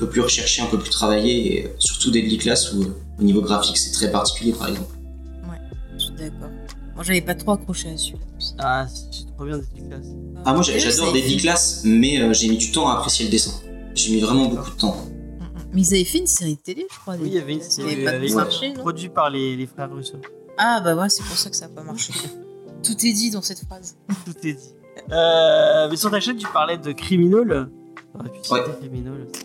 euh, 0.01 0.05
un 0.05 0.07
peu 0.07 0.09
plus 0.09 0.20
recherché, 0.20 0.62
un 0.62 0.66
peu 0.66 0.79
plus 0.79 0.91
travaillé, 0.91 1.61
et 1.62 1.66
euh, 1.66 1.69
surtout 1.79 2.11
Deadly 2.11 2.39
Class 2.39 2.73
où 2.73 2.83
euh, 2.83 2.95
au 3.19 3.23
niveau 3.23 3.41
graphique 3.43 3.77
c'est 3.77 3.91
très 3.93 4.11
particulier 4.11 4.53
par 4.53 4.69
exemple. 4.69 4.95
Je 5.99 6.05
suis 6.05 6.12
d'accord. 6.15 6.49
Moi, 6.95 7.05
j'avais 7.05 7.20
pas 7.20 7.35
trop 7.37 7.53
accroché 7.53 7.91
à 7.91 7.97
celui-là. 7.97 8.19
Ah, 8.59 8.87
c'est 8.89 9.27
trop 9.37 9.45
bien 9.45 9.59
des 9.59 9.65
classes. 9.89 10.07
Ah 10.45 10.53
moi 10.53 10.62
j'a- 10.62 10.73
Ouais, 10.73 10.79
j'adore 10.81 11.12
Deadly 11.12 11.37
Class, 11.37 11.83
mais 11.85 12.20
euh, 12.20 12.33
j'ai 12.33 12.49
mis 12.49 12.57
du 12.57 12.73
temps 12.73 12.89
à 12.89 12.95
apprécier 12.95 13.25
le 13.25 13.31
dessin. 13.31 13.53
J'ai 13.95 14.15
mis 14.15 14.20
vraiment 14.20 14.47
beaucoup 14.47 14.70
de 14.70 14.77
temps. 14.77 14.97
Mais 15.73 15.83
ils 15.83 15.95
avaient 15.95 16.05
fait 16.05 16.19
une 16.19 16.27
série 16.27 16.55
de 16.57 16.61
télé, 16.61 16.87
je 16.91 16.99
crois. 16.99 17.15
Oui, 17.20 17.29
il 17.29 17.35
y 17.35 17.39
avait 17.39 17.53
une 17.55 17.61
Ça 17.62 17.70
série 17.70 18.07
avait 18.07 18.20
pas 18.20 18.27
trop 18.27 18.37
marché, 18.37 18.73
non 18.73 18.81
produit 18.81 19.09
par 19.11 19.29
les, 19.31 19.55
les 19.57 19.66
frères 19.66 19.93
Russo. 19.93 20.15
Ah, 20.57 20.81
bah 20.83 20.95
ouais, 20.97 21.09
c'est 21.09 21.23
pour 21.25 21.37
ça 21.37 21.51
que 21.51 21.57
ça 21.57 21.66
a 21.66 21.69
pas 21.69 21.83
marché. 21.83 22.12
Tout 22.83 22.93
est 23.07 23.12
dit 23.12 23.31
dans 23.31 23.43
cette 23.43 23.61
phrase. 23.65 23.97
Tout 24.25 24.47
est 24.47 24.55
dit. 24.55 24.75
Euh, 25.12 25.89
mais 25.91 25.97
sur 25.97 26.11
ta 26.11 26.20
chaîne, 26.20 26.37
tu 26.37 26.47
parlais 26.53 26.79
de 26.79 26.93
Criminal. 26.93 27.69
Ouais. 28.51 28.61
Criminal 28.81 29.12
aussi. 29.29 29.45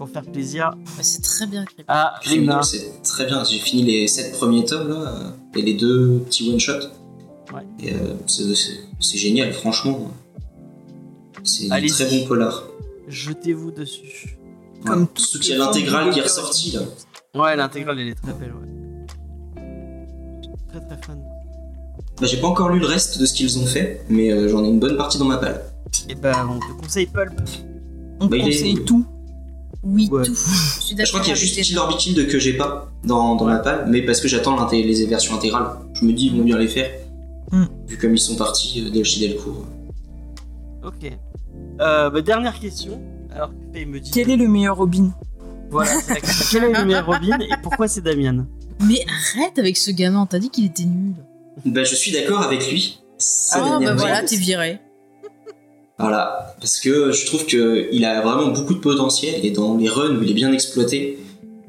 Pour 0.00 0.08
faire 0.08 0.24
plaisir 0.24 0.70
Bah, 0.96 1.02
c'est 1.02 1.20
très 1.20 1.46
bien 1.46 1.62
écrit. 1.62 1.84
Rina. 2.22 2.62
c'est 2.62 3.02
très 3.02 3.26
bien, 3.26 3.44
j'ai 3.44 3.58
fini 3.58 3.82
les 3.82 4.08
7 4.08 4.32
premiers 4.32 4.64
tomes 4.64 4.88
là, 4.88 5.34
et 5.54 5.60
les 5.60 5.74
deux 5.74 6.20
petits 6.24 6.50
one-shots. 6.50 6.88
Ouais. 7.52 7.66
Euh, 7.92 8.14
c'est- 8.26 8.54
c'est 8.54 8.80
c'est 8.98 9.18
génial, 9.18 9.52
franchement. 9.52 10.10
C'est 11.44 11.70
Allez-y. 11.70 11.90
très 11.92 12.06
bon 12.08 12.26
polar. 12.26 12.64
Jetez-vous 13.08 13.72
dessus. 13.72 14.38
Comme 14.86 15.02
Ouais. 15.02 15.06
tout 15.14 15.20
Surtout 15.22 15.36
ce 15.36 15.42
qu'il 15.42 15.50
y 15.58 15.60
a 15.60 15.66
l'intégrale 15.66 16.10
qui 16.10 16.18
est 16.18 16.22
ressortie 16.22 16.70
là. 16.72 16.80
Ouais, 17.34 17.54
l'intégrale, 17.56 18.00
elle 18.00 18.08
est 18.08 18.14
très 18.14 18.32
belle, 18.32 18.52
ouais. 18.54 19.62
Très 20.70 20.80
très 20.80 20.96
fan. 21.06 21.18
Bah, 22.18 22.26
j'ai 22.26 22.38
pas 22.38 22.46
encore 22.46 22.70
lu 22.70 22.80
le 22.80 22.86
reste 22.86 23.18
de 23.20 23.26
ce 23.26 23.34
qu'ils 23.34 23.58
ont 23.58 23.66
fait, 23.66 24.02
mais 24.08 24.32
euh, 24.32 24.48
j'en 24.48 24.64
ai 24.64 24.68
une 24.68 24.80
bonne 24.80 24.96
partie 24.96 25.18
dans 25.18 25.26
ma 25.26 25.36
palle. 25.36 25.60
Et 26.08 26.14
ben, 26.14 26.34
on 26.50 26.58
te 26.58 26.80
conseille 26.82 27.04
Pulp. 27.06 27.32
On 28.20 28.28
Bah, 28.28 28.38
il 28.38 28.42
est- 28.48 28.52
conseille 28.52 28.84
tout. 28.86 29.04
Oui, 29.82 30.08
Ouais. 30.10 30.24
tout. 30.24 30.34
Je 30.34 30.40
suis 30.82 30.96
je 30.96 31.02
crois 31.04 31.04
d'accord 31.04 31.20
qu'il 31.20 31.28
y 31.28 31.32
a 31.32 31.36
avec 31.36 31.64
juste 31.64 31.74
Be 31.74 31.96
Killed 31.96 32.28
que 32.28 32.38
j'ai 32.38 32.52
pas 32.54 32.90
dans, 33.04 33.36
dans 33.36 33.46
ma 33.46 33.58
palle, 33.58 33.86
mais 33.88 34.02
parce 34.02 34.20
que 34.20 34.28
j'attends 34.28 34.68
les 34.70 35.06
versions 35.06 35.34
intégrales. 35.34 35.70
Je 35.94 36.04
me 36.04 36.12
dis, 36.12 36.26
ils 36.26 36.36
vont 36.36 36.44
bien 36.44 36.58
les 36.58 36.68
faire. 36.68 36.90
Hmm. 37.50 37.64
Vu 37.86 37.96
comme 37.96 38.14
ils 38.14 38.18
sont 38.18 38.36
partis 38.36 38.84
euh, 38.86 38.90
dès 38.90 39.02
chez 39.04 39.26
Delcourt. 39.26 39.64
Ok. 40.84 41.10
Euh, 41.80 42.10
bah, 42.10 42.20
dernière 42.20 42.58
question. 42.58 43.00
Alors, 43.34 43.50
Pépé 43.72 43.86
me 43.86 44.00
dit. 44.00 44.10
Quel 44.10 44.30
est 44.30 44.36
le 44.36 44.48
meilleur 44.48 44.76
Robin? 44.76 45.10
Voilà, 45.70 45.90
c'est 46.00 46.14
la 46.14 46.20
question. 46.20 46.46
Quel 46.60 46.70
est 46.70 46.78
le 46.78 46.84
meilleur 46.84 47.06
Robin 47.06 47.38
et 47.40 47.48
pourquoi 47.62 47.88
c'est 47.88 48.02
Damian 48.02 48.46
Mais 48.86 49.04
arrête 49.34 49.58
avec 49.58 49.76
ce 49.76 49.90
gamin, 49.90 50.26
t'as 50.26 50.38
dit 50.38 50.50
qu'il 50.50 50.66
était 50.66 50.84
nul. 50.84 51.14
Bah, 51.64 51.84
je 51.84 51.94
suis 51.94 52.12
d'accord 52.12 52.42
avec 52.42 52.70
lui. 52.70 53.00
Ah, 53.52 53.78
bah 53.82 53.94
voilà, 53.94 54.22
t'es 54.22 54.36
viré. 54.36 54.78
Voilà, 56.00 56.54
parce 56.60 56.78
que 56.80 57.12
je 57.12 57.26
trouve 57.26 57.46
qu'il 57.46 58.04
a 58.04 58.20
vraiment 58.22 58.48
beaucoup 58.48 58.74
de 58.74 58.78
potentiel 58.80 59.44
et 59.44 59.50
dans 59.50 59.76
les 59.76 59.88
runs 59.88 60.16
où 60.16 60.22
il 60.22 60.30
est 60.30 60.34
bien 60.34 60.52
exploité, 60.52 61.18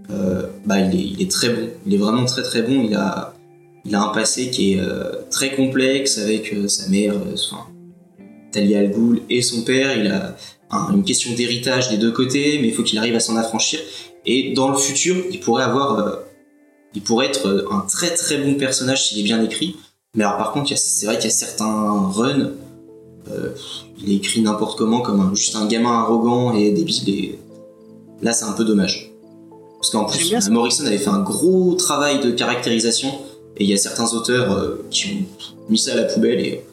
euh, 0.09 0.43
bah 0.65 0.79
il 0.79 1.21
est, 1.21 1.31
très 1.31 1.49
bon. 1.49 1.69
Il 1.85 1.93
est 1.93 1.97
vraiment 1.97 2.25
très 2.25 2.43
très 2.43 2.61
bon. 2.61 2.83
Il 2.83 2.95
a, 2.95 3.33
il 3.85 3.95
a 3.95 4.01
un 4.01 4.09
passé 4.09 4.49
qui 4.49 4.73
est 4.73 4.79
euh, 4.79 5.11
très 5.29 5.55
complexe 5.55 6.17
avec 6.17 6.53
euh, 6.53 6.67
sa 6.67 6.89
mère, 6.89 7.13
enfin, 7.33 7.65
Talia 8.51 8.79
Al 8.79 8.91
Ghul 8.91 9.21
et 9.29 9.41
son 9.41 9.61
père. 9.63 9.97
Il 9.97 10.07
a 10.07 10.35
un- 10.71 10.93
une 10.93 11.03
question 11.03 11.33
d'héritage 11.33 11.89
des 11.89 11.97
deux 11.97 12.11
côtés, 12.11 12.59
mais 12.61 12.67
il 12.69 12.73
faut 12.73 12.83
qu'il 12.83 12.97
arrive 12.99 13.15
à 13.15 13.19
s'en 13.19 13.35
affranchir. 13.37 13.79
Et 14.25 14.53
dans 14.53 14.69
le 14.69 14.77
futur, 14.77 15.15
il 15.31 15.39
pourrait 15.39 15.63
avoir, 15.63 16.19
il 16.93 17.01
pourrait 17.01 17.27
être 17.27 17.67
un 17.71 17.81
très 17.87 18.13
très 18.13 18.37
bon 18.37 18.55
personnage 18.55 19.07
s'il 19.07 19.19
est 19.19 19.23
bien 19.23 19.41
écrit. 19.43 19.77
Mais 20.15 20.23
alors 20.23 20.37
par 20.37 20.51
contre, 20.51 20.77
c'est 20.77 21.05
vrai 21.05 21.15
qu'il 21.15 21.25
y 21.25 21.33
a 21.33 21.35
certains 21.35 22.07
runs 22.09 22.51
il 24.03 24.11
est 24.11 24.15
écrit 24.17 24.41
n'importe 24.41 24.77
comment 24.77 25.01
comme 25.01 25.19
un- 25.19 25.35
juste 25.35 25.55
un 25.55 25.65
gamin 25.67 25.91
arrogant 25.99 26.53
et 26.53 26.71
débile 26.71 27.09
et 27.09 27.39
là 28.21 28.31
c'est 28.33 28.45
un 28.45 28.53
peu 28.53 28.63
dommage 28.65 29.11
parce 29.77 29.89
qu'en 29.89 30.05
plus. 30.05 30.49
Morrison 30.49 30.85
avait 30.85 30.97
fait 30.99 31.09
un 31.09 31.21
gros 31.21 31.73
travail 31.75 32.19
de 32.19 32.29
caractérisation 32.31 33.09
et 33.57 33.63
il 33.63 33.69
y 33.69 33.73
a 33.73 33.77
certains 33.77 34.13
auteurs 34.13 34.51
euh, 34.53 34.85
qui 34.91 35.07
ont 35.09 35.69
mis 35.69 35.77
ça 35.77 35.93
à 35.93 35.95
la 35.95 36.03
poubelle 36.03 36.39
et 36.39 36.63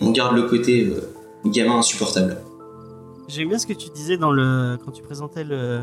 on 0.00 0.10
garde 0.10 0.34
le 0.36 0.42
côté 0.44 0.84
euh, 0.86 1.00
gamin 1.46 1.78
insupportable 1.78 2.38
J'aime 3.28 3.48
bien 3.48 3.58
ce 3.58 3.66
que 3.66 3.72
tu 3.72 3.88
disais 3.90 4.16
dans 4.18 4.30
le 4.32 4.76
quand 4.84 4.90
tu 4.90 5.02
présentais 5.02 5.42
le, 5.44 5.80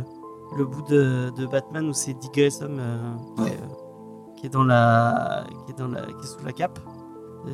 le 0.57 0.65
bout 0.65 0.83
de, 0.89 1.29
de 1.37 1.45
Batman 1.45 1.87
où 1.89 1.93
c'est 1.93 2.13
Dick 2.13 2.33
Grayson 2.33 2.69
euh, 2.79 2.97
qui, 3.37 3.41
Ouais. 3.43 3.49
est, 3.49 4.39
qui 4.39 4.45
est 4.45 4.49
dans 4.49 4.63
la 4.63 5.43
qui 5.65 5.71
est 5.73 5.77
dans 5.77 5.87
la 5.87 6.01
qui 6.01 6.11
est 6.23 6.27
sous 6.27 6.45
la 6.45 6.51
cape 6.53 6.79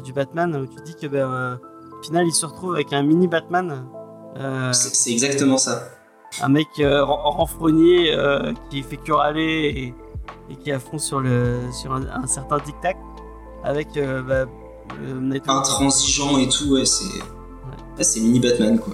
du 0.03 0.11
Batman 0.13 0.55
où 0.55 0.65
tu 0.67 0.81
dis 0.83 0.95
que 0.99 1.07
ben, 1.07 1.59
final 2.05 2.25
il 2.27 2.33
se 2.33 2.45
retrouve 2.45 2.75
avec 2.75 2.91
un 2.93 3.03
mini 3.03 3.27
Batman 3.27 3.85
euh, 4.37 4.71
c'est 4.73 5.11
exactement 5.11 5.57
ça 5.57 5.89
un 6.41 6.49
mec 6.49 6.67
euh, 6.79 7.03
ren- 7.03 7.31
renfrogné 7.31 8.13
euh, 8.13 8.53
qui 8.69 8.81
fait 8.83 8.97
que 8.97 9.11
râler 9.13 9.93
et, 10.49 10.53
et 10.53 10.55
qui 10.57 10.71
fond 10.79 10.97
sur 10.97 11.19
le 11.19 11.59
sur 11.71 11.93
un, 11.93 12.03
un 12.23 12.27
certain 12.27 12.59
tic 12.59 12.75
tac 12.81 12.97
avec 13.63 13.97
bah, 14.21 14.45
intransigeant 15.47 16.37
et 16.37 16.49
tout 16.49 16.67
ouais 16.73 16.85
c'est 16.85 17.05
ouais, 17.97 18.03
c'est 18.03 18.19
mini 18.21 18.39
Batman 18.39 18.79
quoi 18.79 18.93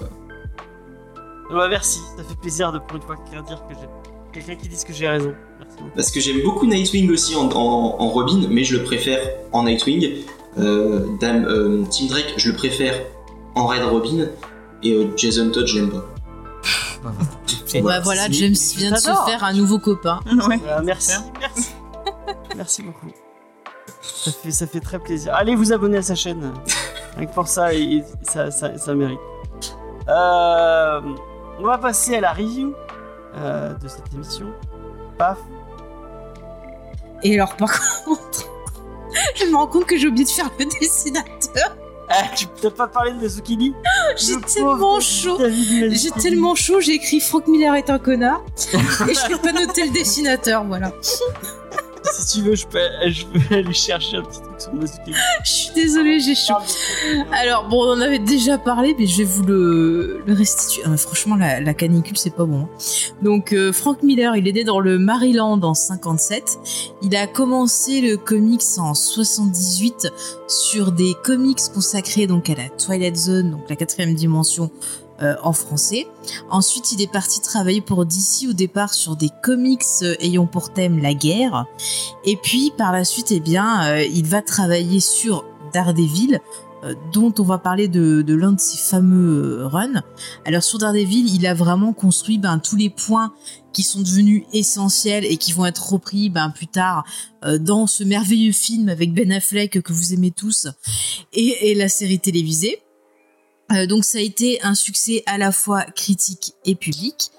Ouais, 1.50 1.68
merci, 1.68 2.00
ça 2.16 2.24
fait 2.24 2.38
plaisir 2.40 2.72
de 2.72 2.78
pour 2.78 2.96
une 2.96 3.02
fois 3.02 3.16
dire 3.42 3.62
que 3.68 3.74
j'ai 3.74 3.86
quelqu'un 4.32 4.56
qui 4.62 4.68
dise 4.68 4.84
que 4.84 4.92
j'ai 4.94 5.06
raison. 5.06 5.34
Merci. 5.58 5.76
Parce 5.94 6.10
que 6.10 6.18
j'aime 6.18 6.40
beaucoup 6.42 6.64
Nightwing 6.66 7.10
aussi 7.12 7.36
en, 7.36 7.50
en- 7.50 7.96
en 8.00 8.08
Robin, 8.08 8.46
mais 8.48 8.64
je 8.64 8.78
le 8.78 8.84
préfère 8.84 9.20
en 9.52 9.64
Nightwing. 9.64 10.24
Euh, 10.58 11.06
Dame, 11.20 11.44
euh, 11.46 11.84
Tim 11.90 12.06
Drake, 12.06 12.34
je 12.36 12.50
le 12.50 12.56
préfère 12.56 12.94
en 13.54 13.66
Red 13.66 13.82
Robin. 13.84 14.26
Et 14.82 14.92
euh, 14.92 15.06
Jason 15.16 15.50
Todd, 15.50 15.66
je 15.66 15.78
l'aime 15.78 15.90
pas. 15.90 16.04
Et 17.74 17.80
bah 17.82 18.00
voilà, 18.00 18.28
James 18.30 18.54
vient 18.76 18.90
de 18.92 18.96
se 18.96 19.10
faire 19.26 19.42
un 19.42 19.52
nouveau 19.54 19.78
copain. 19.78 20.20
Ouais. 20.48 20.58
Voilà, 20.58 20.82
merci, 20.82 21.12
merci. 21.40 21.70
merci 22.56 22.82
beaucoup. 22.82 23.08
Ça 24.02 24.30
fait, 24.30 24.50
ça 24.50 24.66
fait 24.66 24.80
très 24.80 24.98
plaisir. 24.98 25.34
Allez 25.34 25.54
vous 25.56 25.72
abonner 25.72 25.98
à 25.98 26.02
sa 26.02 26.14
chaîne. 26.14 26.52
Rien 27.16 27.26
que 27.26 27.34
pour 27.34 27.48
ça, 27.48 27.72
et- 27.74 28.04
ça, 28.22 28.50
ça, 28.50 28.76
ça 28.78 28.94
mérite. 28.94 29.18
Euh, 30.08 31.00
on 31.58 31.62
va 31.64 31.78
passer 31.78 32.16
à 32.16 32.20
la 32.20 32.32
review 32.32 32.74
euh, 33.36 33.74
de 33.74 33.88
cette 33.88 34.12
émission. 34.14 34.46
Paf. 35.18 35.38
Et 37.22 37.34
alors, 37.38 37.56
par 37.56 37.70
contre, 38.04 38.48
je 39.34 39.44
me 39.46 39.56
rends 39.56 39.66
compte 39.66 39.86
que 39.86 39.96
j'ai 39.96 40.08
oublié 40.08 40.24
de 40.24 40.30
faire 40.30 40.50
le 40.58 40.64
dessinateur. 40.64 41.76
Ah, 42.08 42.24
tu 42.36 42.46
t'as 42.60 42.70
pas 42.70 42.88
parlé 42.88 43.12
de 43.12 43.26
Zucchini 43.26 43.74
J'ai 44.16 44.34
Le 44.34 44.40
tellement 44.42 45.00
chaud. 45.00 45.38
J'ai 45.90 46.10
tellement 46.10 46.54
chaud, 46.54 46.80
j'ai 46.80 46.92
écrit 46.94 47.20
Frank 47.20 47.46
Miller 47.46 47.74
est 47.74 47.88
un 47.88 47.98
connard. 47.98 48.42
et 48.74 49.14
je 49.14 49.28
n'ai 49.32 49.38
pas 49.38 49.52
noté 49.52 49.84
le 49.86 49.92
dessinateur, 49.92 50.64
voilà. 50.64 50.92
Si 52.12 52.38
tu 52.40 52.44
veux, 52.46 52.54
je 52.54 52.66
peux, 52.66 52.78
je 53.06 53.24
aller 53.54 53.72
chercher 53.72 54.18
un 54.18 54.22
petit 54.22 54.40
truc 54.40 54.60
sur 54.60 54.74
Mazzucchelli. 54.74 55.14
Je 55.44 55.50
suis 55.50 55.74
désolée, 55.74 56.20
j'ai 56.20 56.34
chaud. 56.34 56.54
Alors 57.32 57.68
bon, 57.68 57.84
on 57.84 57.92
en 57.92 58.00
avait 58.00 58.18
déjà 58.18 58.58
parlé, 58.58 58.94
mais 58.98 59.06
je 59.06 59.18
vais 59.18 59.24
vous 59.24 59.42
le, 59.44 60.24
restituer. 60.28 60.82
Ah, 60.86 60.96
franchement, 60.96 61.36
la, 61.36 61.60
la 61.60 61.74
canicule, 61.74 62.16
c'est 62.18 62.34
pas 62.34 62.44
bon. 62.44 62.64
hein. 62.64 62.68
Donc, 63.22 63.52
euh, 63.52 63.72
Frank 63.72 64.02
Miller, 64.02 64.36
il 64.36 64.46
est 64.46 64.52
né 64.52 64.64
dans 64.64 64.80
le 64.80 64.98
Maryland 64.98 65.58
en 65.62 65.74
57. 65.74 66.58
Il 67.02 67.16
a 67.16 67.26
commencé 67.26 68.00
le 68.02 68.16
comics 68.16 68.62
en 68.78 68.94
78 68.94 70.08
sur 70.48 70.92
des 70.92 71.14
comics 71.24 71.60
consacrés 71.74 72.26
donc 72.26 72.50
à 72.50 72.54
la 72.54 72.68
Twilight 72.68 73.16
Zone, 73.16 73.50
donc 73.52 73.62
la 73.70 73.76
quatrième 73.76 74.14
dimension 74.14 74.70
euh, 75.22 75.36
en 75.42 75.52
français. 75.52 76.08
Ensuite, 76.50 76.90
il 76.92 77.00
est 77.00 77.10
parti 77.10 77.40
travailler 77.40 77.80
pour 77.80 78.04
DC 78.04 78.48
au 78.48 78.52
départ 78.52 78.92
sur 78.92 79.14
des 79.14 79.30
comics 79.42 79.82
euh, 80.02 80.16
ayant 80.18 80.46
pour 80.46 80.72
thème 80.72 80.98
la 80.98 81.14
guerre. 81.14 81.66
Et 82.24 82.36
puis 82.36 82.72
par 82.76 82.90
la 82.90 83.04
suite, 83.04 83.30
eh 83.30 83.38
bien, 83.38 83.86
euh, 83.86 84.04
il 84.04 84.26
va 84.26 84.42
travailler 84.42 84.98
sur 84.98 85.44
Daredevil, 85.72 86.40
dont 87.12 87.32
on 87.38 87.44
va 87.44 87.58
parler 87.58 87.86
de, 87.86 88.24
l'un 88.34 88.52
de 88.52 88.60
ses 88.60 88.76
fameux 88.76 89.64
runs. 89.66 90.02
Alors 90.44 90.64
sur 90.64 90.78
Daredevil, 90.78 91.32
il 91.32 91.46
a 91.46 91.54
vraiment 91.54 91.92
construit 91.92 92.38
ben, 92.38 92.58
tous 92.58 92.74
les 92.74 92.90
points 92.90 93.32
qui 93.72 93.84
sont 93.84 94.00
devenus 94.00 94.42
essentiels 94.52 95.24
et 95.24 95.36
qui 95.36 95.52
vont 95.52 95.64
être 95.64 95.92
repris 95.92 96.28
ben, 96.30 96.50
plus 96.50 96.66
tard 96.66 97.04
dans 97.60 97.86
ce 97.86 98.02
merveilleux 98.02 98.52
film 98.52 98.88
avec 98.88 99.14
Ben 99.14 99.30
Affleck 99.30 99.80
que 99.80 99.92
vous 99.92 100.12
aimez 100.12 100.32
tous 100.32 100.66
et 101.32 101.74
la 101.76 101.88
série 101.88 102.18
télévisée. 102.18 102.82
Euh, 103.72 103.86
donc 103.86 104.04
ça 104.04 104.18
a 104.18 104.20
été 104.20 104.62
un 104.62 104.74
succès 104.74 105.22
à 105.26 105.38
la 105.38 105.52
fois 105.52 105.82
critique 105.82 106.54
et 106.64 106.74
public. 106.74 107.30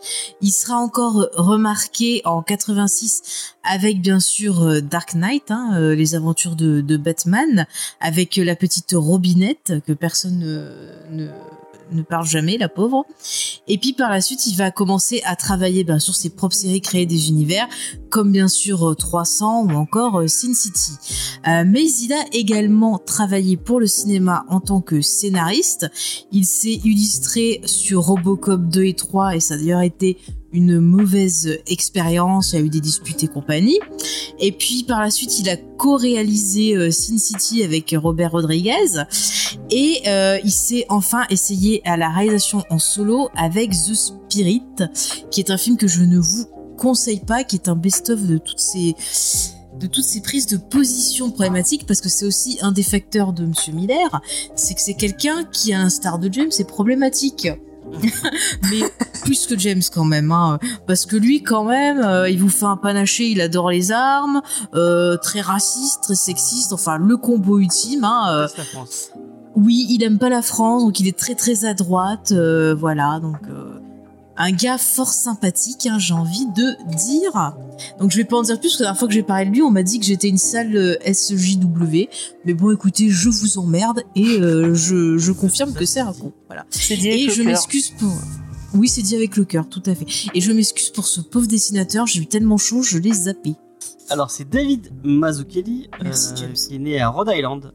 Il 0.42 0.52
sera 0.52 0.78
encore 0.78 1.28
remarqué 1.34 2.22
en 2.26 2.42
86 2.42 3.54
avec 3.64 4.02
bien 4.02 4.20
sûr 4.20 4.64
euh, 4.64 4.82
Dark 4.82 5.14
Knight, 5.14 5.52
hein, 5.52 5.72
euh, 5.76 5.96
les 5.96 6.16
aventures 6.16 6.56
de, 6.56 6.82
Batman, 6.98 7.66
avec 8.00 8.36
la 8.36 8.56
petite 8.56 8.94
Robinette 8.94 9.74
que 9.86 9.94
personne 9.94 10.40
ne, 10.40 10.70
ne, 11.12 11.28
ne 11.94 12.02
parle 12.02 12.26
jamais, 12.26 12.58
la 12.58 12.70
pauvre. 12.70 13.06
Et 13.68 13.78
puis 13.78 13.94
par 13.94 14.10
la 14.10 14.22
suite, 14.22 14.46
il 14.48 14.56
va 14.56 14.72
commencer 14.72 15.22
à 15.26 15.36
travailler 15.36 15.84
ben, 15.84 16.00
sur 16.00 16.16
ses 16.16 16.30
propres 16.30 16.56
séries, 16.56 16.82
créer 16.82 17.06
des 17.06 17.30
univers, 17.30 17.68
comme 18.10 18.32
bien 18.32 18.48
sûr 18.48 18.90
euh, 18.90 18.96
300 18.96 19.64
ou 19.64 19.72
encore 19.72 20.20
euh, 20.20 20.28
Sin 20.28 20.54
City. 20.54 20.92
Euh, 21.48 21.64
mais 21.66 21.84
il 21.84 22.14
a 22.14 22.24
également 22.32 22.98
travaillé 22.98 23.58
pour 23.58 23.80
le 23.80 23.88
cinéma 23.88 24.46
en 24.50 24.60
tant 24.60 24.82
que 24.82 25.02
scénariste. 25.02 25.90
Il 26.32 26.46
s'est 26.46 26.80
illustré 26.84 27.62
sur 27.66 28.02
Robocop 28.02 28.70
2 28.70 28.84
et 28.86 28.94
3 28.94 29.36
et 29.36 29.40
ça 29.40 29.56
a 29.56 29.58
d'ailleurs 29.58 29.82
été 29.82 30.18
une 30.54 30.80
mauvaise 30.80 31.60
expérience, 31.68 32.54
il 32.54 32.60
y 32.60 32.62
a 32.62 32.66
eu 32.66 32.70
des 32.70 32.80
disputes 32.80 33.24
et 33.24 33.28
compagnie. 33.28 33.80
Et 34.40 34.52
puis 34.52 34.84
par 34.84 35.02
la 35.02 35.10
suite, 35.10 35.40
il 35.40 35.50
a 35.50 35.58
co-réalisé 35.58 36.76
euh, 36.76 36.92
Sin 36.92 37.18
City 37.18 37.64
avec 37.64 37.96
Robert 37.98 38.32
Rodriguez 38.32 39.04
et 39.72 40.02
euh, 40.08 40.40
il 40.44 40.52
s'est 40.52 40.86
enfin 40.90 41.24
essayé 41.30 41.82
à 41.86 41.98
la 41.98 42.10
réalisation 42.10 42.64
en 42.70 42.80
solo 42.80 43.30
avec 43.36 43.72
The 43.72 43.94
Spirit, 43.94 44.64
qui 45.32 45.40
est 45.40 45.50
un 45.50 45.58
film 45.58 45.78
que 45.78 45.88
je 45.88 46.04
ne 46.04 46.20
vous 46.20 46.46
conseille 46.78 47.22
pas, 47.22 47.44
qui 47.44 47.56
est 47.56 47.68
un 47.68 47.76
best-of 47.76 48.26
de 48.26 48.38
toutes 48.38 48.60
ces 48.60 48.96
de 49.80 49.88
toutes 49.88 50.04
ces 50.04 50.22
prises 50.22 50.46
de 50.46 50.58
position 50.58 51.32
problématiques 51.32 51.88
parce 51.88 52.00
que 52.00 52.08
c'est 52.08 52.26
aussi 52.26 52.60
un 52.62 52.72
des 52.72 52.84
facteurs 52.84 53.34
de 53.34 53.46
Monsieur 53.46 53.74
Miller, 53.74 54.22
c'est 54.56 54.76
que 54.76 54.82
c'est 54.82 54.94
quelqu'un 54.94 55.46
qui 55.46 55.74
à 55.74 55.80
l'instar 55.80 56.20
de 56.20 56.32
James 56.32 56.52
c'est 56.52 56.68
problématique. 56.68 57.48
mais 58.72 58.82
plus 59.24 59.48
que 59.48 59.58
James 59.58 59.82
quand 59.94 60.06
même, 60.06 60.32
hein, 60.32 60.60
parce 60.88 61.06
que 61.06 61.16
lui 61.16 61.44
quand 61.44 61.66
même, 61.66 62.00
euh, 62.00 62.30
il 62.30 62.40
vous 62.40 62.50
fait 62.50 62.66
un 62.66 62.78
panaché, 62.78 63.26
il 63.30 63.42
adore 63.42 63.70
les 63.70 63.92
armes, 63.92 64.42
euh, 64.74 65.18
très 65.18 65.42
raciste, 65.42 66.04
très 66.04 66.16
sexiste, 66.16 66.74
enfin 66.74 66.98
le 66.98 67.18
combo 67.18 67.60
ultime. 67.60 68.04
Hein, 68.04 68.26
euh, 68.30 68.48
la 68.58 68.64
France. 68.64 69.12
oui, 69.56 69.88
il 69.90 70.04
aime 70.04 70.18
pas 70.18 70.30
la 70.30 70.42
France, 70.42 70.84
donc 70.84 71.00
il 71.00 71.08
est 71.08 71.18
très 71.18 71.36
très 71.36 71.66
à 71.66 71.74
droite, 71.74 72.34
voilà, 72.78 73.20
donc 73.20 73.40
un 74.38 74.52
gars 74.52 74.78
fort 74.78 75.12
sympathique, 75.12 75.88
hein, 75.88 76.00
j'ai 76.00 76.14
envie 76.14 76.46
de 76.56 76.76
dire. 76.96 77.56
Donc 78.00 78.12
je 78.12 78.18
vais 78.18 78.24
pas 78.24 78.38
en 78.38 78.42
dire 78.42 78.60
plus, 78.60 78.70
parce 78.70 78.78
que 78.78 78.84
la 78.84 78.88
dernière 78.88 79.00
fois 79.00 79.08
que 79.08 79.14
j'ai 79.14 79.24
parlé 79.24 79.46
de 79.46 79.52
lui, 79.52 79.62
on 79.62 79.72
m'a 79.72 79.84
dit 79.84 80.00
que 80.00 80.06
j'étais 80.06 80.30
une 80.30 80.38
sale 80.38 80.76
euh, 80.76 80.96
SJW, 81.06 82.10
mais 82.46 82.54
bon 82.54 82.72
écoutez, 82.72 83.10
je 83.10 83.30
vous 83.30 83.58
emmerde 83.58 84.04
et 84.16 84.40
euh, 84.40 84.74
je, 84.74 85.18
je 85.18 85.32
confirme 85.32 85.74
que 85.74 85.86
c'est 85.86 86.00
un 86.00 86.14
con, 86.14 86.34
voilà. 86.48 86.66
C'est 86.70 86.98
dit 86.98 87.08
Et 87.08 87.14
avec 87.14 87.28
le 87.28 87.34
je 87.34 87.44
m'excuse 87.44 87.92
pour... 87.92 88.14
Oui, 88.74 88.88
c'est 88.88 89.04
dit 89.04 89.16
avec 89.16 89.38
le 89.38 89.46
cœur, 89.46 89.70
tout 89.70 89.84
à 89.86 89.94
fait. 89.94 90.08
Et 90.34 90.42
je 90.42 90.52
m'excuse 90.52 90.90
pour 90.90 91.06
ce 91.06 91.22
pauvre 91.22 91.46
dessinateur, 91.46 92.08
j'ai 92.08 92.22
eu 92.22 92.26
tellement 92.26 92.58
chaud, 92.58 92.82
je 92.82 92.98
l'ai 92.98 93.14
zappé. 93.14 93.56
Alors, 94.10 94.32
c'est 94.32 94.50
David 94.50 94.92
Mazzucchelli, 95.04 95.90
Merci, 96.02 96.34
euh, 96.44 96.54
qui 96.54 96.76
est 96.76 96.80
né 96.80 97.02
à 97.02 97.10
Rhode 97.10 97.30
Island 97.32 97.74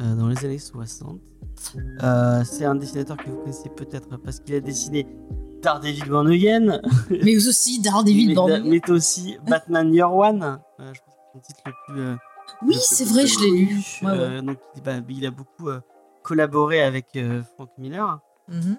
euh, 0.00 0.14
dans 0.14 0.28
les 0.28 0.44
années 0.44 0.58
60. 0.58 1.20
Euh, 2.02 2.42
c'est 2.44 2.64
un 2.64 2.74
dessinateur 2.74 3.16
que 3.16 3.30
vous 3.30 3.36
connaissez 3.38 3.70
peut-être 3.70 4.18
parce 4.18 4.40
qu'il 4.40 4.54
a 4.54 4.60
dessiné 4.60 5.06
Daredevil 5.64 6.08
Born 6.08 6.28
Again, 6.28 6.80
Mais 7.22 7.36
aussi 7.36 7.80
Daredevil 7.80 8.28
mais, 8.28 8.34
Born 8.34 8.62
mais 8.64 8.90
aussi 8.90 9.36
Batman 9.48 9.92
Year 9.92 10.14
One. 10.14 10.42
Euh, 10.80 10.92
je 10.92 11.00
pense 11.00 11.14
que 11.16 11.22
c'est 11.24 11.32
son 11.32 11.40
titre 11.40 11.60
le 11.66 11.72
plus. 11.94 12.00
euh, 12.02 12.16
Oui, 12.62 12.74
le- 12.74 12.80
c'est 12.80 13.04
le 13.04 13.10
vrai, 13.10 13.26
je 13.26 13.40
l'ai 13.40 13.50
lu. 13.50 13.66
connu. 13.66 13.84
Ouais, 14.02 14.10
ouais. 14.18 14.34
Euh, 14.36 14.42
donc, 14.42 14.58
bah, 14.84 14.92
il 15.08 15.26
a 15.26 15.30
beaucoup 15.30 15.68
collaboré 16.22 16.82
avec 16.82 17.18
Frank 17.54 17.70
Miller. 17.78 18.18
Mhm. 18.48 18.76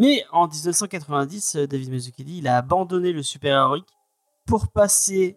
Mais 0.00 0.24
en 0.32 0.48
1990, 0.48 1.56
euh, 1.56 1.66
David 1.66 1.90
Mazzucchelli, 1.90 2.38
il 2.38 2.48
a 2.48 2.56
abandonné 2.56 3.12
le 3.12 3.22
super-héroïque 3.22 3.88
pour 4.46 4.68
passer 4.68 5.36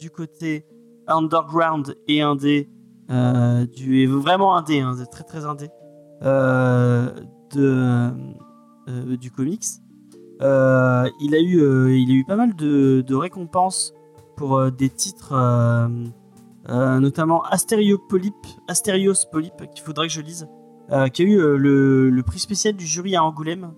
du 0.00 0.10
côté 0.10 0.66
underground 1.08 1.94
et 2.08 2.20
indé, 2.22 2.68
du, 3.08 4.06
vraiment 4.06 4.56
indé, 4.56 4.80
hein, 4.80 4.94
très 5.10 5.24
très 5.24 5.44
indé, 5.46 5.68
de, 7.54 8.12
du 9.16 9.30
comics. 9.30 9.64
Euh, 10.42 11.08
il, 11.20 11.34
a 11.34 11.40
eu, 11.40 11.60
euh, 11.60 11.96
il 11.96 12.10
a 12.10 12.14
eu 12.14 12.24
pas 12.24 12.36
mal 12.36 12.54
de, 12.54 13.00
de 13.00 13.14
récompenses 13.14 13.94
pour 14.36 14.58
euh, 14.58 14.70
des 14.70 14.90
titres, 14.90 15.32
notamment 16.68 17.42
Astériopolype, 17.44 18.34
Astérios 18.68 19.26
Polype, 19.32 19.70
qu'il 19.74 19.84
faudrait 19.84 20.08
que 20.08 20.12
je 20.12 20.20
lise, 20.20 20.48
qui 21.12 21.22
a 21.22 21.24
eu 21.24 21.36
le, 21.38 22.10
le 22.10 22.22
prix 22.22 22.38
spécial 22.38 22.74
du 22.74 22.86
jury 22.86 23.16
à 23.16 23.24
Angoulême 23.24 23.72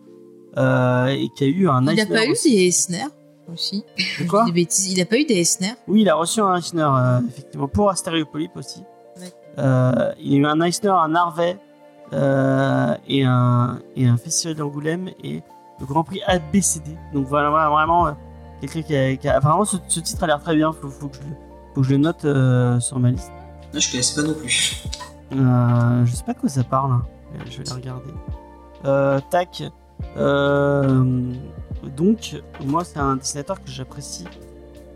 et 0.56 1.28
qui 1.36 1.44
a 1.44 1.46
eu 1.46 1.68
un 1.68 1.86
Il 1.86 1.96
n'a 1.96 2.06
pas 2.06 2.26
eu 2.26 2.32
aussi. 2.32 2.50
des 2.56 2.62
Eisner 2.66 3.04
aussi 3.52 3.84
De 4.20 4.28
quoi 4.28 4.44
Des 4.46 4.52
bêtises. 4.52 4.92
Il 4.92 4.98
n'a 4.98 5.04
pas 5.04 5.18
eu 5.18 5.24
des 5.24 5.34
Eisner 5.38 5.72
Oui, 5.86 6.02
il 6.02 6.08
a 6.08 6.14
reçu 6.16 6.40
un 6.40 6.56
Eisner, 6.56 6.88
effectivement, 7.28 7.68
pour 7.68 7.88
Astériopolype 7.90 8.56
aussi. 8.56 8.80
D'accord. 9.16 9.38
Euh, 9.58 10.12
il 10.20 10.34
a 10.34 10.36
eu 10.38 10.46
un 10.46 10.60
Eisner 10.60 10.94
Narvet 11.08 11.58
euh, 12.12 12.94
et, 13.08 13.24
un, 13.24 13.80
et 13.96 14.06
un 14.06 14.16
festival 14.16 14.56
d'Angoulême 14.56 15.10
et 15.22 15.42
le 15.80 15.86
Grand 15.86 16.04
Prix 16.04 16.20
ABCD. 16.26 16.96
Donc 17.12 17.26
voilà, 17.26 17.50
voilà, 17.50 17.68
vraiment, 17.70 18.06
euh, 18.08 18.12
quelqu'un 18.60 18.82
qui 18.82 18.96
a, 18.96 19.16
qui 19.16 19.28
a- 19.28 19.36
Apparemment, 19.36 19.64
ce, 19.64 19.76
ce 19.88 20.00
titre 20.00 20.24
a 20.24 20.26
l'air 20.26 20.40
très 20.40 20.54
bien. 20.56 20.72
Faut, 20.72 20.88
faut, 20.88 21.08
que, 21.08 21.16
je, 21.16 21.20
le- 21.22 21.36
faut 21.74 21.80
que 21.82 21.86
je 21.86 21.92
le 21.92 21.98
note 21.98 22.24
euh, 22.24 22.78
sur 22.80 22.98
ma 22.98 23.10
liste. 23.10 23.32
Là, 23.72 23.80
je 23.80 23.90
connaissais 23.90 24.20
pas 24.22 24.26
non 24.28 24.34
plus. 24.34 24.82
Euh, 25.32 26.06
je 26.06 26.14
sais 26.14 26.24
pas 26.24 26.32
de 26.32 26.38
quoi 26.38 26.48
ça 26.48 26.64
parle. 26.64 26.92
hein. 26.92 27.02
Euh, 27.34 27.38
Je 27.50 27.58
vais 27.58 27.64
la 27.64 27.74
regarder. 27.74 28.10
Euh, 28.86 29.20
tac. 29.30 29.62
Donc, 31.96 32.36
moi, 32.64 32.84
c'est 32.84 32.98
un 32.98 33.16
dessinateur 33.16 33.62
que 33.62 33.70
j'apprécie 33.70 34.24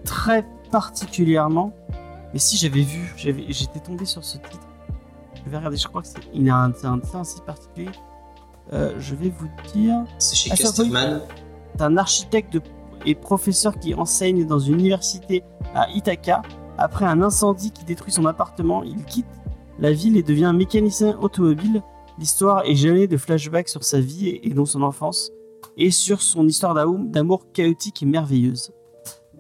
très 0.05 0.45
particulièrement. 0.71 1.73
Mais 2.33 2.39
si 2.39 2.57
j'avais 2.57 2.83
vu, 2.83 3.13
j'étais 3.17 3.81
tombé 3.81 4.05
sur 4.05 4.25
ce 4.25 4.39
titre. 4.39 4.67
Je 5.45 5.51
vais 5.51 5.57
regarder, 5.59 5.77
je 5.77 5.87
crois 5.87 6.03
que 6.03 6.09
c'est 6.09 6.19
un, 6.51 6.73
un 6.85 6.97
dessin 6.97 7.21
assez 7.21 7.41
particulier. 7.43 7.91
Euh, 8.73 8.95
je 8.99 9.15
vais 9.15 9.31
vous 9.31 9.49
dire. 9.75 10.05
C'est 10.19 10.37
chez 10.37 10.51
Ah, 10.53 10.57
Casterman. 10.57 11.21
C'est 11.77 11.83
un 11.83 11.97
architecte 11.97 12.53
de- 12.55 12.63
et 13.05 13.15
professeur 13.15 13.79
qui 13.79 13.95
enseigne 13.95 14.47
dans 14.47 14.59
une 14.61 14.75
université 14.75 15.43
à 15.75 15.91
Ithaca. 15.91 16.43
Après 16.79 17.05
un 17.05 17.21
incendie 17.23 17.71
qui 17.71 17.85
détruit 17.85 18.13
son 18.13 18.25
appartement, 18.27 18.83
il 18.83 19.05
quitte 19.05 19.27
la 19.79 19.93
ville 19.93 20.17
et 20.17 20.23
devient 20.23 20.53
mécanicien 20.55 21.19
automobile. 21.21 21.83
L'histoire 22.19 22.65
est 22.65 22.75
jalonnée 22.77 23.09
de 23.09 23.17
flashbacks 23.17 23.69
sur 23.69 23.83
sa 23.85 23.99
vie 24.01 24.29
et 24.29 24.49
et 24.49 24.55
donc 24.55 24.69
son 24.69 24.83
enfance 24.83 25.31
et 25.77 25.91
sur 25.91 26.21
son 26.23 26.47
histoire 26.47 26.75
d'amour 26.75 26.99
d'amour 27.01 27.53
chaotique 27.53 28.03
et 28.03 28.07
merveilleuse. 28.07 28.71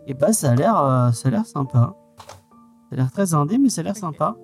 Et 0.06 0.14
bah 0.14 0.32
ça 0.32 0.50
a 0.50 0.54
l'air 0.54 0.76
euh, 0.82 1.12
ça 1.12 1.28
a 1.28 1.30
l'air 1.30 1.46
sympa. 1.46 1.94
Ça 2.18 2.92
a 2.92 2.96
l'air 2.96 3.12
très 3.12 3.34
indé 3.34 3.58
mais 3.58 3.68
ça 3.68 3.82
a 3.82 3.84
l'air 3.84 3.96
sympa. 3.96 4.36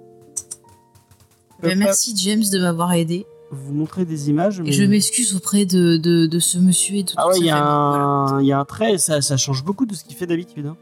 Ben, 1.62 1.77
Merci 1.78 2.15
James 2.16 2.44
de 2.52 2.59
m'avoir 2.60 2.93
aidé. 2.93 3.27
Vous 3.51 3.73
montrer 3.73 4.05
des 4.05 4.29
images. 4.29 4.61
Et 4.66 4.73
je 4.73 4.85
m'excuse 4.85 5.35
auprès 5.35 5.65
de, 5.65 5.97
de, 5.97 6.27
de 6.27 6.39
ce 6.39 6.59
monsieur 6.59 6.97
et 6.97 7.03
de 7.03 7.12
Ah 7.16 7.29
ouais, 7.29 7.39
il 7.39 7.47
y. 7.47 7.49
Voilà. 7.49 7.65
un- 7.65 8.41
il 8.43 8.47
y 8.47 8.53
a 8.53 8.59
un 8.59 8.65
trait, 8.66 8.99
ça, 8.99 9.23
ça 9.23 9.37
change 9.39 9.65
beaucoup 9.65 9.87
de 9.87 9.95
ce 9.95 10.05
qu'il 10.05 10.15
fait 10.16 10.27
d'habitude. 10.27 10.66
hein. 10.66 10.77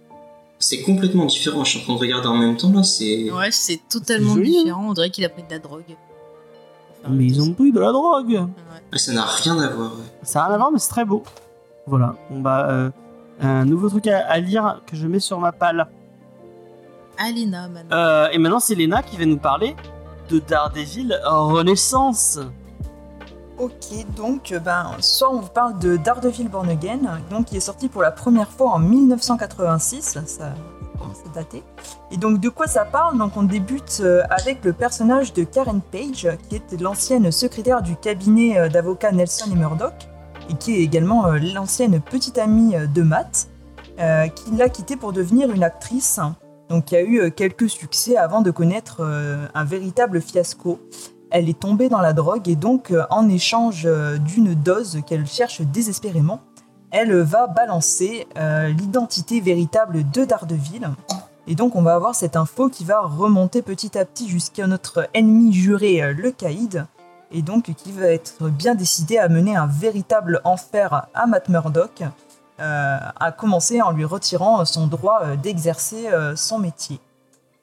C'est 0.59 0.81
complètement 0.83 1.27
différent. 1.27 1.63
Je 1.65 1.71
suis 1.71 1.81
en 1.81 1.85
train 1.85 1.95
de 1.95 1.99
regarder 2.01 2.27
en 2.29 2.37
même 2.37 2.57
temps 2.57 2.73
là. 2.73 2.83
C'est. 2.83 3.31
Ouais, 3.31 3.51
c'est 3.53 3.81
totalement 3.89 4.33
hein. 4.35 4.41
différent. 4.41 4.89
On 4.89 4.93
dirait 4.95 5.11
qu'il 5.11 5.25
a 5.25 5.29
pris 5.29 5.43
de 5.45 5.51
la 5.51 5.59
drogue. 5.61 5.85
Mais 7.09 7.25
ils 7.27 7.41
ont 7.41 7.53
pris 7.53 7.71
de 7.71 7.79
la 7.79 7.93
drogue. 7.93 8.31
Ouais. 8.93 8.99
Ça 8.99 9.13
n'a 9.13 9.23
rien 9.25 9.57
à 9.61 9.69
voir. 9.69 9.93
ouais. 9.93 10.03
Ça 10.25 10.41
n'a 10.41 10.47
rien 10.47 10.55
à 10.55 10.59
voir, 10.59 10.73
mais 10.73 10.79
c'est 10.81 10.89
très 10.89 11.05
beau. 11.05 11.23
Voilà. 11.87 12.17
Bon 12.31 12.41
bah, 12.41 12.67
euh, 12.69 12.91
un 13.41 13.65
nouveau 13.65 13.89
truc 13.89 14.09
à, 14.09 14.27
à 14.27 14.41
lire 14.41 14.81
que 14.87 14.97
je 14.97 15.07
mets 15.07 15.21
sur 15.21 15.39
ma 15.39 15.53
palle. 15.53 15.87
Alina, 17.19 17.69
maintenant. 17.69 17.97
Euh, 17.97 18.29
et 18.33 18.39
maintenant, 18.39 18.59
c'est 18.61 18.75
Léna 18.75 19.03
qui 19.03 19.17
va 19.17 19.25
nous 19.25 19.39
parler 19.39 19.77
de 20.29 20.39
Daredevil 20.39 21.21
Renaissance. 21.25 22.41
Ok, 23.59 24.05
donc 24.15 24.53
euh, 24.53 24.59
ben, 24.59 24.91
ce 25.01 25.19
soir 25.19 25.31
on 25.33 25.41
vous 25.41 25.49
parle 25.49 25.79
de 25.79 25.97
Daredevil 25.97 26.49
Born 26.49 26.69
Again, 26.69 27.21
donc 27.31 27.47
qui 27.47 27.57
est 27.57 27.61
sorti 27.61 27.89
pour 27.89 28.03
la 28.03 28.11
première 28.11 28.51
fois 28.51 28.73
en 28.73 28.79
1986, 28.79 30.19
ça 30.27 30.55
commence 30.99 31.17
à 31.25 31.35
dater. 31.35 31.63
Et 32.11 32.19
donc 32.19 32.39
de 32.39 32.51
quoi 32.51 32.67
ça 32.67 32.85
parle? 32.85 33.17
Donc 33.17 33.35
on 33.39 33.45
débute 33.45 34.03
euh, 34.03 34.23
avec 34.29 34.63
le 34.63 34.75
personnage 34.75 35.33
de 35.33 35.45
Karen 35.45 35.81
Page, 35.81 36.29
qui 36.51 36.57
était 36.57 36.77
l'ancienne 36.77 37.33
secrétaire 37.33 37.81
du 37.81 37.97
cabinet 37.97 38.59
euh, 38.59 38.69
d'avocats 38.69 39.13
Nelson 39.13 39.51
et 39.51 39.57
Murdoch. 39.57 39.95
et 40.51 40.55
qui 40.55 40.75
est 40.75 40.81
également 40.81 41.27
l'ancienne 41.55 41.99
petite 42.03 42.37
amie 42.37 42.75
de 42.95 43.03
Matt, 43.03 43.49
qui 43.97 44.51
l'a 44.55 44.69
quittée 44.69 44.97
pour 44.97 45.15
devenir 45.15 45.51
une 45.51 45.65
actrice, 45.65 46.21
donc 46.69 46.87
qui 46.87 46.97
a 46.97 47.03
eu 47.03 47.21
euh, 47.21 47.31
quelques 47.31 47.69
succès 47.69 48.17
avant 48.17 48.41
de 48.41 48.51
connaître 48.51 48.99
euh, 49.01 49.47
un 49.55 49.65
véritable 49.65 50.21
fiasco. 50.21 50.81
Elle 51.31 51.49
est 51.49 51.59
tombée 51.59 51.89
dans 51.89 52.01
la 52.01 52.13
drogue 52.13 52.49
et 52.49 52.57
donc 52.57 52.91
euh, 52.91 53.05
en 53.11 53.29
échange 53.29 53.89
d'une 54.21 54.55
dose 54.55 55.01
qu'elle 55.07 55.27
cherche 55.27 55.61
désespérément, 55.61 56.41
elle 56.93 57.15
va 57.21 57.49
balancer 57.49 58.27
l'identité 58.37 59.41
véritable 59.41 60.09
de 60.11 60.25
Daredevil. 60.25 60.89
Et 61.49 61.55
donc 61.55 61.75
on 61.75 61.83
va 61.83 61.95
avoir 61.95 62.15
cette 62.15 62.37
info 62.37 62.69
qui 62.69 62.85
va 62.85 63.01
remonter 63.01 63.61
petit 63.61 63.99
à 63.99 64.05
petit 64.05 64.29
jusqu'à 64.29 64.67
notre 64.67 65.09
ennemi 65.13 65.53
juré, 65.53 66.15
le 66.15 66.31
Caïd, 66.31 66.87
et 67.33 67.43
donc 67.43 67.75
qui 67.77 67.93
va 67.93 68.07
être 68.07 68.49
bien 68.49 68.75
décidé 68.75 69.19
à 69.19 69.29
mener 69.29 69.57
un 69.57 69.67
véritable 69.67 70.41
enfer 70.45 71.09
à 71.13 71.27
Matt 71.27 71.49
Murdock, 71.49 72.05
à 72.59 73.33
commencer 73.33 73.83
en 73.83 73.91
lui 73.91 74.05
retirant 74.05 74.65
son 74.65 74.87
droit 74.87 75.21
euh, 75.23 75.37
d'exercer 75.37 76.09
euh, 76.09 76.35
son 76.37 76.59
métier. 76.59 77.01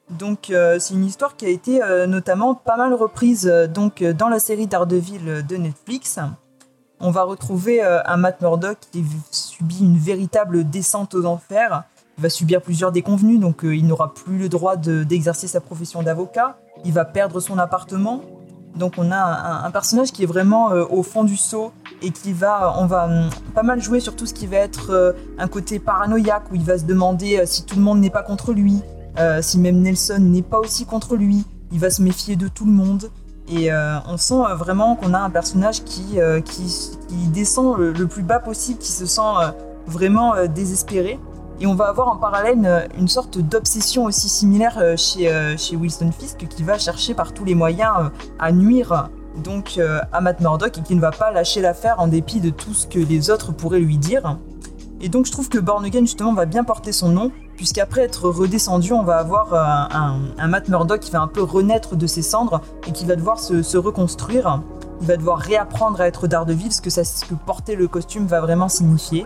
Donc 0.09 0.49
euh, 0.49 0.77
c'est 0.79 0.93
une 0.93 1.05
histoire 1.05 1.35
qui 1.35 1.45
a 1.45 1.49
été 1.49 1.81
euh, 1.81 2.05
notamment 2.07 2.53
pas 2.55 2.77
mal 2.77 2.93
reprise 2.93 3.47
euh, 3.47 3.67
donc 3.67 4.01
euh, 4.01 4.13
dans 4.13 4.27
la 4.29 4.39
série 4.39 4.67
Daredevil 4.67 5.21
euh, 5.27 5.41
de 5.41 5.55
Netflix. 5.55 6.19
On 6.99 7.09
va 7.09 7.23
retrouver 7.23 7.83
euh, 7.83 8.01
un 8.05 8.17
Matt 8.17 8.41
Murdock 8.41 8.77
qui 8.91 9.03
subit 9.31 9.79
une 9.79 9.97
véritable 9.97 10.69
descente 10.69 11.15
aux 11.15 11.25
enfers. 11.25 11.83
Il 12.17 12.21
va 12.21 12.29
subir 12.29 12.61
plusieurs 12.61 12.91
déconvenues, 12.91 13.39
donc 13.39 13.65
euh, 13.65 13.75
il 13.75 13.87
n'aura 13.87 14.13
plus 14.13 14.37
le 14.37 14.47
droit 14.49 14.75
de- 14.75 15.03
d'exercer 15.03 15.47
sa 15.47 15.61
profession 15.61 16.03
d'avocat. 16.03 16.57
Il 16.85 16.93
va 16.93 17.05
perdre 17.05 17.39
son 17.39 17.57
appartement. 17.57 18.21
Donc 18.75 18.93
on 18.97 19.11
a 19.11 19.65
un, 19.65 19.71
personnage 19.71 20.11
qui 20.11 20.23
est 20.23 20.27
vraiment 20.27 20.71
euh, 20.71 20.83
au 20.89 21.03
fond 21.03 21.23
du 21.23 21.37
seau 21.37 21.71
et 22.01 22.11
qui 22.11 22.33
va, 22.33 22.75
on 22.79 22.85
va 22.85 23.05
hum, 23.05 23.29
pas 23.53 23.63
mal 23.63 23.81
jouer 23.81 23.99
sur 23.99 24.15
tout 24.15 24.25
ce 24.25 24.33
qui 24.33 24.47
va 24.47 24.57
être 24.57 24.91
euh, 24.91 25.13
un 25.37 25.47
côté 25.47 25.79
paranoïaque 25.79 26.51
où 26.51 26.55
il 26.55 26.63
va 26.63 26.77
se 26.77 26.85
demander 26.85 27.39
euh, 27.39 27.45
si 27.45 27.65
tout 27.65 27.75
le 27.75 27.83
monde 27.83 27.99
n'est 27.99 28.09
pas 28.09 28.23
contre 28.23 28.51
lui, 28.51 28.81
euh, 29.19 29.41
si 29.41 29.59
même 29.59 29.81
Nelson 29.81 30.19
n'est 30.19 30.41
pas 30.41 30.57
aussi 30.57 30.85
contre 30.85 31.15
lui. 31.15 31.45
Il 31.71 31.79
va 31.79 31.89
se 31.89 32.01
méfier 32.01 32.35
de 32.35 32.47
tout 32.47 32.65
le 32.65 32.71
monde. 32.71 33.09
Et 33.49 33.71
euh, 33.71 33.97
on 34.07 34.17
sent 34.17 34.35
euh, 34.35 34.55
vraiment 34.55 34.95
qu'on 34.95 35.13
a 35.13 35.19
un 35.19 35.29
personnage 35.29 35.83
qui, 35.83 36.19
euh, 36.19 36.39
qui, 36.39 36.63
descend 37.33 37.77
le, 37.77 38.07
plus 38.07 38.23
bas 38.23 38.39
possible, 38.39 38.79
qui 38.79 38.91
se 38.91 39.05
sent 39.05 39.21
euh, 39.21 39.51
vraiment 39.85 40.35
euh, 40.35 40.47
désespéré. 40.47 41.19
Et 41.64 41.65
on 41.65 41.76
va 41.76 41.85
avoir 41.85 42.10
en 42.10 42.18
parallèle 42.18 42.60
euh, 42.65 42.81
une 42.99 43.07
sorte 43.07 43.38
d'obsession 43.38 44.03
aussi 44.03 44.27
similaire 44.27 44.77
euh, 44.80 44.98
chez, 44.98 45.31
euh, 45.31 45.56
chez 45.56 45.77
Wilson 45.77 46.11
Fisk 46.11 46.45
qui 46.49 46.61
va 46.61 46.77
chercher 46.77 47.14
par 47.14 47.34
tous 47.34 47.45
les 47.45 47.56
moyens 47.56 48.11
à 48.38 48.52
nuire 48.52 49.10
donc 49.41 49.80
à 50.11 50.22
Matt 50.22 50.41
Murdock 50.41 50.77
et 50.77 50.81
qui 50.81 50.94
ne 50.94 51.02
va 51.02 51.10
pas 51.10 51.31
lâcher 51.31 51.60
l'affaire 51.60 51.95
en 51.98 52.07
dépit 52.07 52.40
de 52.40 52.52
tout 52.52 52.76
ce 52.76 52.85
que 52.85 52.99
les 52.99 53.31
autres 53.31 53.52
pourraient 53.52 53.80
lui 53.80 53.98
dire. 53.98 54.38
Et 55.02 55.10
donc 55.10 55.26
je 55.26 55.31
trouve 55.31 55.49
que 55.49 55.57
Born 55.57 55.84
Again 55.84 56.02
justement 56.02 56.34
va 56.34 56.45
bien 56.45 56.64
porter 56.64 56.91
son 56.91 57.10
nom, 57.10 57.31
puisqu'après 57.56 58.02
être 58.02 58.30
redescendu, 58.30 58.94
on 58.94 59.02
va 59.02 59.18
avoir 59.18 59.56
un, 59.56 60.48
Matt 60.48 60.69
Murdock 60.69 60.99
qui 60.99 61.10
va 61.10 61.22
un 61.22 61.27
peu 61.27 61.41
renaître 61.41 61.95
de 61.95 62.06
ses 62.06 62.22
cendres 62.22 62.61
et 62.88 62.91
qui 62.91 63.06
va 63.06 63.15
devoir 63.15 63.40
se, 63.40 63.76
reconstruire. 63.76 64.61
Il 65.02 65.07
va 65.07 65.18
devoir 65.18 65.40
réapprendre 65.40 65.99
à 65.99 66.07
être 66.07 66.27
Daredevil, 66.27 66.72
ce 66.72 66.81
que, 66.81 66.91
ce 66.91 67.26
que 67.26 67.34
porter 67.34 67.76
le 67.76 67.88
costume 67.88 68.27
va 68.27 68.40
vraiment 68.40 68.69
signifier. 68.69 69.26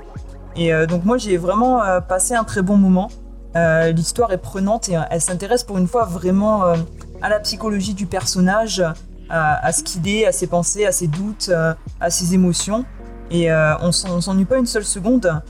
Et 0.57 0.73
euh, 0.73 0.85
donc 0.87 1.05
moi 1.05 1.17
j'ai 1.17 1.37
vraiment 1.37 1.81
euh, 1.83 2.01
passé 2.01 2.33
un 2.33 2.43
très 2.43 2.61
bon 2.61 2.77
moment. 2.77 3.09
Euh, 3.55 3.91
L'histoire 3.91 4.31
est 4.33 4.37
prenante 4.37 4.89
et 4.89 4.97
elle 5.09 5.21
s'intéresse 5.21 5.63
pour 5.63 5.77
une 5.77 5.87
fois 5.87 6.05
vraiment 6.05 6.63
à 7.21 7.29
la 7.29 7.39
psychologie 7.39 7.93
du 7.93 8.05
personnage, 8.05 8.83
à, 9.29 9.65
à 9.65 9.71
ce 9.71 9.83
qu'il 9.83 10.07
est, 10.07 10.25
à 10.27 10.31
ses 10.31 10.47
pensées, 10.47 10.85
à 10.85 10.91
ses 10.91 11.07
doutes, 11.07 11.49
à 11.99 12.09
ses 12.09 12.33
émotions. 12.33 12.85
Et 13.31 13.51
on 13.51 13.91
s'en- 13.91 14.09
on 14.11 14.21
s'ennuie 14.21 14.45
pas 14.45 14.57
une 14.57 14.65
seule 14.67 14.83
seconde. 14.85 15.41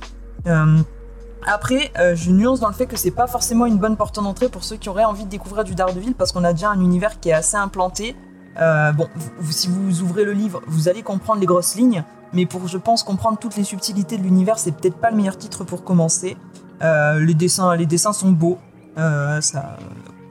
Après, 1.45 1.91
je 2.15 2.31
nuance 2.31 2.59
dans 2.61 2.67
le 2.69 2.73
fait 2.73 2.85
que 2.85 2.95
c'est 2.97 3.11
pas 3.11 3.27
forcément 3.27 3.65
une 3.65 3.77
bonne 3.77 3.97
porte 3.97 4.15
d'entrée 4.15 4.47
pour 4.49 4.63
ceux 4.63 4.77
qui 4.77 4.89
auraient 4.89 5.03
envie 5.05 5.25
de 5.25 5.29
découvrir 5.29 5.63
du 5.65 5.75
Daredevil 5.75 6.13
parce 6.13 6.31
qu'on 6.31 6.43
a 6.45 6.53
déjà 6.53 6.69
un 6.69 6.79
univers 6.79 7.19
qui 7.19 7.29
est 7.29 7.33
assez 7.33 7.57
implanté. 7.57 8.15
Bon, 8.57 9.07
si 9.49 9.67
vous 9.67 10.01
ouvrez 10.01 10.23
le 10.23 10.31
livre, 10.33 10.61
vous 10.67 10.87
allez 10.87 11.03
comprendre 11.03 11.39
les 11.41 11.45
grosses 11.45 11.75
lignes, 11.75 12.03
mais 12.33 12.45
pour, 12.45 12.67
je 12.67 12.77
pense, 12.77 13.03
comprendre 13.03 13.37
toutes 13.37 13.55
les 13.55 13.63
subtilités 13.63 14.17
de 14.17 14.23
l'univers, 14.23 14.59
c'est 14.59 14.71
peut-être 14.71 14.97
pas 14.97 15.11
le 15.11 15.17
meilleur 15.17 15.37
titre 15.37 15.63
pour 15.63 15.83
commencer. 15.83 16.37
Euh, 16.81 17.19
les, 17.19 17.33
dessins, 17.33 17.75
les 17.75 17.85
dessins 17.85 18.13
sont 18.13 18.31
beaux. 18.31 18.57
Euh, 18.97 19.39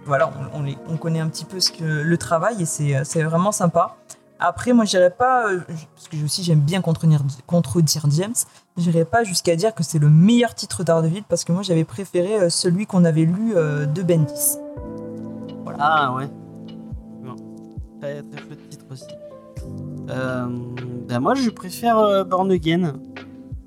voilà, 0.05 0.31
on, 0.55 0.65
on 0.93 0.97
connaît 0.97 1.21
un 1.21 1.29
petit 1.29 1.45
peu 1.45 1.61
ce 1.61 1.73
que, 1.73 1.85
le 1.85 2.19
travail 2.19 2.63
et 2.63 2.67
c'est 2.67 3.23
vraiment 3.23 3.53
sympa. 3.53 3.97
Après, 4.39 4.75
moi, 4.75 4.85
j'irais 4.85 5.11
pas, 5.11 5.49
euh, 5.49 5.61
parce 5.95 6.09
que 6.09 6.23
aussi 6.23 6.43
j'aime 6.43 6.61
bien 6.61 6.83
contredire, 6.83 7.23
contredire 7.47 8.05
James, 8.11 8.35
j'irais 8.77 9.07
pas 9.07 9.25
jusqu'à 9.25 9.57
dire 9.57 9.75
que 9.75 9.83
c'est 9.83 9.99
le 9.99 10.11
meilleur 10.11 10.55
titre 10.55 10.85
d'Ardeville 10.85 11.25
parce 11.27 11.45
que 11.45 11.53
moi 11.53 11.63
j'avais 11.63 11.85
préféré 11.85 12.51
celui 12.51 12.87
qu'on 12.87 13.05
avait 13.07 13.25
lu 13.25 13.55
de 13.55 14.03
Bendis. 14.03 14.59
Ah 15.79 16.13
ouais. 16.15 16.29
Bon. 17.23 17.37
Très 18.01 18.23
très 18.23 18.43
chouette 18.43 18.69
titre 18.69 18.85
aussi. 18.91 19.07
Euh, 20.11 20.47
bah 21.09 21.21
moi 21.21 21.35
je 21.35 21.51
préfère 21.51 21.99
euh, 21.99 22.25
Born 22.25 22.51
Again. 22.51 22.95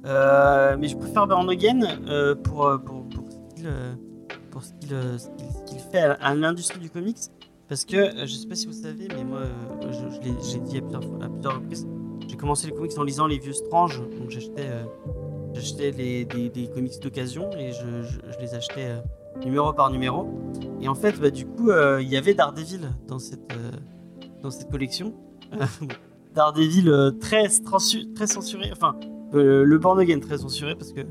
Euh, 0.06 0.78
mais 0.80 0.88
je 0.88 0.98
préfère 0.98 1.28
Born 1.28 1.50
Again 1.50 1.82
euh, 2.08 2.36
pour, 2.36 2.66
euh, 2.66 2.78
pour, 2.78 3.08
pour 3.10 3.26
euh, 3.66 3.94
pour 4.52 4.64
ce 4.64 4.72
qu'il, 5.66 5.80
fait 5.92 6.16
à, 6.20 6.34
l'industrie 6.36 6.80
du 6.80 6.90
comics. 6.90 7.18
Parce 7.68 7.86
que 7.86 8.26
je 8.26 8.34
sais 8.34 8.48
pas 8.48 8.56
si 8.56 8.66
vous 8.66 8.74
savez, 8.74 9.08
mais 9.10 9.24
moi 9.24 9.42
je, 9.92 10.20
l'ai 10.22 10.60
dit 10.62 10.78
à 10.78 10.82
plusieurs, 10.82 11.56
reprises, 11.56 11.88
j'ai 12.28 12.36
commencé 12.36 12.68
les 12.68 12.74
comics 12.74 12.98
en 12.98 13.04
lisant 13.04 13.28
les 13.28 13.38
vieux 13.38 13.54
Strange. 13.54 14.02
Donc 14.20 14.30
j'achetais 14.32 15.92
des, 15.92 16.26
des 16.26 16.68
comics 16.74 17.00
d'occasion 17.02 17.52
et 17.52 17.72
je, 17.72 18.02
je- 18.02 18.40
les 18.42 18.56
achetais 18.56 18.96
numéro 19.44 19.72
par 19.74 19.92
numéro. 19.92 20.28
Et 20.82 20.88
en 20.88 20.96
fait, 20.96 21.20
bah, 21.20 21.30
du 21.30 21.46
coup, 21.46 21.70
il 22.00 22.08
y 22.08 22.18
avait 22.18 22.34
Daredevil 22.34 22.90
dans 23.08 23.20
cette, 23.20 23.54
dans 24.42 24.50
cette 24.50 24.72
collection. 24.72 25.14
Bon, 26.30 26.36
Daredevil 26.36 26.90
euh, 26.90 27.12
très, 27.12 27.48
très 28.16 28.28
censuré, 28.28 28.70
enfin, 28.72 28.96
euh, 29.34 29.64
le 29.64 29.78
Born 29.78 30.00
Again 30.00 30.20
très 30.20 30.38
censuré 30.38 30.76
parce 30.76 30.92
que. 30.94 31.02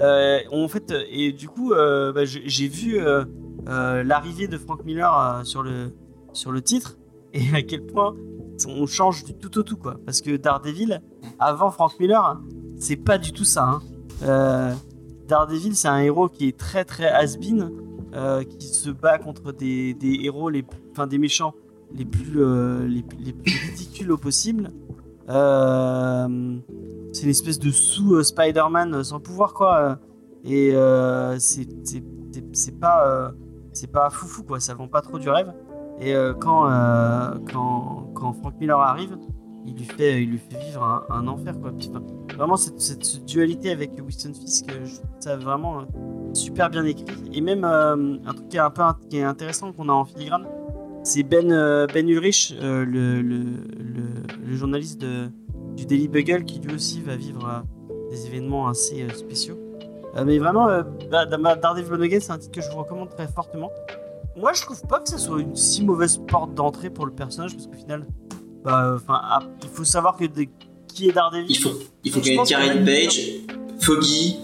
euh, 0.00 0.38
en 0.52 0.68
fait, 0.68 0.94
et 1.10 1.32
du 1.32 1.48
coup, 1.48 1.70
bah, 1.70 2.24
j'ai 2.24 2.68
vu 2.68 2.98
l'arrivée 3.66 4.48
de 4.48 4.58
Frank 4.58 4.84
Miller 4.84 5.40
sur, 5.44 5.62
le, 5.62 5.92
sur 6.32 6.52
le 6.52 6.62
titre 6.62 6.96
et 7.32 7.42
à 7.54 7.62
quel 7.62 7.84
point 7.84 8.14
on 8.66 8.86
change 8.86 9.24
tout 9.40 9.58
au 9.58 9.62
tout, 9.62 9.76
quoi. 9.76 9.96
Parce 10.04 10.20
que 10.20 10.36
Daredevil, 10.36 11.00
avant 11.38 11.70
Frank 11.70 11.98
Miller, 12.00 12.40
c'est 12.78 12.96
pas 12.96 13.18
du 13.18 13.32
tout 13.32 13.44
ça. 13.44 13.80
hein. 14.22 14.74
Daredevil, 15.28 15.76
c'est 15.76 15.88
un 15.88 15.98
héros 15.98 16.28
qui 16.28 16.48
est 16.48 16.56
très 16.56 16.84
très 16.84 17.08
has-been, 17.08 17.70
qui 18.58 18.66
se 18.66 18.90
bat 18.90 19.18
contre 19.18 19.52
des, 19.52 19.94
des 19.94 20.20
héros, 20.22 20.48
les, 20.48 20.64
enfin 20.92 21.06
des 21.06 21.18
méchants 21.18 21.54
les 21.94 22.04
plus, 22.04 22.42
euh, 22.42 22.86
les, 22.86 23.02
plus 23.32 23.58
ridicules 23.70 24.12
au 24.12 24.18
possible. 24.18 24.72
Euh, 25.28 26.58
c'est 27.12 27.24
une 27.24 27.30
espèce 27.30 27.58
de 27.58 27.70
sous 27.70 28.14
euh, 28.14 28.22
Spider-Man 28.22 29.02
sans 29.04 29.20
pouvoir 29.20 29.54
quoi. 29.54 29.98
Et 30.44 30.72
c'est 31.38 32.80
pas 32.80 33.32
c'est 33.72 33.92
pas 33.92 34.10
foufou 34.10 34.44
quoi. 34.44 34.60
Ça 34.60 34.74
vend 34.74 34.88
pas 34.88 35.02
trop 35.02 35.18
du 35.18 35.28
rêve. 35.28 35.52
Et 36.00 36.14
quand, 36.40 36.70
quand 37.52 38.10
quand 38.14 38.32
Frank 38.34 38.54
Miller 38.60 38.78
arrive, 38.78 39.18
il 39.66 39.74
lui 39.74 39.84
fait 39.84 40.22
il 40.22 40.30
lui 40.30 40.38
fait 40.38 40.58
vivre 40.64 41.04
un, 41.10 41.26
enfer 41.26 41.58
quoi. 41.60 41.72
Vraiment 42.36 42.56
cette, 42.56 42.80
cette 42.80 43.24
dualité 43.24 43.72
avec 43.72 43.90
Winston 44.00 44.32
Fisk, 44.32 44.70
je 44.70 44.94
trouve 44.94 45.10
ça 45.18 45.36
vraiment 45.36 45.82
super 46.34 46.70
bien 46.70 46.84
écrit. 46.84 47.04
Et 47.32 47.40
même 47.40 47.64
un 47.64 48.32
truc 48.32 48.48
qui 48.48 48.56
est 48.56 48.60
un 48.60 48.70
peu 48.70 48.82
qui 49.10 49.18
est 49.18 49.24
intéressant 49.24 49.72
qu'on 49.72 49.88
a 49.88 49.92
en 49.92 50.04
filigrane, 50.04 50.46
c'est 51.02 51.22
Ben, 51.22 51.50
euh, 51.52 51.86
ben 51.86 52.08
Ulrich, 52.08 52.54
euh, 52.60 52.84
le, 52.84 53.22
le, 53.22 53.38
le- 53.38 54.46
le 54.50 54.56
journaliste 54.56 55.00
de, 55.00 55.28
du 55.76 55.86
Daily 55.86 56.08
Bugle, 56.08 56.44
qui 56.44 56.58
lui 56.60 56.74
aussi 56.74 57.00
va 57.00 57.16
vivre 57.16 57.46
euh, 57.46 58.10
des 58.10 58.26
événements 58.26 58.68
assez 58.68 59.06
spéciaux. 59.14 59.58
Mais 60.24 60.38
vraiment, 60.38 60.66
Da- 61.10 61.26
Daredevil 61.26 62.02
Again, 62.02 62.18
c'est 62.20 62.32
un 62.32 62.38
titre 62.38 62.52
que 62.52 62.60
je 62.62 62.70
vous 62.70 62.78
recommande 62.78 63.10
très 63.10 63.28
fortement. 63.28 63.70
Moi, 64.36 64.52
je 64.52 64.62
trouve 64.62 64.80
pas 64.82 64.98
que 65.00 65.08
ce 65.08 65.18
soit 65.18 65.40
une 65.40 65.54
si 65.54 65.84
mauvaise 65.84 66.18
porte 66.26 66.54
d'entrée 66.54 66.90
pour 66.90 67.06
le 67.06 67.12
personnage, 67.12 67.54
parce 67.54 67.66
qu'au 67.66 67.74
final, 67.74 68.04
bah, 68.64 68.96
ah, 69.08 69.40
il 69.62 69.68
faut 69.68 69.84
savoir 69.84 70.16
que 70.16 70.24
de- 70.24 70.46
qui 70.88 71.08
est 71.08 71.12
Daredevil. 71.12 71.46
Il 71.50 71.58
faut, 71.58 71.70
il 72.04 72.10
faut 72.10 72.20
Karen 72.44 72.84
Page, 72.84 73.20
Foggy, 73.80 74.38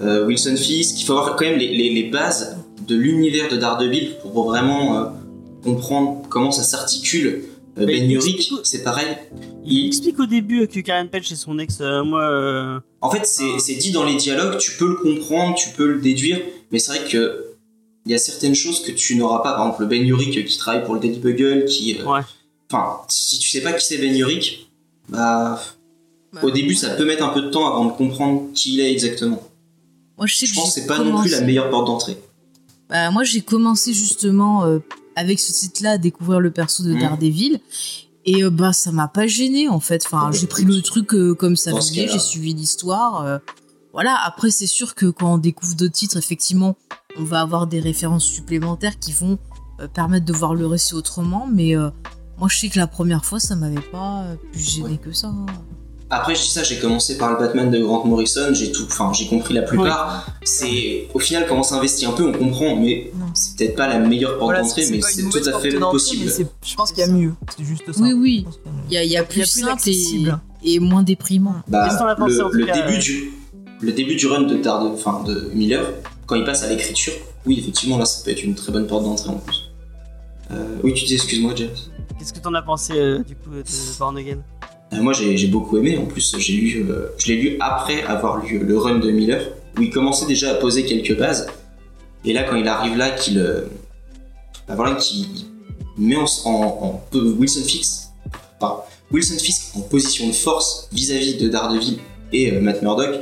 euh, 0.00 0.26
Wilson 0.26 0.56
Fisk. 0.56 1.00
Il 1.00 1.04
faut 1.04 1.12
avoir 1.16 1.36
quand 1.36 1.44
même 1.46 1.58
les, 1.58 1.68
les- 1.74 1.94
les 1.94 2.10
bases 2.10 2.58
de 2.86 2.94
l'univers 2.96 3.48
de 3.48 3.56
Daredevil 3.56 4.16
pour 4.20 4.44
vraiment 4.44 5.12
comprendre 5.66 6.22
comment 6.30 6.50
ça 6.50 6.62
s'articule. 6.62 7.44
Euh, 7.78 7.84
ben 7.84 8.10
Urich, 8.10 8.36
explique- 8.36 8.60
c'est 8.64 8.82
pareil. 8.82 9.18
Il 9.66 9.72
Il- 9.80 9.86
explique 9.88 10.18
au 10.18 10.24
début 10.26 10.66
que 10.66 10.80
Karen 10.80 11.08
Page 11.10 11.28
c'est 11.28 11.36
son 11.36 11.58
ex. 11.58 11.78
euh, 11.82 12.02
moi, 12.04 12.22
euh, 12.22 12.80
En 13.02 13.10
fait, 13.10 13.26
c'est 13.26 13.58
c'est 13.58 13.74
dit 13.74 13.90
dans 13.90 14.04
les 14.04 14.14
dialogues, 14.14 14.56
tu 14.56 14.72
peux 14.78 14.88
le 14.88 14.94
comprendre, 14.96 15.54
tu 15.56 15.68
peux 15.76 15.86
le 15.86 16.00
déduire, 16.00 16.40
mais 16.70 16.78
c'est 16.78 16.92
vrai 16.96 17.06
que 17.10 17.44
il 18.06 18.12
y 18.12 18.14
a 18.14 18.18
certaines 18.18 18.54
choses 18.54 18.80
que 18.82 18.92
tu 18.92 19.16
n'auras 19.16 19.42
pas. 19.42 19.52
Par 19.52 19.66
exemple, 19.66 19.82
le 19.82 19.88
Ben 19.88 20.06
Urich 20.06 20.46
qui 20.46 20.56
travaille 20.56 20.84
pour 20.84 20.94
le 20.94 21.00
Daily 21.00 21.18
Bugle, 21.18 21.64
qui. 21.66 21.98
euh, 22.00 22.04
Ouais. 22.10 22.20
Enfin, 22.72 23.02
si 23.10 23.38
tu 23.38 23.50
sais 23.50 23.60
pas 23.60 23.72
qui 23.74 23.84
c'est 23.84 23.98
Ben 23.98 24.16
Urich, 24.16 24.68
bah. 25.10 25.60
Bah, 26.32 26.40
Au 26.42 26.50
début, 26.50 26.74
ça 26.74 26.90
peut 26.90 27.04
mettre 27.04 27.24
un 27.24 27.28
peu 27.30 27.42
de 27.42 27.50
temps 27.50 27.66
avant 27.66 27.84
de 27.86 27.92
comprendre 27.92 28.52
qui 28.54 28.74
il 28.74 28.80
est 28.80 28.90
exactement. 28.92 29.42
Moi, 30.18 30.26
je 30.26 30.34
sais 30.36 30.46
Je 30.46 30.52
que 30.52 30.56
pense 30.56 30.74
que 30.74 30.80
c'est 30.80 30.86
pas 30.86 30.98
non 30.98 31.20
plus 31.20 31.30
la 31.30 31.40
meilleure 31.42 31.68
porte 31.70 31.86
d'entrée. 31.86 32.16
Bah, 32.90 33.10
moi, 33.10 33.22
j'ai 33.24 33.40
commencé 33.42 33.92
justement 33.92 34.64
euh, 34.64 34.78
avec 35.16 35.40
ce 35.40 35.52
titre-là 35.52 35.98
découvrir 35.98 36.38
le 36.40 36.50
perso 36.52 36.84
de 36.84 36.92
Mhm. 36.94 37.00
Daredevil. 37.00 37.60
Et 38.28 38.42
euh, 38.44 38.50
bah, 38.50 38.72
ça 38.72 38.90
m'a 38.92 39.08
pas 39.08 39.26
gêné 39.26 39.68
en 39.68 39.80
fait. 39.80 40.02
Enfin, 40.06 40.18
Ah 40.22 40.30
bah, 40.30 40.36
j'ai 40.38 40.46
pris 40.46 40.64
le 40.64 40.80
truc 40.82 41.14
euh, 41.14 41.34
comme 41.34 41.56
ça 41.56 41.70
venait, 41.70 42.08
j'ai 42.08 42.18
suivi 42.18 42.54
l'histoire. 42.54 43.24
euh, 43.24 43.38
voilà, 43.92 44.16
après, 44.26 44.50
c'est 44.50 44.66
sûr 44.66 44.94
que 44.94 45.06
quand 45.06 45.34
on 45.34 45.38
découvre 45.38 45.74
d'autres 45.74 45.94
titres, 45.94 46.16
effectivement, 46.18 46.76
on 47.18 47.24
va 47.24 47.40
avoir 47.40 47.66
des 47.66 47.80
références 47.80 48.24
supplémentaires 48.24 48.98
qui 48.98 49.12
vont 49.12 49.38
euh, 49.80 49.88
permettre 49.88 50.26
de 50.26 50.32
voir 50.34 50.54
le 50.54 50.66
récit 50.66 50.94
autrement. 50.94 51.46
Mais 51.50 51.74
euh, 51.76 51.88
moi, 52.36 52.48
je 52.50 52.58
sais 52.58 52.68
que 52.68 52.78
la 52.78 52.88
première 52.88 53.24
fois, 53.24 53.40
ça 53.40 53.56
m'avait 53.56 53.80
pas 53.92 54.22
euh, 54.24 54.36
plus 54.52 54.60
gêné 54.60 54.98
que 54.98 55.12
ça. 55.12 55.28
hein. 55.28 55.46
Après, 56.08 56.36
je 56.36 56.42
dis 56.42 56.50
ça, 56.50 56.62
j'ai 56.62 56.78
commencé 56.78 57.18
par 57.18 57.32
le 57.32 57.38
Batman 57.38 57.68
de 57.68 57.78
Grant 57.80 58.04
Morrison, 58.04 58.52
j'ai 58.52 58.70
tout, 58.70 58.84
enfin, 58.84 59.12
j'ai 59.12 59.26
compris 59.26 59.54
la 59.54 59.62
plupart. 59.62 60.26
C'est, 60.44 61.08
au 61.12 61.18
final, 61.18 61.46
quand 61.48 61.56
on 61.56 61.64
s'investit 61.64 62.06
un 62.06 62.12
peu, 62.12 62.28
on 62.28 62.32
comprend, 62.32 62.76
mais 62.76 63.10
c'est 63.34 63.56
peut-être 63.56 63.76
pas 63.76 63.88
la 63.88 63.98
meilleure 63.98 64.38
porte 64.38 64.44
Voilà, 64.44 64.62
d'entrée, 64.62 64.86
mais 64.90 65.00
c'est 65.02 65.28
tout 65.28 65.48
à 65.48 65.58
fait 65.58 65.76
possible. 65.78 66.30
Je 66.64 66.74
pense 66.76 66.92
qu'il 66.92 67.00
y 67.00 67.08
a 67.08 67.12
mieux. 67.12 67.32
C'est 67.56 67.64
juste 67.64 67.90
ça. 67.90 68.00
Oui, 68.00 68.12
oui. 68.12 68.46
Il 68.88 68.94
y 68.94 68.96
a, 68.96 69.04
il 69.04 69.10
y 69.10 69.16
a 69.16 69.22
y 69.22 69.24
plus 69.24 69.42
a 69.42 69.74
plus 69.74 69.92
simple 69.92 70.36
et, 70.62 70.78
moins 70.78 71.02
déprimant. 71.02 71.56
Bah, 71.66 71.84
Qu'est-ce 71.84 71.96
que 71.96 72.02
t'en 72.02 72.08
as 72.08 72.16
pensé, 72.16 72.36
le, 72.36 72.44
en 72.44 72.48
le 72.50 72.66
cas, 72.66 72.74
début 72.74 72.98
euh, 72.98 73.00
du, 73.00 73.32
le 73.80 73.92
début 73.92 74.14
du 74.14 74.26
run 74.28 74.42
de, 74.42 74.56
Darde, 74.56 74.92
enfin, 74.94 75.24
de 75.24 75.50
Miller, 75.54 75.84
quand 76.26 76.36
il 76.36 76.44
passe 76.44 76.62
à 76.62 76.68
l'écriture, 76.68 77.14
oui, 77.46 77.58
effectivement, 77.58 77.98
là, 77.98 78.04
ça 78.04 78.24
peut 78.24 78.30
être 78.30 78.44
une 78.44 78.54
très 78.54 78.70
bonne 78.70 78.86
porte 78.86 79.04
d'entrée 79.04 79.30
en 79.30 79.38
plus. 79.38 79.70
Euh, 80.52 80.76
oui, 80.84 80.94
tu 80.94 81.04
disais, 81.04 81.16
excuse-moi, 81.16 81.52
James. 81.56 81.68
Qu'est-ce 82.18 82.32
que 82.32 82.38
t'en 82.38 82.54
as 82.54 82.62
pensé 82.62 82.94
euh, 82.94 83.18
du 83.18 83.34
coup 83.34 83.50
de 83.50 83.98
Born 83.98 84.16
Again? 84.16 84.38
Moi, 84.92 85.12
j'ai 85.12 85.46
beaucoup 85.48 85.76
aimé. 85.78 85.98
En 85.98 86.06
plus, 86.06 86.36
j'ai 86.38 86.52
lu, 86.54 86.86
euh, 86.88 87.08
je 87.18 87.28
l'ai 87.28 87.36
lu 87.36 87.56
après 87.60 88.02
avoir 88.02 88.44
lu 88.44 88.58
le 88.58 88.78
run 88.78 88.98
de 88.98 89.10
Miller, 89.10 89.42
où 89.78 89.82
il 89.82 89.90
commençait 89.90 90.26
déjà 90.26 90.52
à 90.52 90.54
poser 90.54 90.84
quelques 90.84 91.16
bases. 91.18 91.48
Et 92.24 92.32
là, 92.32 92.44
quand 92.44 92.56
il 92.56 92.66
arrive 92.66 92.96
là, 92.96 93.10
qu'il, 93.10 93.38
euh, 93.38 93.62
bah 94.68 94.74
voilà, 94.74 94.98
met 95.98 96.16
en, 96.16 97.02
Wilson 97.12 97.62
pardon, 98.58 98.80
Wilson 99.12 99.38
Fisk 99.38 99.76
en 99.76 99.80
position 99.80 100.26
de 100.26 100.32
force 100.32 100.88
vis-à-vis 100.92 101.36
de 101.36 101.48
Daredevil 101.48 101.98
et 102.32 102.52
euh, 102.52 102.60
Matt 102.60 102.82
Murdock. 102.82 103.20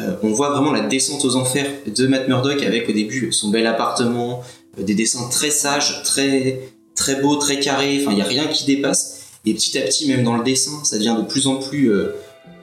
euh, 0.00 0.16
on 0.22 0.30
voit 0.30 0.50
vraiment 0.50 0.72
la 0.72 0.80
descente 0.80 1.24
aux 1.24 1.36
enfers 1.36 1.66
de 1.86 2.06
Matt 2.06 2.28
Murdock 2.28 2.62
avec 2.62 2.88
au 2.88 2.92
début 2.92 3.32
son 3.32 3.50
bel 3.50 3.66
appartement, 3.66 4.42
euh, 4.78 4.82
des 4.82 4.94
dessins 4.94 5.28
très 5.30 5.50
sages, 5.50 6.02
très 6.02 6.60
très 6.96 7.20
beaux, 7.20 7.36
très 7.36 7.60
carrés. 7.60 8.00
Enfin, 8.00 8.12
il 8.12 8.18
y 8.18 8.22
a 8.22 8.26
rien 8.26 8.46
qui 8.46 8.64
dépasse. 8.64 9.23
Et 9.46 9.54
petit 9.54 9.78
à 9.78 9.82
petit, 9.82 10.08
même 10.08 10.24
dans 10.24 10.36
le 10.36 10.44
dessin, 10.44 10.82
ça 10.84 10.96
devient 10.96 11.16
de 11.18 11.26
plus 11.26 11.46
en 11.46 11.56
plus, 11.56 11.90
euh, 11.90 12.14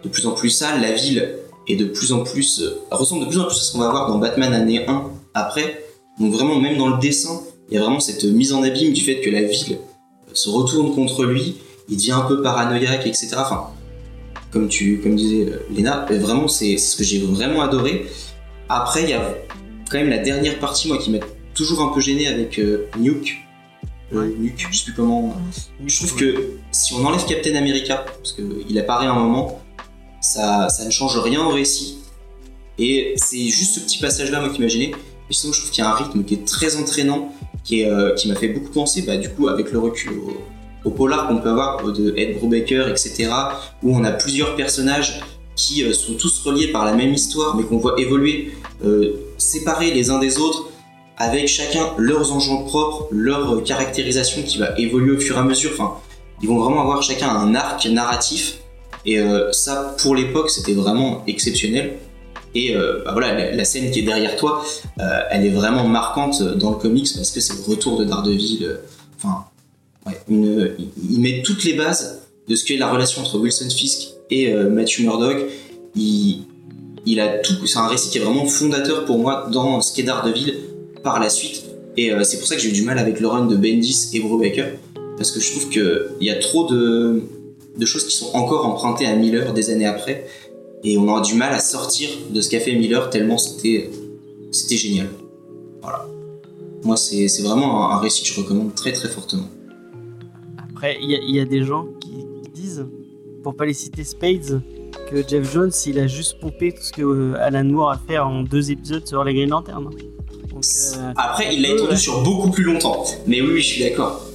de 0.04 0.50
sale. 0.50 0.82
La 0.82 0.94
ville 0.94 1.36
est 1.68 1.76
de 1.76 1.86
plus 1.86 2.12
en 2.12 2.24
plus, 2.24 2.62
euh, 2.62 2.82
ressemble 2.92 3.26
de 3.26 3.30
plus 3.30 3.40
en 3.40 3.46
plus 3.46 3.56
à 3.56 3.62
ce 3.62 3.72
qu'on 3.72 3.80
va 3.80 3.90
voir 3.90 4.08
dans 4.08 4.18
Batman 4.18 4.54
année 4.54 4.86
1 4.88 5.04
après. 5.34 5.84
Donc 6.20 6.34
vraiment, 6.34 6.60
même 6.60 6.78
dans 6.78 6.90
le 6.90 7.00
dessin, 7.00 7.42
il 7.70 7.76
y 7.76 7.78
a 7.78 7.82
vraiment 7.82 8.00
cette 8.00 8.24
mise 8.24 8.54
en 8.54 8.64
abîme 8.64 8.94
du 8.94 9.02
fait 9.02 9.22
que 9.22 9.30
la 9.30 9.44
ville 9.44 9.78
se 10.34 10.50
retourne 10.50 10.94
contre 10.94 11.24
lui. 11.26 11.58
Il 11.90 11.98
devient 11.98 12.12
un 12.12 12.22
peu 12.22 12.42
paranoïaque, 12.42 13.06
etc. 13.06 13.30
Enfin, 13.38 13.68
comme 14.52 14.68
tu, 14.68 15.00
comme 15.00 15.16
disait 15.16 15.48
euh, 15.50 16.06
euh, 16.12 16.20
vraiment, 16.20 16.48
c'est 16.48 16.78
ce 16.78 16.96
que 16.96 17.04
j'ai 17.04 17.20
vraiment 17.20 17.62
adoré. 17.62 18.06
Après, 18.70 19.04
il 19.04 19.10
y 19.10 19.14
a 19.14 19.36
quand 19.90 19.98
même 19.98 20.10
la 20.10 20.20
dernière 20.20 20.60
partie, 20.60 20.92
qui 21.00 21.10
m'a 21.10 21.20
toujours 21.54 21.82
un 21.82 21.94
peu 21.94 22.02
gêné 22.02 22.28
avec 22.28 22.60
euh, 22.60 22.88
Nuke. 22.98 23.38
Euh, 24.14 24.34
Nuke, 24.38 24.68
je 24.70 24.78
sais 24.78 24.86
plus 24.86 24.94
comment. 24.94 25.36
Je 25.86 25.98
trouve 25.98 26.16
que 26.16 26.58
si 26.72 26.94
on 26.94 27.06
enlève 27.06 27.26
Captain 27.26 27.56
America, 27.56 28.06
parce 28.18 28.34
qu'il 28.34 28.78
apparaît 28.80 29.08
un 29.08 29.16
moment, 29.16 29.62
ça, 30.20 30.70
ça 30.70 30.86
ne 30.86 30.92
change 30.92 31.18
rien 31.18 31.42
au 31.46 31.50
récit. 31.50 32.00
Et 32.78 33.14
c'est 33.18 33.48
juste 33.48 33.76
ce 33.76 33.80
petit 33.80 34.00
passage-là, 34.00 34.42
moi, 34.42 34.50
qui 34.50 34.62
m'a 34.62 34.68
gêné. 34.68 34.94
Et 35.30 35.34
sinon, 35.34 35.54
je 35.54 35.60
trouve 35.60 35.72
qu'il 35.72 35.84
y 35.84 35.88
a 35.88 35.92
un 35.92 35.96
rythme 35.96 36.24
qui 36.24 36.34
est 36.34 36.46
très 36.46 36.76
entraînant, 36.76 37.34
qui, 37.64 37.86
euh, 37.86 38.14
qui 38.16 38.28
m'a 38.28 38.36
fait 38.36 38.50
beaucoup 38.50 38.72
penser, 38.72 39.04
bah, 39.04 39.18
du 39.18 39.30
coup, 39.30 39.48
avec 39.48 39.72
le 39.72 39.80
recul, 39.80 40.12
au, 40.14 40.38
au 40.84 40.92
polar 40.92 41.28
qu'on 41.28 41.38
peut 41.38 41.50
avoir 41.50 41.84
de 41.92 42.14
Ed 42.18 42.38
Brubaker, 42.38 42.90
etc., 42.90 43.30
où 43.84 43.96
on 43.96 44.04
a 44.04 44.12
plusieurs 44.12 44.56
personnages 44.56 45.22
qui 45.56 45.84
euh, 45.84 45.94
sont 45.94 46.14
tous 46.14 46.42
reliés 46.44 46.72
par 46.72 46.86
la 46.86 46.94
même 46.94 47.14
histoire, 47.14 47.56
mais 47.56 47.64
qu'on 47.64 47.78
voit 47.78 48.00
évoluer, 48.00 48.52
euh, 48.84 49.14
séparés 49.38 49.94
les 49.94 50.10
uns 50.10 50.20
des 50.20 50.38
autres, 50.38 50.70
avec 51.22 51.48
chacun 51.48 51.92
leurs 51.98 52.32
enjeux 52.34 52.66
propres, 52.66 53.08
leur 53.12 53.64
caractérisation 53.64 54.42
qui 54.44 54.58
va 54.58 54.78
évoluer 54.78 55.16
au 55.16 55.20
fur 55.20 55.36
et 55.36 55.40
à 55.40 55.44
mesure. 55.44 55.72
Enfin, 55.74 55.94
ils 56.42 56.48
vont 56.48 56.58
vraiment 56.58 56.82
avoir 56.82 57.04
chacun 57.04 57.30
un 57.30 57.54
arc 57.56 57.86
narratif. 57.86 58.58
Et 59.06 59.20
euh, 59.20 59.52
ça, 59.52 59.96
pour 60.00 60.16
l'époque, 60.16 60.50
c'était 60.50 60.74
vraiment 60.74 61.24
exceptionnel. 61.28 61.98
Et 62.54 62.76
euh, 62.76 63.02
bah 63.06 63.12
voilà, 63.14 63.52
la, 63.52 63.64
scène 63.64 63.92
qui 63.92 64.00
est 64.00 64.04
derrière 64.04 64.36
toi, 64.36 64.64
euh, 65.00 65.22
elle 65.30 65.46
est 65.46 65.52
vraiment 65.52 65.88
marquante 65.88 66.42
dans 66.44 66.72
le 66.72 66.76
comics 66.76 67.08
parce 67.16 67.32
que 67.32 67.40
c'est 67.40 67.54
le 67.54 67.64
retour 67.64 67.98
de 67.98 68.04
Daredevil. 68.04 68.78
Enfin, 69.18 69.46
ouais, 70.06 70.20
il- 70.30 71.20
met 71.20 71.44
toutes 71.44 71.64
les 71.64 71.74
bases 71.74 72.24
de 72.48 72.56
ce 72.56 72.66
qu'est 72.66 72.78
la 72.78 72.92
relation 72.92 73.22
entre 73.22 73.38
Wilson 73.40 73.70
Fisk 73.70 74.10
et 74.30 74.54
Matthew 74.54 75.02
Murdock. 75.02 75.38
Il 75.96 77.20
a 77.20 77.40
tout, 77.40 77.66
c'est 77.66 77.80
un 77.80 77.88
récit 77.88 78.10
qui 78.10 78.18
est 78.18 78.22
vraiment 78.22 78.46
fondateur 78.46 79.06
pour 79.06 79.18
moi 79.18 79.48
dans 79.52 79.82
ce 79.82 79.96
qu'est 79.96 80.04
Daredevil 80.04 80.56
par 81.04 81.20
la 81.20 81.30
suite. 81.30 81.64
Et 81.98 82.12
euh, 82.12 82.24
c'est 82.24 82.38
pour 82.38 82.48
ça 82.48 82.56
que 82.56 82.62
j'ai 82.62 82.70
eu 82.70 82.74
du 82.74 82.84
mal 82.84 82.98
avec 82.98 83.20
le 83.20 83.28
run 83.28 83.46
de 83.46 83.56
Bendis 83.56 84.10
et 84.14 84.20
Brubaker 84.20 84.68
parce 85.18 85.32
que 85.32 85.40
je 85.40 85.52
trouve 85.52 85.70
qu'il 85.70 86.08
y 86.22 86.30
a 86.30 86.40
trop 86.40 86.68
de, 86.68 87.22
choses 87.86 88.08
qui 88.08 88.16
sont 88.16 88.32
encore 88.34 88.66
empruntées 88.66 89.06
à 89.06 89.16
Miller 89.16 89.54
des 89.54 89.70
années 89.70 89.86
après 89.86 90.26
et 90.84 90.98
on 90.98 91.08
aura 91.08 91.22
du 91.22 91.36
mal 91.36 91.54
à 91.54 91.60
sortir 91.60 92.10
de 92.30 92.42
ce 92.42 92.50
qu'a 92.50 92.60
fait 92.60 92.74
Miller 92.74 93.10
tellement 93.10 93.38
c'était 93.38 93.92
génial. 94.78 95.08
Voilà. 95.82 96.08
Moi, 96.84 96.98
c'est 96.98 97.28
vraiment 97.44 97.92
un, 97.92 98.00
récit 98.00 98.24
que 98.24 98.30
je 98.30 98.42
recommande 98.42 98.74
très 98.74 98.92
très 98.92 99.08
fortement. 99.08 99.48
Après, 100.58 100.98
il 101.02 101.12
y, 101.12 101.40
a- 101.40 101.44
a 101.44 101.46
des 101.46 101.64
gens 101.64 101.86
qui, 102.00 102.26
disent, 102.54 102.86
pour 103.44 103.56
pas 103.56 103.66
les 103.66 103.74
citer 103.74 104.04
Spades, 104.04 104.62
que 105.10 105.28
Jeff 105.28 105.54
Jones, 105.54 105.72
il 105.86 106.00
a 106.00 106.08
juste 106.08 106.40
pompé 106.40 106.72
tout 106.72 106.82
ce 106.82 106.92
que 106.92 107.02
euh, 107.04 107.36
Alan 107.40 107.64
Moore 107.64 107.92
a 107.92 107.98
fait 107.98 108.18
en 108.18 108.42
deux 108.44 108.72
épisodes 108.72 109.06
sur 109.06 109.24
les 109.24 109.34
Green 109.34 109.50
Lantern. 109.50 109.90
Donc, 110.62 111.04
euh, 111.04 111.14
Après, 111.18 111.54
il 111.54 111.62
l'a 111.62 111.70
étendu 111.70 111.92
ouais. 111.92 111.98
sur 111.98 112.22
beaucoup 112.24 112.50
plus 112.50 112.64
longtemps. 112.64 113.04
Mais 113.28 113.42
oui, 113.42 113.50
oui, 113.54 113.62
je 113.62 113.68
suis 113.68 113.84
d'accord. 113.84 114.26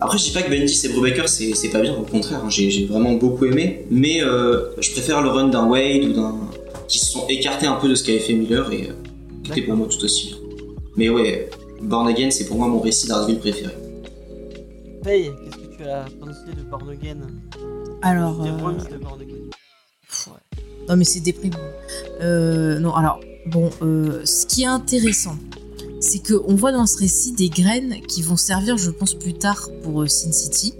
Après, 0.00 0.16
je 0.16 0.24
dis 0.24 0.30
pas 0.30 0.42
que 0.42 0.50
Bendis 0.50 0.80
et 0.84 0.88
Brubaker 0.88 1.28
c'est 1.28 1.68
pas 1.70 1.80
bien, 1.80 1.94
au 1.94 2.02
contraire, 2.02 2.40
hein, 2.42 2.48
j'ai 2.48 2.86
vraiment 2.86 3.12
beaucoup 3.12 3.44
aimé. 3.44 3.84
Mais 3.90 4.22
euh, 4.22 4.70
je 4.78 4.90
préfère 4.92 5.20
le 5.20 5.28
run 5.28 5.48
d'un 5.48 5.66
Wade 5.66 6.04
ou 6.04 6.12
d'un. 6.12 6.34
qui 6.88 6.98
se 6.98 7.06
sont 7.12 7.26
écartés 7.28 7.66
un 7.66 7.74
peu 7.74 7.88
de 7.88 7.94
ce 7.94 8.04
qu'avait 8.04 8.18
fait 8.18 8.32
Miller 8.32 8.72
et 8.72 8.88
euh, 8.88 8.94
qui 9.44 9.50
était 9.52 9.62
pour 9.62 9.76
moi 9.76 9.86
tout 9.88 10.02
aussi 10.02 10.28
bien. 10.28 10.36
Mais 10.96 11.08
ouais, 11.10 11.50
Born 11.82 12.08
Again, 12.08 12.30
c'est 12.30 12.46
pour 12.46 12.56
moi 12.56 12.66
mon 12.68 12.80
récit 12.80 13.08
d'Ardville 13.08 13.38
préféré. 13.38 13.74
Faye, 15.04 15.30
qu'est-ce 15.44 15.56
que 15.56 15.76
tu 15.76 15.88
as 15.88 16.06
pensé 16.18 16.40
de 16.56 16.62
Born 16.62 16.88
Again? 16.88 17.18
Alors. 18.00 18.42
Des 18.42 18.48
euh, 18.48 18.52
de 18.52 18.58
Born 18.98 19.20
Again 19.20 19.34
Pff, 20.08 20.28
ouais. 20.28 20.62
Non, 20.88 20.96
mais 20.96 21.04
c'est 21.04 21.20
déprimant. 21.20 21.58
Euh, 22.22 22.78
non, 22.78 22.94
alors, 22.94 23.20
bon, 23.46 23.70
euh, 23.82 24.22
ce 24.24 24.46
qui 24.46 24.62
est 24.62 24.66
intéressant, 24.66 25.36
c'est 26.00 26.20
qu'on 26.26 26.54
voit 26.54 26.72
dans 26.72 26.86
ce 26.86 26.98
récit 26.98 27.32
des 27.32 27.48
graines 27.48 27.96
qui 28.08 28.22
vont 28.22 28.36
servir, 28.36 28.78
je 28.78 28.90
pense, 28.90 29.14
plus 29.14 29.34
tard 29.34 29.68
pour 29.82 30.02
euh, 30.02 30.06
Sin 30.06 30.32
City. 30.32 30.74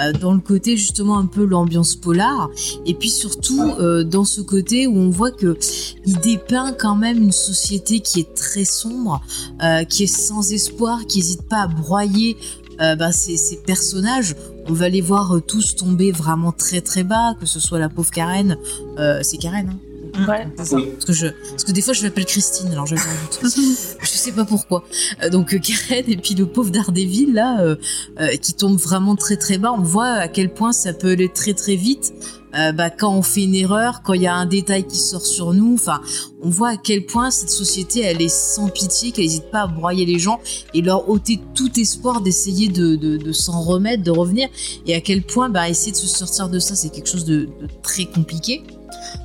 euh, 0.00 0.12
dans 0.12 0.32
le 0.34 0.40
côté 0.40 0.76
justement 0.76 1.18
un 1.18 1.26
peu 1.26 1.44
l'ambiance 1.44 1.94
polar. 1.96 2.50
Et 2.86 2.94
puis 2.94 3.10
surtout 3.10 3.62
euh, 3.78 4.04
dans 4.04 4.24
ce 4.24 4.40
côté 4.40 4.86
où 4.86 4.96
on 4.96 5.10
voit 5.10 5.30
que 5.30 5.56
il 6.04 6.18
dépeint 6.18 6.72
quand 6.72 6.96
même 6.96 7.18
une 7.22 7.32
société 7.32 8.00
qui 8.00 8.20
est 8.20 8.34
très 8.34 8.64
sombre 8.64 9.20
euh, 9.62 9.84
qui 9.84 10.04
est 10.04 10.06
sans 10.06 10.52
espoir 10.52 11.06
qui 11.06 11.20
hésite 11.20 11.42
pas 11.42 11.62
à 11.62 11.66
broyer 11.68 12.36
euh, 12.80 12.96
bah, 12.96 13.12
ces, 13.12 13.36
ces 13.36 13.56
personnages. 13.56 14.34
On 14.68 14.72
va 14.72 14.88
les 14.88 15.00
voir 15.00 15.36
euh, 15.36 15.40
tous 15.40 15.76
tomber 15.76 16.10
vraiment 16.12 16.52
très 16.52 16.80
très 16.80 17.04
bas 17.04 17.34
que 17.38 17.46
ce 17.46 17.60
soit 17.60 17.78
la 17.78 17.88
pauvre 17.88 18.10
Karen 18.10 18.56
euh, 18.98 19.20
c'est 19.22 19.36
Karen 19.38 19.68
hein 19.68 19.91
Ouais. 20.28 20.46
C'est 20.58 20.64
ça. 20.66 20.76
Oui. 20.76 20.88
parce 20.92 21.04
que 21.06 21.12
je 21.14 21.26
parce 21.50 21.64
que 21.64 21.72
des 21.72 21.80
fois 21.80 21.94
je 21.94 22.02
m'appelle 22.02 22.26
Christine 22.26 22.70
alors 22.70 22.86
j'avais 22.86 23.00
un 23.00 23.42
doute 23.42 23.54
je 24.02 24.06
sais 24.06 24.32
pas 24.32 24.44
pourquoi 24.44 24.84
Euh, 25.22 25.30
donc 25.30 25.54
euh, 25.54 25.58
Karen 25.58 26.04
et 26.06 26.16
puis 26.18 26.34
le 26.34 26.46
pauvre 26.46 26.70
Daredevil 26.70 27.32
là 27.32 27.60
euh, 27.62 27.76
euh, 28.20 28.36
qui 28.36 28.52
tombe 28.52 28.76
vraiment 28.78 29.16
très 29.16 29.36
très 29.36 29.56
bas 29.58 29.72
on 29.76 29.82
voit 29.82 30.12
à 30.12 30.28
quel 30.28 30.52
point 30.52 30.72
ça 30.72 30.92
peut 30.92 31.12
aller 31.12 31.30
très 31.30 31.54
très 31.54 31.76
vite 31.76 32.12
euh, 32.54 32.72
bah, 32.72 32.90
quand 32.90 33.14
on 33.14 33.22
fait 33.22 33.44
une 33.44 33.54
erreur 33.54 34.02
quand 34.04 34.12
il 34.12 34.20
y 34.22 34.26
a 34.26 34.34
un 34.34 34.44
détail 34.44 34.86
qui 34.86 34.98
sort 34.98 35.24
sur 35.24 35.54
nous 35.54 35.72
enfin 35.74 36.02
on 36.42 36.50
voit 36.50 36.70
à 36.70 36.76
quel 36.76 37.06
point 37.06 37.30
cette 37.30 37.48
société 37.50 38.00
elle 38.02 38.20
est 38.20 38.28
sans 38.28 38.68
pitié 38.68 39.12
qu'elle 39.12 39.24
n'hésite 39.24 39.50
pas 39.50 39.62
à 39.62 39.66
broyer 39.66 40.04
les 40.04 40.18
gens 40.18 40.40
et 40.74 40.82
leur 40.82 41.08
ôter 41.08 41.40
tout 41.54 41.70
espoir 41.80 42.20
d'essayer 42.20 42.68
de, 42.68 42.96
de, 42.96 43.16
de 43.16 43.32
s'en 43.32 43.62
remettre 43.62 44.02
de 44.02 44.10
revenir 44.10 44.50
et 44.86 44.94
à 44.94 45.00
quel 45.00 45.22
point 45.22 45.48
bah, 45.48 45.70
essayer 45.70 45.92
de 45.92 45.96
se 45.96 46.06
sortir 46.06 46.50
de 46.50 46.58
ça 46.58 46.74
c'est 46.76 46.90
quelque 46.90 47.08
chose 47.08 47.24
de, 47.24 47.46
de 47.46 47.68
très 47.82 48.04
compliqué 48.04 48.62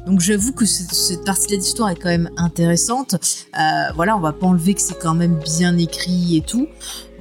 donc 0.05 0.19
j'avoue 0.19 0.51
que 0.53 0.65
cette, 0.65 0.93
cette 0.93 1.23
partie 1.25 1.47
de 1.47 1.55
l'histoire 1.61 1.89
est 1.89 1.95
quand 1.95 2.09
même 2.09 2.29
intéressante. 2.37 3.15
Euh, 3.15 3.91
voilà, 3.95 4.15
on 4.17 4.19
va 4.19 4.33
pas 4.33 4.47
enlever 4.47 4.73
que 4.73 4.81
c'est 4.81 4.97
quand 4.99 5.13
même 5.15 5.39
bien 5.39 5.77
écrit 5.77 6.37
et 6.37 6.41
tout. 6.41 6.67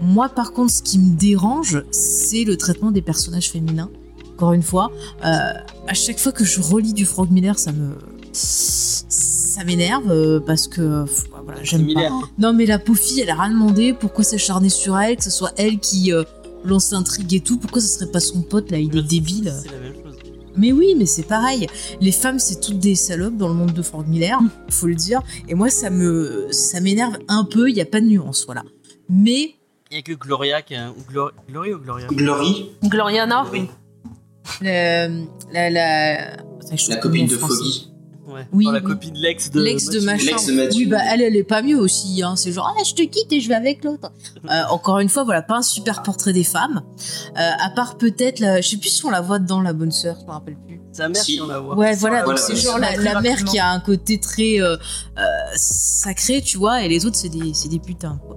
Moi 0.01 0.29
par 0.29 0.53
contre, 0.53 0.73
ce 0.73 0.83
qui 0.83 0.99
me 0.99 1.17
dérange, 1.17 1.83
c'est 1.91 2.45
le 2.45 2.57
traitement 2.57 2.91
des 2.91 3.03
personnages 3.03 3.51
féminins. 3.51 3.91
encore 4.35 4.53
une 4.53 4.63
fois. 4.63 4.91
Euh, 5.25 5.29
à 5.89 5.95
chaque 5.95 6.19
fois 6.19 6.33
que 6.33 6.45
je 6.45 6.61
relis 6.61 6.93
du 6.93 7.05
Frank 7.07 7.31
Miller, 7.31 7.59
ça 7.59 7.73
me 7.73 7.97
ça 8.33 9.65
m'énerve 9.65 10.11
euh, 10.11 10.41
parce 10.41 10.69
que 10.69 11.05
pff, 11.05 11.25
voilà, 11.45 11.63
j'aime 11.63 11.87
pas. 11.95 12.11
Non 12.39 12.53
mais 12.53 12.67
la 12.67 12.79
pauvre 12.79 12.99
fille, 12.99 13.21
elle 13.21 13.31
a 13.31 13.35
rien 13.35 13.51
demandé. 13.53 13.95
Pourquoi 13.99 14.25
s'acharner 14.25 14.69
sur 14.69 14.99
elle 14.99 15.17
Que 15.17 15.25
ce 15.25 15.31
soit 15.31 15.53
elle 15.57 15.79
qui 15.79 16.13
euh, 16.13 16.25
lance 16.65 16.91
l'intrigue 16.93 17.33
et 17.33 17.41
tout? 17.41 17.57
Pourquoi 17.57 17.81
ça 17.81 17.89
serait 17.89 18.11
pas 18.11 18.21
son 18.21 18.43
pote 18.43 18.71
là? 18.71 18.79
Il 18.79 18.95
est 18.97 19.03
débile. 19.03 19.55
C'est 19.63 19.71
la 19.73 19.79
même 19.79 19.95
chose. 19.95 19.96
Mais 20.57 20.73
oui, 20.73 20.95
mais 20.97 21.07
c'est 21.07 21.23
pareil. 21.25 21.67
Les 22.01 22.13
femmes, 22.13 22.39
c'est 22.39 22.61
toutes 22.61 22.79
des 22.79 22.95
salopes 22.95 23.37
dans 23.37 23.49
le 23.49 23.55
monde 23.55 23.73
de 23.73 23.83
Frank 23.83 24.07
Miller, 24.07 24.39
faut 24.71 24.87
le 24.87 24.95
dire. 24.95 25.23
Et 25.49 25.55
moi, 25.55 25.69
ça 25.71 25.91
me, 25.91 26.49
ça 26.51 26.81
m'énerve 26.81 27.19
un 27.29 27.45
peu. 27.45 27.69
Il 27.71 27.77
y 27.77 27.81
a 27.81 27.87
pas 27.87 28.01
de 28.01 28.07
nuance, 28.07 28.45
voilà. 28.47 28.63
Mais 29.09 29.55
Il 29.91 29.97
y 29.97 29.99
a 29.99 30.03
que 30.03 30.13
Gloria 30.15 30.63
qui 30.63 30.75
a... 30.75 30.91
ou 30.91 31.13
Glor- 31.13 31.33
Glory 31.49 31.75
ou 31.75 31.79
Gloria? 31.79 32.07
Glory, 32.09 32.71
Gloriana 32.85 33.47
la, 34.63 35.09
la, 35.53 35.71
la, 35.71 36.33
Attends, 36.33 36.77
la 36.89 36.97
copine 36.97 37.27
de. 37.27 37.37
Foggy. 37.37 37.91
Ouais. 38.27 38.47
Oui, 38.53 38.67
Enfin, 38.67 38.79
la 38.79 38.85
oui. 38.85 38.91
copine 38.93 39.15
de 39.15 39.21
l'ex 39.21 39.51
de 39.51 39.61
L'ex 39.63 39.87
de 39.89 40.01
machin. 40.01 40.27
L'ex 40.27 40.47
de 40.47 40.53
Matthew. 40.53 40.77
Oui, 40.77 40.87
bah 40.87 40.99
elle, 41.11 41.23
elle 41.23 41.37
est 41.37 41.45
pas 41.45 41.63
mieux 41.63 41.79
aussi. 41.79 42.23
Hein. 42.23 42.35
C'est 42.37 42.51
genre, 42.53 42.75
ah, 42.77 42.83
je 42.85 42.95
te 42.95 43.03
quitte 43.03 43.33
et 43.33 43.41
je 43.41 43.49
vais 43.49 43.55
avec 43.55 43.85
l'autre. 43.85 44.11
Euh, 44.51 44.63
encore 44.71 45.01
une 45.01 45.09
fois, 45.09 45.25
voilà, 45.25 45.43
pas 45.43 45.57
un 45.57 45.63
super 45.63 46.05
portrait 46.05 46.33
des 46.33 46.45
femmes. 46.45 46.83
Euh, 47.37 47.41
à 47.59 47.69
part 47.71 47.99
peut-être, 47.99 48.39
la... 48.39 48.61
je 48.61 48.69
sais 48.69 48.77
plus 48.77 48.91
si 48.91 49.05
on 49.05 49.11
la 49.11 49.21
voit 49.21 49.41
dedans, 49.41 49.61
la 49.61 49.73
bonne 49.73 49.91
sœur, 49.91 50.17
je 50.21 50.25
me 50.27 50.31
rappelle 50.31 50.57
plus. 50.67 50.81
Sa 50.97 51.09
mère 51.09 51.23
Si. 51.23 51.35
qui 51.35 51.41
en 51.41 51.51
a 51.51 51.59
voir. 51.59 51.77
Ouais, 51.77 51.95
voilà, 51.97 52.25
Voilà, 52.25 52.39
donc 52.39 52.39
c'est 52.39 52.57
genre 52.57 52.79
la, 52.79 52.97
la 52.97 53.21
mère 53.21 53.45
qui 53.45 53.59
a 53.59 53.71
un 53.71 53.81
côté 53.81 54.19
très 54.19 54.61
euh, 54.61 54.77
euh, 55.19 55.23
sacré, 55.57 56.41
tu 56.41 56.57
vois, 56.57 56.83
et 56.83 56.89
les 56.89 57.05
autres, 57.05 57.17
c'est 57.17 57.29
des, 57.29 57.53
c'est 57.53 57.69
des 57.69 57.79
putains. 57.79 58.19
Quoi. 58.27 58.37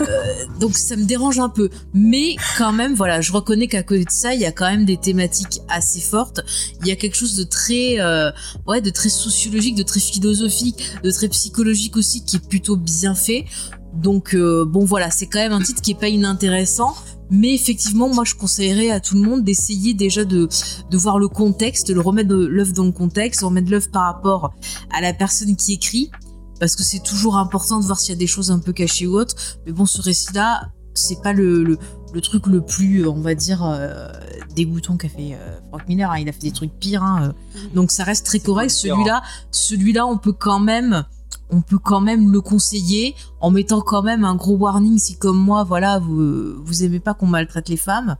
Euh, 0.00 0.44
donc 0.58 0.76
ça 0.76 0.96
me 0.96 1.04
dérange 1.04 1.38
un 1.38 1.48
peu. 1.48 1.70
Mais 1.94 2.34
quand 2.58 2.72
même, 2.72 2.94
voilà, 2.94 3.20
je 3.20 3.32
reconnais 3.32 3.68
qu'à 3.68 3.82
côté 3.82 4.04
de 4.04 4.10
ça, 4.10 4.34
il 4.34 4.40
y 4.40 4.46
a 4.46 4.52
quand 4.52 4.68
même 4.68 4.84
des 4.84 4.96
thématiques 4.96 5.60
assez 5.68 6.00
fortes. 6.00 6.40
Il 6.80 6.88
y 6.88 6.90
a 6.90 6.96
quelque 6.96 7.16
chose 7.16 7.36
de 7.36 7.44
très, 7.44 8.00
euh, 8.00 8.30
ouais, 8.66 8.80
de 8.80 8.90
très 8.90 9.08
sociologique, 9.08 9.76
de 9.76 9.82
très 9.82 10.00
philosophique, 10.00 10.82
de 11.04 11.10
très 11.10 11.28
psychologique 11.28 11.96
aussi, 11.96 12.24
qui 12.24 12.36
est 12.36 12.48
plutôt 12.48 12.76
bien 12.76 13.14
fait. 13.14 13.44
Donc 13.94 14.34
euh, 14.34 14.64
bon, 14.64 14.84
voilà, 14.84 15.10
c'est 15.10 15.26
quand 15.26 15.40
même 15.40 15.52
un 15.52 15.62
titre 15.62 15.82
qui 15.82 15.92
est 15.92 16.00
pas 16.00 16.08
inintéressant. 16.08 16.94
Mais 17.30 17.54
effectivement, 17.54 18.12
moi, 18.12 18.24
je 18.24 18.34
conseillerais 18.34 18.90
à 18.90 19.00
tout 19.00 19.14
le 19.14 19.22
monde 19.22 19.44
d'essayer 19.44 19.94
déjà 19.94 20.24
de, 20.24 20.48
de 20.90 20.96
voir 20.98 21.18
le 21.18 21.28
contexte, 21.28 21.88
de 21.88 21.94
le 21.94 22.00
remettre 22.00 22.34
l'œuvre 22.34 22.72
dans 22.72 22.84
le 22.84 22.92
contexte, 22.92 23.40
de 23.40 23.46
remettre 23.46 23.70
l'œuvre 23.70 23.90
par 23.90 24.02
rapport 24.04 24.52
à 24.92 25.00
la 25.00 25.12
personne 25.12 25.54
qui 25.56 25.72
écrit, 25.74 26.10
parce 26.58 26.76
que 26.76 26.82
c'est 26.82 27.02
toujours 27.02 27.36
important 27.38 27.80
de 27.80 27.86
voir 27.86 27.98
s'il 28.00 28.10
y 28.10 28.16
a 28.16 28.18
des 28.18 28.26
choses 28.26 28.50
un 28.50 28.58
peu 28.58 28.72
cachées 28.72 29.06
ou 29.06 29.18
autres. 29.18 29.36
Mais 29.64 29.72
bon, 29.72 29.86
ce 29.86 30.02
récit-là, 30.02 30.70
c'est 30.94 31.22
pas 31.22 31.32
le, 31.32 31.62
le, 31.62 31.78
le 32.12 32.20
truc 32.20 32.46
le 32.48 32.60
plus, 32.60 33.06
on 33.06 33.20
va 33.20 33.34
dire, 33.34 33.62
euh, 33.64 34.08
dégoûtant 34.56 34.96
qu'a 34.96 35.08
fait 35.08 35.34
euh, 35.34 35.58
Frank 35.68 35.88
Miller. 35.88 36.10
hein. 36.10 36.18
Il 36.18 36.28
a 36.28 36.32
fait 36.32 36.40
des 36.40 36.50
trucs 36.50 36.72
pires, 36.78 37.02
hein, 37.04 37.28
euh. 37.56 37.60
donc 37.74 37.92
ça 37.92 38.02
reste 38.04 38.26
très 38.26 38.40
correct. 38.40 38.70
Celui-là, 38.70 39.22
celui-là, 39.52 40.04
on 40.06 40.18
peut 40.18 40.32
quand 40.32 40.58
même 40.60 41.04
on 41.52 41.62
peut 41.62 41.78
quand 41.78 42.00
même 42.00 42.32
le 42.32 42.40
conseiller 42.40 43.14
en 43.40 43.50
mettant 43.50 43.80
quand 43.80 44.02
même 44.02 44.24
un 44.24 44.34
gros 44.34 44.54
warning 44.56 44.98
si 44.98 45.16
comme 45.16 45.36
moi 45.38 45.64
voilà 45.64 45.98
vous 45.98 46.62
vous 46.62 46.84
aimez 46.84 47.00
pas 47.00 47.14
qu'on 47.14 47.26
maltraite 47.26 47.68
les 47.68 47.76
femmes 47.76 48.16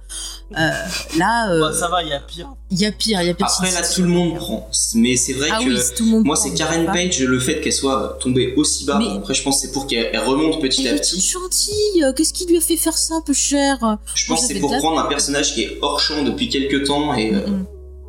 Euh, 0.59 0.70
là 1.19 1.51
euh, 1.52 1.61
Bah, 1.61 1.73
ça 1.73 1.89
va, 1.89 2.02
il 2.02 2.09
y 2.09 2.12
a 2.12 2.20
pire. 2.20 2.48
il 2.70 2.81
y 2.81 2.86
a 2.86 2.93
pire 2.93 3.20
il 3.23 3.27
y 3.28 3.31
a 3.31 3.35
pire 3.35 3.47
Après, 3.47 3.70
là, 3.70 3.82
tout 3.86 4.02
le 4.02 4.09
monde 4.09 4.35
prend. 4.36 4.69
Mais 4.97 5.16
c'est 5.16 5.32
vrai 5.35 5.48
ah 5.52 5.59
que 5.62 5.69
oui 5.69 5.78
si 5.81 5.94
tout 5.94 6.05
le 6.05 6.11
monde 6.11 6.24
moi, 6.24 6.35
c'est 6.36 6.52
Karen 6.55 6.86
Page, 6.86 7.20
le 7.20 7.39
fait 7.39 7.61
qu'elle 7.61 7.73
soit 7.73 8.19
tombée 8.20 8.55
aussi 8.57 8.85
bas. 8.85 8.98
Mais- 8.98 9.11
Après, 9.19 9.35
je 9.35 9.43
pense 9.43 9.61
que 9.61 9.66
c'est 9.66 9.73
pour 9.73 9.86
qu'elle 9.86 10.11
elle 10.12 10.20
remonte 10.20 10.61
petit 10.61 10.89
à 10.89 10.94
petit. 10.94 11.20
gentille 11.20 12.02
euh, 12.05 12.12
qu'est-ce 12.12 12.32
qui 12.32 12.47
lui 12.47 12.57
a 12.57 12.61
fait 12.61 12.77
faire 12.77 12.98
ça 12.98 13.20
peu 13.24 13.32
cher? 13.32 13.98
Je 14.15 14.27
pense 14.27 14.47
c'est 14.47 14.59
pour 14.59 14.77
prendre 14.78 14.98
un 15.01 15.07
personnage 15.07 15.55
qui 15.55 15.62
est 15.62 15.78
hors 15.82 16.01
champ 16.01 16.23
depuis 16.24 16.48
quelques 16.48 16.86
temps 16.86 17.15
et 17.15 17.32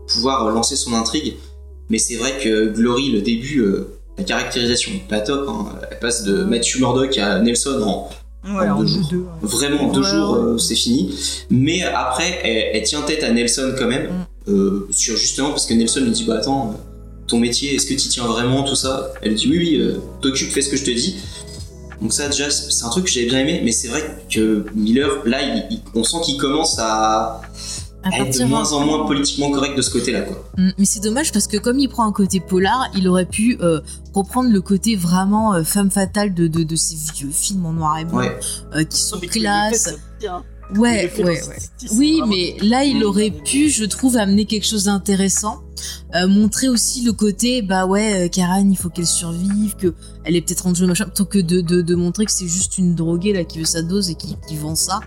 pouvoir 0.07 0.49
lancer 0.49 0.75
son 0.75 0.93
intrigue. 0.93 1.35
Mais 1.89 1.97
c'est 1.97 2.15
vrai 2.15 2.37
que 2.41 2.69
Glory, 2.69 3.11
le 3.11 3.21
début, 3.21 3.59
euh, 3.59 4.00
la 4.21 4.27
caractérisation, 4.27 4.91
pas 5.09 5.19
top. 5.19 5.47
hein. 5.49 5.65
Elle 5.89 5.99
passe 5.99 6.23
de 6.23 6.43
Matthew 6.43 6.77
Murdock 6.79 7.17
à 7.17 7.39
Nelson 7.39 7.81
en 7.83 8.09
Ouais, 8.43 8.67
En 8.67 8.77
en 8.77 8.79
deux 8.81 8.87
jours. 8.87 9.07
deux. 9.11 9.17
ouais. 9.17 9.25
vraiment 9.43 9.91
deux 9.91 10.01
Ouais, 10.01 10.09
jours, 10.09 10.33
euh, 10.35 10.57
c'est 10.57 10.73
fini. 10.75 11.13
Mais 11.51 11.83
après, 11.83 12.39
elle, 12.43 12.75
elle 12.75 12.83
tient 12.83 13.01
tête 13.03 13.23
à 13.23 13.29
Nelson 13.31 13.73
quand 13.77 13.85
même, 13.87 14.07
Mm. 14.47 14.51
euh, 14.51 14.87
sur 14.91 15.15
justement 15.15 15.49
parce 15.49 15.67
que 15.67 15.75
Nelson 15.75 15.99
lui 16.01 16.09
dit 16.11 16.23
bah 16.23 16.37
attends, 16.39 16.71
euh, 16.71 16.77
ton 17.27 17.37
métier, 17.37 17.75
est-ce 17.75 17.85
que 17.85 17.93
tu 17.93 18.07
tiens 18.09 18.25
vraiment 18.25 18.63
tout 18.63 18.75
ça? 18.75 19.13
Elle 19.21 19.35
dit 19.35 19.47
oui 19.47 19.57
oui, 19.59 19.75
euh, 19.79 19.97
t'occupes, 20.21 20.49
fais 20.51 20.61
ce 20.63 20.69
que 20.69 20.77
je 20.77 20.83
te 20.85 20.89
dis. 20.91 21.17
Donc 22.01 22.13
ça 22.13 22.27
déjà 22.29 22.49
c'est 22.49 22.83
un 22.83 22.89
truc 22.89 23.05
que 23.05 23.11
j'avais 23.11 23.27
bien 23.27 23.39
aimé, 23.41 23.61
mais 23.63 23.71
c'est 23.71 23.89
vrai 23.89 24.01
que 24.27 24.65
Miller 24.73 25.21
là, 25.25 25.37
il- 25.43 25.67
il- 25.75 25.81
on 25.93 26.03
sent 26.03 26.17
qu'il 26.25 26.37
commence 26.37 26.79
à, 26.79 27.41
À 28.03 28.09
de 28.09 28.43
moins 28.45 28.71
en 28.73 28.85
moins 28.85 29.05
politiquement 29.05 29.51
correct 29.51 29.75
de 29.77 29.81
ce 29.81 29.91
côté-là 29.91 30.21
quoi. 30.21 30.43
Mm, 30.57 30.69
Mais 30.77 30.85
c'est 30.85 31.01
dommage 31.01 31.31
parce 31.31 31.45
que 31.47 31.57
comme 31.57 31.77
il 31.79 31.87
prend 31.87 32.05
un 32.07 32.11
côté 32.11 32.39
polar, 32.39 32.89
il 32.95 33.07
aurait 33.07 33.25
pu 33.27 33.57
euh, 33.61 33.79
reprendre 34.13 34.49
le 34.51 34.61
côté 34.61 34.95
vraiment 34.95 35.53
euh, 35.53 35.63
femme 35.63 35.91
fatale 35.91 36.33
de, 36.33 36.47
de, 36.47 36.63
de 36.63 36.75
ces 36.75 36.95
vieux 37.13 37.29
films 37.31 37.65
en 37.65 37.73
noir 37.73 37.99
et 37.99 38.05
blanc 38.05 38.17
Ouais. 38.19 38.39
euh, 38.75 38.83
qui 38.83 39.01
sont 39.01 39.19
Mais 39.21 39.27
classe. 39.27 39.95
Ouais, 40.77 41.11
ouais, 41.17 41.23
ouais. 41.25 41.41
Oui, 41.97 42.21
mais 42.29 42.55
là, 42.65 42.85
il 42.85 43.03
aurait 43.03 43.29
pu, 43.31 43.69
je 43.69 43.83
trouve, 43.83 44.15
amener 44.15 44.45
quelque 44.45 44.65
chose 44.65 44.85
d'intéressant. 44.85 45.59
Euh, 46.15 46.27
montrer 46.29 46.69
aussi 46.69 47.03
le 47.03 47.11
côté, 47.11 47.61
bah 47.61 47.85
ouais, 47.85 48.25
euh, 48.25 48.29
Karen, 48.29 48.71
il 48.71 48.77
faut 48.77 48.87
qu'elle 48.89 49.07
survive, 49.07 49.75
que 49.75 49.93
elle 50.23 50.37
est 50.37 50.41
peut-être 50.41 50.61
rendue 50.61 50.85
machin, 50.85 51.05
plutôt 51.05 51.25
que 51.25 51.39
de, 51.39 51.59
de, 51.59 51.81
de 51.81 51.95
montrer 51.95 52.23
que 52.23 52.31
c'est 52.31 52.47
juste 52.47 52.77
une 52.77 52.95
droguée 52.95 53.33
là 53.33 53.43
qui 53.43 53.59
veut 53.59 53.65
sa 53.65 53.81
dose 53.81 54.09
et 54.11 54.15
qui, 54.15 54.37
qui 54.47 54.55
vend 54.55 54.75
ça. 54.75 55.01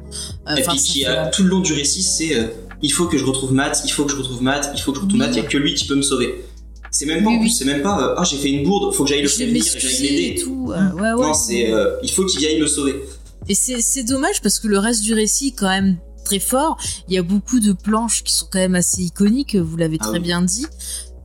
Euh, 0.48 0.56
Et 0.56 0.60
enfin, 0.60 0.72
puis 0.72 1.02
ça 1.02 1.30
qui 1.30 1.36
tout 1.36 1.44
le 1.44 1.48
long 1.48 1.60
du 1.60 1.72
récit, 1.72 2.02
c'est 2.02 2.36
euh, 2.38 2.48
il 2.86 2.90
faut 2.92 3.06
que 3.06 3.18
je 3.18 3.24
retrouve 3.24 3.52
Matt, 3.52 3.82
il 3.84 3.90
faut 3.90 4.04
que 4.04 4.12
je 4.12 4.16
retrouve 4.16 4.42
Matt, 4.42 4.70
il 4.76 4.80
faut 4.80 4.92
que 4.92 4.98
je 4.98 5.02
retrouve 5.04 5.20
Oui. 5.20 5.26
Matt, 5.26 5.36
il 5.36 5.42
y 5.42 5.46
a 5.46 5.48
que 5.48 5.58
lui 5.58 5.74
qui 5.74 5.86
peut 5.86 5.94
me 5.96 6.02
sauver. 6.02 6.44
C'est 6.90 7.06
même 7.06 7.24
pas 7.24 7.30
Oui, 7.30 7.36
en 7.36 7.40
plus, 7.40 7.48
oui. 7.48 7.54
c'est 7.58 7.64
même 7.64 7.82
pas 7.82 7.96
euh, 8.00 8.14
ah 8.18 8.24
j'ai 8.24 8.36
fait 8.36 8.50
une 8.50 8.62
bourde, 8.64 8.94
faut 8.94 9.02
que 9.04 9.10
j'aille 9.10 9.22
le 9.22 9.28
prévenir, 9.28 9.64
j'aille 9.64 10.00
l'aider. 10.02 10.40
tout. 10.42 10.70
euh, 10.72 10.92
ouais, 10.92 11.12
ouais. 11.12 11.26
Non, 11.26 11.34
c'est 11.34 11.72
euh, 11.72 11.96
il 12.02 12.10
faut 12.10 12.24
qu'il 12.26 12.38
vienne 12.40 12.60
me 12.60 12.66
sauver. 12.68 13.02
Et 13.48 13.54
c'est 13.54 13.80
c'est 13.80 14.04
dommage 14.04 14.40
parce 14.42 14.58
que 14.60 14.68
le 14.68 14.78
reste 14.78 15.02
du 15.02 15.12
récit 15.14 15.48
est 15.48 15.58
quand 15.58 15.68
même 15.68 15.96
très 16.24 16.38
fort. 16.38 16.76
Il 17.08 17.14
y 17.14 17.18
a 17.18 17.22
beaucoup 17.22 17.58
de 17.60 17.72
planches 17.72 18.22
qui 18.22 18.32
sont 18.32 18.46
quand 18.50 18.60
même 18.60 18.74
assez 18.76 19.02
iconiques, 19.02 19.56
vous 19.56 19.76
l'avez 19.76 19.98
Ah 20.00 20.04
très 20.04 20.18
oui. 20.18 20.20
bien 20.20 20.40
dit. 20.42 20.66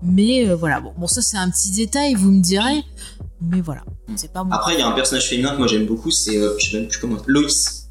Mais 0.02 0.48
euh, 0.49 0.56
voilà, 0.56 0.80
bon, 0.81 0.91
bon 0.98 1.07
ça 1.07 1.22
c'est 1.22 1.38
un 1.38 1.49
petit 1.49 1.72
détail, 1.72 2.15
vous 2.15 2.31
me 2.31 2.41
direz. 2.41 2.84
Mais 3.41 3.61
voilà, 3.61 3.84
c'est 4.15 4.34
pas 4.34 4.44
moi. 4.44 4.56
Après, 4.56 4.73
il 4.73 4.80
y 4.80 4.81
a 4.81 4.88
un 4.88 4.91
personnage 4.94 5.27
féminin 5.30 5.52
que 5.53 5.57
moi 5.60 5.68
j'aime 5.68 5.86
beaucoup, 5.86 6.10
c'est 6.11 6.38
euh, 6.38 6.56
je 6.57 6.72
sais 6.72 6.77
même 6.80 6.88
plus 6.88 6.99
comment, 6.99 7.18
Loïs, 7.27 7.90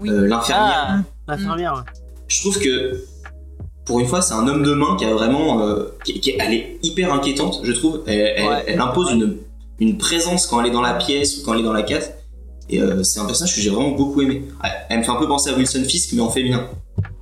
Oui. 0.00 0.10
Euh, 0.10 0.26
l'infirmière. 0.26 0.86
Ah, 0.88 1.02
l'infirmière, 1.28 1.74
ouais. 1.74 1.92
Je 2.28 2.40
trouve 2.40 2.58
que 2.58 3.00
pour 3.84 4.00
une 4.00 4.06
fois, 4.06 4.22
c'est 4.22 4.34
un 4.34 4.46
homme 4.48 4.62
de 4.62 4.72
main 4.72 4.96
qui 4.96 5.04
a 5.04 5.12
vraiment, 5.12 5.60
euh, 5.62 5.84
qui, 6.04 6.18
qui- 6.20 6.34
elle 6.38 6.54
est 6.54 6.78
hyper 6.82 7.12
inquiétante, 7.12 7.60
je 7.62 7.72
trouve. 7.72 8.02
Elle, 8.06 8.18
elle- 8.36 8.46
Ouais. 8.48 8.64
elle 8.66 8.80
impose 8.80 9.12
une 9.12 9.38
une 9.80 9.98
présence 9.98 10.46
quand 10.46 10.60
elle 10.60 10.68
est 10.68 10.72
dans 10.72 10.80
la 10.80 10.94
pièce 10.94 11.36
ou 11.38 11.44
quand 11.44 11.52
elle 11.54 11.60
est 11.60 11.64
dans 11.64 11.72
la 11.72 11.82
case. 11.82 12.12
Et 12.70 12.80
euh, 12.80 13.02
c'est 13.02 13.18
un 13.20 13.26
personnage 13.26 13.54
que 13.54 13.60
j'ai 13.60 13.70
vraiment 13.70 13.90
beaucoup 13.90 14.22
aimé. 14.22 14.44
Elle, 14.62 14.70
elle 14.88 14.98
me 14.98 15.02
fait 15.02 15.10
un 15.10 15.16
peu 15.16 15.26
penser 15.26 15.50
à 15.50 15.54
Wilson 15.56 15.82
Fisk, 15.84 16.12
mais 16.14 16.20
en 16.22 16.30
féminin. 16.30 16.68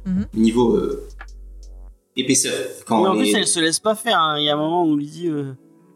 Mhm. 0.04 0.26
Niveau 0.34 0.76
euh, 0.76 1.08
épaisseur. 2.16 2.52
Quand 2.86 3.02
Mais 3.02 3.08
en 3.08 3.12
elle 3.14 3.18
plus, 3.20 3.28
est- 3.34 3.38
elle 3.38 3.46
se 3.46 3.58
laisse 3.58 3.80
pas 3.80 3.94
faire. 3.94 4.18
hein. 4.20 4.36
Il 4.38 4.44
y 4.44 4.50
a 4.50 4.54
un 4.54 4.56
moment 4.58 4.84
où 4.84 4.88
on 4.92 4.96
lui 4.96 5.06
dit 5.06 5.28
euh, 5.28 5.52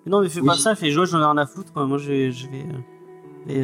Non, 0.07 0.21
mais 0.23 0.29
fais 0.31 0.41
pas 0.41 0.57
ça, 0.57 0.75
fais 0.75 0.91
jouer, 0.91 1.05
j'en 1.07 1.21
ai 1.21 1.25
rien 1.25 1.37
à 1.37 1.47
foutre. 1.47 1.73
Quoi. 1.73 1.85
Moi, 1.87 1.99
je 1.99 2.09
vais. 2.09 2.31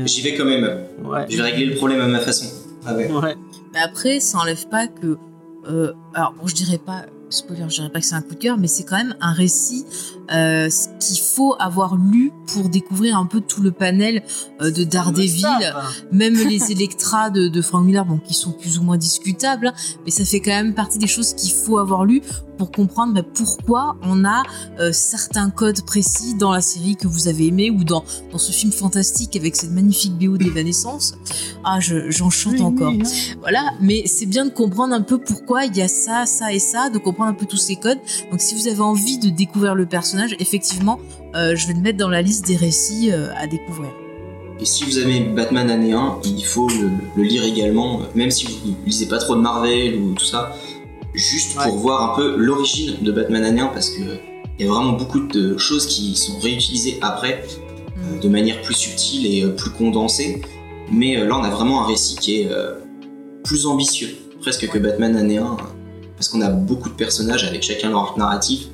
J'y 0.06 0.20
vais 0.20 0.35
quand 0.36 0.44
même. 0.44 0.64
ouais. 1.05 1.27
Je 1.28 1.36
vais 1.36 1.43
régler 1.43 1.66
le 1.66 1.74
problème 1.77 2.01
à 2.01 2.06
ma 2.09 2.20
façon. 2.20 2.47
Ah 2.86 2.94
ouais. 2.94 3.10
Ouais. 3.10 3.35
Mais 3.73 3.81
après, 3.81 4.20
ça 4.20 4.39
enlève 4.39 4.69
pas 4.69 4.86
que. 4.86 5.16
Euh, 5.67 5.93
alors, 6.15 6.33
bon, 6.33 6.47
je 6.47 6.55
dirais 6.55 6.79
pas. 6.79 7.07
Spoiler, 7.31 7.65
je 7.69 7.77
dirais 7.77 7.91
pas 7.91 8.01
que 8.01 8.07
c'est 8.07 8.15
un 8.15 8.21
coup 8.23 8.35
de 8.35 8.41
cœur, 8.41 8.59
mais 8.59 8.67
c'est 8.67 8.85
quand 8.85 8.97
même 8.97 9.17
un 9.21 9.33
récit 9.33 9.87
euh, 10.35 10.69
qu'il 11.01 11.19
faut 11.19 11.55
avoir 11.59 11.97
lu 11.97 12.33
pour 12.47 12.69
découvrir 12.69 13.17
un 13.19 13.27
peu 13.27 13.41
tout 13.41 13.61
le 13.63 13.71
panel 13.73 14.23
euh, 14.61 14.71
de 14.71 14.85
Daredevil. 14.85 15.43
Va. 15.43 15.83
même 16.13 16.35
les 16.35 16.63
Electras 16.73 17.31
de, 17.31 17.49
de 17.49 17.63
Frank 17.63 17.85
Miller, 17.85 18.05
bon, 18.05 18.19
qui 18.19 18.35
sont 18.35 18.53
plus 18.53 18.79
ou 18.79 18.83
moins 18.83 18.97
discutables, 18.97 19.69
hein, 19.69 19.75
mais 20.05 20.11
ça 20.11 20.25
fait 20.25 20.41
quand 20.41 20.51
même 20.53 20.75
partie 20.75 20.99
des 20.99 21.07
choses 21.07 21.35
qu'il 21.35 21.53
faut 21.53 21.79
avoir 21.79 22.05
lu 22.05 22.23
pour 22.59 22.71
comprendre 22.71 23.15
bah, 23.15 23.23
pourquoi 23.35 23.97
on 24.03 24.25
a 24.25 24.43
euh, 24.79 24.93
certains 24.93 25.51
codes 25.51 25.83
précis 25.85 26.35
dans 26.35 26.53
la 26.53 26.61
série 26.61 26.97
que 26.97 27.09
vous 27.09 27.27
avez 27.29 27.47
aimé 27.49 27.71
ou 27.71 27.83
dans, 27.83 28.05
dans 28.31 28.39
ce 28.39 28.53
film 28.53 28.71
fantastique 28.73 29.35
avec 29.37 29.57
cette 29.57 29.71
magnifique 29.73 30.13
BO 30.19 30.37
d'Evanescence. 30.37 31.15
Ah, 31.65 31.81
je- 31.81 32.11
j'en 32.11 32.31
chante 32.31 32.61
encore. 32.61 32.93
Voilà, 33.41 33.63
mais 33.81 34.05
c'est 34.07 34.27
bien 34.27 34.45
de 34.45 34.51
comprendre 34.51 34.95
un 34.95 35.01
peu 35.01 35.19
pourquoi 35.19 35.65
il 35.65 35.77
y 35.77 35.83
a 35.83 35.89
ça, 35.89 36.25
ça 36.27 36.53
et 36.53 36.59
ça, 36.59 36.91
de 36.91 36.99
comprendre 36.99 37.31
un 37.31 37.35
peu 37.35 37.47
tous 37.47 37.57
ces 37.57 37.77
codes. 37.77 37.99
Donc 38.31 38.41
si 38.41 38.55
vous 38.55 38.69
avez 38.69 38.81
envie 38.81 39.19
de 39.19 39.29
découvrir 39.31 39.75
le 39.75 39.87
personnage, 39.87 40.22
effectivement, 40.39 41.01
euh, 41.35 41.55
je 41.57 41.66
vais 41.66 41.74
le 41.74 41.81
mettre 41.81 41.99
dans 41.99 42.09
la 42.09 42.23
liste 42.23 42.47
des 42.47 42.57
récits 42.57 43.11
euh, 43.11 43.28
à 43.36 43.47
découvrir. 43.47 43.90
Et 44.61 44.65
si 44.65 44.85
vous 44.85 44.99
aimez 44.99 45.20
Batman 45.35 45.70
année 45.70 45.93
1, 45.93 46.20
il 46.24 46.44
faut 46.44 46.69
le, 46.69 46.90
le 47.16 47.23
lire 47.23 47.44
également, 47.44 48.03
même 48.15 48.31
si 48.31 48.47
vous 48.47 48.74
lisez 48.86 49.07
pas 49.07 49.19
trop 49.19 49.35
de 49.35 49.40
Marvel 49.40 49.97
ou 49.97 50.12
tout 50.15 50.24
ça, 50.24 50.55
juste 51.15 51.57
pour 51.57 51.77
voir 51.78 52.12
un 52.12 52.16
peu 52.16 52.36
l'origine 52.36 52.97
de 53.03 53.12
Batman 53.12 53.44
année 53.44 53.61
1, 53.61 53.66
parce 53.69 53.90
que 53.90 54.03
il 54.59 54.66
y 54.66 54.69
a 54.69 54.73
vraiment 54.73 54.93
beaucoup 54.93 55.20
de 55.20 55.57
choses 55.57 55.86
qui 55.86 56.15
sont 56.15 56.39
réutilisées 56.39 56.99
après, 57.01 57.44
euh, 57.99 58.20
de 58.20 58.28
manière 58.28 58.61
plus 58.62 58.74
subtile 58.74 59.27
et 59.27 59.43
euh, 59.43 59.49
plus 59.49 59.70
condensée. 59.70 60.43
Mais 60.90 61.16
euh, 61.16 61.27
là, 61.27 61.36
on 61.39 61.43
a 61.43 61.51
vraiment 61.51 61.82
un 61.85 61.86
récit 61.86 62.16
qui 62.16 62.43
est 62.43 62.49
euh, 62.51 62.74
plus 63.44 63.66
ambitieux, 63.66 64.11
presque 64.40 64.69
que 64.69 64.78
Batman 64.78 65.16
année 65.16 65.39
1, 65.39 65.44
euh, 65.44 65.57
parce 66.15 66.28
qu'on 66.28 66.43
a 66.43 66.51
beaucoup 66.51 66.90
de 66.90 66.94
personnages 66.94 67.44
avec 67.44 67.62
chacun 67.62 67.90
leur 67.90 68.01
arc 68.01 68.16
narratif. 68.19 68.69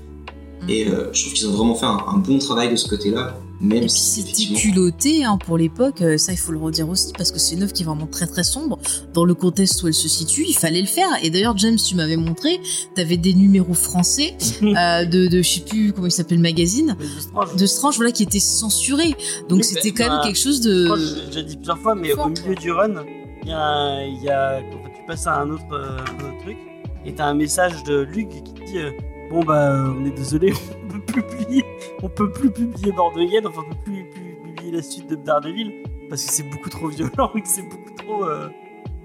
Mm. 0.62 0.70
Et 0.70 0.88
euh, 0.88 1.12
je 1.12 1.22
trouve 1.22 1.34
qu'ils 1.34 1.48
ont 1.48 1.52
vraiment 1.52 1.74
fait 1.74 1.86
un, 1.86 1.98
un 2.06 2.18
bon 2.18 2.38
travail 2.38 2.70
de 2.70 2.76
ce 2.76 2.88
côté-là. 2.88 3.38
Même 3.60 3.78
Et 3.78 3.80
puis 3.80 3.90
si, 3.90 4.20
c'était 4.20 4.28
effectivement, 4.28 4.58
culotté 4.58 5.24
hein, 5.24 5.36
pour 5.36 5.58
l'époque, 5.58 6.00
euh, 6.02 6.16
ça 6.16 6.32
il 6.32 6.38
faut 6.38 6.52
le 6.52 6.58
redire 6.58 6.88
aussi, 6.88 7.12
parce 7.16 7.32
que 7.32 7.40
c'est 7.40 7.56
une 7.56 7.64
œuvre 7.64 7.72
qui 7.72 7.82
est 7.82 7.86
vraiment 7.86 8.06
très 8.06 8.28
très 8.28 8.44
sombre. 8.44 8.78
Dans 9.14 9.24
le 9.24 9.34
contexte 9.34 9.82
où 9.82 9.88
elle 9.88 9.94
se 9.94 10.06
situe, 10.06 10.44
il 10.46 10.56
fallait 10.56 10.80
le 10.80 10.86
faire. 10.86 11.08
Et 11.22 11.30
d'ailleurs, 11.30 11.58
James, 11.58 11.76
tu 11.76 11.96
m'avais 11.96 12.16
montré, 12.16 12.60
t'avais 12.94 13.16
des 13.16 13.34
numéros 13.34 13.74
français 13.74 14.36
euh, 14.62 15.04
de, 15.04 15.26
de, 15.26 15.42
je 15.42 15.54
sais 15.54 15.60
plus 15.60 15.92
comment 15.92 16.06
il 16.06 16.12
s'appelle 16.12 16.38
le 16.38 16.42
magazine, 16.42 16.96
de 17.00 17.20
Strange, 17.20 17.56
de 17.56 17.66
Strange, 17.66 17.96
voilà, 17.96 18.12
qui 18.12 18.22
étaient 18.22 18.38
censurés. 18.38 19.16
Donc 19.48 19.58
Oui, 19.58 19.64
c'était 19.64 19.90
quand 19.90 20.04
même 20.04 20.18
bah, 20.18 20.22
quelque 20.24 20.38
chose 20.38 20.60
de. 20.60 20.94
j'ai 20.96 21.26
déjà 21.26 21.42
dit 21.42 21.56
plusieurs 21.56 21.78
fois, 21.78 21.96
mais 21.96 22.10
fort, 22.10 22.26
au 22.26 22.30
milieu 22.30 22.54
du 22.54 22.70
run, 22.70 22.94
il 23.42 23.48
y 23.48 23.52
a, 23.52 24.06
y 24.06 24.28
a 24.28 24.60
quand 24.60 24.88
tu 24.88 25.06
passes 25.06 25.26
à 25.26 25.40
un 25.40 25.50
autre, 25.50 25.64
euh, 25.72 25.98
un 25.98 26.24
autre 26.26 26.42
truc, 26.42 26.58
et 27.04 27.12
t'as 27.12 27.26
un 27.26 27.34
message 27.34 27.82
de 27.84 28.00
Luc 28.00 28.28
qui 28.28 28.54
te 28.54 28.64
dit 28.64 28.78
euh, 28.78 28.90
Bon, 29.30 29.44
bah, 29.44 29.84
on 29.96 30.04
est 30.06 30.10
désolé, 30.10 30.52
on 30.84 30.88
peut 30.88 31.00
plus 31.00 31.22
publier, 31.22 31.64
on 32.02 32.08
peut 32.08 32.30
plus 32.32 32.50
publier 32.50 32.92
Bordeaux-Again, 32.92 33.42
enfin, 33.46 33.62
on 33.66 33.70
peut 33.74 33.80
plus, 33.84 34.04
plus 34.10 34.36
publier 34.54 34.72
la 34.72 34.82
suite 34.82 35.08
de 35.10 35.16
Daredevil, 35.16 35.82
parce 36.08 36.24
que 36.24 36.32
c'est 36.32 36.44
beaucoup 36.44 36.70
trop 36.70 36.88
violent 36.88 37.30
et 37.34 37.42
que 37.42 37.48
c'est 37.48 37.62
beaucoup 37.68 37.94
trop. 37.98 38.24
euh, 38.24 38.48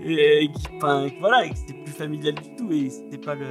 et, 0.06 0.50
enfin, 0.78 1.08
voilà, 1.20 1.46
et 1.46 1.50
que 1.50 1.58
c'était 1.58 1.74
plus 1.84 1.94
familial 1.94 2.36
du 2.36 2.56
tout, 2.56 2.72
et 2.72 2.90
c'était 2.90 3.18
pas 3.18 3.36
le. 3.36 3.46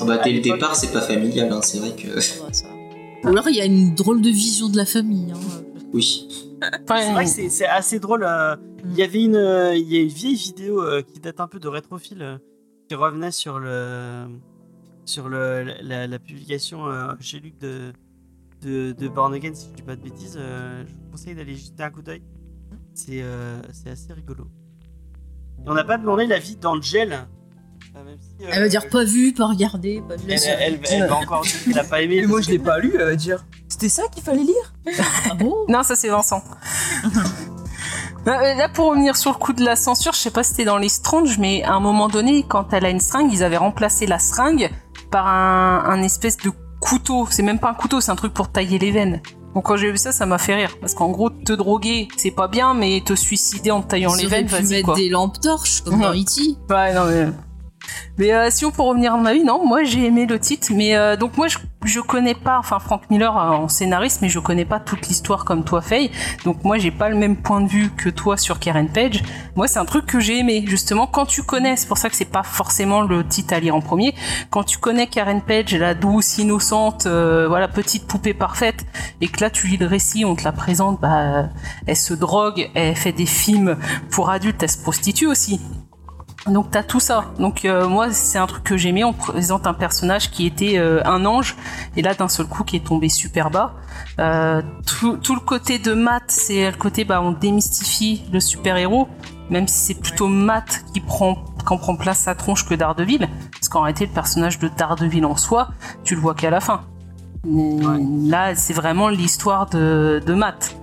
ah 0.00 0.04
bah, 0.04 0.18
dès 0.24 0.32
le 0.32 0.40
départ, 0.40 0.76
c'est 0.76 0.92
pas 0.92 1.00
familial, 1.00 1.52
hein, 1.52 1.60
c'est 1.62 1.78
vrai 1.78 1.90
que. 1.96 2.08
Ou 3.24 3.28
alors 3.28 3.48
il 3.48 3.56
y 3.56 3.60
a 3.60 3.64
une 3.64 3.94
drôle 3.94 4.20
de 4.20 4.28
vision 4.28 4.68
de 4.68 4.76
la 4.76 4.84
famille. 4.86 5.32
hein. 5.32 5.38
Oui. 5.92 6.28
Enfin, 6.84 7.00
C'est 7.00 7.12
vrai 7.12 7.24
que 7.24 7.30
c'est- 7.30 7.48
c'est 7.48 7.66
assez 7.66 7.98
drôle. 7.98 8.24
euh, 8.24 8.54
Il 8.84 8.94
y 8.96 9.02
avait 9.02 9.22
une, 9.24 9.34
euh, 9.36 9.74
il 9.74 9.92
y 9.92 9.96
a 9.96 10.00
une 10.02 10.08
vieille 10.08 10.36
vidéo 10.36 10.80
euh, 10.82 11.02
qui 11.02 11.18
date 11.18 11.40
un 11.40 11.48
peu 11.48 11.58
de 11.58 11.66
rétrophile 11.68 12.38
qui 12.88 12.94
revenait 12.94 13.32
sur 13.32 13.58
le, 13.58 14.26
sur 15.06 15.28
le, 15.28 15.64
la, 15.82 16.06
la 16.06 16.18
publication 16.18 16.86
euh, 16.86 17.12
chez 17.20 17.40
Luc 17.40 17.58
de, 17.58 17.92
de, 18.62 18.92
de 18.92 19.08
Born 19.08 19.32
Again, 19.34 19.54
si 19.54 19.68
je 19.70 19.76
dis 19.76 19.82
pas 19.82 19.96
de 19.96 20.02
bêtises. 20.02 20.36
euh, 20.38 20.84
je 20.86 20.92
vous 20.92 21.10
conseille 21.12 21.34
d'aller 21.34 21.54
jeter 21.56 21.82
un 21.82 21.90
coup 21.90 22.02
d'œil. 22.02 22.22
C'est 22.94 23.22
euh, 23.22 23.60
c'est 23.72 23.90
assez 23.90 24.12
rigolo. 24.12 24.46
Et 25.64 25.68
on 25.68 25.74
n'a 25.74 25.84
pas 25.84 25.98
demandé 25.98 26.26
l'avis 26.26 26.56
d'Angel. 26.56 27.12
euh, 27.96 28.14
si, 28.20 28.44
euh, 28.44 28.48
Elle 28.52 28.62
va 28.62 28.68
dire 28.68 28.88
pas 28.88 29.04
vu, 29.04 29.32
pas 29.32 29.46
regardé, 29.46 30.02
pas 30.06 30.16
vu 30.16 30.24
Elle, 30.30 30.38
série. 30.38 30.62
elle- 30.62 30.80
elle 30.90 31.08
va 31.08 31.16
encore 31.16 31.42
dire 31.42 31.64
qu'elle 31.64 31.78
a 31.78 31.84
pas 31.84 32.02
aimé. 32.02 32.16
Et 32.16 32.26
moi 32.26 32.40
je 32.40 32.50
l'ai 32.50 32.58
pas 32.58 32.78
lu, 32.78 32.92
elle 32.94 33.04
va 33.04 33.16
dire. 33.16 33.44
C'était 33.68 33.88
ça 33.88 34.02
qu'il 34.12 34.22
fallait 34.22 34.44
lire? 34.44 34.74
Ah 35.30 35.34
bon? 35.34 35.54
Non, 35.68 35.82
ça 35.82 35.94
c'est 35.96 36.08
Vincent. 36.08 36.42
Euh, 37.04 38.30
Là, 38.56 38.68
pour 38.68 38.90
revenir 38.90 39.16
sur 39.16 39.30
le 39.32 39.36
coup 39.38 39.52
de 39.52 39.64
la 39.64 39.76
censure, 39.76 40.12
je 40.12 40.18
sais 40.18 40.30
pas 40.32 40.42
si 40.42 40.50
c'était 40.50 40.64
dans 40.64 40.78
les 40.78 40.88
Strange, 40.88 41.38
mais 41.38 41.62
à 41.62 41.74
un 41.74 41.80
moment 41.80 42.08
donné, 42.08 42.44
quand 42.48 42.72
elle 42.72 42.84
a 42.84 42.90
une 42.90 42.98
seringue, 43.00 43.32
ils 43.32 43.44
avaient 43.44 43.56
remplacé 43.56 44.06
la 44.06 44.18
seringue 44.18 44.68
par 45.10 45.26
un, 45.26 45.84
un 45.86 46.02
espèce 46.02 46.36
de 46.38 46.50
couteau. 46.80 47.26
C'est 47.30 47.42
même 47.42 47.58
pas 47.58 47.70
un 47.70 47.74
couteau, 47.74 48.00
c'est 48.00 48.10
un 48.10 48.16
truc 48.16 48.34
pour 48.34 48.48
tailler 48.48 48.78
les 48.78 48.90
veines. 48.90 49.20
Donc 49.54 49.64
quand 49.64 49.76
j'ai 49.78 49.90
vu 49.90 49.96
ça, 49.96 50.12
ça 50.12 50.26
m'a 50.26 50.36
fait 50.36 50.54
rire. 50.54 50.76
Parce 50.80 50.94
qu'en 50.94 51.08
gros, 51.08 51.30
te 51.30 51.54
droguer, 51.54 52.08
c'est 52.18 52.30
pas 52.30 52.46
bien, 52.46 52.74
mais 52.74 53.02
te 53.04 53.14
suicider 53.14 53.70
en 53.70 53.80
te 53.80 53.88
taillant 53.88 54.14
Ils 54.16 54.24
les 54.24 54.28
veines, 54.28 54.46
vas-y 54.46 54.68
mettre 54.68 54.94
des 54.94 55.08
lampes 55.08 55.40
torches 55.40 55.80
comme 55.80 56.00
dans. 56.00 56.12
E.T. 56.12 56.56
Ouais, 56.68 56.94
non, 56.94 57.04
mais. 57.06 57.28
Mais 58.18 58.32
euh, 58.32 58.48
si 58.50 58.64
on 58.64 58.70
peut 58.70 58.82
revenir 58.82 59.14
à 59.14 59.16
mon 59.16 59.26
avis, 59.26 59.44
non, 59.44 59.66
moi 59.66 59.84
j'ai 59.84 60.06
aimé 60.06 60.26
le 60.26 60.38
titre, 60.38 60.68
mais 60.72 60.96
euh, 60.96 61.16
donc 61.16 61.36
moi 61.36 61.48
je, 61.48 61.58
je 61.84 62.00
connais 62.00 62.34
pas, 62.34 62.58
enfin 62.58 62.78
Frank 62.78 63.02
Miller 63.10 63.36
euh, 63.36 63.50
en 63.50 63.68
scénariste, 63.68 64.22
mais 64.22 64.28
je 64.30 64.38
connais 64.38 64.64
pas 64.64 64.80
toute 64.80 65.06
l'histoire 65.08 65.44
comme 65.44 65.64
toi 65.64 65.82
Faye, 65.82 66.10
donc 66.44 66.64
moi 66.64 66.78
j'ai 66.78 66.90
pas 66.90 67.10
le 67.10 67.16
même 67.16 67.36
point 67.36 67.60
de 67.60 67.68
vue 67.68 67.90
que 67.90 68.08
toi 68.08 68.38
sur 68.38 68.58
Karen 68.58 68.88
Page. 68.88 69.22
Moi 69.54 69.68
c'est 69.68 69.78
un 69.78 69.84
truc 69.84 70.06
que 70.06 70.18
j'ai 70.18 70.38
aimé, 70.38 70.64
justement 70.66 71.06
quand 71.06 71.26
tu 71.26 71.42
connais, 71.42 71.76
c'est 71.76 71.86
pour 71.86 71.98
ça 71.98 72.08
que 72.08 72.16
c'est 72.16 72.24
pas 72.24 72.42
forcément 72.42 73.02
le 73.02 73.26
titre 73.26 73.52
à 73.52 73.60
lire 73.60 73.74
en 73.74 73.82
premier, 73.82 74.14
quand 74.50 74.64
tu 74.64 74.78
connais 74.78 75.06
Karen 75.06 75.42
Page, 75.42 75.74
la 75.74 75.94
douce, 75.94 76.38
innocente, 76.38 77.06
euh, 77.06 77.46
voilà 77.48 77.68
petite 77.68 78.06
poupée 78.06 78.34
parfaite, 78.34 78.86
et 79.20 79.28
que 79.28 79.42
là 79.42 79.50
tu 79.50 79.66
lis 79.66 79.76
le 79.76 79.86
récit, 79.86 80.24
on 80.24 80.36
te 80.36 80.44
la 80.44 80.52
présente, 80.52 81.00
bah 81.02 81.50
elle 81.86 81.96
se 81.96 82.14
drogue, 82.14 82.70
elle 82.74 82.96
fait 82.96 83.12
des 83.12 83.26
films 83.26 83.76
pour 84.10 84.30
adultes, 84.30 84.62
elle 84.62 84.70
se 84.70 84.78
prostitue 84.78 85.26
aussi. 85.26 85.60
Donc 86.48 86.70
t'as 86.70 86.82
tout 86.82 87.00
ça. 87.00 87.24
Donc 87.38 87.64
euh, 87.64 87.88
moi 87.88 88.12
c'est 88.12 88.38
un 88.38 88.46
truc 88.46 88.62
que 88.64 88.76
j'aimais. 88.76 89.04
On 89.04 89.12
présente 89.12 89.66
un 89.66 89.74
personnage 89.74 90.30
qui 90.30 90.46
était 90.46 90.78
euh, 90.78 91.02
un 91.04 91.24
ange 91.24 91.56
et 91.96 92.02
là 92.02 92.14
d'un 92.14 92.28
seul 92.28 92.46
coup 92.46 92.62
qui 92.62 92.76
est 92.76 92.86
tombé 92.86 93.08
super 93.08 93.50
bas. 93.50 93.74
Euh, 94.18 94.62
tout, 94.86 95.16
tout 95.16 95.34
le 95.34 95.40
côté 95.40 95.78
de 95.78 95.92
Matt, 95.92 96.24
c'est 96.28 96.70
le 96.70 96.76
côté 96.76 97.04
bah 97.04 97.20
on 97.20 97.32
démystifie 97.32 98.24
le 98.32 98.40
super 98.40 98.76
héros, 98.76 99.08
même 99.50 99.66
si 99.66 99.86
c'est 99.86 100.00
plutôt 100.00 100.28
Matt 100.28 100.84
qui 100.92 101.00
prend 101.00 101.34
qui 101.34 101.64
prend 101.64 101.96
place 101.96 102.18
sa 102.18 102.36
tronche 102.36 102.64
que 102.64 102.74
Daredevil, 102.74 103.28
parce 103.52 103.68
qu'en 103.68 103.80
réalité 103.80 104.06
le 104.06 104.12
personnage 104.12 104.60
de 104.60 104.68
Daredevil 104.68 105.24
en 105.24 105.36
soi, 105.36 105.70
tu 106.04 106.14
le 106.14 106.20
vois 106.20 106.34
qu'à 106.34 106.50
la 106.50 106.60
fin. 106.60 106.82
Là, 107.48 108.54
c'est 108.56 108.72
vraiment 108.72 109.08
l'histoire 109.08 109.66
de, 109.66 110.20
de 110.24 110.34
Matt. 110.34 110.76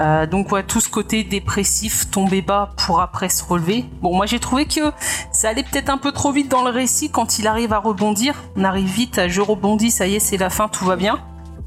Euh, 0.00 0.26
donc 0.26 0.52
ouais, 0.52 0.62
tout 0.62 0.80
ce 0.80 0.88
côté 0.88 1.24
dépressif, 1.24 2.10
tomber 2.10 2.42
bas 2.42 2.70
pour 2.76 3.00
après 3.00 3.28
se 3.28 3.42
relever. 3.44 3.84
Bon, 4.00 4.14
moi 4.14 4.26
j'ai 4.26 4.38
trouvé 4.38 4.66
que 4.66 4.92
ça 5.32 5.48
allait 5.48 5.62
peut-être 5.62 5.88
un 5.90 5.98
peu 5.98 6.12
trop 6.12 6.32
vite 6.32 6.50
dans 6.50 6.64
le 6.64 6.70
récit 6.70 7.10
quand 7.10 7.38
il 7.38 7.46
arrive 7.46 7.72
à 7.72 7.78
rebondir. 7.78 8.34
On 8.56 8.64
arrive 8.64 8.88
vite 8.88 9.18
à 9.18 9.28
je 9.28 9.40
rebondis, 9.40 9.90
ça 9.90 10.06
y 10.06 10.16
est, 10.16 10.20
c'est 10.20 10.36
la 10.36 10.50
fin, 10.50 10.68
tout 10.68 10.84
va 10.84 10.96
bien. 10.96 11.18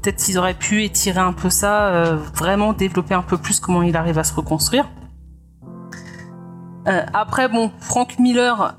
Peut-être 0.02 0.22
qu'ils 0.22 0.38
auraient 0.38 0.54
pu 0.54 0.84
étirer 0.84 1.20
un 1.20 1.32
peu 1.32 1.50
ça, 1.50 1.88
euh, 1.88 2.16
vraiment 2.34 2.72
développer 2.72 3.14
un 3.14 3.22
peu 3.22 3.38
plus 3.38 3.60
comment 3.60 3.82
il 3.82 3.96
arrive 3.96 4.18
à 4.18 4.24
se 4.24 4.34
reconstruire. 4.34 4.88
Euh, 6.86 7.04
après, 7.14 7.48
bon, 7.48 7.70
Frank 7.80 8.18
Miller, 8.18 8.76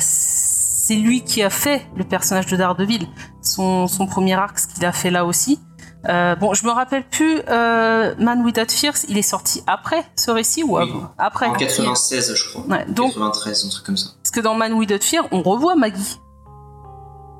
c'est 0.00 0.96
lui 0.96 1.22
qui 1.22 1.42
a 1.42 1.50
fait 1.50 1.86
le 1.96 2.04
personnage 2.04 2.46
de 2.46 2.56
Daredevil. 2.56 3.06
Son, 3.42 3.86
son 3.86 4.06
premier 4.06 4.34
arc, 4.34 4.58
ce 4.58 4.66
qu'il 4.66 4.84
a 4.84 4.92
fait 4.92 5.10
là 5.10 5.24
aussi. 5.24 5.60
Euh, 6.08 6.34
bon, 6.36 6.52
je 6.54 6.64
me 6.66 6.70
rappelle 6.72 7.04
plus, 7.04 7.40
euh, 7.48 8.14
Man 8.18 8.42
Without 8.44 8.70
Fears, 8.70 8.96
il 9.08 9.16
est 9.18 9.22
sorti 9.22 9.62
après 9.66 10.04
ce 10.16 10.30
récit 10.30 10.62
ou 10.64 10.76
Oui. 10.76 10.82
avant 10.82 11.12
Après. 11.18 11.46
En 11.46 11.52
96, 11.52 12.34
je 12.34 12.48
crois. 12.50 12.64
Ouais, 12.66 12.84
donc, 12.88 13.12
93, 13.14 13.64
un 13.64 13.68
truc 13.68 13.84
comme 13.86 13.96
ça. 13.96 14.10
parce 14.22 14.30
que 14.32 14.40
dans 14.40 14.54
Man 14.54 14.72
Without 14.72 15.02
Fear, 15.02 15.26
on 15.30 15.42
revoit 15.42 15.76
Maggie. 15.76 16.18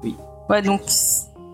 Oui. 0.04 0.16
Ouais, 0.48 0.62
donc 0.62 0.82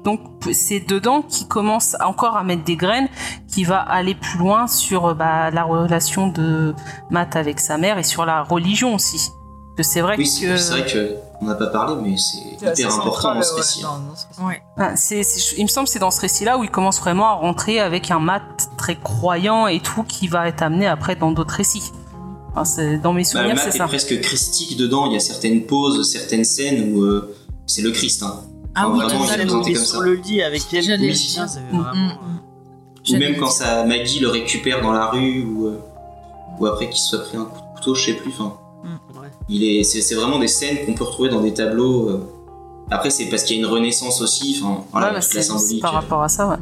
donc 0.04 0.20
c'est 0.52 0.80
dedans 0.80 1.22
qui 1.22 1.48
commence 1.48 1.96
encore 2.00 2.36
à 2.36 2.44
mettre 2.44 2.62
des 2.64 2.76
graines, 2.76 3.08
qui 3.48 3.64
va 3.64 3.78
aller 3.80 4.14
plus 4.14 4.38
loin 4.38 4.66
sur 4.66 5.06
euh, 5.06 5.14
bah, 5.14 5.50
la 5.50 5.64
relation 5.64 6.28
de 6.28 6.74
Matt 7.10 7.36
avec 7.36 7.58
sa 7.60 7.78
mère 7.78 7.98
et 7.98 8.04
sur 8.04 8.24
la 8.24 8.42
religion 8.42 8.94
aussi. 8.94 9.30
Que 9.76 9.82
c'est 9.82 10.00
vrai 10.00 10.16
Oui, 10.16 10.24
que 10.24 10.56
c'est 10.56 10.70
vrai 10.72 10.86
que 10.86 11.14
on 11.40 11.46
n'a 11.46 11.54
pas 11.54 11.68
parlé, 11.68 11.94
mais 12.02 12.16
c'est 12.16 12.38
hyper 12.72 12.92
important 12.94 13.34
dans 13.34 13.42
ce 13.42 13.48
central, 13.48 13.56
récit. 13.56 13.84
ouais, 13.84 14.62
dans- 14.76 14.96
ce 14.96 15.14
récit. 15.14 15.54
Il 15.58 15.62
me 15.64 15.68
semble 15.68 15.86
que 15.86 15.92
c'est 15.92 15.98
dans 15.98 16.10
ce 16.10 16.20
récit-là 16.20 16.58
où 16.58 16.64
il 16.64 16.70
commence 16.70 16.98
vraiment 17.00 17.26
à 17.28 17.34
rentrer 17.34 17.78
avec 17.80 18.10
un 18.10 18.18
Matt 18.18 18.42
très 18.76 18.96
croyant 18.96 19.66
et 19.68 19.80
tout 19.80 20.02
qui 20.02 20.26
va 20.28 20.48
être 20.48 20.62
amené 20.62 20.86
après 20.86 21.14
dans 21.16 21.30
d'autres 21.32 21.54
récits. 21.54 21.92
Enfin, 22.50 22.64
c'est- 22.64 22.98
dans 22.98 23.12
mes 23.12 23.22
Bah, 23.22 23.28
souvenirs, 23.28 23.58
c'est 23.58 23.68
est 23.68 23.78
ça. 23.78 23.86
presque 23.86 24.20
christique 24.20 24.76
dedans. 24.76 25.06
Il 25.06 25.12
y 25.12 25.16
a 25.16 25.20
certaines 25.20 25.62
pauses, 25.64 26.10
certaines 26.10 26.44
scènes 26.44 26.92
où 26.92 27.02
euh, 27.02 27.36
c'est 27.66 27.82
le 27.82 27.90
Christ. 27.92 28.22
Hein. 28.24 28.40
Ah 28.74 28.88
oui, 28.88 28.98
vraiment, 29.00 29.24
il 29.24 29.30
est 29.32 29.36
présenté 29.44 29.72
comme 29.74 29.84
ça. 29.84 30.00
le 30.00 30.14
lit 30.14 30.42
avec 30.42 30.62
elle, 30.72 30.84
oui, 31.00 31.12
Mm, 31.72 31.80
vraiment, 31.80 31.92
mm, 31.94 32.10
euh, 32.10 32.14
Ou 32.14 33.00
J'allais 33.04 33.30
même 33.30 33.38
quand 33.40 33.50
ça, 33.50 33.84
Maggie 33.84 34.18
le 34.20 34.28
récupère 34.28 34.82
dans 34.82 34.92
la 34.92 35.06
rue 35.06 35.42
ou, 35.44 35.66
euh, 35.66 35.80
ou 36.58 36.66
après 36.66 36.88
qu'il 36.90 36.98
se 37.00 37.08
soit 37.10 37.24
pris 37.24 37.36
un 37.38 37.44
coup 37.44 37.58
de 37.60 37.76
couteau, 37.78 37.94
je 37.94 38.06
sais 38.06 38.12
plus. 38.14 38.32
Enfin. 38.38 38.54
Il 39.48 39.64
est, 39.64 39.82
c'est, 39.84 40.00
c'est 40.00 40.14
vraiment 40.14 40.38
des 40.38 40.48
scènes 40.48 40.84
qu'on 40.84 40.94
peut 40.94 41.04
retrouver 41.04 41.28
dans 41.30 41.40
des 41.40 41.54
tableaux. 41.54 42.08
euh. 42.08 42.28
Après, 42.90 43.10
c'est 43.10 43.26
parce 43.26 43.42
qu'il 43.42 43.56
y 43.56 43.58
a 43.58 43.62
une 43.62 43.70
renaissance 43.70 44.20
aussi. 44.22 44.58
Enfin, 44.62 44.84
voilà, 44.92 45.08
Ouais, 45.08 45.12
bah, 45.14 45.20
c'est 45.20 45.42
c'est 45.42 45.78
par 45.80 45.92
rapport 45.92 46.22
à 46.22 46.28
ça, 46.28 46.48
ouais. 46.48 46.56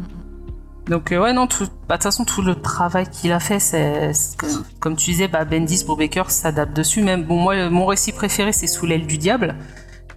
Donc 0.89 1.11
euh, 1.11 1.21
ouais 1.21 1.33
non, 1.33 1.47
bah, 1.47 1.57
de 1.59 1.67
toute 1.95 2.03
façon 2.05 2.25
tout 2.25 2.43
le 2.43 2.55
travail 2.55 3.09
qu'il 3.11 3.33
a 3.33 3.41
fait, 3.41 3.59
c'est 3.59 4.13
c'est 4.13 4.37
comme, 4.39 4.65
comme 4.79 4.97
tu 4.97 5.11
disais, 5.11 5.27
bah, 5.27 5.45
Bendis, 5.45 5.83
Brubaker 5.85 6.31
s'adapte 6.31 6.77
dessus. 6.77 7.03
Même 7.03 7.25
bon 7.25 7.37
moi 7.37 7.55
euh, 7.55 7.71
mon 7.71 7.87
récit 7.87 8.13
préféré 8.13 8.53
c'est 8.53 8.69
Sous 8.69 8.87
l'aile 8.87 9.05
du 9.07 9.19
diable, 9.19 9.57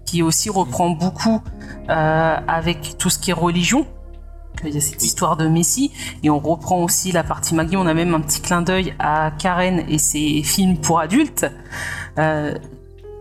qui 0.06 0.22
aussi 0.22 0.50
reprend 0.52 0.92
beaucoup 0.92 1.42
euh, 1.90 2.36
avec 2.48 2.98
tout 3.00 3.10
ce 3.10 3.18
qui 3.18 3.32
est 3.32 3.34
religion. 3.34 3.88
Il 4.64 4.74
y 4.74 4.78
a 4.78 4.82
cette 4.82 5.04
histoire 5.04 5.38
de 5.38 5.48
Messie 5.48 5.92
et 6.24 6.30
on 6.30 6.40
reprend 6.40 6.84
aussi 6.84 7.12
la 7.12 7.24
partie 7.24 7.56
Maggie. 7.56 7.78
On 7.78 7.88
a 7.88 7.94
même 7.94 8.14
un 8.14 8.22
petit 8.22 8.42
clin 8.42 8.62
d'œil 8.62 8.94
à 9.00 9.32
Karen 9.38 9.84
et 9.88 9.98
ses 9.98 10.44
films 10.44 10.78
pour 10.78 11.00
adultes. 11.00 11.46
Euh, 12.18 12.54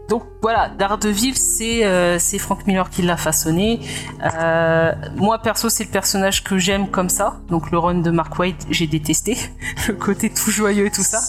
donc 0.09 0.23
voilà, 0.41 0.71
Daredevil, 0.71 1.37
c'est 1.37 1.85
euh, 1.85 2.19
c'est 2.19 2.39
Frank 2.39 2.67
Miller 2.67 2.89
qui 2.89 3.03
l'a 3.03 3.19
façonné. 3.19 3.81
Euh, 4.23 4.93
moi 5.17 5.39
perso, 5.39 5.69
c'est 5.69 5.85
le 5.85 5.91
personnage 5.91 6.43
que 6.45 6.57
j'aime 6.57 6.89
comme 6.89 7.11
ça. 7.11 7.41
Donc 7.49 7.71
le 7.71 7.79
run 7.79 7.97
de 7.97 8.11
Mark 8.11 8.39
White, 8.39 8.67
j'ai 8.71 8.87
détesté 8.87 9.37
le 9.89 9.95
côté 9.95 10.31
tout 10.31 10.51
joyeux 10.51 10.87
et 10.87 10.91
tout 10.91 11.03
ça. 11.03 11.21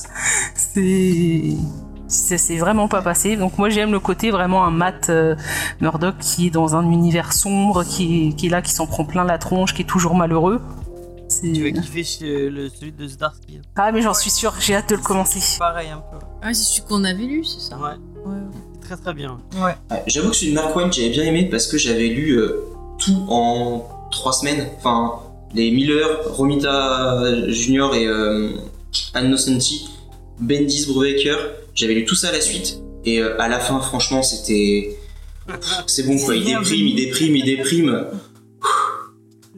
C'est 0.55 1.57
c'est 2.09 2.37
c'est 2.37 2.57
vraiment 2.57 2.87
pas 2.89 3.01
passé. 3.01 3.37
Donc 3.37 3.57
moi 3.57 3.69
j'aime 3.69 3.91
le 3.93 3.99
côté 4.01 4.31
vraiment 4.31 4.65
un 4.65 4.71
Matt 4.71 5.09
euh, 5.09 5.35
Murdock 5.79 6.17
qui 6.19 6.47
est 6.47 6.49
dans 6.49 6.75
un 6.75 6.89
univers 6.91 7.31
sombre, 7.31 7.83
qui 7.85 8.27
est, 8.29 8.33
qui 8.33 8.47
est 8.47 8.49
là, 8.49 8.61
qui 8.61 8.71
s'en 8.73 8.85
prend 8.87 9.05
plein 9.05 9.23
la 9.23 9.37
tronche, 9.37 9.73
qui 9.73 9.83
est 9.83 9.85
toujours 9.85 10.15
malheureux. 10.15 10.59
C'est- 11.27 11.51
Tu 11.53 11.63
vas 11.71 11.79
kiffer 11.79 12.03
chez- 12.03 12.49
le, 12.49 12.69
celui 12.69 12.91
de 12.91 13.07
Zdarsky. 13.07 13.59
Ah 13.75 13.91
mais 13.91 14.01
j'en 14.01 14.15
suis 14.15 14.31
sûr, 14.31 14.53
j'ai 14.59 14.75
hâte 14.75 14.89
de 14.89 14.95
le 14.95 15.01
commencer. 15.01 15.39
Pareil 15.59 15.89
un 15.89 15.97
peu. 16.11 16.17
Ah, 16.41 16.53
c'est 16.53 16.63
celui 16.63 16.87
qu'on 16.87 17.03
avait 17.03 17.23
lu, 17.23 17.43
c'est 17.45 17.59
ça 17.61 17.77
Ouais. 17.77 17.91
Ouais. 18.25 18.39
très 18.81 18.97
très 18.97 19.13
bien. 19.13 19.37
Ouais. 19.55 19.75
Ouais, 19.91 20.03
J'avoue 20.07 20.31
que 20.31 20.35
celui 20.35 20.51
de 20.51 20.55
Mark 20.55 20.75
Wayne, 20.75 20.91
j'avais 20.91 21.09
bien 21.11 21.23
aimé 21.25 21.45
parce 21.49 21.67
que 21.67 21.77
j'avais 21.77 22.07
lu 22.07 22.31
euh, 22.39 22.63
tout 22.97 23.25
en 23.29 23.87
trois 24.09 24.33
semaines. 24.33 24.67
Enfin, 24.77 25.19
les 25.53 25.69
Miller, 25.69 26.07
Romita 26.31 27.21
Junior 27.49 27.93
et 27.93 28.07
euh, 28.07 28.49
Anne 29.13 29.29
Nocenti, 29.29 29.87
Bendis, 30.39 30.85
Brubaker, 30.87 31.37
j'avais 31.75 31.93
lu 31.93 32.05
tout 32.05 32.15
ça 32.15 32.29
à 32.29 32.31
la 32.31 32.41
suite. 32.41 32.79
Et 33.05 33.19
euh, 33.21 33.39
à 33.39 33.47
la 33.47 33.59
fin, 33.59 33.79
franchement, 33.79 34.23
c'était. 34.23 34.97
C'est 35.87 36.03
bon 36.03 36.17
quoi, 36.17 36.35
il 36.35 36.45
déprime, 36.45 36.87
il 36.87 36.95
déprime, 36.95 37.35
il 37.35 37.43
déprime. 37.43 38.05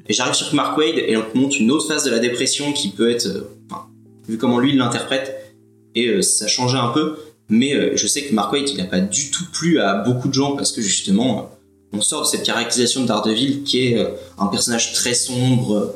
Et 0.07 0.13
j'arrive 0.13 0.33
sur 0.33 0.53
Mark 0.53 0.77
Wade 0.77 0.97
et 0.97 1.17
on 1.17 1.21
te 1.21 1.37
montre 1.37 1.57
une 1.59 1.69
autre 1.71 1.87
phase 1.87 2.05
de 2.05 2.11
la 2.11 2.19
dépression 2.19 2.71
qui 2.71 2.89
peut 2.89 3.09
être. 3.11 3.25
euh, 3.27 3.49
enfin, 3.69 3.87
vu 4.27 4.37
comment 4.37 4.59
lui 4.59 4.71
il 4.71 4.77
l'interprète, 4.77 5.53
et 5.95 6.07
euh, 6.07 6.21
ça 6.21 6.47
changeait 6.47 6.77
un 6.77 6.89
peu. 6.89 7.17
Mais 7.49 7.97
je 7.97 8.07
sais 8.07 8.23
que 8.23 8.33
Mark 8.33 8.53
Waid, 8.53 8.69
il 8.69 8.77
n'a 8.77 8.85
pas 8.85 9.01
du 9.01 9.29
tout 9.29 9.43
plu 9.51 9.79
à 9.81 9.95
beaucoup 9.95 10.29
de 10.29 10.33
gens 10.33 10.55
parce 10.55 10.71
que 10.71 10.81
justement, 10.81 11.51
on 11.91 11.99
sort 11.99 12.21
de 12.21 12.27
cette 12.27 12.43
caractérisation 12.43 13.01
de 13.01 13.07
Daredevil 13.07 13.63
qui 13.63 13.87
est 13.87 14.07
un 14.37 14.47
personnage 14.47 14.93
très 14.93 15.13
sombre, 15.13 15.95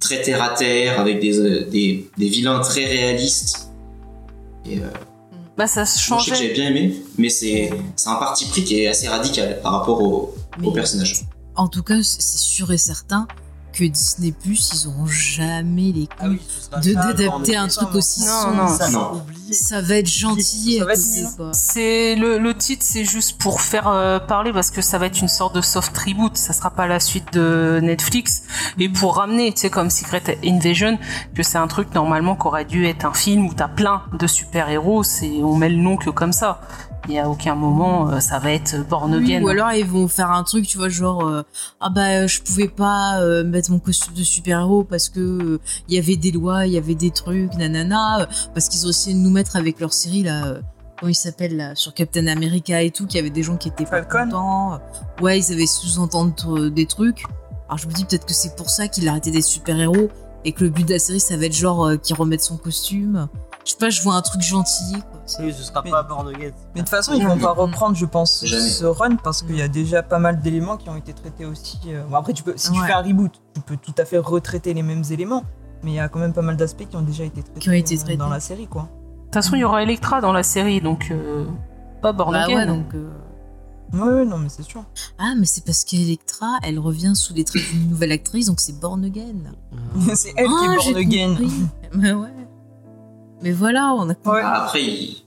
très 0.00 0.22
terre 0.22 0.42
à 0.42 0.48
terre, 0.54 0.98
avec 0.98 1.20
des, 1.20 1.64
des, 1.64 2.06
des 2.16 2.28
vilains 2.28 2.60
très 2.60 2.86
réalistes. 2.86 3.65
Et 4.68 4.78
euh, 4.78 4.88
Bah, 5.56 5.66
ça 5.66 5.84
moi, 6.10 6.18
je 6.18 6.24
sais 6.24 6.30
que 6.30 6.36
j'avais 6.36 6.52
bien 6.52 6.68
aimé, 6.68 6.96
mais 7.18 7.28
c'est 7.28 7.70
un 8.06 8.14
parti 8.16 8.46
pris 8.46 8.64
qui 8.64 8.80
est 8.80 8.88
assez 8.88 9.08
radical 9.08 9.60
par 9.62 9.72
rapport 9.72 10.02
au, 10.02 10.34
personnage. 10.72 11.24
En 11.54 11.68
tout 11.68 11.82
cas, 11.82 12.02
c'est 12.02 12.38
sûr 12.38 12.70
et 12.72 12.78
certain 12.78 13.26
que 13.76 13.84
Disney 13.84 14.32
Plus, 14.32 14.70
ils 14.74 14.88
auront 14.88 15.06
jamais 15.06 15.92
les 15.92 16.08
Ah 16.18 16.24
couilles 16.24 16.40
de 16.82 16.94
d'adapter 16.94 17.56
un 17.56 17.68
truc 17.68 17.94
aussi 17.94 18.20
Non, 18.20 18.26
sombre. 18.42 18.54
non. 18.56 18.68
Ça 19.52 19.80
Non. 19.80 19.86
va 19.86 19.94
être 19.96 20.08
gentil. 20.08 20.80
C'est 21.52 22.14
le, 22.16 22.38
le 22.38 22.54
titre, 22.54 22.84
c'est 22.86 23.04
juste 23.04 23.38
pour 23.38 23.60
faire 23.60 23.86
euh, 23.88 24.18
parler 24.18 24.52
parce 24.52 24.70
que 24.70 24.80
ça 24.82 24.98
va 24.98 25.06
être 25.06 25.20
une 25.20 25.28
sorte 25.28 25.54
de 25.54 25.60
soft 25.60 25.96
reboot. 25.96 26.36
Ça 26.36 26.52
sera 26.52 26.70
pas 26.70 26.86
la 26.86 27.00
suite 27.00 27.32
de 27.32 27.80
Netflix 27.82 28.42
et 28.78 28.88
pour 28.88 29.16
ramener, 29.16 29.52
tu 29.52 29.60
sais, 29.60 29.70
comme 29.70 29.90
Secret 29.90 30.38
Invasion, 30.44 30.98
que 31.34 31.42
c'est 31.42 31.58
un 31.58 31.66
truc 31.68 31.94
normalement 31.94 32.34
qui 32.34 32.46
aurait 32.46 32.64
dû 32.64 32.86
être 32.86 33.04
un 33.04 33.14
film 33.14 33.46
où 33.46 33.54
t'as 33.54 33.68
plein 33.68 34.02
de 34.18 34.26
super 34.26 34.68
héros. 34.68 35.02
C'est 35.02 35.30
on 35.42 35.54
met 35.56 35.68
le 35.68 35.76
nom 35.76 35.96
que 35.96 36.10
comme 36.10 36.32
ça. 36.32 36.60
Il 37.08 37.14
y 37.14 37.18
a 37.18 37.28
aucun 37.28 37.54
moment, 37.54 38.10
euh, 38.10 38.20
ça 38.20 38.38
va 38.40 38.50
être 38.50 38.84
Born 38.88 39.14
Oui, 39.14 39.38
ou 39.40 39.48
alors 39.48 39.70
ils 39.72 39.86
vont 39.86 40.08
faire 40.08 40.32
un 40.32 40.42
truc, 40.42 40.66
tu 40.66 40.76
vois, 40.76 40.88
genre 40.88 41.26
euh, 41.26 41.42
ah 41.80 41.88
bah 41.88 42.26
je 42.26 42.40
pouvais 42.40 42.68
pas 42.68 43.20
euh, 43.20 43.44
mettre 43.44 43.70
mon 43.70 43.78
costume 43.78 44.14
de 44.14 44.24
super-héros 44.24 44.82
parce 44.82 45.08
que 45.08 45.20
euh, 45.20 45.60
il 45.88 45.94
y 45.94 45.98
avait 45.98 46.16
des 46.16 46.32
lois, 46.32 46.66
il 46.66 46.72
y 46.72 46.78
avait 46.78 46.96
des 46.96 47.10
trucs, 47.12 47.54
nanana, 47.54 48.28
parce 48.54 48.68
qu'ils 48.68 48.86
ont 48.86 48.90
essayé 48.90 49.14
de 49.14 49.20
nous 49.20 49.30
mettre 49.30 49.54
avec 49.54 49.78
leur 49.78 49.92
série 49.92 50.24
là, 50.24 50.46
euh, 50.46 50.60
comment 50.98 51.10
il 51.10 51.14
s'appelle 51.14 51.56
là, 51.56 51.74
sur 51.76 51.94
Captain 51.94 52.26
America 52.26 52.82
et 52.82 52.90
tout, 52.90 53.06
qu'il 53.06 53.16
y 53.16 53.20
avait 53.20 53.30
des 53.30 53.42
gens 53.44 53.56
qui 53.56 53.68
étaient 53.68 53.84
pas 53.84 54.02
Falcon 54.02 54.24
contents. 54.24 54.80
Ouais, 55.20 55.38
ils 55.38 55.52
avaient 55.52 55.66
sous-entendre 55.66 56.34
euh, 56.58 56.70
des 56.70 56.86
trucs. 56.86 57.24
Alors 57.68 57.78
je 57.78 57.86
me 57.86 57.92
dis 57.92 58.04
peut-être 58.04 58.26
que 58.26 58.34
c'est 58.34 58.56
pour 58.56 58.68
ça 58.68 58.88
qu'il 58.88 59.06
a 59.06 59.12
arrêté 59.12 59.30
des 59.30 59.42
super-héros 59.42 60.08
et 60.44 60.52
que 60.52 60.64
le 60.64 60.70
but 60.70 60.86
de 60.86 60.94
la 60.94 60.98
série 60.98 61.20
ça 61.20 61.36
va 61.36 61.46
être 61.46 61.56
genre 61.56 61.86
euh, 61.86 61.96
qu'il 61.96 62.16
remette 62.16 62.42
son 62.42 62.56
costume. 62.56 63.28
Je 63.64 63.72
sais 63.72 63.78
pas, 63.78 63.90
je 63.90 64.02
vois 64.02 64.14
un 64.14 64.22
truc 64.22 64.42
gentil. 64.42 64.96
Ce 65.26 65.50
sera 65.52 65.82
Mais- 65.84 65.90
pas 65.90 66.02
Born 66.04 66.28
Again. 66.28 66.50
Mais 66.74 66.74
de 66.74 66.78
toute 66.80 66.88
façon, 66.88 67.12
ils 67.14 67.26
vont 67.26 67.36
pas 67.38 67.52
reprendre, 67.52 67.96
je 67.96 68.06
pense, 68.06 68.44
Jamais. 68.44 68.62
ce 68.62 68.84
run 68.84 69.16
parce 69.16 69.42
qu'il 69.42 69.56
y 69.56 69.62
a 69.62 69.68
déjà 69.68 70.02
pas 70.02 70.18
mal 70.18 70.40
d'éléments 70.40 70.76
qui 70.76 70.88
ont 70.88 70.96
été 70.96 71.12
traités 71.12 71.44
aussi. 71.44 71.78
euh, 71.88 72.04
Bon, 72.08 72.16
après, 72.16 72.32
tu 72.32 72.42
peux, 72.42 72.54
si 72.56 72.70
tu 72.72 72.80
fais 72.80 72.92
un 72.92 73.02
reboot, 73.02 73.32
tu 73.54 73.60
peux 73.60 73.76
tout 73.76 73.94
à 73.98 74.04
fait 74.04 74.18
retraiter 74.18 74.72
les 74.72 74.82
mêmes 74.82 75.02
éléments. 75.10 75.42
Mais 75.82 75.90
il 75.92 75.94
y 75.94 76.00
a 76.00 76.08
quand 76.08 76.18
même 76.20 76.32
pas 76.32 76.42
mal 76.42 76.56
d'aspects 76.56 76.88
qui 76.88 76.96
ont 76.96 77.02
déjà 77.02 77.24
été 77.24 77.42
traités, 77.42 77.60
Qui 77.60 77.68
ont 77.68 77.72
été 77.72 77.96
traités. 77.98 78.16
dans 78.16 78.28
la 78.28 78.40
série, 78.40 78.66
quoi. 78.66 78.82
De 78.82 79.24
toute 79.24 79.34
façon, 79.34 79.56
il 79.56 79.60
y 79.60 79.64
aura 79.64 79.82
Electra 79.82 80.20
dans 80.20 80.32
la 80.32 80.42
série, 80.42 80.80
donc 80.80 81.08
euh, 81.10 81.44
pas 82.02 82.12
Born 82.12 82.32
Bah 82.32 82.44
Again. 82.44 82.56
ouais, 82.56 82.66
donc. 82.66 82.94
euh, 82.94 83.08
Ouais, 83.92 84.00
ouais, 84.00 84.24
non, 84.24 84.38
mais 84.38 84.48
c'est 84.48 84.62
sûr. 84.64 84.82
Ah, 85.18 85.34
mais 85.38 85.46
c'est 85.46 85.64
parce 85.64 85.84
qu'Electra, 85.84 86.58
elle 86.64 86.78
revient 86.80 87.12
sous 87.14 87.34
les 87.34 87.44
traits 87.44 87.62
d'une 87.70 87.88
nouvelle 87.90 88.10
actrice, 88.12 88.46
donc 88.46 88.58
c'est 88.60 88.80
Born 88.80 89.04
Again. 89.04 89.52
c'est 90.14 90.32
elle 90.36 90.46
qui 90.48 90.52
Ah, 90.60 90.74
est 90.76 90.80
j'ai 90.80 90.92
born 90.92 91.04
again. 91.06 91.28
compris. 91.28 91.52
Mais 91.94 92.12
ouais. 92.12 92.28
Mais 93.42 93.52
voilà, 93.52 93.94
on 93.94 94.02
a. 94.08 94.12
Ouais. 94.12 94.40
Ah, 94.42 94.64
Après, 94.64 94.82
il- 94.82 95.22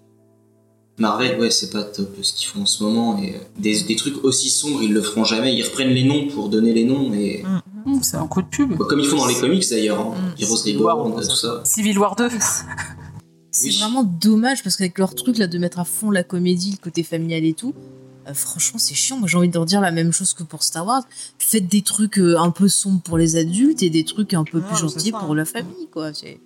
Marvel, 0.98 1.40
ouais, 1.40 1.50
c'est 1.50 1.70
pas 1.70 1.84
top 1.84 2.14
ce 2.22 2.34
qu'ils 2.34 2.48
font 2.50 2.64
en 2.64 2.66
ce 2.66 2.84
moment. 2.84 3.18
Et 3.20 3.36
euh, 3.36 3.40
des, 3.58 3.84
des 3.84 3.96
trucs 3.96 4.22
aussi 4.26 4.50
sombres, 4.50 4.84
ils 4.84 4.92
le 4.92 5.02
feront 5.02 5.24
jamais. 5.24 5.56
Ils 5.56 5.64
reprennent 5.64 5.92
les 5.94 6.04
noms 6.04 6.28
pour 6.28 6.50
donner 6.50 6.74
les 6.74 6.84
noms. 6.84 7.14
Et... 7.14 7.44
Hum, 7.86 8.04
c'est 8.04 8.18
un 8.18 8.28
coup 8.28 8.42
de 8.42 8.48
pub. 8.48 8.78
Bah, 8.78 8.86
comme 8.90 9.00
ils 9.00 9.06
font 9.08 9.16
dans 9.18 9.28
les 9.28 9.36
comics 9.40 9.64
d'ailleurs. 9.70 10.00
Hein. 10.02 10.16
Mm. 10.38 10.42
Heroes 10.44 10.58
Civil 10.58 10.78
War, 10.82 10.98
on 11.00 11.04
Reborn, 11.06 11.24
tout 11.28 11.36
ça. 11.36 11.62
Civil 11.64 11.98
War 12.00 12.16
2. 12.18 12.28
C'est 13.52 13.70
Oui. 13.70 13.78
vraiment 13.80 14.04
dommage 14.04 14.62
parce 14.62 14.76
qu'avec 14.76 14.98
leur 15.00 15.16
truc 15.16 15.38
là 15.38 15.48
de 15.48 15.58
mettre 15.58 15.80
à 15.80 15.86
fond 15.86 16.12
la 16.12 16.24
comédie, 16.24 16.72
le 16.72 16.84
côté 16.84 17.02
familial 17.04 17.46
et 17.46 17.54
tout, 17.54 17.74
euh, 18.30 18.34
franchement 18.34 18.80
c'est 18.80 18.94
chiant. 18.96 19.18
Moi 19.18 19.28
j'ai 19.28 19.38
envie 19.38 19.50
de 19.50 19.54
leur 19.56 19.66
dire 19.66 19.82
la 19.82 19.92
même 19.92 20.12
chose 20.12 20.34
que 20.34 20.44
pour 20.44 20.64
Star 20.64 20.86
Wars. 20.86 21.04
Faites 21.38 21.68
des 21.68 21.82
trucs 21.82 22.20
euh, 22.20 22.38
un 22.38 22.52
peu 22.52 22.68
sombres 22.68 23.02
pour 23.02 23.18
les 23.18 23.36
adultes 23.36 23.84
et 23.84 23.90
des 23.90 24.04
trucs 24.06 24.34
un 24.34 24.44
peu 24.44 24.60
Ouais, 24.60 24.68
plus 24.68 24.78
gentils 24.78 25.12
pour 25.12 25.36
la 25.36 25.46
famille 25.46 25.88
quoi. 25.92 26.14
C'est- 26.14 26.40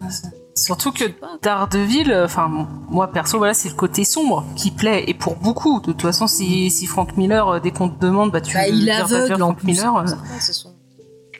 Surtout 0.55 0.91
que. 0.91 1.05
Daredevil, 1.41 2.11
euh, 2.11 2.25
enfin 2.25 2.47
moi 2.89 3.07
perso, 3.11 3.39
voilà, 3.39 3.53
c'est 3.55 3.69
le 3.69 3.75
côté 3.75 4.03
sombre 4.05 4.45
qui 4.55 4.69
plaît 4.69 5.03
et 5.07 5.15
pour 5.15 5.35
beaucoup. 5.35 5.79
De 5.79 5.85
toute 5.87 6.01
façon, 6.03 6.27
si, 6.27 6.69
si 6.69 6.85
Frank 6.85 7.17
Miller, 7.17 7.47
euh, 7.47 7.59
dès 7.59 7.71
qu'on 7.71 7.89
te 7.89 7.99
demande, 7.99 8.31
bah 8.31 8.39
tu 8.39 8.53
Bah, 8.53 8.67
veux 8.69 8.75
il 8.75 8.89
aveugle 8.91 9.35
Frank. 9.39 9.63
Miller, 9.63 9.97
euh, 9.97 10.05
C'est 10.39 10.53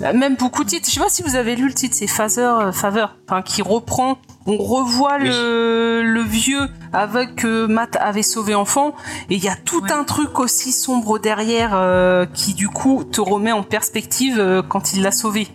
même 0.02 0.36
beaucoup 0.36 0.64
de 0.64 0.70
titres. 0.70 0.88
Je 0.90 0.94
sais 0.96 1.00
pas 1.00 1.10
si 1.10 1.24
vous 1.24 1.36
avez 1.36 1.56
lu 1.56 1.68
le 1.68 1.74
titre, 1.74 1.96
c'est 1.96 2.08
Father, 2.08 2.42
euh, 2.62 2.72
Favor, 2.72 3.16
enfin 3.28 3.42
qui 3.42 3.62
reprend. 3.62 4.18
On 4.46 4.58
revoit 4.58 5.18
Oui. 5.22 5.28
le, 5.30 6.02
le 6.04 6.22
vieux 6.22 6.68
avec 6.92 7.36
que 7.38 7.66
Matt 7.66 7.96
avait 8.02 8.24
sauvé 8.24 8.56
enfant 8.56 8.94
et 9.30 9.36
il 9.36 9.44
y 9.44 9.48
a 9.48 9.56
tout 9.56 9.82
Ouais. 9.84 9.92
un 9.94 10.04
truc 10.04 10.38
aussi 10.40 10.72
sombre 10.74 11.18
derrière 11.20 11.72
euh, 11.74 12.26
qui 12.26 12.54
du 12.54 12.68
coup 12.68 13.06
te 13.06 13.22
remet 13.22 13.54
en 13.54 13.64
perspective 13.64 14.38
euh, 14.40 14.62
quand 14.62 14.94
il 14.94 15.02
l'a 15.02 15.12
sauvé. 15.12 15.48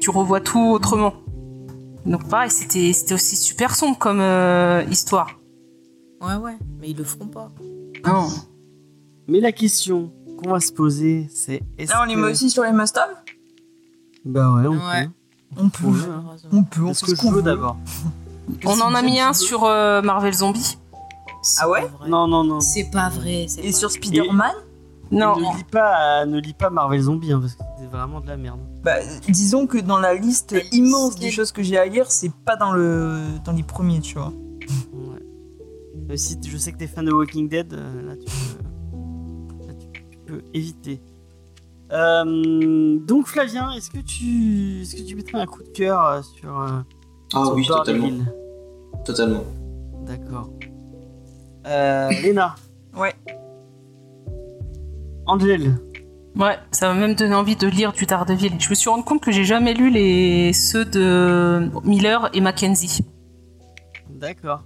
Tu 0.00 0.10
revois 0.10 0.40
tout 0.40 0.60
autrement. 0.60 1.14
Donc 2.04 2.28
pareil, 2.28 2.50
c'était 2.50 2.92
c'était 2.92 3.14
aussi 3.14 3.36
super 3.36 3.74
sombre 3.74 3.96
comme 3.96 4.20
euh, 4.20 4.84
histoire. 4.90 5.38
Ouais 6.20 6.34
ouais, 6.34 6.56
mais 6.80 6.90
ils 6.90 6.96
le 6.98 7.04
feront 7.04 7.28
pas. 7.28 7.50
Non. 8.06 8.28
Mais 9.26 9.40
la 9.40 9.52
question 9.52 10.12
qu'on 10.42 10.50
va 10.50 10.60
se 10.60 10.70
poser, 10.72 11.28
c'est 11.34 11.62
est-ce 11.78 11.90
Là, 11.92 12.04
on 12.06 12.14
met 12.14 12.30
aussi 12.30 12.50
sur 12.50 12.62
les 12.62 12.72
must-have? 12.72 13.08
Bah 14.24 14.50
ouais, 14.52 14.66
on 14.66 14.72
Ouais. 14.72 15.06
peut. 15.06 15.10
On 15.62 15.68
peut. 15.68 15.86
Ouais. 15.86 15.94
On 16.52 16.62
peut, 16.64 16.82
on 16.82 16.94
fait 16.94 17.06
que 17.06 17.10
ce 17.10 17.16
je 17.16 17.20
qu'on 17.20 17.30
veux 17.30 17.36
veut. 17.36 17.42
d'abord 17.42 17.76
On 18.64 18.80
en 18.80 18.94
a 18.94 19.02
mis 19.02 19.20
un 19.20 19.32
sur 19.32 19.64
euh, 19.64 20.02
Marvel 20.02 20.32
Zombie. 20.34 20.78
C'est 21.42 21.60
Ah 21.62 21.68
ouais. 21.68 21.82
Non, 22.08 22.26
non, 22.26 22.42
non. 22.44 22.60
C'est 22.60 22.90
pas 22.90 23.08
vrai. 23.10 23.46
Et 23.62 23.70
pas 23.70 23.72
sur. 23.76 23.90
Spider-Man 23.90 24.52
Non. 25.10 25.36
Ne 25.36 25.56
lis 25.56 25.64
pas, 25.70 26.24
ne 26.26 26.40
lis 26.40 26.54
pas 26.54 26.70
Marvel 26.70 27.00
Zombie, 27.02 27.32
hein, 27.32 27.40
parce 27.40 27.54
que 27.54 27.62
c'est 27.78 27.86
vraiment 27.86 28.20
de 28.20 28.26
la 28.28 28.36
merde. 28.36 28.60
bah, 28.82 28.96
Disons 29.28 29.66
que 29.66 29.78
dans 29.78 29.98
la 29.98 30.14
liste 30.14 30.52
La 30.52 30.60
immense 30.72 31.10
liste. 31.10 31.20
des 31.20 31.30
choses 31.30 31.52
que 31.52 31.62
j'ai 31.62 31.78
à 31.78 31.86
lire, 31.86 32.10
c'est 32.10 32.32
pas 32.32 32.56
dans, 32.56 32.72
le, 32.72 33.18
dans 33.44 33.52
les 33.52 33.62
premiers, 33.62 34.00
tu 34.00 34.14
vois. 34.18 34.32
Ouais. 34.94 35.22
Mais 36.08 36.16
si 36.16 36.38
je 36.44 36.56
sais 36.56 36.72
que 36.72 36.78
t'es 36.78 36.86
fan 36.86 37.04
de 37.04 37.12
Walking 37.12 37.48
Dead, 37.48 37.72
euh, 37.74 38.02
là, 38.08 38.14
tu 38.16 38.24
peux, 38.26 39.66
là, 39.66 39.72
tu 39.74 39.88
peux 40.26 40.42
éviter. 40.54 41.00
Euh, 41.92 42.98
donc 43.00 43.26
Flavien, 43.26 43.70
est-ce 43.72 43.90
que 43.90 43.98
tu, 43.98 44.82
est-ce 44.82 44.96
que 44.96 45.02
tu 45.02 45.14
mettrais 45.16 45.38
un 45.38 45.46
coup 45.46 45.62
de 45.62 45.68
cœur 45.68 46.04
euh, 46.06 46.22
sur, 46.22 46.60
euh, 46.60 46.80
Ah 47.34 47.44
sur 47.44 47.54
oui, 47.54 47.66
totalement. 47.66 48.10
Totalement. 49.04 49.44
D'accord. 50.06 50.50
Euh, 51.66 52.10
Léna. 52.22 52.54
Ouais. 52.96 53.14
Angel. 55.26 55.76
Ouais, 56.36 56.58
ça 56.72 56.92
m'a 56.92 56.98
même 56.98 57.14
donné 57.14 57.34
envie 57.34 57.56
de 57.56 57.68
lire 57.68 57.92
du 57.92 58.06
Daredevil. 58.06 58.52
Je 58.58 58.68
me 58.68 58.74
suis 58.74 58.90
rendu 58.90 59.04
compte 59.04 59.22
que 59.22 59.30
j'ai 59.30 59.44
jamais 59.44 59.72
lu 59.72 59.90
les 59.90 60.52
ceux 60.52 60.84
de 60.84 61.70
Miller 61.84 62.28
et 62.32 62.40
Mackenzie. 62.40 63.04
D'accord. 64.10 64.64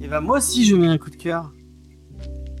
Et 0.00 0.08
ben 0.08 0.20
moi 0.20 0.38
aussi 0.38 0.64
je 0.64 0.76
mets 0.76 0.88
un 0.88 0.98
coup 0.98 1.10
de 1.10 1.16
cœur. 1.16 1.52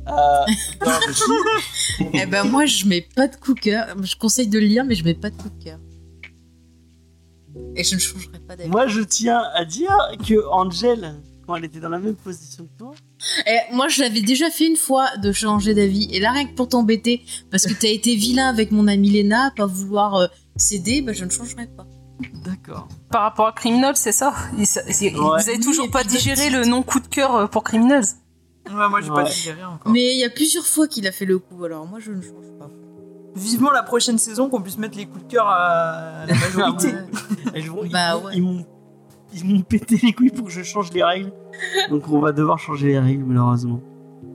Euh. 0.08 0.44
Eh 2.12 2.26
ben 2.26 2.44
moi 2.44 2.66
je 2.66 2.84
mets 2.86 3.00
pas 3.14 3.26
de 3.28 3.36
coup 3.36 3.54
de 3.54 3.60
cœur. 3.60 3.96
Je 4.02 4.16
conseille 4.16 4.48
de 4.48 4.58
le 4.58 4.66
lire 4.66 4.84
mais 4.84 4.94
je 4.94 5.04
mets 5.04 5.14
pas 5.14 5.30
de 5.30 5.36
coup 5.36 5.48
de 5.48 5.64
cœur. 5.64 5.78
Et 7.74 7.84
je 7.84 7.94
ne 7.94 8.00
changerai 8.00 8.38
pas 8.46 8.54
d'avis. 8.56 8.68
moi 8.70 8.86
je 8.86 9.00
tiens 9.00 9.42
à 9.54 9.64
dire 9.64 9.96
que 10.26 10.46
Angel, 10.50 11.14
quand 11.46 11.56
elle 11.56 11.64
était 11.64 11.80
dans 11.80 11.88
la 11.88 11.98
même 11.98 12.14
position 12.16 12.64
que 12.64 12.78
toi, 12.78 12.92
Eh, 13.46 13.72
moi, 13.74 13.88
je 13.88 14.02
l'avais 14.02 14.20
déjà 14.20 14.50
fait 14.50 14.66
une 14.66 14.76
fois 14.76 15.16
de 15.16 15.32
changer 15.32 15.72
d'avis. 15.74 16.08
Et 16.12 16.20
là, 16.20 16.32
rien 16.32 16.46
que 16.46 16.54
pour 16.54 16.68
t'embêter, 16.68 17.22
parce 17.50 17.66
que 17.66 17.72
t'as 17.72 17.88
été 17.88 18.14
vilain 18.16 18.48
avec 18.48 18.72
mon 18.72 18.88
amie 18.88 19.10
Léna, 19.10 19.46
à 19.46 19.50
pas 19.52 19.66
vouloir 19.66 20.14
euh, 20.16 20.26
céder, 20.56 21.02
bah, 21.02 21.12
je 21.12 21.24
ne 21.24 21.30
changerai 21.30 21.66
pas. 21.66 21.86
d'accord. 22.44 22.88
Par 23.10 23.22
rapport 23.22 23.46
à 23.46 23.52
Criminals, 23.52 23.96
c'est 23.96 24.12
ça 24.12 24.34
Il- 24.58 25.12
Vous 25.16 25.32
avez 25.32 25.60
toujours 25.60 25.86
et 25.86 25.90
pas 25.90 26.04
digéré 26.04 26.50
d'autres 26.50 26.62
le 26.64 26.66
non 26.68 26.82
coup 26.82 27.00
de 27.00 27.06
cœur 27.08 27.34
euh, 27.36 27.46
pour 27.46 27.62
Criminals 27.64 28.04
Ouais, 28.68 28.88
moi 28.88 29.00
j'ai 29.00 29.10
Ouais. 29.10 29.22
pas 29.22 29.28
digéré 29.28 29.64
encore. 29.64 29.92
Mais 29.92 30.14
il 30.14 30.18
y 30.20 30.24
a 30.24 30.30
plusieurs 30.30 30.66
fois 30.66 30.86
qu'il 30.88 31.06
a 31.06 31.12
fait 31.12 31.24
le 31.24 31.38
coup, 31.38 31.64
alors 31.64 31.86
moi, 31.86 31.98
je 32.00 32.12
ne 32.12 32.20
change 32.20 32.50
pas. 32.58 32.68
Vivement 33.34 33.70
la 33.70 33.82
prochaine 33.82 34.18
saison 34.18 34.48
qu'on 34.48 34.62
puisse 34.62 34.78
mettre 34.78 34.96
les 34.96 35.06
coups 35.06 35.24
de 35.26 35.30
cœur 35.30 35.46
à 35.46 36.24
la 36.26 36.34
majorité. 36.34 36.92
Vont- 37.68 37.82
Bah 37.92 38.16
ils, 38.18 38.24
ouais. 38.24 38.32
ils 38.36 38.42
m'ont 38.42 38.64
ils 39.34 39.44
m'ont 39.44 39.60
pété 39.60 39.98
les 40.02 40.12
couilles 40.12 40.30
pour 40.30 40.46
que 40.46 40.50
je 40.52 40.62
change 40.62 40.90
les 40.92 41.02
règles. 41.04 41.32
Donc 41.90 42.08
on 42.08 42.20
va 42.20 42.32
devoir 42.32 42.58
changer 42.58 42.88
les 42.88 42.98
règles 42.98 43.24
malheureusement. 43.24 43.80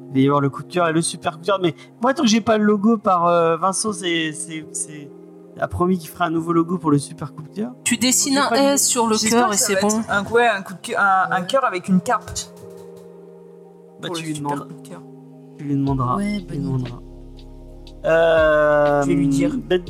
Il 0.10 0.14
va 0.14 0.20
y 0.20 0.26
avoir 0.28 0.42
le 0.42 0.50
coup 0.50 0.62
de 0.64 0.72
cœur 0.72 0.88
et 0.88 0.94
le 0.94 1.02
super 1.02 1.34
coup 1.36 1.42
de 1.42 1.46
cœur. 1.48 1.60
Mais 1.62 1.74
moi, 2.02 2.14
tant 2.14 2.22
que 2.24 2.30
j'ai 2.30 2.42
pas 2.42 2.58
le 2.58 2.64
logo 2.66 2.98
par 2.98 3.26
euh, 3.28 3.58
Vincent, 3.58 3.92
c'est 3.94 4.34
c'est 4.34 4.66
c'est 4.72 5.10
a 5.60 5.68
promis 5.68 5.98
qu'il 5.98 6.10
fera 6.10 6.26
un 6.26 6.30
nouveau 6.30 6.54
logo 6.54 6.78
pour 6.78 6.92
le 6.92 7.00
super 7.00 7.34
coup 7.34 7.42
de 7.44 7.50
cœur. 7.50 7.72
Tu 7.84 7.98
dessines 7.98 8.38
un 8.38 8.50
S 8.54 8.86
sur 8.88 9.08
le 9.08 9.18
cœur 9.18 9.52
et 9.54 9.58
c'est 9.58 9.80
bon. 9.82 10.02
Un, 10.10 10.24
ouais, 10.26 10.48
un, 10.48 10.62
coup 10.62 10.74
de 10.74 10.80
cœur, 10.80 11.00
un, 11.02 11.32
un 11.32 11.42
cœur 11.42 11.66
avec 11.66 11.88
une 11.88 12.02
carpe. 12.02 12.30
Bah, 14.02 14.08
pour 14.08 14.18
tu 14.18 14.26
lui, 14.26 14.34
demandes, 14.34 14.68
coup 14.68 14.82
de 14.84 14.88
cœur. 14.88 15.02
tu 15.58 15.64
lui 15.66 15.76
demanderas. 15.76 16.16
Ouais, 16.18 16.44
tu 16.48 16.54
lui 16.54 16.60
demanderas. 16.60 17.00
Euh, 18.06 19.02
Je 19.04 19.08
vais 19.08 19.14
lui 19.14 19.28
dire. 19.28 19.56
ben, 19.70 19.82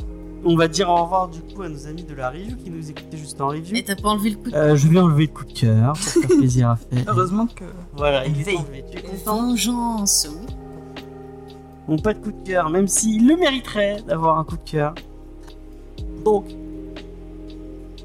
on 0.44 0.56
va 0.56 0.66
dire 0.68 0.88
au 0.90 0.96
revoir 1.04 1.28
du 1.28 1.40
coup 1.40 1.62
à 1.62 1.68
nos 1.68 1.86
amis 1.86 2.02
de 2.02 2.14
la 2.14 2.28
review 2.30 2.56
qui 2.56 2.68
nous 2.68 2.90
écoutaient 2.90 3.16
juste 3.16 3.40
en 3.40 3.48
review. 3.48 3.76
Et 3.76 3.84
t'as 3.84 3.94
pas 3.96 4.08
enlevé 4.10 4.30
le 4.30 4.36
coup 4.36 4.50
de 4.50 4.56
Euh, 4.56 4.76
je 4.76 4.88
vais 4.88 4.98
enlever 4.98 5.26
le 5.26 5.32
coup 5.32 5.44
de 5.44 5.52
cœur 5.52 5.92
pour 5.92 6.02
faire 6.02 6.28
plaisir 6.38 6.70
à 6.70 6.76
faire. 6.76 7.04
Heureusement 7.08 7.46
que. 7.46 7.64
Voilà, 7.96 8.26
il 8.26 8.40
est 8.40 8.56
enlevé. 8.56 8.84
Tu 8.90 8.98
es 8.98 9.02
content 9.02 9.46
vengeance. 9.48 10.28
oui. 10.30 10.54
Bon, 11.88 11.96
pas 11.98 12.12
de 12.14 12.18
coup 12.18 12.32
de 12.32 12.46
cœur, 12.46 12.70
même 12.70 12.86
s'il 12.88 13.26
le 13.28 13.36
mériterait 13.36 14.02
d'avoir 14.06 14.38
un 14.38 14.44
coup 14.44 14.56
de 14.56 14.68
cœur. 14.70 14.94
Donc, 16.24 16.44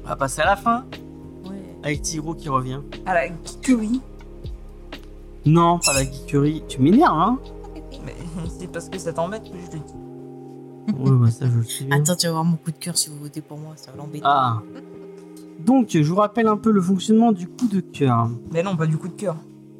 on 0.04 0.08
va 0.08 0.16
passer 0.16 0.40
à 0.42 0.46
la 0.46 0.56
fin 0.56 0.84
Ouais. 1.44 1.56
avec 1.82 2.02
Tiro 2.02 2.34
qui 2.34 2.48
revient. 2.48 2.80
À 3.06 3.14
la 3.14 3.26
geekerie. 3.28 4.00
Non, 5.46 5.78
pas 5.78 5.92
la 5.94 6.04
geekerie. 6.04 6.62
Tu 6.68 6.80
m'énerves, 6.80 7.18
hein 7.18 7.38
Mais 8.04 8.14
c'est 8.58 8.70
parce 8.70 8.88
que 8.88 8.98
ça 8.98 9.12
t'embête 9.12 9.42
que 9.44 9.48
je 9.58 9.72
le 9.76 9.82
dis. 9.84 11.00
Ouais, 11.00 11.10
bah 11.18 11.30
ça, 11.30 11.46
je 11.46 11.58
le 11.58 11.64
sais. 11.64 11.86
Attends, 11.90 12.16
tu 12.16 12.26
vas 12.26 12.32
voir 12.32 12.44
mon 12.44 12.56
coup 12.56 12.70
de 12.70 12.76
cœur 12.78 12.96
si 12.96 13.10
vous 13.10 13.18
votez 13.18 13.40
pour 13.42 13.58
moi, 13.58 13.72
ça 13.76 13.90
va 13.90 13.98
l'embêter. 13.98 14.24
Ah. 14.26 14.60
Donc, 15.60 15.88
je 15.90 15.98
vous 16.02 16.16
rappelle 16.16 16.46
un 16.48 16.56
peu 16.56 16.70
le 16.70 16.80
fonctionnement 16.80 17.32
du 17.32 17.46
coup 17.48 17.66
de 17.66 17.80
cœur. 17.80 18.28
Mais 18.52 18.62
non, 18.62 18.76
pas 18.76 18.86
du 18.86 18.96
coup 18.96 19.08
de 19.08 19.14
cœur. 19.14 19.36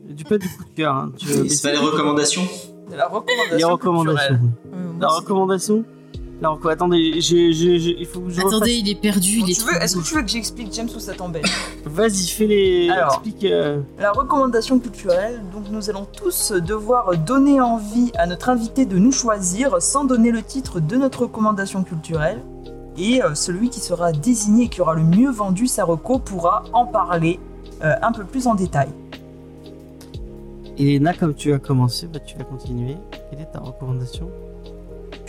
Du 0.09 0.24
pas 0.24 0.36
du 0.39 0.48
coup 0.48 0.64
de 0.64 0.74
cœur. 0.74 0.94
Hein. 0.94 1.12
Tu- 1.16 1.48
c'est 1.48 1.68
pas 1.68 1.72
les 1.80 1.85
recommandations 1.86 2.43
De 2.90 2.97
la 2.97 3.06
recommandation. 3.09 3.56
Les 3.56 3.64
recommandations. 3.64 4.28
culturelle. 4.28 4.40
Moi, 4.72 4.93
La 5.01 5.09
recommandation 5.09 5.85
La 6.40 6.51
reco- 6.51 6.70
Attendez, 6.70 6.98
il 6.98 8.06
faut 8.06 8.20
que 8.20 8.31
je 8.31 8.40
Attendez, 8.40 8.74
il 8.74 8.89
est 8.89 8.94
perdu, 9.01 9.40
il 9.44 9.51
est 9.51 9.60
veux- 9.60 9.82
Est-ce 9.82 9.97
que 9.97 10.02
tu 10.05 10.15
veux 10.15 10.23
que 10.23 10.28
j'explique 10.28 10.73
James 10.73 10.89
ou 10.94 11.01
ça 11.01 11.12
t'embête. 11.15 11.44
Vas-y, 11.85 12.28
fais 12.28 12.47
les. 12.47 12.89
Alors. 12.90 13.15
Explique. 13.15 13.44
euh, 13.44 13.81
La 13.98 14.12
recommandation 14.12 14.78
culturelle, 14.78 15.43
donc 15.52 15.65
nous 15.70 15.90
allons 15.90 16.06
tous 16.16 16.52
devoir 16.52 17.16
donner 17.16 17.60
envie 17.60 18.12
à 18.16 18.27
notre 18.27 18.51
invité 18.51 18.86
de 18.86 18.98
nous 18.98 19.10
choisir 19.10 19.82
sans 19.82 20.05
donner 20.05 20.31
le 20.31 20.43
titre 20.43 20.78
de 20.78 20.97
notre 20.97 21.23
recommandation 21.23 21.82
culturelle. 21.82 22.40
Et 22.97 23.23
euh, 23.23 23.35
celui 23.35 23.69
qui 23.70 23.81
sera 23.81 24.12
désigné 24.12 24.65
et 24.65 24.69
qui 24.69 24.81
aura 24.81 24.94
le 24.94 25.02
mieux 25.02 25.31
vendu 25.31 25.66
sa 25.66 25.85
reco 25.85 26.19
pourra 26.20 26.65
en 26.73 26.85
parler 26.86 27.40
euh, 27.82 27.94
un 28.02 28.12
peu 28.12 28.23
plus 28.24 28.47
en 28.47 28.55
détail. 28.55 28.89
Elena, 30.78 31.12
comme 31.15 31.35
tu 31.35 31.52
as 31.52 31.59
commencé, 31.59 32.06
bah, 32.06 32.20
tu 32.20 32.36
vas 32.39 32.44
continuer. 32.44 32.97
Quelle 33.31 33.40
est 33.40 33.52
ta 33.52 33.59
recommandation 33.59 34.28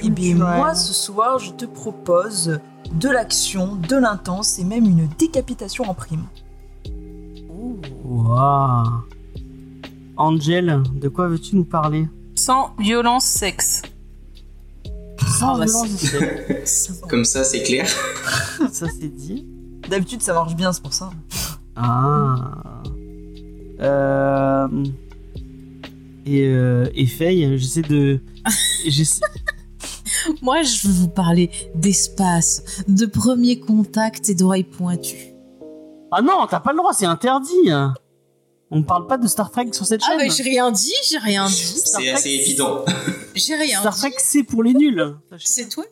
Et 0.03 0.09
bien 0.09 0.30
Culturelle. 0.31 0.57
moi 0.57 0.76
ce 0.76 0.93
soir 0.93 1.39
je 1.39 1.51
te 1.51 1.65
propose 1.65 2.59
de 2.93 3.09
l'action, 3.09 3.76
de 3.76 3.95
l'intense 3.95 4.59
et 4.59 4.63
même 4.63 4.85
une 4.85 5.07
décapitation 5.17 5.89
en 5.89 5.93
prime. 5.93 6.23
Waouh 8.03 8.88
Angel, 10.17 10.81
de 10.95 11.07
quoi 11.07 11.27
veux-tu 11.27 11.55
nous 11.55 11.63
parler? 11.63 12.07
Sans 12.35 12.73
violence, 12.80 13.26
sexe. 13.26 13.81
Sans 15.39 15.57
bah, 15.57 15.65
violence, 15.65 16.03
va. 17.01 17.07
Comme 17.07 17.23
ça, 17.26 17.43
c'est 17.43 17.63
clair. 17.63 17.88
ça 18.71 18.88
c'est 18.88 19.07
dit. 19.15 19.45
D'habitude 19.89 20.21
ça 20.21 20.34
marche 20.34 20.55
bien 20.55 20.71
c'est 20.73 20.81
pour 20.81 20.93
ça. 20.93 21.09
Ah. 21.76 22.53
Euh... 23.81 24.67
Et, 26.26 26.43
euh, 26.45 26.85
et 26.93 27.07
Faye, 27.07 27.57
j'essaie 27.57 27.81
de. 27.81 28.19
j'essaie- 28.85 29.21
Moi, 30.41 30.62
je 30.64 30.88
veux 30.88 30.94
vous 30.94 31.10
parler 31.10 31.50
d'espace, 31.76 32.84
de 32.88 33.06
premier 33.06 33.60
contact 33.60 34.30
et 34.30 34.36
d'oreilles 34.36 34.64
pointues. 34.64 35.34
Ah 36.12 36.22
non, 36.22 36.48
t'as 36.50 36.60
pas 36.60 36.72
le 36.72 36.78
droit, 36.78 36.94
c'est 36.94 37.06
interdit. 37.06 37.72
On 38.72 38.78
ne 38.80 38.84
parle 38.84 39.08
pas 39.08 39.18
de 39.18 39.28
Star 39.28 39.50
Trek 39.52 39.70
sur 39.72 39.86
cette 39.86 40.02
Ah, 40.04 40.10
chaîne. 40.10 40.18
mais 40.20 40.30
j'ai 40.30 40.44
rien 40.44 40.72
dit, 40.72 40.94
j'ai 41.08 41.18
rien 41.18 41.48
dit. 41.48 41.54
Star 41.54 42.02
C'est 42.02 42.08
Trek, 42.08 42.14
assez 42.14 42.30
évident. 42.30 42.86
J'ai 43.36 43.56
rien 43.56 43.80
Star 43.80 43.94
dit. 43.94 44.00
Trek, 44.02 44.14
c'est 44.18 44.44
pour 44.44 44.64
les 44.64 44.74
nuls. 44.74 45.16
C'est 45.38 45.70
toi. 45.70 45.86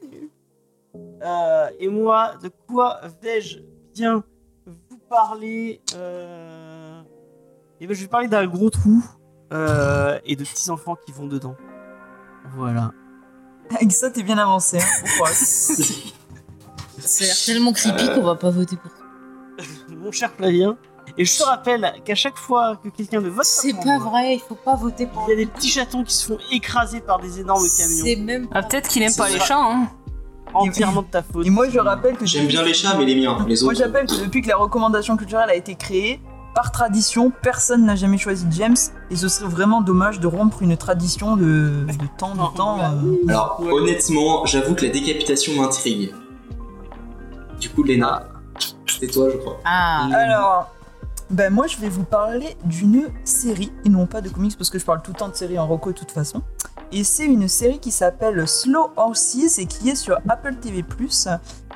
Euh, 1.23 1.67
et 1.79 1.87
moi, 1.87 2.33
de 2.43 2.51
quoi 2.67 2.99
vais-je 3.21 3.59
bien 3.93 4.23
vous 4.65 4.97
parler 5.09 5.81
euh... 5.95 7.01
Eh 7.79 7.87
ben, 7.87 7.95
je 7.95 8.01
vais 8.01 8.07
parler 8.07 8.27
d'un 8.27 8.45
gros 8.47 8.69
trou 8.69 9.03
euh, 9.53 10.19
et 10.25 10.35
de 10.35 10.43
petits 10.43 10.69
enfants 10.69 10.95
qui 11.05 11.11
vont 11.11 11.25
dedans. 11.27 11.55
Voilà. 12.55 12.91
Avec 13.75 13.91
ça 13.91 14.09
t'es 14.09 14.23
bien 14.23 14.37
avancé. 14.37 14.77
Hein. 14.79 15.25
Ça 16.99 17.23
a 17.23 17.27
l'air 17.27 17.35
tellement 17.45 17.71
creepy 17.73 18.07
qu'on 18.13 18.23
va 18.23 18.35
pas 18.35 18.49
voter 18.49 18.75
pour 18.75 18.91
toi. 18.91 19.05
Mon 19.95 20.11
cher 20.11 20.31
Flavien. 20.35 20.77
Et 21.17 21.23
je 21.25 21.37
te 21.37 21.43
rappelle 21.43 21.93
qu'à 22.03 22.15
chaque 22.15 22.37
fois 22.37 22.75
que 22.83 22.89
quelqu'un 22.89 23.21
ne 23.21 23.29
vote 23.29 23.45
C'est 23.45 23.73
pas 23.73 23.83
moi, 23.85 23.97
vrai, 23.99 24.35
il 24.35 24.39
faut 24.41 24.55
pas 24.55 24.75
voter 24.75 25.07
pour 25.07 25.23
Il 25.27 25.31
y 25.31 25.33
a 25.33 25.37
des 25.37 25.45
petits 25.45 25.69
chatons 25.69 26.03
qui 26.03 26.13
se 26.13 26.27
font 26.27 26.37
écraser 26.51 26.99
par 26.99 27.19
des 27.19 27.39
énormes 27.39 27.65
camions. 27.77 28.03
C'est 28.03 28.15
même 28.17 28.47
Ah, 28.51 28.61
peut-être 28.61 28.89
qu'il 28.89 29.01
aime 29.03 29.15
pas 29.15 29.29
les 29.29 29.39
chats, 29.39 29.57
hein. 29.57 29.89
Entièrement 30.53 31.01
de 31.01 31.07
ta 31.07 31.23
faute. 31.23 31.45
Et 31.45 31.49
moi 31.49 31.69
je 31.69 31.79
rappelle 31.79 32.17
que 32.17 32.25
J'aime 32.25 32.47
bien 32.47 32.61
les 32.63 32.73
chats, 32.73 32.95
mais 32.97 33.05
les 33.05 33.15
miens, 33.15 33.37
les 33.47 33.61
Moi 33.61 33.71
autres. 33.71 33.79
j'appelle 33.79 34.05
que 34.05 34.15
depuis 34.15 34.41
que 34.41 34.47
la 34.49 34.57
recommandation 34.57 35.15
culturelle 35.17 35.49
a 35.49 35.55
été 35.55 35.75
créée, 35.75 36.19
par 36.57 36.71
tradition, 36.71 37.31
personne 37.43 37.85
n'a 37.85 37.95
jamais 37.95 38.17
choisi 38.17 38.47
James 38.49 38.75
et 39.11 39.15
ce 39.15 39.27
serait 39.27 39.47
vraiment 39.47 39.81
dommage 39.81 40.19
de 40.19 40.25
rompre 40.25 40.63
une 40.63 40.75
tradition 40.75 41.35
de, 41.35 41.85
de 41.85 42.07
temps 42.17 42.33
en 42.39 42.47
temps. 42.47 42.79
euh. 42.79 43.29
Alors, 43.29 43.61
honnêtement, 43.61 44.43
j'avoue 44.47 44.73
que 44.73 44.83
la 44.87 44.91
décapitation 44.91 45.61
m'intrigue. 45.61 46.15
Du 47.59 47.69
coup, 47.69 47.83
Léna, 47.83 48.27
c'est 48.87 49.05
toi, 49.05 49.29
je 49.31 49.37
crois. 49.37 49.59
Ah, 49.65 50.09
Alors, 50.11 50.73
ben 51.29 51.53
moi 51.53 51.67
je 51.67 51.77
vais 51.77 51.89
vous 51.89 52.05
parler 52.05 52.57
d'une 52.65 53.03
série 53.23 53.71
et 53.85 53.89
non 53.89 54.07
pas 54.07 54.21
de 54.21 54.29
comics 54.29 54.57
parce 54.57 54.71
que 54.71 54.79
je 54.79 54.85
parle 54.85 55.03
tout 55.03 55.11
le 55.11 55.17
temps 55.17 55.29
de 55.29 55.35
séries 55.35 55.59
en 55.59 55.67
reco 55.67 55.91
de 55.91 55.95
toute 55.99 56.11
façon. 56.11 56.41
Et 56.91 57.03
c'est 57.03 57.25
une 57.25 57.47
série 57.47 57.77
qui 57.77 57.91
s'appelle 57.91 58.47
Slow 58.47 58.89
Horses 58.97 59.59
et 59.59 59.67
qui 59.67 59.89
est 59.89 59.95
sur 59.95 60.17
Apple 60.27 60.55
TV+, 60.55 60.83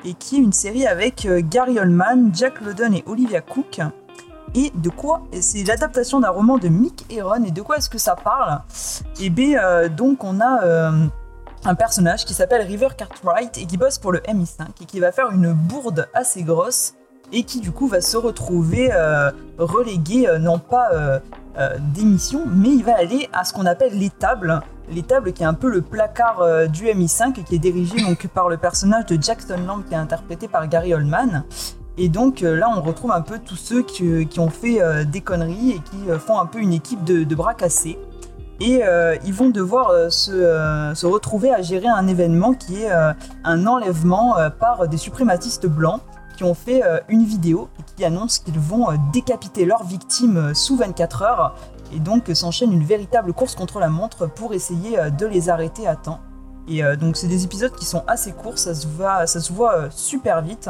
et 0.04 0.14
qui 0.14 0.36
est 0.36 0.40
une 0.40 0.52
série 0.52 0.88
avec 0.88 1.24
euh, 1.26 1.40
Gary 1.40 1.78
Oldman, 1.78 2.30
Jack 2.34 2.60
London 2.62 2.94
et 2.94 3.04
Olivia 3.06 3.42
Cook. 3.42 3.80
Et 4.54 4.70
de 4.74 4.90
quoi 4.90 5.22
C'est 5.40 5.64
l'adaptation 5.64 6.20
d'un 6.20 6.30
roman 6.30 6.58
de 6.58 6.68
Mick 6.68 7.06
Herron. 7.10 7.44
Et 7.44 7.50
de 7.50 7.62
quoi 7.62 7.78
est-ce 7.78 7.88
que 7.88 7.98
ça 7.98 8.16
parle? 8.16 8.60
Et 9.20 9.30
bien, 9.30 9.62
euh, 9.62 9.88
donc, 9.88 10.24
on 10.24 10.40
a 10.40 10.62
euh, 10.64 11.06
un 11.64 11.74
personnage 11.74 12.24
qui 12.24 12.34
s'appelle 12.34 12.66
River 12.66 12.88
Cartwright 12.96 13.56
et 13.56 13.64
qui 13.64 13.78
bosse 13.78 13.98
pour 13.98 14.12
le 14.12 14.18
MI5 14.20 14.66
et 14.82 14.84
qui 14.84 15.00
va 15.00 15.10
faire 15.10 15.30
une 15.30 15.52
bourde 15.52 16.08
assez 16.12 16.42
grosse 16.42 16.94
et 17.32 17.44
qui, 17.44 17.60
du 17.60 17.72
coup, 17.72 17.86
va 17.86 18.02
se 18.02 18.18
retrouver 18.18 18.90
euh, 18.92 19.30
relégué, 19.58 20.28
non 20.38 20.58
pas 20.58 20.90
d'émission, 21.94 22.44
mais 22.46 22.70
il 22.70 22.84
va 22.84 22.96
aller 22.96 23.28
à 23.32 23.44
ce 23.44 23.52
qu'on 23.52 23.66
appelle 23.66 23.98
l'étable. 23.98 24.60
L'étable 24.90 25.32
qui 25.32 25.42
est 25.42 25.46
un 25.46 25.54
peu 25.54 25.70
le 25.70 25.80
placard 25.80 26.68
du 26.68 26.84
MI5 26.84 27.40
et 27.40 27.42
qui 27.42 27.54
est 27.54 27.58
dirigé 27.58 28.02
donc 28.02 28.26
par 28.26 28.50
le 28.50 28.58
personnage 28.58 29.06
de 29.06 29.22
Jackson 29.22 29.56
Lamb 29.66 29.82
qui 29.86 29.94
est 29.94 29.98
interprété 29.98 30.48
par 30.48 30.66
Gary 30.68 30.92
Oldman. 30.92 31.44
Et 31.98 32.08
donc 32.08 32.42
euh, 32.42 32.56
là, 32.56 32.70
on 32.74 32.80
retrouve 32.80 33.12
un 33.12 33.20
peu 33.20 33.38
tous 33.38 33.56
ceux 33.56 33.82
qui, 33.82 34.26
qui 34.26 34.40
ont 34.40 34.50
fait 34.50 34.82
euh, 34.82 35.04
des 35.04 35.20
conneries 35.20 35.72
et 35.72 35.80
qui 35.80 36.10
euh, 36.10 36.18
font 36.18 36.38
un 36.38 36.46
peu 36.46 36.58
une 36.58 36.72
équipe 36.72 37.04
de, 37.04 37.34
bras 37.34 37.54
cassés. 37.54 37.98
Et 38.60 38.80
euh, 38.84 39.16
ils 39.24 39.34
vont 39.34 39.50
devoir 39.50 39.90
euh, 39.90 40.08
se, 40.08 40.30
euh, 40.32 40.92
retrouver 41.02 41.52
à 41.52 41.62
gérer 41.62 41.88
un 41.88 42.06
événement 42.06 42.54
qui 42.54 42.82
est 42.82 42.92
euh, 42.92 43.12
un 43.44 43.66
enlèvement 43.66 44.38
euh, 44.38 44.50
par 44.50 44.88
des 44.88 44.96
suprématistes 44.96 45.66
blancs 45.66 46.00
qui 46.36 46.44
ont 46.44 46.54
fait 46.54 46.82
euh, 46.84 46.98
une 47.08 47.24
vidéo 47.24 47.68
qui 47.96 48.04
annoncent 48.04 48.42
qu'ils 48.44 48.58
vont 48.58 48.90
euh, 48.90 48.94
décapiter 49.12 49.64
leurs 49.64 49.84
victimes 49.84 50.36
euh, 50.36 50.54
sous 50.54 50.76
24 50.76 51.22
heures. 51.22 51.54
Et 51.94 51.98
donc 51.98 52.30
euh, 52.30 52.34
s'enchaîne 52.34 52.72
une 52.72 52.84
véritable 52.84 53.32
course 53.32 53.54
contre 53.54 53.80
la 53.80 53.88
montre 53.88 54.26
pour 54.26 54.54
essayer 54.54 54.98
euh, 54.98 55.10
de 55.10 55.26
les 55.26 55.50
arrêter 55.50 55.86
à 55.86 55.96
temps. 55.96 56.20
Et 56.68 56.84
euh, 56.84 56.96
donc 56.96 57.16
c'est 57.16 57.28
des 57.28 57.44
épisodes 57.44 57.74
qui 57.74 57.84
sont 57.84 58.04
assez 58.06 58.32
courts, 58.32 58.58
ça 58.58 58.74
se 58.74 58.86
voit, 58.86 59.74
euh, 59.74 59.88
super 59.90 60.42
vite. 60.42 60.68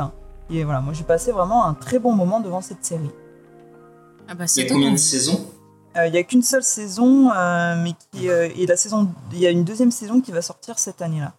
Et 0.50 0.64
voilà, 0.64 0.80
moi 0.80 0.92
j'ai 0.92 1.04
passé 1.04 1.32
vraiment 1.32 1.64
un 1.66 1.74
très 1.74 1.98
bon 1.98 2.12
moment 2.12 2.40
devant 2.40 2.60
cette 2.60 2.84
série. 2.84 3.10
ah 4.28 4.34
bah 4.34 4.44
Il 4.44 4.46
y 4.46 4.48
c'est 4.48 4.66
a 4.66 4.68
combien 4.68 4.92
de 4.92 4.96
saisons? 4.96 5.46
Euh, 5.96 6.06
Il 6.06 6.14
y 6.14 6.18
a 6.18 6.22
qu'une 6.22 6.42
seule 6.42 6.62
saison, 6.62 7.30
euh, 7.30 7.76
mais 7.82 7.92
qui 8.12 8.28
euh, 8.28 8.48
et 8.56 8.66
la 8.66 8.76
saison, 8.76 9.08
il 9.32 9.38
y 9.38 9.46
a 9.46 9.50
une 9.50 9.64
deuxième 9.64 9.90
saison 9.90 10.20
qui 10.20 10.32
va 10.32 10.42
sortir 10.42 10.78
cette 10.78 11.00
année-là. 11.02 11.32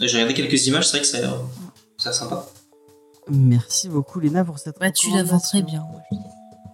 J'ai 0.00 0.16
regardé 0.22 0.34
quelques 0.34 0.66
images, 0.66 0.88
c'est 0.88 0.96
vrai 0.98 1.00
que 1.02 1.06
ça 1.06 1.18
a 1.18 1.20
l'air 1.20 2.14
sympa. 2.14 2.46
Merci 3.28 3.88
beaucoup, 3.88 4.18
Léna, 4.18 4.44
pour 4.44 4.58
cette 4.58 4.78
Bah 4.80 4.90
tu 4.90 5.10
la 5.10 5.22
vends 5.22 5.38
très 5.38 5.62
bien. 5.62 5.84
moi, 5.90 6.00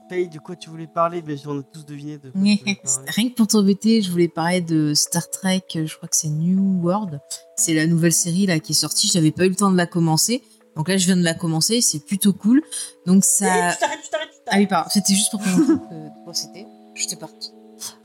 je. 0.09 0.14
Faye, 0.14 0.28
de 0.28 0.39
quoi 0.39 0.56
tu 0.56 0.70
voulais 0.70 0.86
parler? 0.86 1.22
Bien 1.22 1.36
sûr, 1.36 1.51
on 1.51 1.60
a 1.60 1.62
tous 1.62 1.85
deviné 1.85 2.18
de. 2.18 2.32
Rien 2.35 3.28
que 3.28 3.35
pour 3.35 3.47
t'embêter, 3.47 4.02
je 4.02 4.10
voulais 4.10 4.28
parler 4.28 4.60
de 4.60 4.94
Star 4.94 5.28
Trek, 5.30 5.62
euh, 5.76 5.86
je 5.86 5.97
crois 5.97 6.09
que 6.09 6.16
c'est 6.16 6.28
New 6.28 6.80
World. 6.82 7.20
C'est 7.56 7.74
la 7.74 7.86
nouvelle 7.86 8.12
série 8.12 8.47
là 8.47 8.59
qui 8.60 8.72
est 8.72 8.74
sortie, 8.74 9.09
j'avais 9.12 9.30
pas 9.32 9.47
eu 9.47 9.51
le 9.51 9.56
temps 9.56 9.70
de 9.70 9.76
la 9.76 9.86
commencer. 9.86 10.43
Donc 10.76 10.89
là, 10.89 10.97
je 10.97 11.06
viens 11.06 11.16
de 11.16 11.24
la 11.24 11.35
commencer, 11.35 11.80
c'est 11.80 12.05
plutôt 12.05 12.32
cool. 12.32 12.62
Donc 13.06 13.24
ça. 13.24 13.47
Tu 13.72 13.78
t'arrêtes, 13.80 14.01
tu 14.05 14.10
t'arrêtes, 14.10 14.28
tu 14.30 14.39
Ah 14.47 14.56
oui, 14.59 14.66
pardon, 14.66 14.89
c'était 14.93 15.14
juste 15.14 15.30
pour 15.32 15.40
te 15.43 15.48
montrer 15.48 15.74
que- 15.74 16.05
de 16.18 16.24
quoi 16.24 16.35
c'était. 16.35 16.66
J'étais 16.94 17.16
partie. 17.16 17.52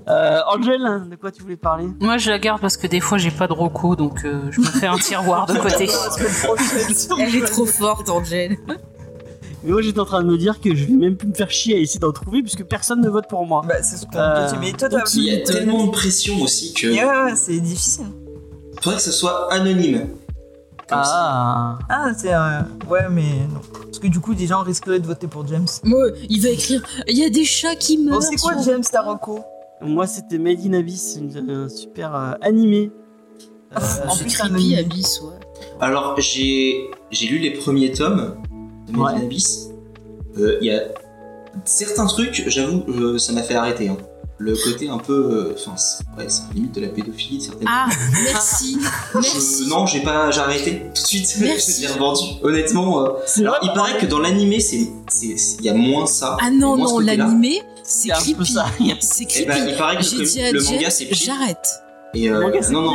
Euh, 0.07 0.39
Angel, 0.51 1.07
de 1.09 1.15
quoi 1.15 1.31
tu 1.31 1.41
voulais 1.41 1.55
parler? 1.57 1.87
Moi, 1.99 2.19
je 2.19 2.29
la 2.29 2.37
garde 2.37 2.61
parce 2.61 2.77
que 2.77 2.85
des 2.85 2.99
fois, 2.99 3.17
j'ai 3.17 3.31
pas 3.31 3.47
de 3.47 3.53
roco, 3.53 3.95
donc 3.95 4.23
euh, 4.23 4.51
je 4.51 4.59
me 4.61 4.65
fais 4.67 4.85
un 4.85 4.97
tiroir 4.99 5.47
de 5.47 5.53
côté. 5.59 5.87
Elle 7.19 7.35
est 7.35 7.45
trop 7.45 7.65
forte, 7.65 8.09
Angel. 8.09 8.57
Mais 9.63 9.71
moi 9.71 9.81
j'étais 9.81 9.99
en 9.99 10.05
train 10.05 10.21
de 10.23 10.27
me 10.27 10.37
dire 10.37 10.59
que 10.59 10.75
je 10.75 10.85
vais 10.85 10.93
même 10.93 11.15
plus 11.15 11.27
me 11.27 11.33
faire 11.33 11.49
chier 11.49 11.75
à 11.75 11.79
essayer 11.79 11.99
d'en 11.99 12.11
trouver 12.11 12.41
puisque 12.41 12.63
personne 12.65 13.01
ne 13.01 13.09
vote 13.09 13.27
pour 13.29 13.45
moi. 13.45 13.61
Bah, 13.67 13.81
c'est 13.81 13.97
ce 13.97 14.05
qu'on 14.05 14.17
Euh, 14.17 14.47
te 14.49 14.53
dit. 14.53 14.59
Mais 14.59 14.71
toi, 14.73 14.89
t'as 14.89 15.03
Il 15.15 15.23
y 15.23 15.31
a 15.35 15.39
tellement 15.41 15.85
de 15.85 15.91
pression 15.91 16.41
aussi 16.41 16.73
que 16.73 16.87
Ouais, 16.87 17.03
ouais, 17.31 17.35
c'est 17.35 17.59
difficile. 17.59 18.05
faudrait 18.81 18.97
que 18.97 19.03
ce 19.03 19.11
soit 19.11 19.51
anonyme. 19.53 20.07
Comme 20.89 21.03
ça. 21.03 21.11
Ah, 21.13 21.79
Ah, 21.89 22.11
c'est. 22.17 22.33
euh, 22.33 22.59
Ouais, 22.89 23.07
mais 23.09 23.23
non. 23.53 23.61
Parce 23.85 23.99
que 23.99 24.07
du 24.07 24.19
coup, 24.19 24.35
des 24.35 24.47
gens 24.47 24.63
risqueraient 24.63 24.99
de 24.99 25.07
voter 25.07 25.27
pour 25.27 25.47
James. 25.47 25.65
Moi, 25.83 26.07
il 26.29 26.41
va 26.41 26.49
écrire 26.49 26.83
Il 27.07 27.17
y 27.17 27.23
a 27.23 27.29
des 27.29 27.45
chats 27.45 27.75
qui 27.75 27.97
meurent. 27.97 28.19
Bon, 28.19 28.21
c'est 28.29 28.35
quoi 28.35 28.53
James 28.65 28.83
Taroko 28.83 29.39
moi 29.85 30.07
c'était 30.07 30.37
Made 30.37 30.59
in 30.65 30.71
Abyss, 30.73 31.17
une- 31.19 31.49
un 31.49 31.67
super 31.67 32.15
euh, 32.15 32.31
animé. 32.41 32.89
Euh, 33.75 33.79
En 34.07 34.15
plus, 34.15 34.33
creepy. 34.33 34.77
Abyss, 34.77 35.19
ouais. 35.21 35.33
Alors, 35.81 36.15
j'ai 36.19 36.89
j'ai 37.11 37.27
lu 37.27 37.37
les 37.39 37.51
premiers 37.51 37.91
tomes 37.91 38.35
de 38.89 38.97
Ouais. 38.97 39.13
Abyss. 39.15 39.69
Euh, 40.37 40.57
Il 40.61 40.67
y 40.67 40.71
a 40.71 40.81
certains 41.65 42.05
trucs, 42.07 42.43
j'avoue, 42.47 42.83
euh, 42.89 43.17
ça 43.17 43.33
m'a 43.33 43.43
fait 43.43 43.55
arrêter. 43.55 43.87
hein. 43.89 43.97
Le 44.39 44.55
côté 44.55 44.89
un 44.89 44.97
peu. 44.97 45.13
euh, 45.13 45.53
Enfin, 45.55 45.77
c'est 45.77 46.03
ouais, 46.17 46.27
c'est 46.27 46.41
limite 46.53 46.73
de 46.75 46.81
la 46.81 46.87
pédophilie, 46.89 47.39
certaines 47.39 47.67
Ah, 47.69 47.87
merci. 48.23 48.77
Merci. 49.13 49.63
Euh, 49.65 49.69
non, 49.69 49.85
j'ai 49.85 50.01
pas, 50.01 50.31
j'ai 50.31 50.39
arrêté 50.41 50.81
tout 50.93 51.01
de 51.01 51.07
suite. 51.07 51.35
Merci. 51.39 51.81
j'ai 51.81 51.87
revendu. 51.87 52.23
Honnêtement, 52.41 53.05
euh, 53.05 53.09
c'est 53.27 53.41
alors, 53.41 53.59
il 53.61 53.71
paraît 53.73 53.97
que 53.99 54.05
dans 54.07 54.19
l'animé, 54.19 54.59
c'est, 54.59 54.89
c'est, 55.07 55.37
c'est- 55.37 55.57
il 55.59 55.65
y 55.65 55.69
a 55.69 55.73
moins 55.75 56.07
ça. 56.07 56.35
Ah 56.41 56.49
non, 56.49 56.75
non, 56.75 56.99
l'animé, 56.99 57.61
c'est 57.83 58.09
c'est 58.09 58.11
un 58.11 58.17
peu 58.17 58.43
creepy. 58.43 58.53
ça. 58.53 58.65
C'est 58.99 59.23
Eh 59.23 59.27
creepy. 59.27 59.45
ben, 59.47 59.67
il 59.69 59.77
paraît 59.77 59.97
que 59.97 60.03
J'ai 60.03 60.51
le- 60.51 60.63
manga, 60.63 60.89
c'est 60.89 61.05
pire. 61.05 61.17
j'arrête. 61.25 61.67
Et 62.15 62.29
euh, 62.29 62.39
Le 62.39 62.41
manga, 62.47 62.61
c'est 62.61 62.73
non, 62.73 62.81
non. 62.81 62.91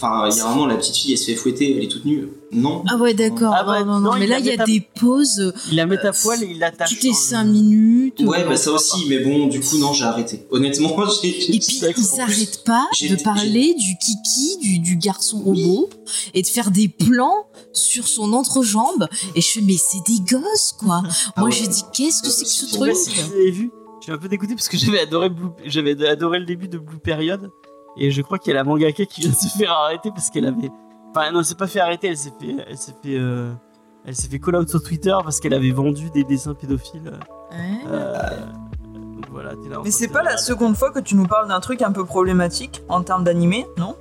Enfin, 0.00 0.28
il 0.30 0.36
y 0.36 0.40
a 0.40 0.44
vraiment 0.44 0.66
la 0.66 0.76
petite 0.76 0.94
fille, 0.96 1.12
elle 1.12 1.18
se 1.18 1.24
fait 1.26 1.34
fouetter, 1.34 1.76
elle 1.76 1.82
est 1.84 1.88
toute 1.88 2.04
nue. 2.04 2.28
Non. 2.52 2.82
Ah 2.88 2.96
ouais, 2.96 3.14
d'accord. 3.14 3.52
Ah 3.54 3.64
bah, 3.64 3.80
non, 3.80 3.94
non, 3.94 4.00
non, 4.00 4.12
non, 4.12 4.18
mais 4.18 4.24
il 4.26 4.30
là, 4.30 4.38
il 4.38 4.46
y 4.46 4.50
a 4.56 4.62
à- 4.62 4.64
des 4.64 4.80
pauses 4.98 5.52
Il 5.70 5.76
la 5.76 5.86
met 5.86 5.98
à 5.98 6.06
Euh, 6.08 6.12
poil 6.22 6.42
et 6.42 6.46
il 6.46 6.58
l'attache. 6.58 6.90
toutes 6.90 7.02
les 7.02 7.10
dans 7.10 7.16
5 7.16 7.44
le- 7.44 7.50
minutes. 7.50 8.20
Ouais, 8.20 8.44
bah 8.44 8.56
ça 8.56 8.72
aussi, 8.72 9.06
mais 9.08 9.18
bon, 9.18 9.48
du 9.48 9.60
coup, 9.60 9.76
non, 9.78 9.92
j'ai 9.92 10.04
arrêté. 10.04 10.46
Honnêtement, 10.50 10.96
j'ai. 11.22 11.28
Et 11.54 11.58
puis, 11.58 11.80
ils 11.96 12.04
s'arrêtent 12.04 12.62
pas 12.64 12.86
de 13.00 13.22
parler 13.22 13.74
du 13.74 13.96
kiki, 13.98 14.58
du, 14.62 14.78
du 14.78 14.96
garçon 14.96 15.40
robot, 15.40 15.90
et 16.32 16.42
de 16.42 16.46
faire 16.46 16.70
des 16.70 16.88
plans 16.88 17.46
sur 17.72 18.06
son 18.08 18.32
entrejambe. 18.32 19.08
Et 19.34 19.40
je 19.40 19.48
fais, 19.48 19.60
mais 19.60 19.76
c'est 19.76 19.98
des 20.06 20.20
gosses, 20.20 20.72
quoi. 20.78 21.02
Ah 21.04 21.40
Moi, 21.40 21.48
ouais. 21.48 21.54
j'ai 21.54 21.66
dit, 21.66 21.82
qu'est-ce 21.92 22.22
que 22.22 22.28
c'est 22.30 22.44
que 22.44 22.50
ce 22.50 22.72
truc. 22.72 22.94
Je 22.94 24.04
suis 24.04 24.12
un 24.12 24.18
peu 24.18 24.28
dégoûté 24.28 24.54
parce 24.54 24.68
que 24.68 24.76
j'avais 24.78 25.00
adoré 25.00 25.28
Blue... 25.28 25.48
adoré 26.06 26.38
le 26.38 26.46
début 26.46 26.68
de 26.68 26.78
Blue 26.78 26.98
Period 26.98 27.50
et 27.98 28.10
je 28.10 28.22
crois 28.22 28.38
qu'il 28.38 28.52
y 28.52 28.56
a 28.56 28.58
la 28.58 28.64
mangaka 28.64 29.04
qui 29.04 29.22
vient 29.22 29.30
de 29.30 29.36
se 29.36 29.48
faire 29.58 29.72
arrêter 29.72 30.10
parce 30.10 30.30
qu'elle 30.30 30.46
avait 30.46 30.70
enfin 31.10 31.30
non, 31.32 31.40
elle 31.40 31.44
s'est 31.44 31.54
pas 31.54 31.66
fait 31.66 31.80
arrêter, 31.80 32.08
elle 32.08 32.16
s'est 32.16 32.32
fait 32.40 32.56
elle 32.68 32.78
s'est 32.78 32.94
fait 33.02 33.16
euh, 33.16 33.52
elle 34.04 34.14
s'est 34.14 34.28
fait 34.28 34.38
call 34.38 34.56
out 34.56 34.68
sur 34.68 34.82
Twitter 34.82 35.16
parce 35.22 35.40
qu'elle 35.40 35.54
avait 35.54 35.70
vendu 35.70 36.10
des 36.10 36.24
dessins 36.24 36.54
pédophiles. 36.54 37.12
Ouais. 37.50 37.80
Euh, 37.88 38.46
donc 38.94 39.26
voilà, 39.30 39.54
t'es 39.56 39.68
là 39.68 39.80
en 39.80 39.82
Mais 39.82 39.90
c'est 39.90 40.08
pas 40.08 40.22
la 40.22 40.36
seconde 40.36 40.76
fois 40.76 40.90
que 40.90 41.00
tu 41.00 41.14
nous 41.14 41.26
parles 41.26 41.48
d'un 41.48 41.60
truc 41.60 41.82
un 41.82 41.92
peu 41.92 42.04
problématique 42.04 42.82
en 42.88 43.02
termes 43.02 43.24
d'animé, 43.24 43.66
non? 43.76 43.96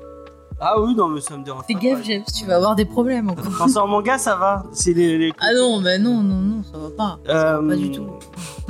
Ah 0.60 0.82
oui, 0.82 0.96
non 0.96 1.08
mais 1.10 1.22
ça 1.22 1.38
me 1.38 1.44
dérange 1.44 1.64
Fais 1.68 1.74
pas. 1.76 1.80
gaffe. 1.80 2.04
James, 2.04 2.24
tu 2.36 2.46
vas 2.46 2.56
avoir 2.56 2.76
des 2.76 2.86
problèmes 2.86 3.30
encore. 3.30 3.46
Quand 3.58 3.68
c'est 3.68 3.78
en 3.78 3.88
manga, 3.88 4.18
ça 4.18 4.36
va. 4.36 4.64
C'est 4.72 4.94
les, 4.94 5.18
les- 5.18 5.32
Ah 5.40 5.54
non, 5.56 5.82
bah 5.82 5.98
non, 6.00 6.24
non, 6.24 6.36
non, 6.36 6.64
ça 6.64 6.78
va 6.80 6.90
pas. 6.90 7.20
Ça 7.28 7.34
va 7.62 7.68
pas 7.68 7.74
Euh, 7.74 7.76
du 7.76 7.92
tout. 7.92 8.08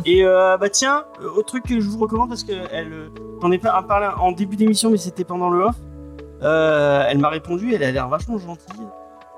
Et 0.05 0.25
euh, 0.25 0.57
bah 0.57 0.69
tiens, 0.69 1.05
euh, 1.21 1.29
autre 1.29 1.45
truc 1.47 1.63
que 1.63 1.79
je 1.79 1.87
vous 1.89 1.97
recommande 1.99 2.27
parce 2.29 2.43
que 2.43 2.51
elle, 2.71 2.91
euh, 2.91 3.09
j'en 3.41 3.51
ai 3.51 3.57
pas 3.57 3.81
parlé 3.83 4.07
en 4.19 4.31
début 4.33 4.57
d'émission, 4.57 4.89
mais 4.89 4.97
c'était 4.97 5.23
pendant 5.23 5.49
le 5.49 5.63
off. 5.63 5.75
Euh, 6.43 7.03
elle 7.07 7.19
m'a 7.19 7.29
répondu, 7.29 7.73
elle 7.73 7.83
a 7.83 7.91
l'air 7.91 8.07
vachement 8.09 8.37
gentille. 8.37 8.85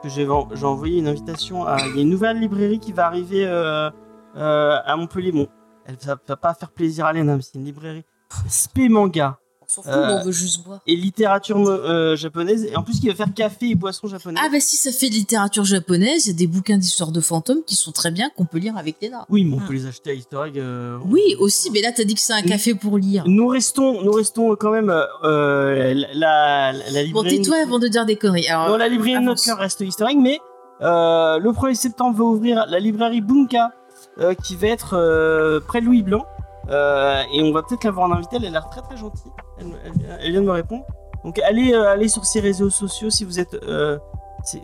Que 0.02 0.10
j'ai 0.10 0.28
j'ai 0.54 0.66
envoyé 0.66 1.00
une 1.00 1.08
invitation 1.08 1.66
à. 1.66 1.78
Il 1.90 1.96
y 1.96 2.00
a 2.00 2.02
une 2.02 2.10
nouvelle 2.10 2.40
librairie 2.40 2.80
qui 2.80 2.94
va 2.94 3.06
arriver 3.06 3.46
euh, 3.46 3.90
euh, 4.38 4.78
à 4.86 4.96
Montpellier. 4.96 5.32
Bon, 5.32 5.48
elle 5.86 5.98
va, 6.04 6.18
va 6.28 6.36
pas 6.36 6.54
faire 6.54 6.72
plaisir 6.72 7.06
à 7.06 7.14
Léna, 7.14 7.36
mais 7.36 7.42
c'est 7.42 7.56
une 7.60 7.66
librairie 7.66 8.06
spé 8.48 8.90
manga 8.90 9.38
s'en 9.70 9.82
fout, 9.84 9.92
Euh, 9.94 10.20
on 10.22 10.26
veut 10.26 10.32
juste 10.32 10.64
boire. 10.66 10.80
et 10.88 10.96
littérature 10.96 11.58
euh, 11.58 12.16
japonaise. 12.16 12.66
Et 12.66 12.76
en 12.76 12.84
plus, 12.84 13.00
qui 13.00 13.08
va 13.08 13.16
faire 13.16 13.34
café 13.34 13.70
et 13.70 13.76
boissons 13.76 14.08
japonaises. 14.08 14.42
Ah 14.46 14.50
bah 14.52 14.60
si 14.60 14.76
ça 14.78 14.92
fait 14.92 15.10
de 15.10 15.14
littérature 15.16 15.64
japonaise, 15.64 16.26
il 16.26 16.30
y 16.30 16.34
a 16.34 16.38
des 16.38 16.48
bouquins 16.48 16.78
d'histoire 16.78 17.12
de 17.12 17.22
fantômes 17.22 17.64
qui 17.66 17.76
sont 17.76 17.92
très 17.92 18.12
bien 18.12 18.30
qu'on 18.36 18.46
peut 18.46 18.58
lire 18.58 18.76
avec 18.78 18.96
Léna. 19.02 19.26
Oui, 19.30 19.46
mais 19.46 19.56
on 19.56 19.66
peut 19.66 19.74
les 19.74 19.86
acheter 19.86 20.10
à 20.12 20.14
Easter 20.14 20.38
Egg. 20.48 20.58
euh, 20.60 20.98
Oui, 21.06 21.22
aussi, 21.40 21.70
mais 21.72 21.82
là 21.82 21.92
t'as 21.96 22.04
dit 22.04 22.16
que 22.16 22.22
c'est 22.22 22.34
un 22.34 22.42
café 22.42 22.74
pour 22.76 22.98
lire. 22.98 23.24
Nous 23.28 23.48
restons, 23.48 24.02
nous 24.02 24.12
restons 24.12 24.56
quand 24.56 24.72
même 24.72 24.90
euh, 25.24 25.94
la, 26.14 26.72
la, 26.72 26.90
la 26.92 27.06
Bon, 27.12 27.24
tais-toi 27.24 27.58
avant 27.64 27.80
de 27.80 27.88
dire 27.88 28.06
des 28.06 28.16
conneries. 28.16 28.48
Alors, 28.48 28.70
Non, 28.70 28.78
la 28.78 28.88
librairie 28.88 29.20
de 29.22 29.26
notre 29.26 29.44
cœur 29.44 29.58
reste 29.58 29.82
Easter 29.82 30.06
Egg, 30.10 30.18
mais 30.20 30.40
euh, 30.82 31.38
le 31.40 31.52
1er 31.52 31.76
septembre 31.76 32.18
va 32.18 32.24
ouvrir 32.24 32.66
la 32.68 32.80
librairie 32.80 33.22
Bunka 33.22 33.72
euh, 34.20 34.34
qui 34.34 34.56
va 34.56 34.68
être 34.68 34.96
euh, 34.98 35.60
près 35.60 35.82
de 35.82 35.86
Louis 35.86 36.02
Blanc. 36.04 36.26
Euh, 36.70 37.24
et 37.34 37.42
on 37.44 37.52
va 37.52 37.64
peut-être 37.64 37.84
l'avoir 37.84 38.08
en 38.10 38.12
invité. 38.14 38.36
Elle 38.38 38.46
a 38.46 38.50
l'air 38.52 38.70
très 38.70 38.82
très 38.82 38.96
gentille. 38.98 39.32
Elle, 39.60 40.32
vient- 40.32 40.42
de 40.42 40.46
me 40.46 40.52
répondre. 40.52 40.86
Donc 41.24 41.40
allez, 41.40 41.74
euh, 41.74 42.08
sur 42.08 42.26
ses 42.26 42.40
réseaux 42.40 42.70
sociaux 42.70 43.10
si 43.10 43.26
vous 43.26 43.40
êtes. 43.40 43.54
euh, 43.56 43.98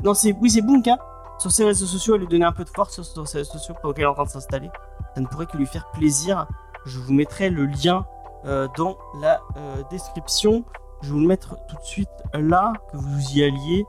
non, 0.04 0.14
c'est 0.14 0.34
oui, 0.42 0.50
c'est 0.50 0.62
Bunka. 0.62 0.98
Sur 1.40 1.52
ses 1.52 1.66
réseaux 1.66 1.86
sociaux, 1.86 2.16
elle 2.16 2.22
lui 2.22 2.28
donner 2.28 2.46
un 2.46 2.54
peu 2.54 2.64
de 2.64 2.70
force 2.70 2.94
sur, 2.94 3.04
sur 3.04 3.28
ses 3.28 3.40
réseaux 3.40 3.54
sociaux 3.54 3.76
pendant 3.82 3.94
qu'elle 3.94 4.06
est 4.06 4.08
en 4.08 4.14
train 4.14 4.24
de 4.24 4.30
s'installer. 4.30 4.70
Ça 5.16 5.22
ne 5.22 5.26
pourrait 5.28 5.48
que 5.48 5.58
lui 5.58 5.66
faire 5.66 5.90
plaisir. 5.92 6.48
Je 6.86 7.00
vous 7.00 7.12
mettrai 7.14 7.50
le 7.50 7.66
lien 7.66 8.06
euh, 8.46 8.68
dans 8.78 8.98
la 9.20 9.42
description. 9.90 10.64
Je 11.02 11.08
vais 11.08 11.14
vous 11.14 11.20
le 11.20 11.28
mettre 11.28 11.58
tout 11.68 11.76
de 11.76 11.84
suite 11.84 12.10
là, 12.34 12.72
que 12.92 12.98
vous 12.98 13.32
y 13.34 13.44
alliez. 13.44 13.86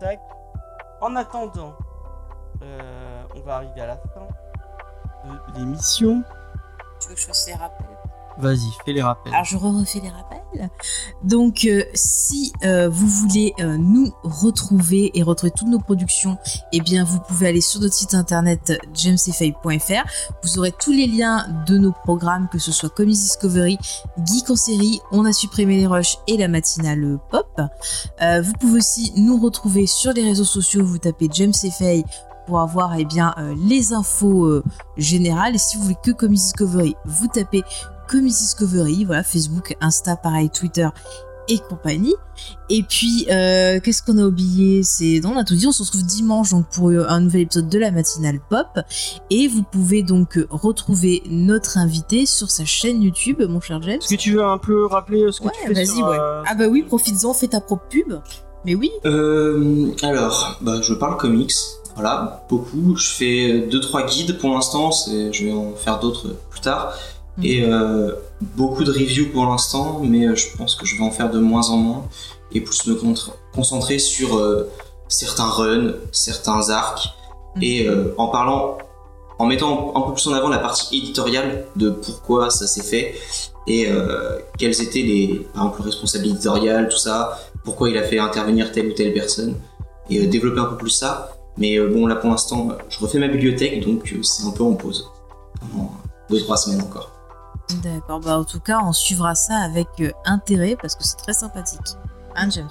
Tac. 0.00 0.20
En 1.00 1.16
attendant, 1.16 1.72
on 3.34 3.40
va 3.40 3.56
arriver 3.56 3.80
à 3.80 3.86
la 3.86 3.96
fin 3.96 4.26
l'émission. 5.56 6.22
Tu 7.00 7.08
veux 7.08 7.14
que 7.14 7.20
je 7.20 7.26
fasse 7.26 7.46
les 7.46 7.54
rappels? 7.54 7.86
Vas-y, 8.38 8.70
fais 8.84 8.92
les 8.92 9.02
rappels. 9.02 9.32
Alors 9.32 9.44
je 9.44 9.56
refais 9.56 10.00
les 10.00 10.08
rappels. 10.08 10.70
Donc 11.22 11.64
euh, 11.64 11.84
si 11.94 12.52
euh, 12.64 12.88
vous 12.88 13.06
voulez 13.06 13.54
euh, 13.60 13.76
nous 13.76 14.12
retrouver 14.22 15.10
et 15.14 15.22
retrouver 15.22 15.52
toutes 15.54 15.68
nos 15.68 15.78
productions, 15.78 16.38
eh 16.72 16.80
bien 16.80 17.04
vous 17.04 17.20
pouvez 17.20 17.48
aller 17.48 17.60
sur 17.60 17.80
notre 17.80 17.94
site 17.94 18.14
internet 18.14 18.78
jamesfay.fr. 18.94 20.08
Vous 20.42 20.58
aurez 20.58 20.72
tous 20.72 20.92
les 20.92 21.06
liens 21.06 21.46
de 21.66 21.78
nos 21.78 21.92
programmes, 21.92 22.48
que 22.50 22.58
ce 22.58 22.72
soit 22.72 22.88
Comics 22.88 23.18
Discovery, 23.18 23.78
Geek 24.24 24.50
en 24.50 24.56
série, 24.56 25.00
On 25.12 25.24
a 25.24 25.32
supprimé 25.32 25.76
les 25.76 25.86
rushs 25.86 26.16
et 26.26 26.36
la 26.36 26.48
matinale 26.48 27.18
pop. 27.30 27.60
Vous 28.20 28.52
pouvez 28.58 28.78
aussi 28.78 29.12
nous 29.16 29.38
retrouver 29.40 29.86
sur 29.86 30.12
les 30.12 30.22
réseaux 30.22 30.44
sociaux. 30.44 30.84
Vous 30.84 30.98
tapez 30.98 31.28
James 31.32 31.52
pour 32.50 32.58
avoir 32.60 32.96
eh 32.98 33.04
bien 33.04 33.32
euh, 33.38 33.54
les 33.64 33.92
infos 33.92 34.44
euh, 34.44 34.64
générales. 34.96 35.54
Et 35.54 35.58
si 35.58 35.76
vous 35.76 35.84
voulez 35.84 35.96
que 36.04 36.10
Comics 36.10 36.40
Discovery, 36.40 36.96
vous 37.06 37.28
tapez 37.28 37.62
Comics 38.08 38.32
Discovery, 38.34 39.04
voilà, 39.04 39.22
Facebook, 39.22 39.76
Insta, 39.80 40.16
pareil, 40.16 40.50
Twitter 40.50 40.88
et 41.48 41.58
compagnie. 41.68 42.16
Et 42.68 42.82
puis, 42.82 43.26
euh, 43.30 43.78
qu'est-ce 43.78 44.02
qu'on 44.02 44.18
a 44.18 44.24
oublié? 44.24 44.82
C'est 44.82 45.20
non, 45.22 45.34
on 45.34 45.36
a 45.36 45.44
tout 45.44 45.54
dit. 45.54 45.64
On 45.64 45.70
se 45.70 45.84
retrouve 45.84 46.02
dimanche 46.04 46.50
donc 46.50 46.66
pour 46.70 46.90
un 46.90 47.20
nouvel 47.20 47.42
épisode 47.42 47.68
de 47.68 47.78
la 47.78 47.92
matinale 47.92 48.40
pop. 48.50 48.80
Et 49.30 49.46
vous 49.46 49.62
pouvez 49.62 50.02
donc 50.02 50.36
retrouver 50.50 51.22
notre 51.30 51.78
invité 51.78 52.26
sur 52.26 52.50
sa 52.50 52.64
chaîne 52.64 53.00
YouTube, 53.00 53.40
mon 53.48 53.60
cher 53.60 53.80
James. 53.82 54.00
Est-ce 54.02 54.08
que 54.08 54.20
tu 54.20 54.32
veux 54.32 54.44
un 54.44 54.58
peu 54.58 54.86
rappeler 54.86 55.30
ce 55.30 55.38
que 55.38 55.44
Ouais, 55.46 55.52
tu 55.62 55.68
fais 55.68 55.74
vas-y, 55.74 55.86
sur, 55.86 56.04
ouais. 56.08 56.18
euh, 56.18 56.42
Ah 56.48 56.56
bah 56.56 56.66
oui, 56.68 56.82
profites-en, 56.82 57.32
fais 57.32 57.46
ta 57.48 57.60
propre 57.60 57.84
pub. 57.88 58.12
Mais 58.64 58.74
oui. 58.74 58.90
Euh, 59.06 59.92
alors, 60.02 60.58
bah, 60.60 60.80
je 60.82 60.92
parle 60.94 61.16
comics, 61.16 61.52
voilà, 61.94 62.44
beaucoup. 62.48 62.96
Je 62.96 63.08
fais 63.10 63.66
2-3 63.68 64.08
guides 64.08 64.38
pour 64.38 64.50
l'instant, 64.50 64.90
je 64.90 65.44
vais 65.44 65.52
en 65.52 65.74
faire 65.74 65.98
d'autres 65.98 66.28
plus 66.50 66.60
tard. 66.60 66.94
Mhm. 67.38 67.44
Et 67.44 67.64
euh, 67.64 68.12
beaucoup 68.56 68.84
de 68.84 68.92
reviews 68.92 69.28
pour 69.32 69.46
l'instant, 69.46 70.00
mais 70.02 70.26
euh, 70.26 70.34
je 70.34 70.56
pense 70.56 70.74
que 70.74 70.86
je 70.86 70.96
vais 70.96 71.04
en 71.04 71.10
faire 71.10 71.30
de 71.30 71.38
moins 71.38 71.68
en 71.70 71.76
moins 71.76 72.04
et 72.52 72.60
plus 72.60 72.86
me 72.86 72.98
concentrer 73.54 73.98
sur 73.98 74.36
euh, 74.36 74.68
certains 75.08 75.48
runs, 75.48 75.94
certains 76.12 76.70
arcs 76.70 77.08
Mhm. 77.56 77.62
et 77.64 77.88
euh, 77.88 78.14
en 78.16 78.28
parlant, 78.28 78.78
en 79.40 79.46
mettant 79.46 79.92
un 79.96 80.02
peu 80.02 80.12
plus 80.12 80.26
en 80.28 80.34
avant 80.34 80.48
la 80.48 80.58
partie 80.58 80.96
éditoriale 80.98 81.64
de 81.74 81.90
pourquoi 81.90 82.50
ça 82.50 82.66
s'est 82.66 82.82
fait 82.82 83.14
et 83.66 83.88
quelles 84.58 84.80
étaient 84.82 85.02
les, 85.02 85.46
par 85.54 85.62
exemple, 85.64 85.80
le 85.80 85.84
responsable 85.86 86.26
éditorial, 86.26 86.88
tout 86.88 86.96
ça, 86.96 87.38
pourquoi 87.64 87.88
il 87.90 87.96
a 87.98 88.02
fait 88.02 88.18
intervenir 88.18 88.72
telle 88.72 88.88
ou 88.88 88.92
telle 88.92 89.12
personne 89.12 89.54
et 90.08 90.26
développer 90.26 90.60
un 90.60 90.64
peu 90.64 90.76
plus 90.76 90.90
ça. 90.90 91.32
Mais 91.58 91.76
euh, 91.78 91.88
bon, 91.92 92.06
là 92.06 92.16
pour 92.16 92.30
l'instant, 92.30 92.70
euh, 92.70 92.74
je 92.88 92.98
refais 93.00 93.18
ma 93.18 93.28
bibliothèque 93.28 93.84
donc 93.84 94.12
euh, 94.12 94.22
c'est 94.22 94.44
un 94.46 94.50
peu 94.52 94.62
en 94.64 94.74
pause 94.74 95.10
pendant 95.60 95.92
2-3 96.30 96.56
semaines 96.56 96.82
encore. 96.82 97.10
D'accord, 97.82 98.20
bah 98.20 98.38
en 98.38 98.44
tout 98.44 98.60
cas, 98.60 98.80
on 98.84 98.92
suivra 98.92 99.34
ça 99.34 99.56
avec 99.58 99.86
euh, 100.00 100.10
intérêt 100.24 100.76
parce 100.80 100.96
que 100.96 101.04
c'est 101.04 101.16
très 101.16 101.32
sympathique. 101.34 101.80
Hein, 102.34 102.50
James? 102.50 102.68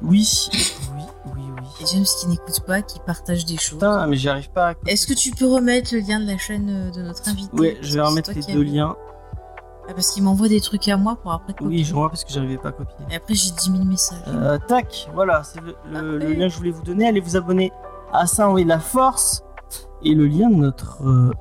Oui, 0.00 0.48
oui, 0.94 1.02
oui, 1.26 1.42
oui. 1.60 1.66
Et 1.82 1.86
James 1.92 2.04
qui 2.20 2.28
n'écoute 2.28 2.60
pas, 2.66 2.80
qui 2.82 2.98
partage 3.00 3.44
des 3.44 3.56
choses. 3.56 3.78
Putain, 3.78 4.06
mais 4.06 4.16
j'arrive 4.16 4.50
pas 4.50 4.70
à. 4.70 4.74
Est-ce 4.86 5.06
que 5.06 5.12
tu 5.14 5.32
peux 5.32 5.46
remettre 5.46 5.92
le 5.92 6.00
lien 6.00 6.20
de 6.20 6.26
la 6.26 6.38
chaîne 6.38 6.90
de 6.92 7.02
notre 7.02 7.28
invité? 7.28 7.50
Ouais, 7.58 7.74
Parce 7.74 7.86
je 7.88 7.94
vais 7.94 8.00
remettre 8.00 8.30
les 8.32 8.54
deux 8.54 8.62
liens. 8.62 8.96
Ah, 9.90 9.94
parce 9.94 10.10
qu'il 10.12 10.22
m'envoie 10.22 10.48
des 10.48 10.60
trucs 10.60 10.86
à 10.88 10.96
moi 10.96 11.16
pour 11.20 11.32
après 11.32 11.52
copier. 11.54 11.66
Oui, 11.78 11.84
je 11.84 11.92
vois 11.94 12.08
parce 12.10 12.22
que 12.24 12.30
j'arrivais 12.32 12.58
pas 12.58 12.68
à 12.68 12.72
copier. 12.72 13.04
Et 13.10 13.16
après, 13.16 13.34
j'ai 13.34 13.50
10 13.50 13.72
000 13.72 13.84
messages. 13.84 14.18
Euh, 14.28 14.58
tac, 14.68 15.08
voilà, 15.14 15.42
c'est 15.42 15.60
le, 15.62 15.74
le- 15.90 16.18
le 16.18 16.24
Après. 16.24 16.34
lien 16.34 16.46
que 16.48 16.52
je 16.52 16.58
voulais 16.58 16.70
vous 16.70 16.82
donner. 16.82 17.08
Allez 17.08 17.20
vous 17.20 17.36
abonner 17.36 17.72
à 18.12 18.26
ça, 18.26 18.50
oui, 18.50 18.64
la 18.64 18.78
force. 18.78 19.42
Et 20.02 20.14
le 20.14 20.26
lien 20.26 20.48
de 20.50 20.54
notre. 20.56 21.02
euh, 21.06 21.32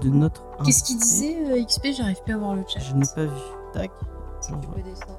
de 0.00 0.08
notre. 0.08 0.42
Qu'est-ce 0.64 0.82
qu'il 0.84 0.98
disait, 0.98 1.36
euh, 1.50 1.64
XP 1.64 1.88
J'arrive 1.96 2.22
plus 2.24 2.34
à 2.34 2.38
voir 2.38 2.54
le 2.54 2.64
chat. 2.66 2.78
Je 2.80 2.94
n'ai 2.94 3.06
pas 3.14 3.24
vu. 3.24 3.40
Tac, 3.72 3.90
Si 4.40 4.52
tu 4.52 4.68
peux 4.68 4.80
descendre. 4.82 5.18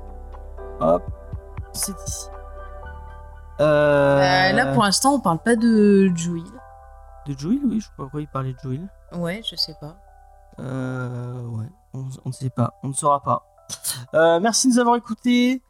hop, 0.79 1.03
c'est 1.73 1.93
ici. 2.07 2.27
Euh, 3.59 4.19
Bah, 4.19 4.51
là, 4.53 4.73
pour 4.73 4.83
l'instant, 4.83 5.13
on 5.13 5.19
parle 5.19 5.39
pas 5.39 5.55
de 5.55 6.11
Joel. 6.15 6.43
De 7.27 7.37
Joel, 7.37 7.59
oui, 7.65 7.79
je 7.79 7.85
sais 7.85 7.91
pas 7.95 8.03
pourquoi 8.03 8.21
il 8.21 8.27
parlait 8.27 8.53
de 8.53 8.59
Joel. 8.63 8.87
Ouais, 9.13 9.41
je 9.49 9.55
sais 9.55 9.75
pas. 9.79 9.95
Euh, 10.59 11.41
ouais, 11.47 11.65
on, 11.93 12.05
on 12.25 12.29
ne 12.29 12.33
sait 12.33 12.49
pas, 12.49 12.73
on 12.83 12.89
ne 12.89 12.93
saura 12.93 13.21
pas. 13.21 13.43
Euh, 14.13 14.39
merci 14.39 14.67
de 14.67 14.73
nous 14.73 14.79
avoir 14.79 14.95
écoutés. 14.97 15.61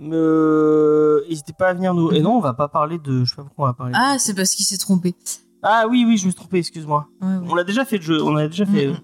Euh, 0.00 1.20
N'hésitez 1.28 1.52
pas 1.52 1.68
à 1.68 1.74
venir 1.74 1.94
nous. 1.94 2.12
Et 2.12 2.20
non, 2.20 2.36
on 2.36 2.40
va 2.40 2.54
pas 2.54 2.68
parler 2.68 2.98
de. 2.98 3.24
Je 3.24 3.30
sais 3.30 3.36
pas 3.36 3.42
pourquoi 3.44 3.64
on 3.64 3.68
va 3.68 3.74
parler. 3.74 3.92
de- 3.92 3.98
Ah, 4.00 4.16
c'est 4.18 4.34
parce 4.34 4.50
qu'il 4.50 4.64
s'est 4.66 4.78
trompé. 4.78 5.14
Ah 5.62 5.86
oui, 5.90 6.04
oui, 6.06 6.16
je 6.16 6.26
me 6.26 6.30
suis 6.30 6.38
trompé, 6.38 6.58
excuse-moi. 6.58 7.08
Ouais, 7.20 7.26
ouais. 7.28 7.46
On 7.50 7.54
l'a 7.54 7.64
déjà 7.64 7.84
fait 7.84 7.96
le 7.96 8.02
jeu, 8.02 8.22
on 8.22 8.36
a 8.36 8.46
déjà 8.46 8.64
fait 8.64 8.86
Mhm. 8.88 8.96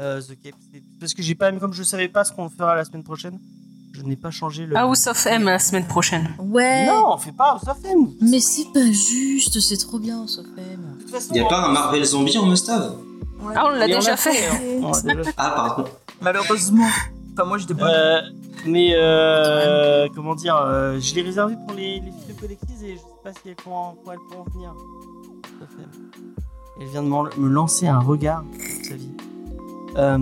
euh, 0.00 0.20
The 0.20 0.36
Cape. 0.42 0.54
Parce 1.00 1.14
que 1.14 1.22
j'ai 1.22 1.34
pas, 1.34 1.50
comme 1.52 1.72
je 1.72 1.82
savais 1.82 2.08
pas 2.08 2.24
ce 2.24 2.32
qu'on 2.32 2.50
fera 2.50 2.74
la 2.74 2.84
semaine 2.84 3.02
prochaine, 3.02 3.38
je 3.94 4.02
n'ai 4.02 4.16
pas 4.16 4.30
changé 4.30 4.66
le. 4.66 4.76
House 4.76 5.06
of 5.06 5.24
M 5.26 5.44
la 5.44 5.58
semaine 5.58 5.86
prochaine. 5.86 6.28
Ouais. 6.38 6.86
Non, 6.86 7.14
on 7.14 7.16
fait 7.16 7.32
pas 7.32 7.52
House 7.52 7.66
of 7.66 7.78
M. 7.84 8.08
Mais 8.20 8.40
c'est 8.40 8.70
pas 8.74 8.84
juste, 8.92 9.58
c'est 9.60 9.78
trop 9.78 9.98
bien, 9.98 10.26
Sofem. 10.26 10.52
De 10.98 11.02
toute 11.02 11.10
façon, 11.10 11.34
Y 11.34 11.40
a 11.40 11.44
pas 11.46 11.64
un 11.66 11.72
Marvel 11.72 12.04
Zombie 12.04 12.36
en 12.36 12.44
must-have? 12.46 12.94
Ah, 13.54 13.64
on 13.66 13.68
l'a 13.70 13.86
déjà 13.86 14.10
l'a 14.10 14.16
fait. 14.18 14.46
hein. 14.48 14.58
On 14.82 14.90
déjà 14.90 15.22
fait. 15.24 15.34
Ah, 15.38 15.50
pardon. 15.56 15.84
Malheureusement. 16.20 16.88
Enfin, 17.32 17.44
moi, 17.48 17.56
j'étais 17.58 17.74
pas. 17.74 17.88
Euh, 17.90 18.20
mais 18.66 18.90
euh, 18.94 20.08
comment 20.14 20.34
dire, 20.34 20.56
euh, 20.56 20.98
je 21.00 21.14
l'ai 21.14 21.22
réservé 21.22 21.54
pour 21.66 21.76
les, 21.76 21.96
les 21.96 22.10
filles 22.12 22.34
de 22.34 22.40
collectrice 22.40 22.82
et 22.82 22.92
je 22.94 22.98
sais 22.98 23.04
pas 23.24 23.32
si 23.32 23.38
elles 23.48 23.54
pourront, 23.56 23.94
quand 24.04 24.12
elles 24.12 24.18
pourront 24.30 24.44
venir. 24.54 24.74
Tout 25.42 25.64
à 25.64 25.66
fait. 25.66 25.88
Elle 26.80 26.88
vient 26.88 27.02
de 27.02 27.40
me 27.40 27.48
lancer 27.48 27.86
un 27.86 28.00
regard 28.00 28.44
sur 28.58 28.90
sa 28.90 28.94
vie. 28.96 29.10
Euh, 29.96 30.18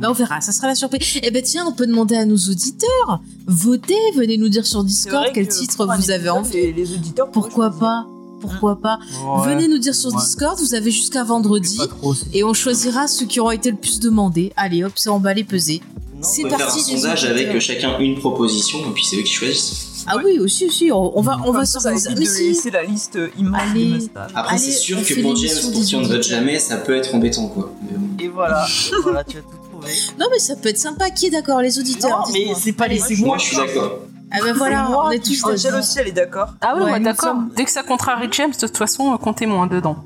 Bah, 0.00 0.08
on 0.10 0.12
verra, 0.14 0.40
ça 0.40 0.52
sera 0.52 0.68
la 0.68 0.74
surprise. 0.74 1.20
Eh 1.22 1.30
ben 1.30 1.42
tiens, 1.42 1.66
on 1.68 1.72
peut 1.72 1.86
demander 1.86 2.16
à 2.16 2.24
nos 2.24 2.36
auditeurs. 2.36 3.20
Votez, 3.46 3.94
venez 4.16 4.38
nous 4.38 4.48
dire 4.48 4.66
sur 4.66 4.82
Discord 4.84 5.26
quel 5.34 5.46
que 5.46 5.52
titre 5.52 5.86
vous 5.98 6.10
avez 6.10 6.30
envie. 6.30 6.52
Les, 6.52 6.72
les 6.72 6.94
auditeurs. 6.94 7.30
Pourquoi 7.30 7.70
pas 7.70 8.06
Pourquoi 8.40 8.80
pas 8.80 8.98
ouais, 9.26 9.54
Venez 9.54 9.68
nous 9.68 9.76
dire 9.78 9.94
sur 9.94 10.10
Ouais. 10.14 10.20
Discord, 10.20 10.58
vous 10.58 10.74
avez 10.74 10.90
jusqu'à 10.90 11.24
vendredi. 11.24 11.76
pas 11.76 11.88
trop, 11.88 12.14
Et 12.32 12.42
on 12.42 12.54
choisira 12.54 13.06
ceux 13.06 13.26
qui 13.26 13.38
auront 13.38 13.50
été 13.50 13.70
le 13.70 13.76
plus 13.76 14.00
demandés. 14.00 14.52
Allez, 14.56 14.82
hop, 14.82 14.92
c'est 14.96 15.10
emballé, 15.10 15.44
pesé. 15.44 15.82
C'est 16.26 16.44
On 16.44 16.48
peut 16.48 16.56
faire 16.56 16.66
un 16.74 16.78
sondage 16.78 17.24
avec 17.24 17.48
euh, 17.48 17.60
chacun 17.60 17.98
une 17.98 18.18
proposition 18.18 18.78
et 18.80 18.92
puis 18.94 19.04
c'est 19.04 19.16
eux 19.16 19.22
qui 19.22 19.32
choisissent. 19.32 20.04
Ah 20.08 20.16
oui, 20.24 20.38
aussi, 20.38 20.66
aussi. 20.66 20.90
On, 20.92 21.18
on 21.18 21.20
va, 21.22 21.38
on 21.44 21.50
va 21.52 21.64
ça, 21.64 21.80
ça 21.80 21.90
Mais 21.92 22.24
si. 22.26 22.48
laisser 22.48 22.70
la 22.70 22.84
liste 22.84 23.18
immense 23.38 23.60
Allez. 23.70 23.84
des 23.84 23.90
must-have. 23.94 24.30
Après, 24.34 24.58
c'est 24.58 24.70
sûr 24.70 24.98
que 25.04 25.20
pour 25.20 25.34
James, 25.36 25.50
pour 25.72 25.82
qui 25.82 25.96
on 25.96 26.00
ne 26.02 26.06
vote 26.08 26.22
jamais, 26.22 26.58
ça 26.58 26.76
peut 26.76 26.94
être 26.96 27.14
embêtant 27.14 27.48
quoi. 27.48 27.72
Mais 27.82 27.96
bon. 27.98 28.06
Et 28.24 28.28
voilà, 28.28 28.66
voilà, 29.02 29.24
tu 29.24 29.38
as 29.38 29.40
tout 29.40 29.48
trouvé. 29.70 29.92
Non, 30.18 30.26
mais 30.30 30.38
ça 30.38 30.54
peut 30.56 30.68
être 30.68 30.78
sympa. 30.78 31.10
Qui 31.10 31.26
est 31.26 31.30
d'accord? 31.30 31.60
Les 31.60 31.78
auditeurs 31.78 32.10
Non, 32.26 32.32
mais 32.32 32.54
c'est 32.54 32.72
pas 32.72 32.86
les. 32.88 32.98
C'est 32.98 33.16
Moi, 33.16 33.38
je 33.38 33.46
suis 33.46 33.56
d'accord. 33.56 33.98
Ah 34.32 34.38
ben 34.44 34.52
voilà, 34.54 34.82
Moi, 34.88 35.04
on 35.06 35.10
est 35.12 35.24
tous 35.24 35.40
d'accord. 35.42 35.56
elle 35.64 35.74
aussi, 35.76 35.98
elle 36.00 36.08
est 36.08 36.12
d'accord. 36.12 36.48
Ah 36.60 36.74
oui, 36.76 36.84
Ouais, 36.90 37.00
d'accord. 37.00 37.28
sommes- 37.30 37.50
Dès 37.56 37.64
que 37.64 37.70
ça 37.70 37.82
contrarie 37.84 38.28
James, 38.32 38.50
de 38.50 38.66
toute 38.66 38.76
façon, 38.76 39.12
euh, 39.12 39.16
comptez-moi 39.16 39.66
dedans. 39.70 39.96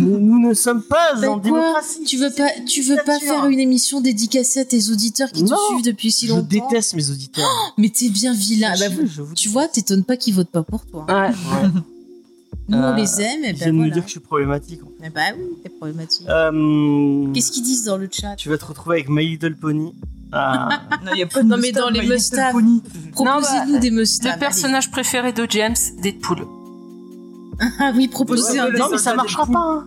Nous, 0.00 0.18
nous 0.18 0.38
ne 0.48 0.54
sommes 0.54 0.82
pas 0.82 1.14
Ben 1.20 1.28
en 1.28 1.32
quoi 1.34 1.42
démocratie. 1.42 2.04
Tu 2.04 2.16
veux 2.16 2.30
pas, 2.30 2.48
tu 2.66 2.82
veux 2.82 2.96
pas 3.04 3.18
faire 3.18 3.46
une 3.46 3.60
émission 3.60 4.00
dédicacée 4.00 4.60
à 4.60 4.64
tes 4.64 4.88
auditeurs 4.90 5.30
qui 5.30 5.44
te 5.44 5.50
Non, 5.50 5.56
suivent 5.70 5.84
depuis 5.84 6.10
si 6.10 6.26
Je 6.26 6.32
longtemps 6.32 6.46
déteste 6.48 6.94
mes 6.94 7.10
auditeurs. 7.10 7.48
Mais 7.78 7.88
t'es 7.90 8.08
bien 8.08 8.32
vilain. 8.32 8.74
Bah, 8.78 8.86
je 9.04 9.22
vous 9.22 9.34
tu 9.34 9.48
vois, 9.48 9.68
t'étonnes 9.68 10.04
pas 10.04 10.16
qu'ils 10.16 10.34
votent 10.34 10.50
pas 10.50 10.62
pour 10.62 10.86
toi. 10.86 11.04
Ouais. 11.08 11.28
Ouais. 11.28 11.68
Nous, 12.68 12.78
on 12.78 12.82
Euh, 12.82 12.94
les 12.96 13.20
aime, 13.20 13.44
et 13.44 13.50
Ils 13.50 13.54
viennent 13.56 13.72
me 13.72 13.78
voilà. 13.78 13.92
dire 13.94 14.02
que 14.02 14.08
je 14.08 14.12
suis 14.12 14.20
problématique. 14.20 14.80
en 14.84 15.02
fait. 15.02 15.10
Bah 15.10 15.20
oui, 15.36 15.70
problématique. 15.78 16.26
Euh, 16.28 17.26
Qu'est-ce 17.34 17.50
qu'ils 17.50 17.64
disent 17.64 17.84
dans 17.84 17.96
le 17.96 18.08
chat 18.10 18.36
Tu 18.36 18.48
vas 18.48 18.56
te 18.56 18.64
retrouver 18.64 18.96
avec 18.96 19.08
My 19.08 19.26
Little 19.26 19.56
Pony. 19.56 19.92
Ah, 20.32 20.68
Non, 21.04 21.10
il 21.14 21.18
y 21.18 21.22
a 21.22 21.26
pas 21.26 21.42
de 21.42 21.48
Non, 21.48 21.56
mais 21.58 21.72
dans 21.72 21.90
les 21.90 22.00
My. 22.00 22.16
Pony. 22.52 22.82
Proposez-nous 23.12 23.72
bah, 23.74 23.78
des 23.80 23.90
must 23.90 24.24
Le 24.24 24.38
personnage 24.38 24.90
préféré 24.90 25.32
de 25.32 25.44
James, 25.50 25.74
Deadpool. 26.02 26.46
Ah 27.78 27.92
oui, 27.94 28.08
proposez 28.08 28.52
Ouais, 28.52 28.58
un 28.58 28.70
non, 28.70 28.86
les 28.86 28.92
mais 28.92 28.98
ça 28.98 29.14
marchera 29.14 29.44
Deadpool. 29.44 29.54
pas. 29.62 29.68
hein. 29.70 29.86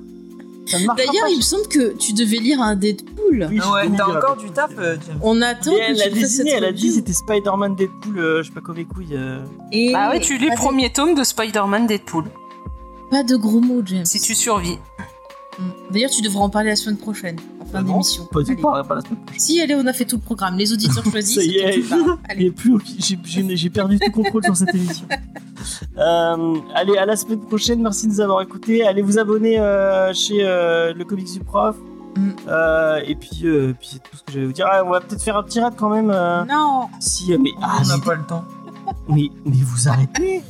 D'ailleurs, 0.97 1.27
il 1.29 1.37
me 1.37 1.41
semble 1.41 1.67
que 1.67 1.95
tu 1.95 2.13
devais 2.13 2.37
lire 2.37 2.59
un 2.61 2.75
Deadpool. 2.75 3.47
Oui, 3.51 3.59
Ah 3.63 3.71
Ouais, 3.73 3.89
t'as 3.95 4.05
encore 4.07 4.35
du 4.37 4.49
taf, 4.49 4.71
euh, 4.79 4.95
James. 5.05 5.19
On 5.21 5.41
attend 5.41 5.71
que 5.71 5.77
elle 5.79 5.95
tu 5.95 6.01
a 6.01 6.05
fasses 6.05 6.13
cette 6.13 6.21
désigné, 6.21 6.51
elle 6.53 6.65
a 6.65 6.71
dit 6.71 6.91
c'était 6.91 7.13
Spider-Man 7.13 7.75
Deadpool, 7.75 8.17
euh, 8.17 8.41
je 8.43 8.47
sais 8.49 8.53
pas 8.53 8.61
quoi 8.61 8.73
mes 8.73 8.85
couilles. 8.85 9.09
euh. 9.15 9.43
Et 9.71 9.91
Bah 9.93 10.09
ouais, 10.09 10.19
tu 10.19 10.37
lis 10.37 10.49
le 10.49 10.55
premier 10.55 10.91
tome 10.91 11.13
de 11.15 11.23
Spider-Man 11.23 11.85
Deadpool. 11.87 12.25
Pas 13.11 13.23
de 13.23 13.35
gros 13.35 13.59
mots, 13.59 13.81
James. 13.85 14.05
Si 14.05 14.19
tu 14.19 14.33
survis. 14.33 14.79
Mm. 15.59 15.63
D'ailleurs, 15.93 16.09
tu 16.11 16.21
devras 16.21 16.41
en 16.41 16.49
parler 16.49 16.69
la 16.69 16.75
semaine 16.75 16.97
prochaine, 16.97 17.37
en 17.61 17.65
fin 17.65 17.79
Ah 17.79 17.83
d'émission. 17.83 18.25
Pas 18.31 18.41
du 18.43 18.55
tout, 18.55 18.61
pas 18.61 18.77
la 18.95 19.01
semaine 19.01 19.19
prochaine. 19.25 19.39
Si, 19.39 19.61
allez, 19.61 19.75
on 19.75 19.85
a 19.87 19.93
fait 19.93 20.05
tout 20.05 20.17
le 20.17 20.21
programme. 20.21 20.57
Les 20.57 20.71
auditeurs 20.73 21.03
choisissent. 21.11 21.35
Ça 21.35 21.43
y 21.43 21.57
est. 21.57 22.51
plus, 22.51 22.79
j'ai- 23.55 23.69
perdu 23.69 23.97
tout 23.99 24.11
contrôle 24.11 24.43
sur 24.43 24.55
cette 24.55 24.73
émission. 24.75 25.05
Euh, 25.97 26.55
allez, 26.75 26.95
à 26.97 27.05
la 27.07 27.15
semaine 27.15 27.39
prochaine. 27.39 27.81
Merci 27.81 28.05
de 28.05 28.11
nous 28.11 28.21
avoir 28.21 28.41
écoutés. 28.41 28.85
Allez 28.85 29.01
vous 29.01 29.17
abonner 29.17 29.59
euh, 29.59 30.13
chez 30.13 30.39
euh, 30.45 30.93
le 30.93 31.03
Comics 31.05 31.31
du 31.33 31.39
Prof. 31.39 31.75
Mm. 32.15 32.29
Euh, 32.47 32.99
et 33.07 33.15
puis, 33.15 33.39
euh, 33.45 33.73
puis 33.79 33.89
c'est 33.93 34.03
tout 34.03 34.15
ce 34.15 34.23
que 34.23 34.31
j'allais 34.33 34.45
vous 34.45 34.51
dire. 34.51 34.67
Ah, 34.69 34.83
on 34.85 34.91
va 34.91 34.99
peut-être 35.01 35.23
faire 35.23 35.37
un 35.37 35.43
petit 35.43 35.59
raid 35.59 35.73
quand 35.75 35.89
même. 35.89 36.11
euh, 36.13 36.43
Non, 36.45 36.87
si, 36.99 37.35
mais, 37.39 37.49
ah, 37.63 37.77
On 37.83 37.87
n'a 37.87 37.97
pas 37.97 38.13
le 38.15 38.23
temps. 38.25 38.43
mais, 39.09 39.29
mais 39.45 39.55
vous 39.63 39.87
arrêtez. 39.87 40.43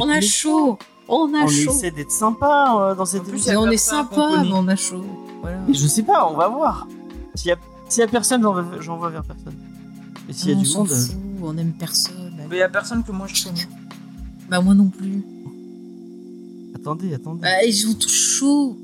on 0.00 0.10
a 0.10 0.20
chaud. 0.20 0.78
On 1.08 1.32
a 1.34 1.44
On 1.44 1.48
chaud. 1.48 1.70
essaie 1.70 1.90
d'être 1.90 2.10
sympa 2.12 2.76
euh, 2.80 2.94
dans 2.94 3.04
cette 3.06 3.26
émission. 3.28 3.52
Mais 3.52 3.56
on 3.56 3.70
est 3.70 3.76
sympa, 3.78 4.42
mais 4.42 4.50
on 4.52 4.68
a 4.68 4.76
chaud. 4.76 5.04
Voilà. 5.40 5.58
Je 5.72 5.86
sais 5.86 6.02
pas, 6.02 6.28
on 6.30 6.36
va 6.36 6.48
voir. 6.48 6.86
S'il 7.34 7.48
y 7.48 7.52
a, 7.52 7.56
s'il 7.88 8.00
y 8.00 8.04
a 8.04 8.08
personne, 8.08 8.42
j'en 8.42 8.52
vais- 8.54 8.82
j'envoie 8.82 9.08
vers 9.10 9.24
personne. 9.24 9.54
Et 10.28 10.32
s'il 10.32 10.50
y 10.50 10.52
a 10.52 10.56
on 10.56 10.60
du 10.62 10.68
monde. 10.76 10.90
euh, 10.90 10.94
fout, 11.06 11.16
on 11.42 11.56
aime 11.56 11.72
personne. 11.72 12.32
Mais 12.50 12.56
il 12.56 12.58
y 12.58 12.62
a 12.62 12.68
personne 12.68 13.02
que 13.02 13.12
moi 13.12 13.26
je 13.26 13.44
connais. 13.44 13.66
Bah 14.50 14.60
moi 14.60 14.74
non 14.74 14.88
plus. 14.88 15.22
Attendez, 16.74 17.14
attendez. 17.14 17.40
Bah, 17.42 17.64
ils 17.66 17.86
ont 17.88 17.94
tous 17.94 18.08
chaud. 18.38 18.76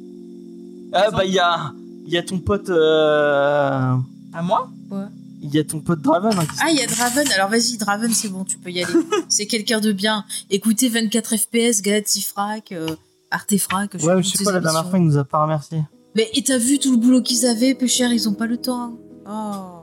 Ah 0.92 1.10
bah 1.10 1.24
il 1.24 1.32
y 1.34 1.38
a, 1.38 1.72
y 2.06 2.16
a 2.16 2.22
ton 2.22 2.38
pote, 2.38 2.68
euh, 2.70 3.96
À 4.32 4.42
moi? 4.42 4.70
Il 4.90 5.09
y 5.53 5.59
a 5.59 5.65
ton 5.65 5.81
pote 5.81 6.01
Draven. 6.01 6.33
hein, 6.39 6.47
Ah, 6.61 6.71
il 6.71 6.79
y 6.79 6.83
a 6.83 6.87
Draven. 6.87 7.27
Alors 7.33 7.49
vas-y, 7.49 7.77
Draven, 7.77 8.12
c'est 8.12 8.29
bon, 8.29 8.45
tu 8.45 8.59
peux 8.59 8.71
y 8.71 8.83
aller. 8.85 8.93
c'est 9.29 9.47
quelqu'un 9.47 9.81
de 9.81 9.91
bien. 9.93 10.25
Écoutez 10.51 10.89
24 10.89 11.37
FPS, 11.37 11.83
Galatifrac, 11.83 12.71
euh, 12.73 12.87
Artefrac. 13.31 13.95
ouais, 13.95 14.15
mais 14.16 14.23
je 14.23 14.37
sais 14.37 14.45
pas, 14.45 14.53
la 14.53 14.61
dernière 14.61 14.89
fois 14.89 14.99
il 14.99 15.05
nous 15.05 15.16
a 15.19 15.25
pas 15.25 15.43
remercié. 15.43 15.83
Mais 16.15 16.31
et 16.35 16.43
t'as 16.45 16.59
vu 16.59 16.79
tout 16.79 16.93
le 16.93 16.99
boulot 16.99 17.23
qu'ils 17.23 17.45
avaient, 17.47 17.75
peu 17.75 17.87
cher, 17.89 18.12
ils 18.12 18.29
ont 18.29 18.35
pas 18.35 18.47
le 18.47 18.57
temps. 18.57 18.97
Oh. 19.29 19.81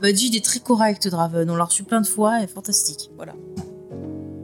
Bah 0.00 0.12
dis, 0.12 0.26
il 0.26 0.36
est 0.36 0.44
très 0.44 0.60
correct, 0.60 1.06
Draven. 1.08 1.48
On 1.48 1.56
l'a 1.56 1.64
reçu 1.64 1.84
plein 1.84 2.00
de 2.00 2.06
fois, 2.06 2.42
et 2.42 2.46
fantastique. 2.46 3.10
Voilà. 3.16 3.34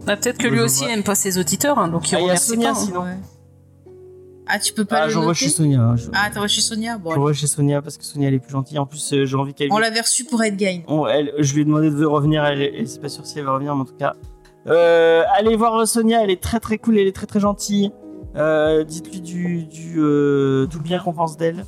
Bah, 0.06 0.16
Peut-être 0.16 0.38
que 0.38 0.44
Ouais, 0.44 0.50
lui 0.50 0.58
je 0.58 0.62
aussi 0.62 0.84
aime 0.84 1.02
pas 1.02 1.14
ses 1.14 1.36
auditeurs, 1.38 1.78
hein, 1.78 1.88
donc 1.88 2.10
il 2.10 2.14
Ah, 2.14 2.18
il 2.20 2.22
y 2.22 2.24
a 2.24 2.28
remercie 2.28 2.48
Sonia, 2.48 2.72
pas. 2.72 2.78
hein. 2.80 2.84
sinon. 2.84 3.02
Ouais. 3.02 3.18
Ah, 4.50 4.58
tu 4.58 4.72
peux 4.72 4.84
pas 4.84 5.02
Ah, 5.02 5.08
j'envoie 5.08 5.34
chez 5.34 5.48
Sonia. 5.50 5.80
hein, 5.80 5.96
je- 5.96 6.08
Ah, 6.14 6.30
t'envoies 6.30 6.48
chez 6.48 6.60
Sonia 6.62 6.96
Bon. 6.98 7.10
J'envoie 7.12 7.32
chez 7.34 7.46
Sonia 7.46 7.82
parce 7.82 7.96
que 7.98 8.04
Sonia 8.04 8.28
elle 8.28 8.34
est 8.34 8.38
plus 8.38 8.52
gentille. 8.52 8.78
En 8.78 8.86
plus, 8.86 9.12
euh, 9.12 9.24
j'ai 9.26 9.36
envie 9.36 9.52
qu'elle. 9.54 9.68
On 9.72 9.78
l'avait 9.78 10.00
reçu 10.00 10.24
pour 10.24 10.42
Edgain. 10.42 10.80
On- 10.88 11.06
elle, 11.06 11.32
je 11.38 11.54
lui 11.54 11.62
ai 11.62 11.64
demandé 11.64 11.90
de 11.90 12.04
revenir. 12.06 12.44
Elle, 12.46 12.62
elle 12.62 12.88
c'est 12.88 13.00
pas 13.00 13.08
sûr 13.10 13.26
si 13.26 13.38
elle 13.38 13.44
va 13.44 13.52
revenir, 13.52 13.74
mais 13.74 13.82
en 13.82 13.84
tout 13.84 13.96
cas, 13.98 14.14
euh, 14.66 15.22
allez 15.36 15.54
voir 15.56 15.86
Sonia. 15.86 16.22
Elle 16.22 16.30
est 16.30 16.42
très 16.42 16.60
très 16.60 16.78
cool. 16.78 16.98
Elle 16.98 17.06
est 17.06 17.12
très 17.14 17.26
très 17.26 17.40
gentille. 17.40 17.90
Euh, 18.36 18.84
Dites-lui 18.84 19.20
du, 19.20 19.64
du 19.64 19.96
euh, 19.98 20.66
tout 20.66 20.78
le 20.78 20.84
bien 20.84 20.98
qu'on 20.98 21.12
pense 21.12 21.36
d'elle. 21.36 21.64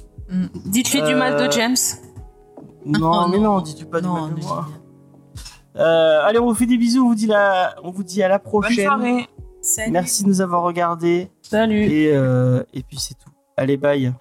Dites-lui 0.67 1.03
du 1.03 1.15
mal 1.15 1.37
de 1.37 1.51
James. 1.53 1.77
Non, 2.87 3.25
Oh, 3.25 3.29
mais 3.31 3.39
non. 3.39 3.57
non, 3.57 3.61
dis-tu 3.61 3.85
pas 3.85 4.01
du 4.01 4.07
non, 4.07 4.27
mal 4.29 4.35
de 4.35 4.41
moi. 4.41 4.67
Euh, 5.77 6.21
allez, 6.25 6.39
on 6.39 6.47
vous 6.47 6.55
fait 6.55 6.67
des 6.67 6.77
bisous. 6.79 7.05
On 7.05 7.09
vous 7.09 7.15
dit, 7.15 7.27
la... 7.27 7.75
on 7.85 7.91
vous 7.91 8.03
dit 8.03 8.23
à 8.23 8.29
la 8.29 8.39
Bonne 8.39 8.45
prochaine. 8.63 8.85
soirée 8.87 9.29
Salut. 9.63 9.93
Merci 9.93 10.25
de 10.25 10.29
nous 10.29 10.41
avoir 10.41 10.63
regardés. 10.63 11.31
Salut. 11.43 11.85
Et, 11.85 12.11
euh, 12.15 12.63
et 12.73 12.83
puis 12.83 12.99
c'est 12.99 13.15
tout. 13.15 13.31
Allez, 13.57 13.77
bye. 13.77 14.13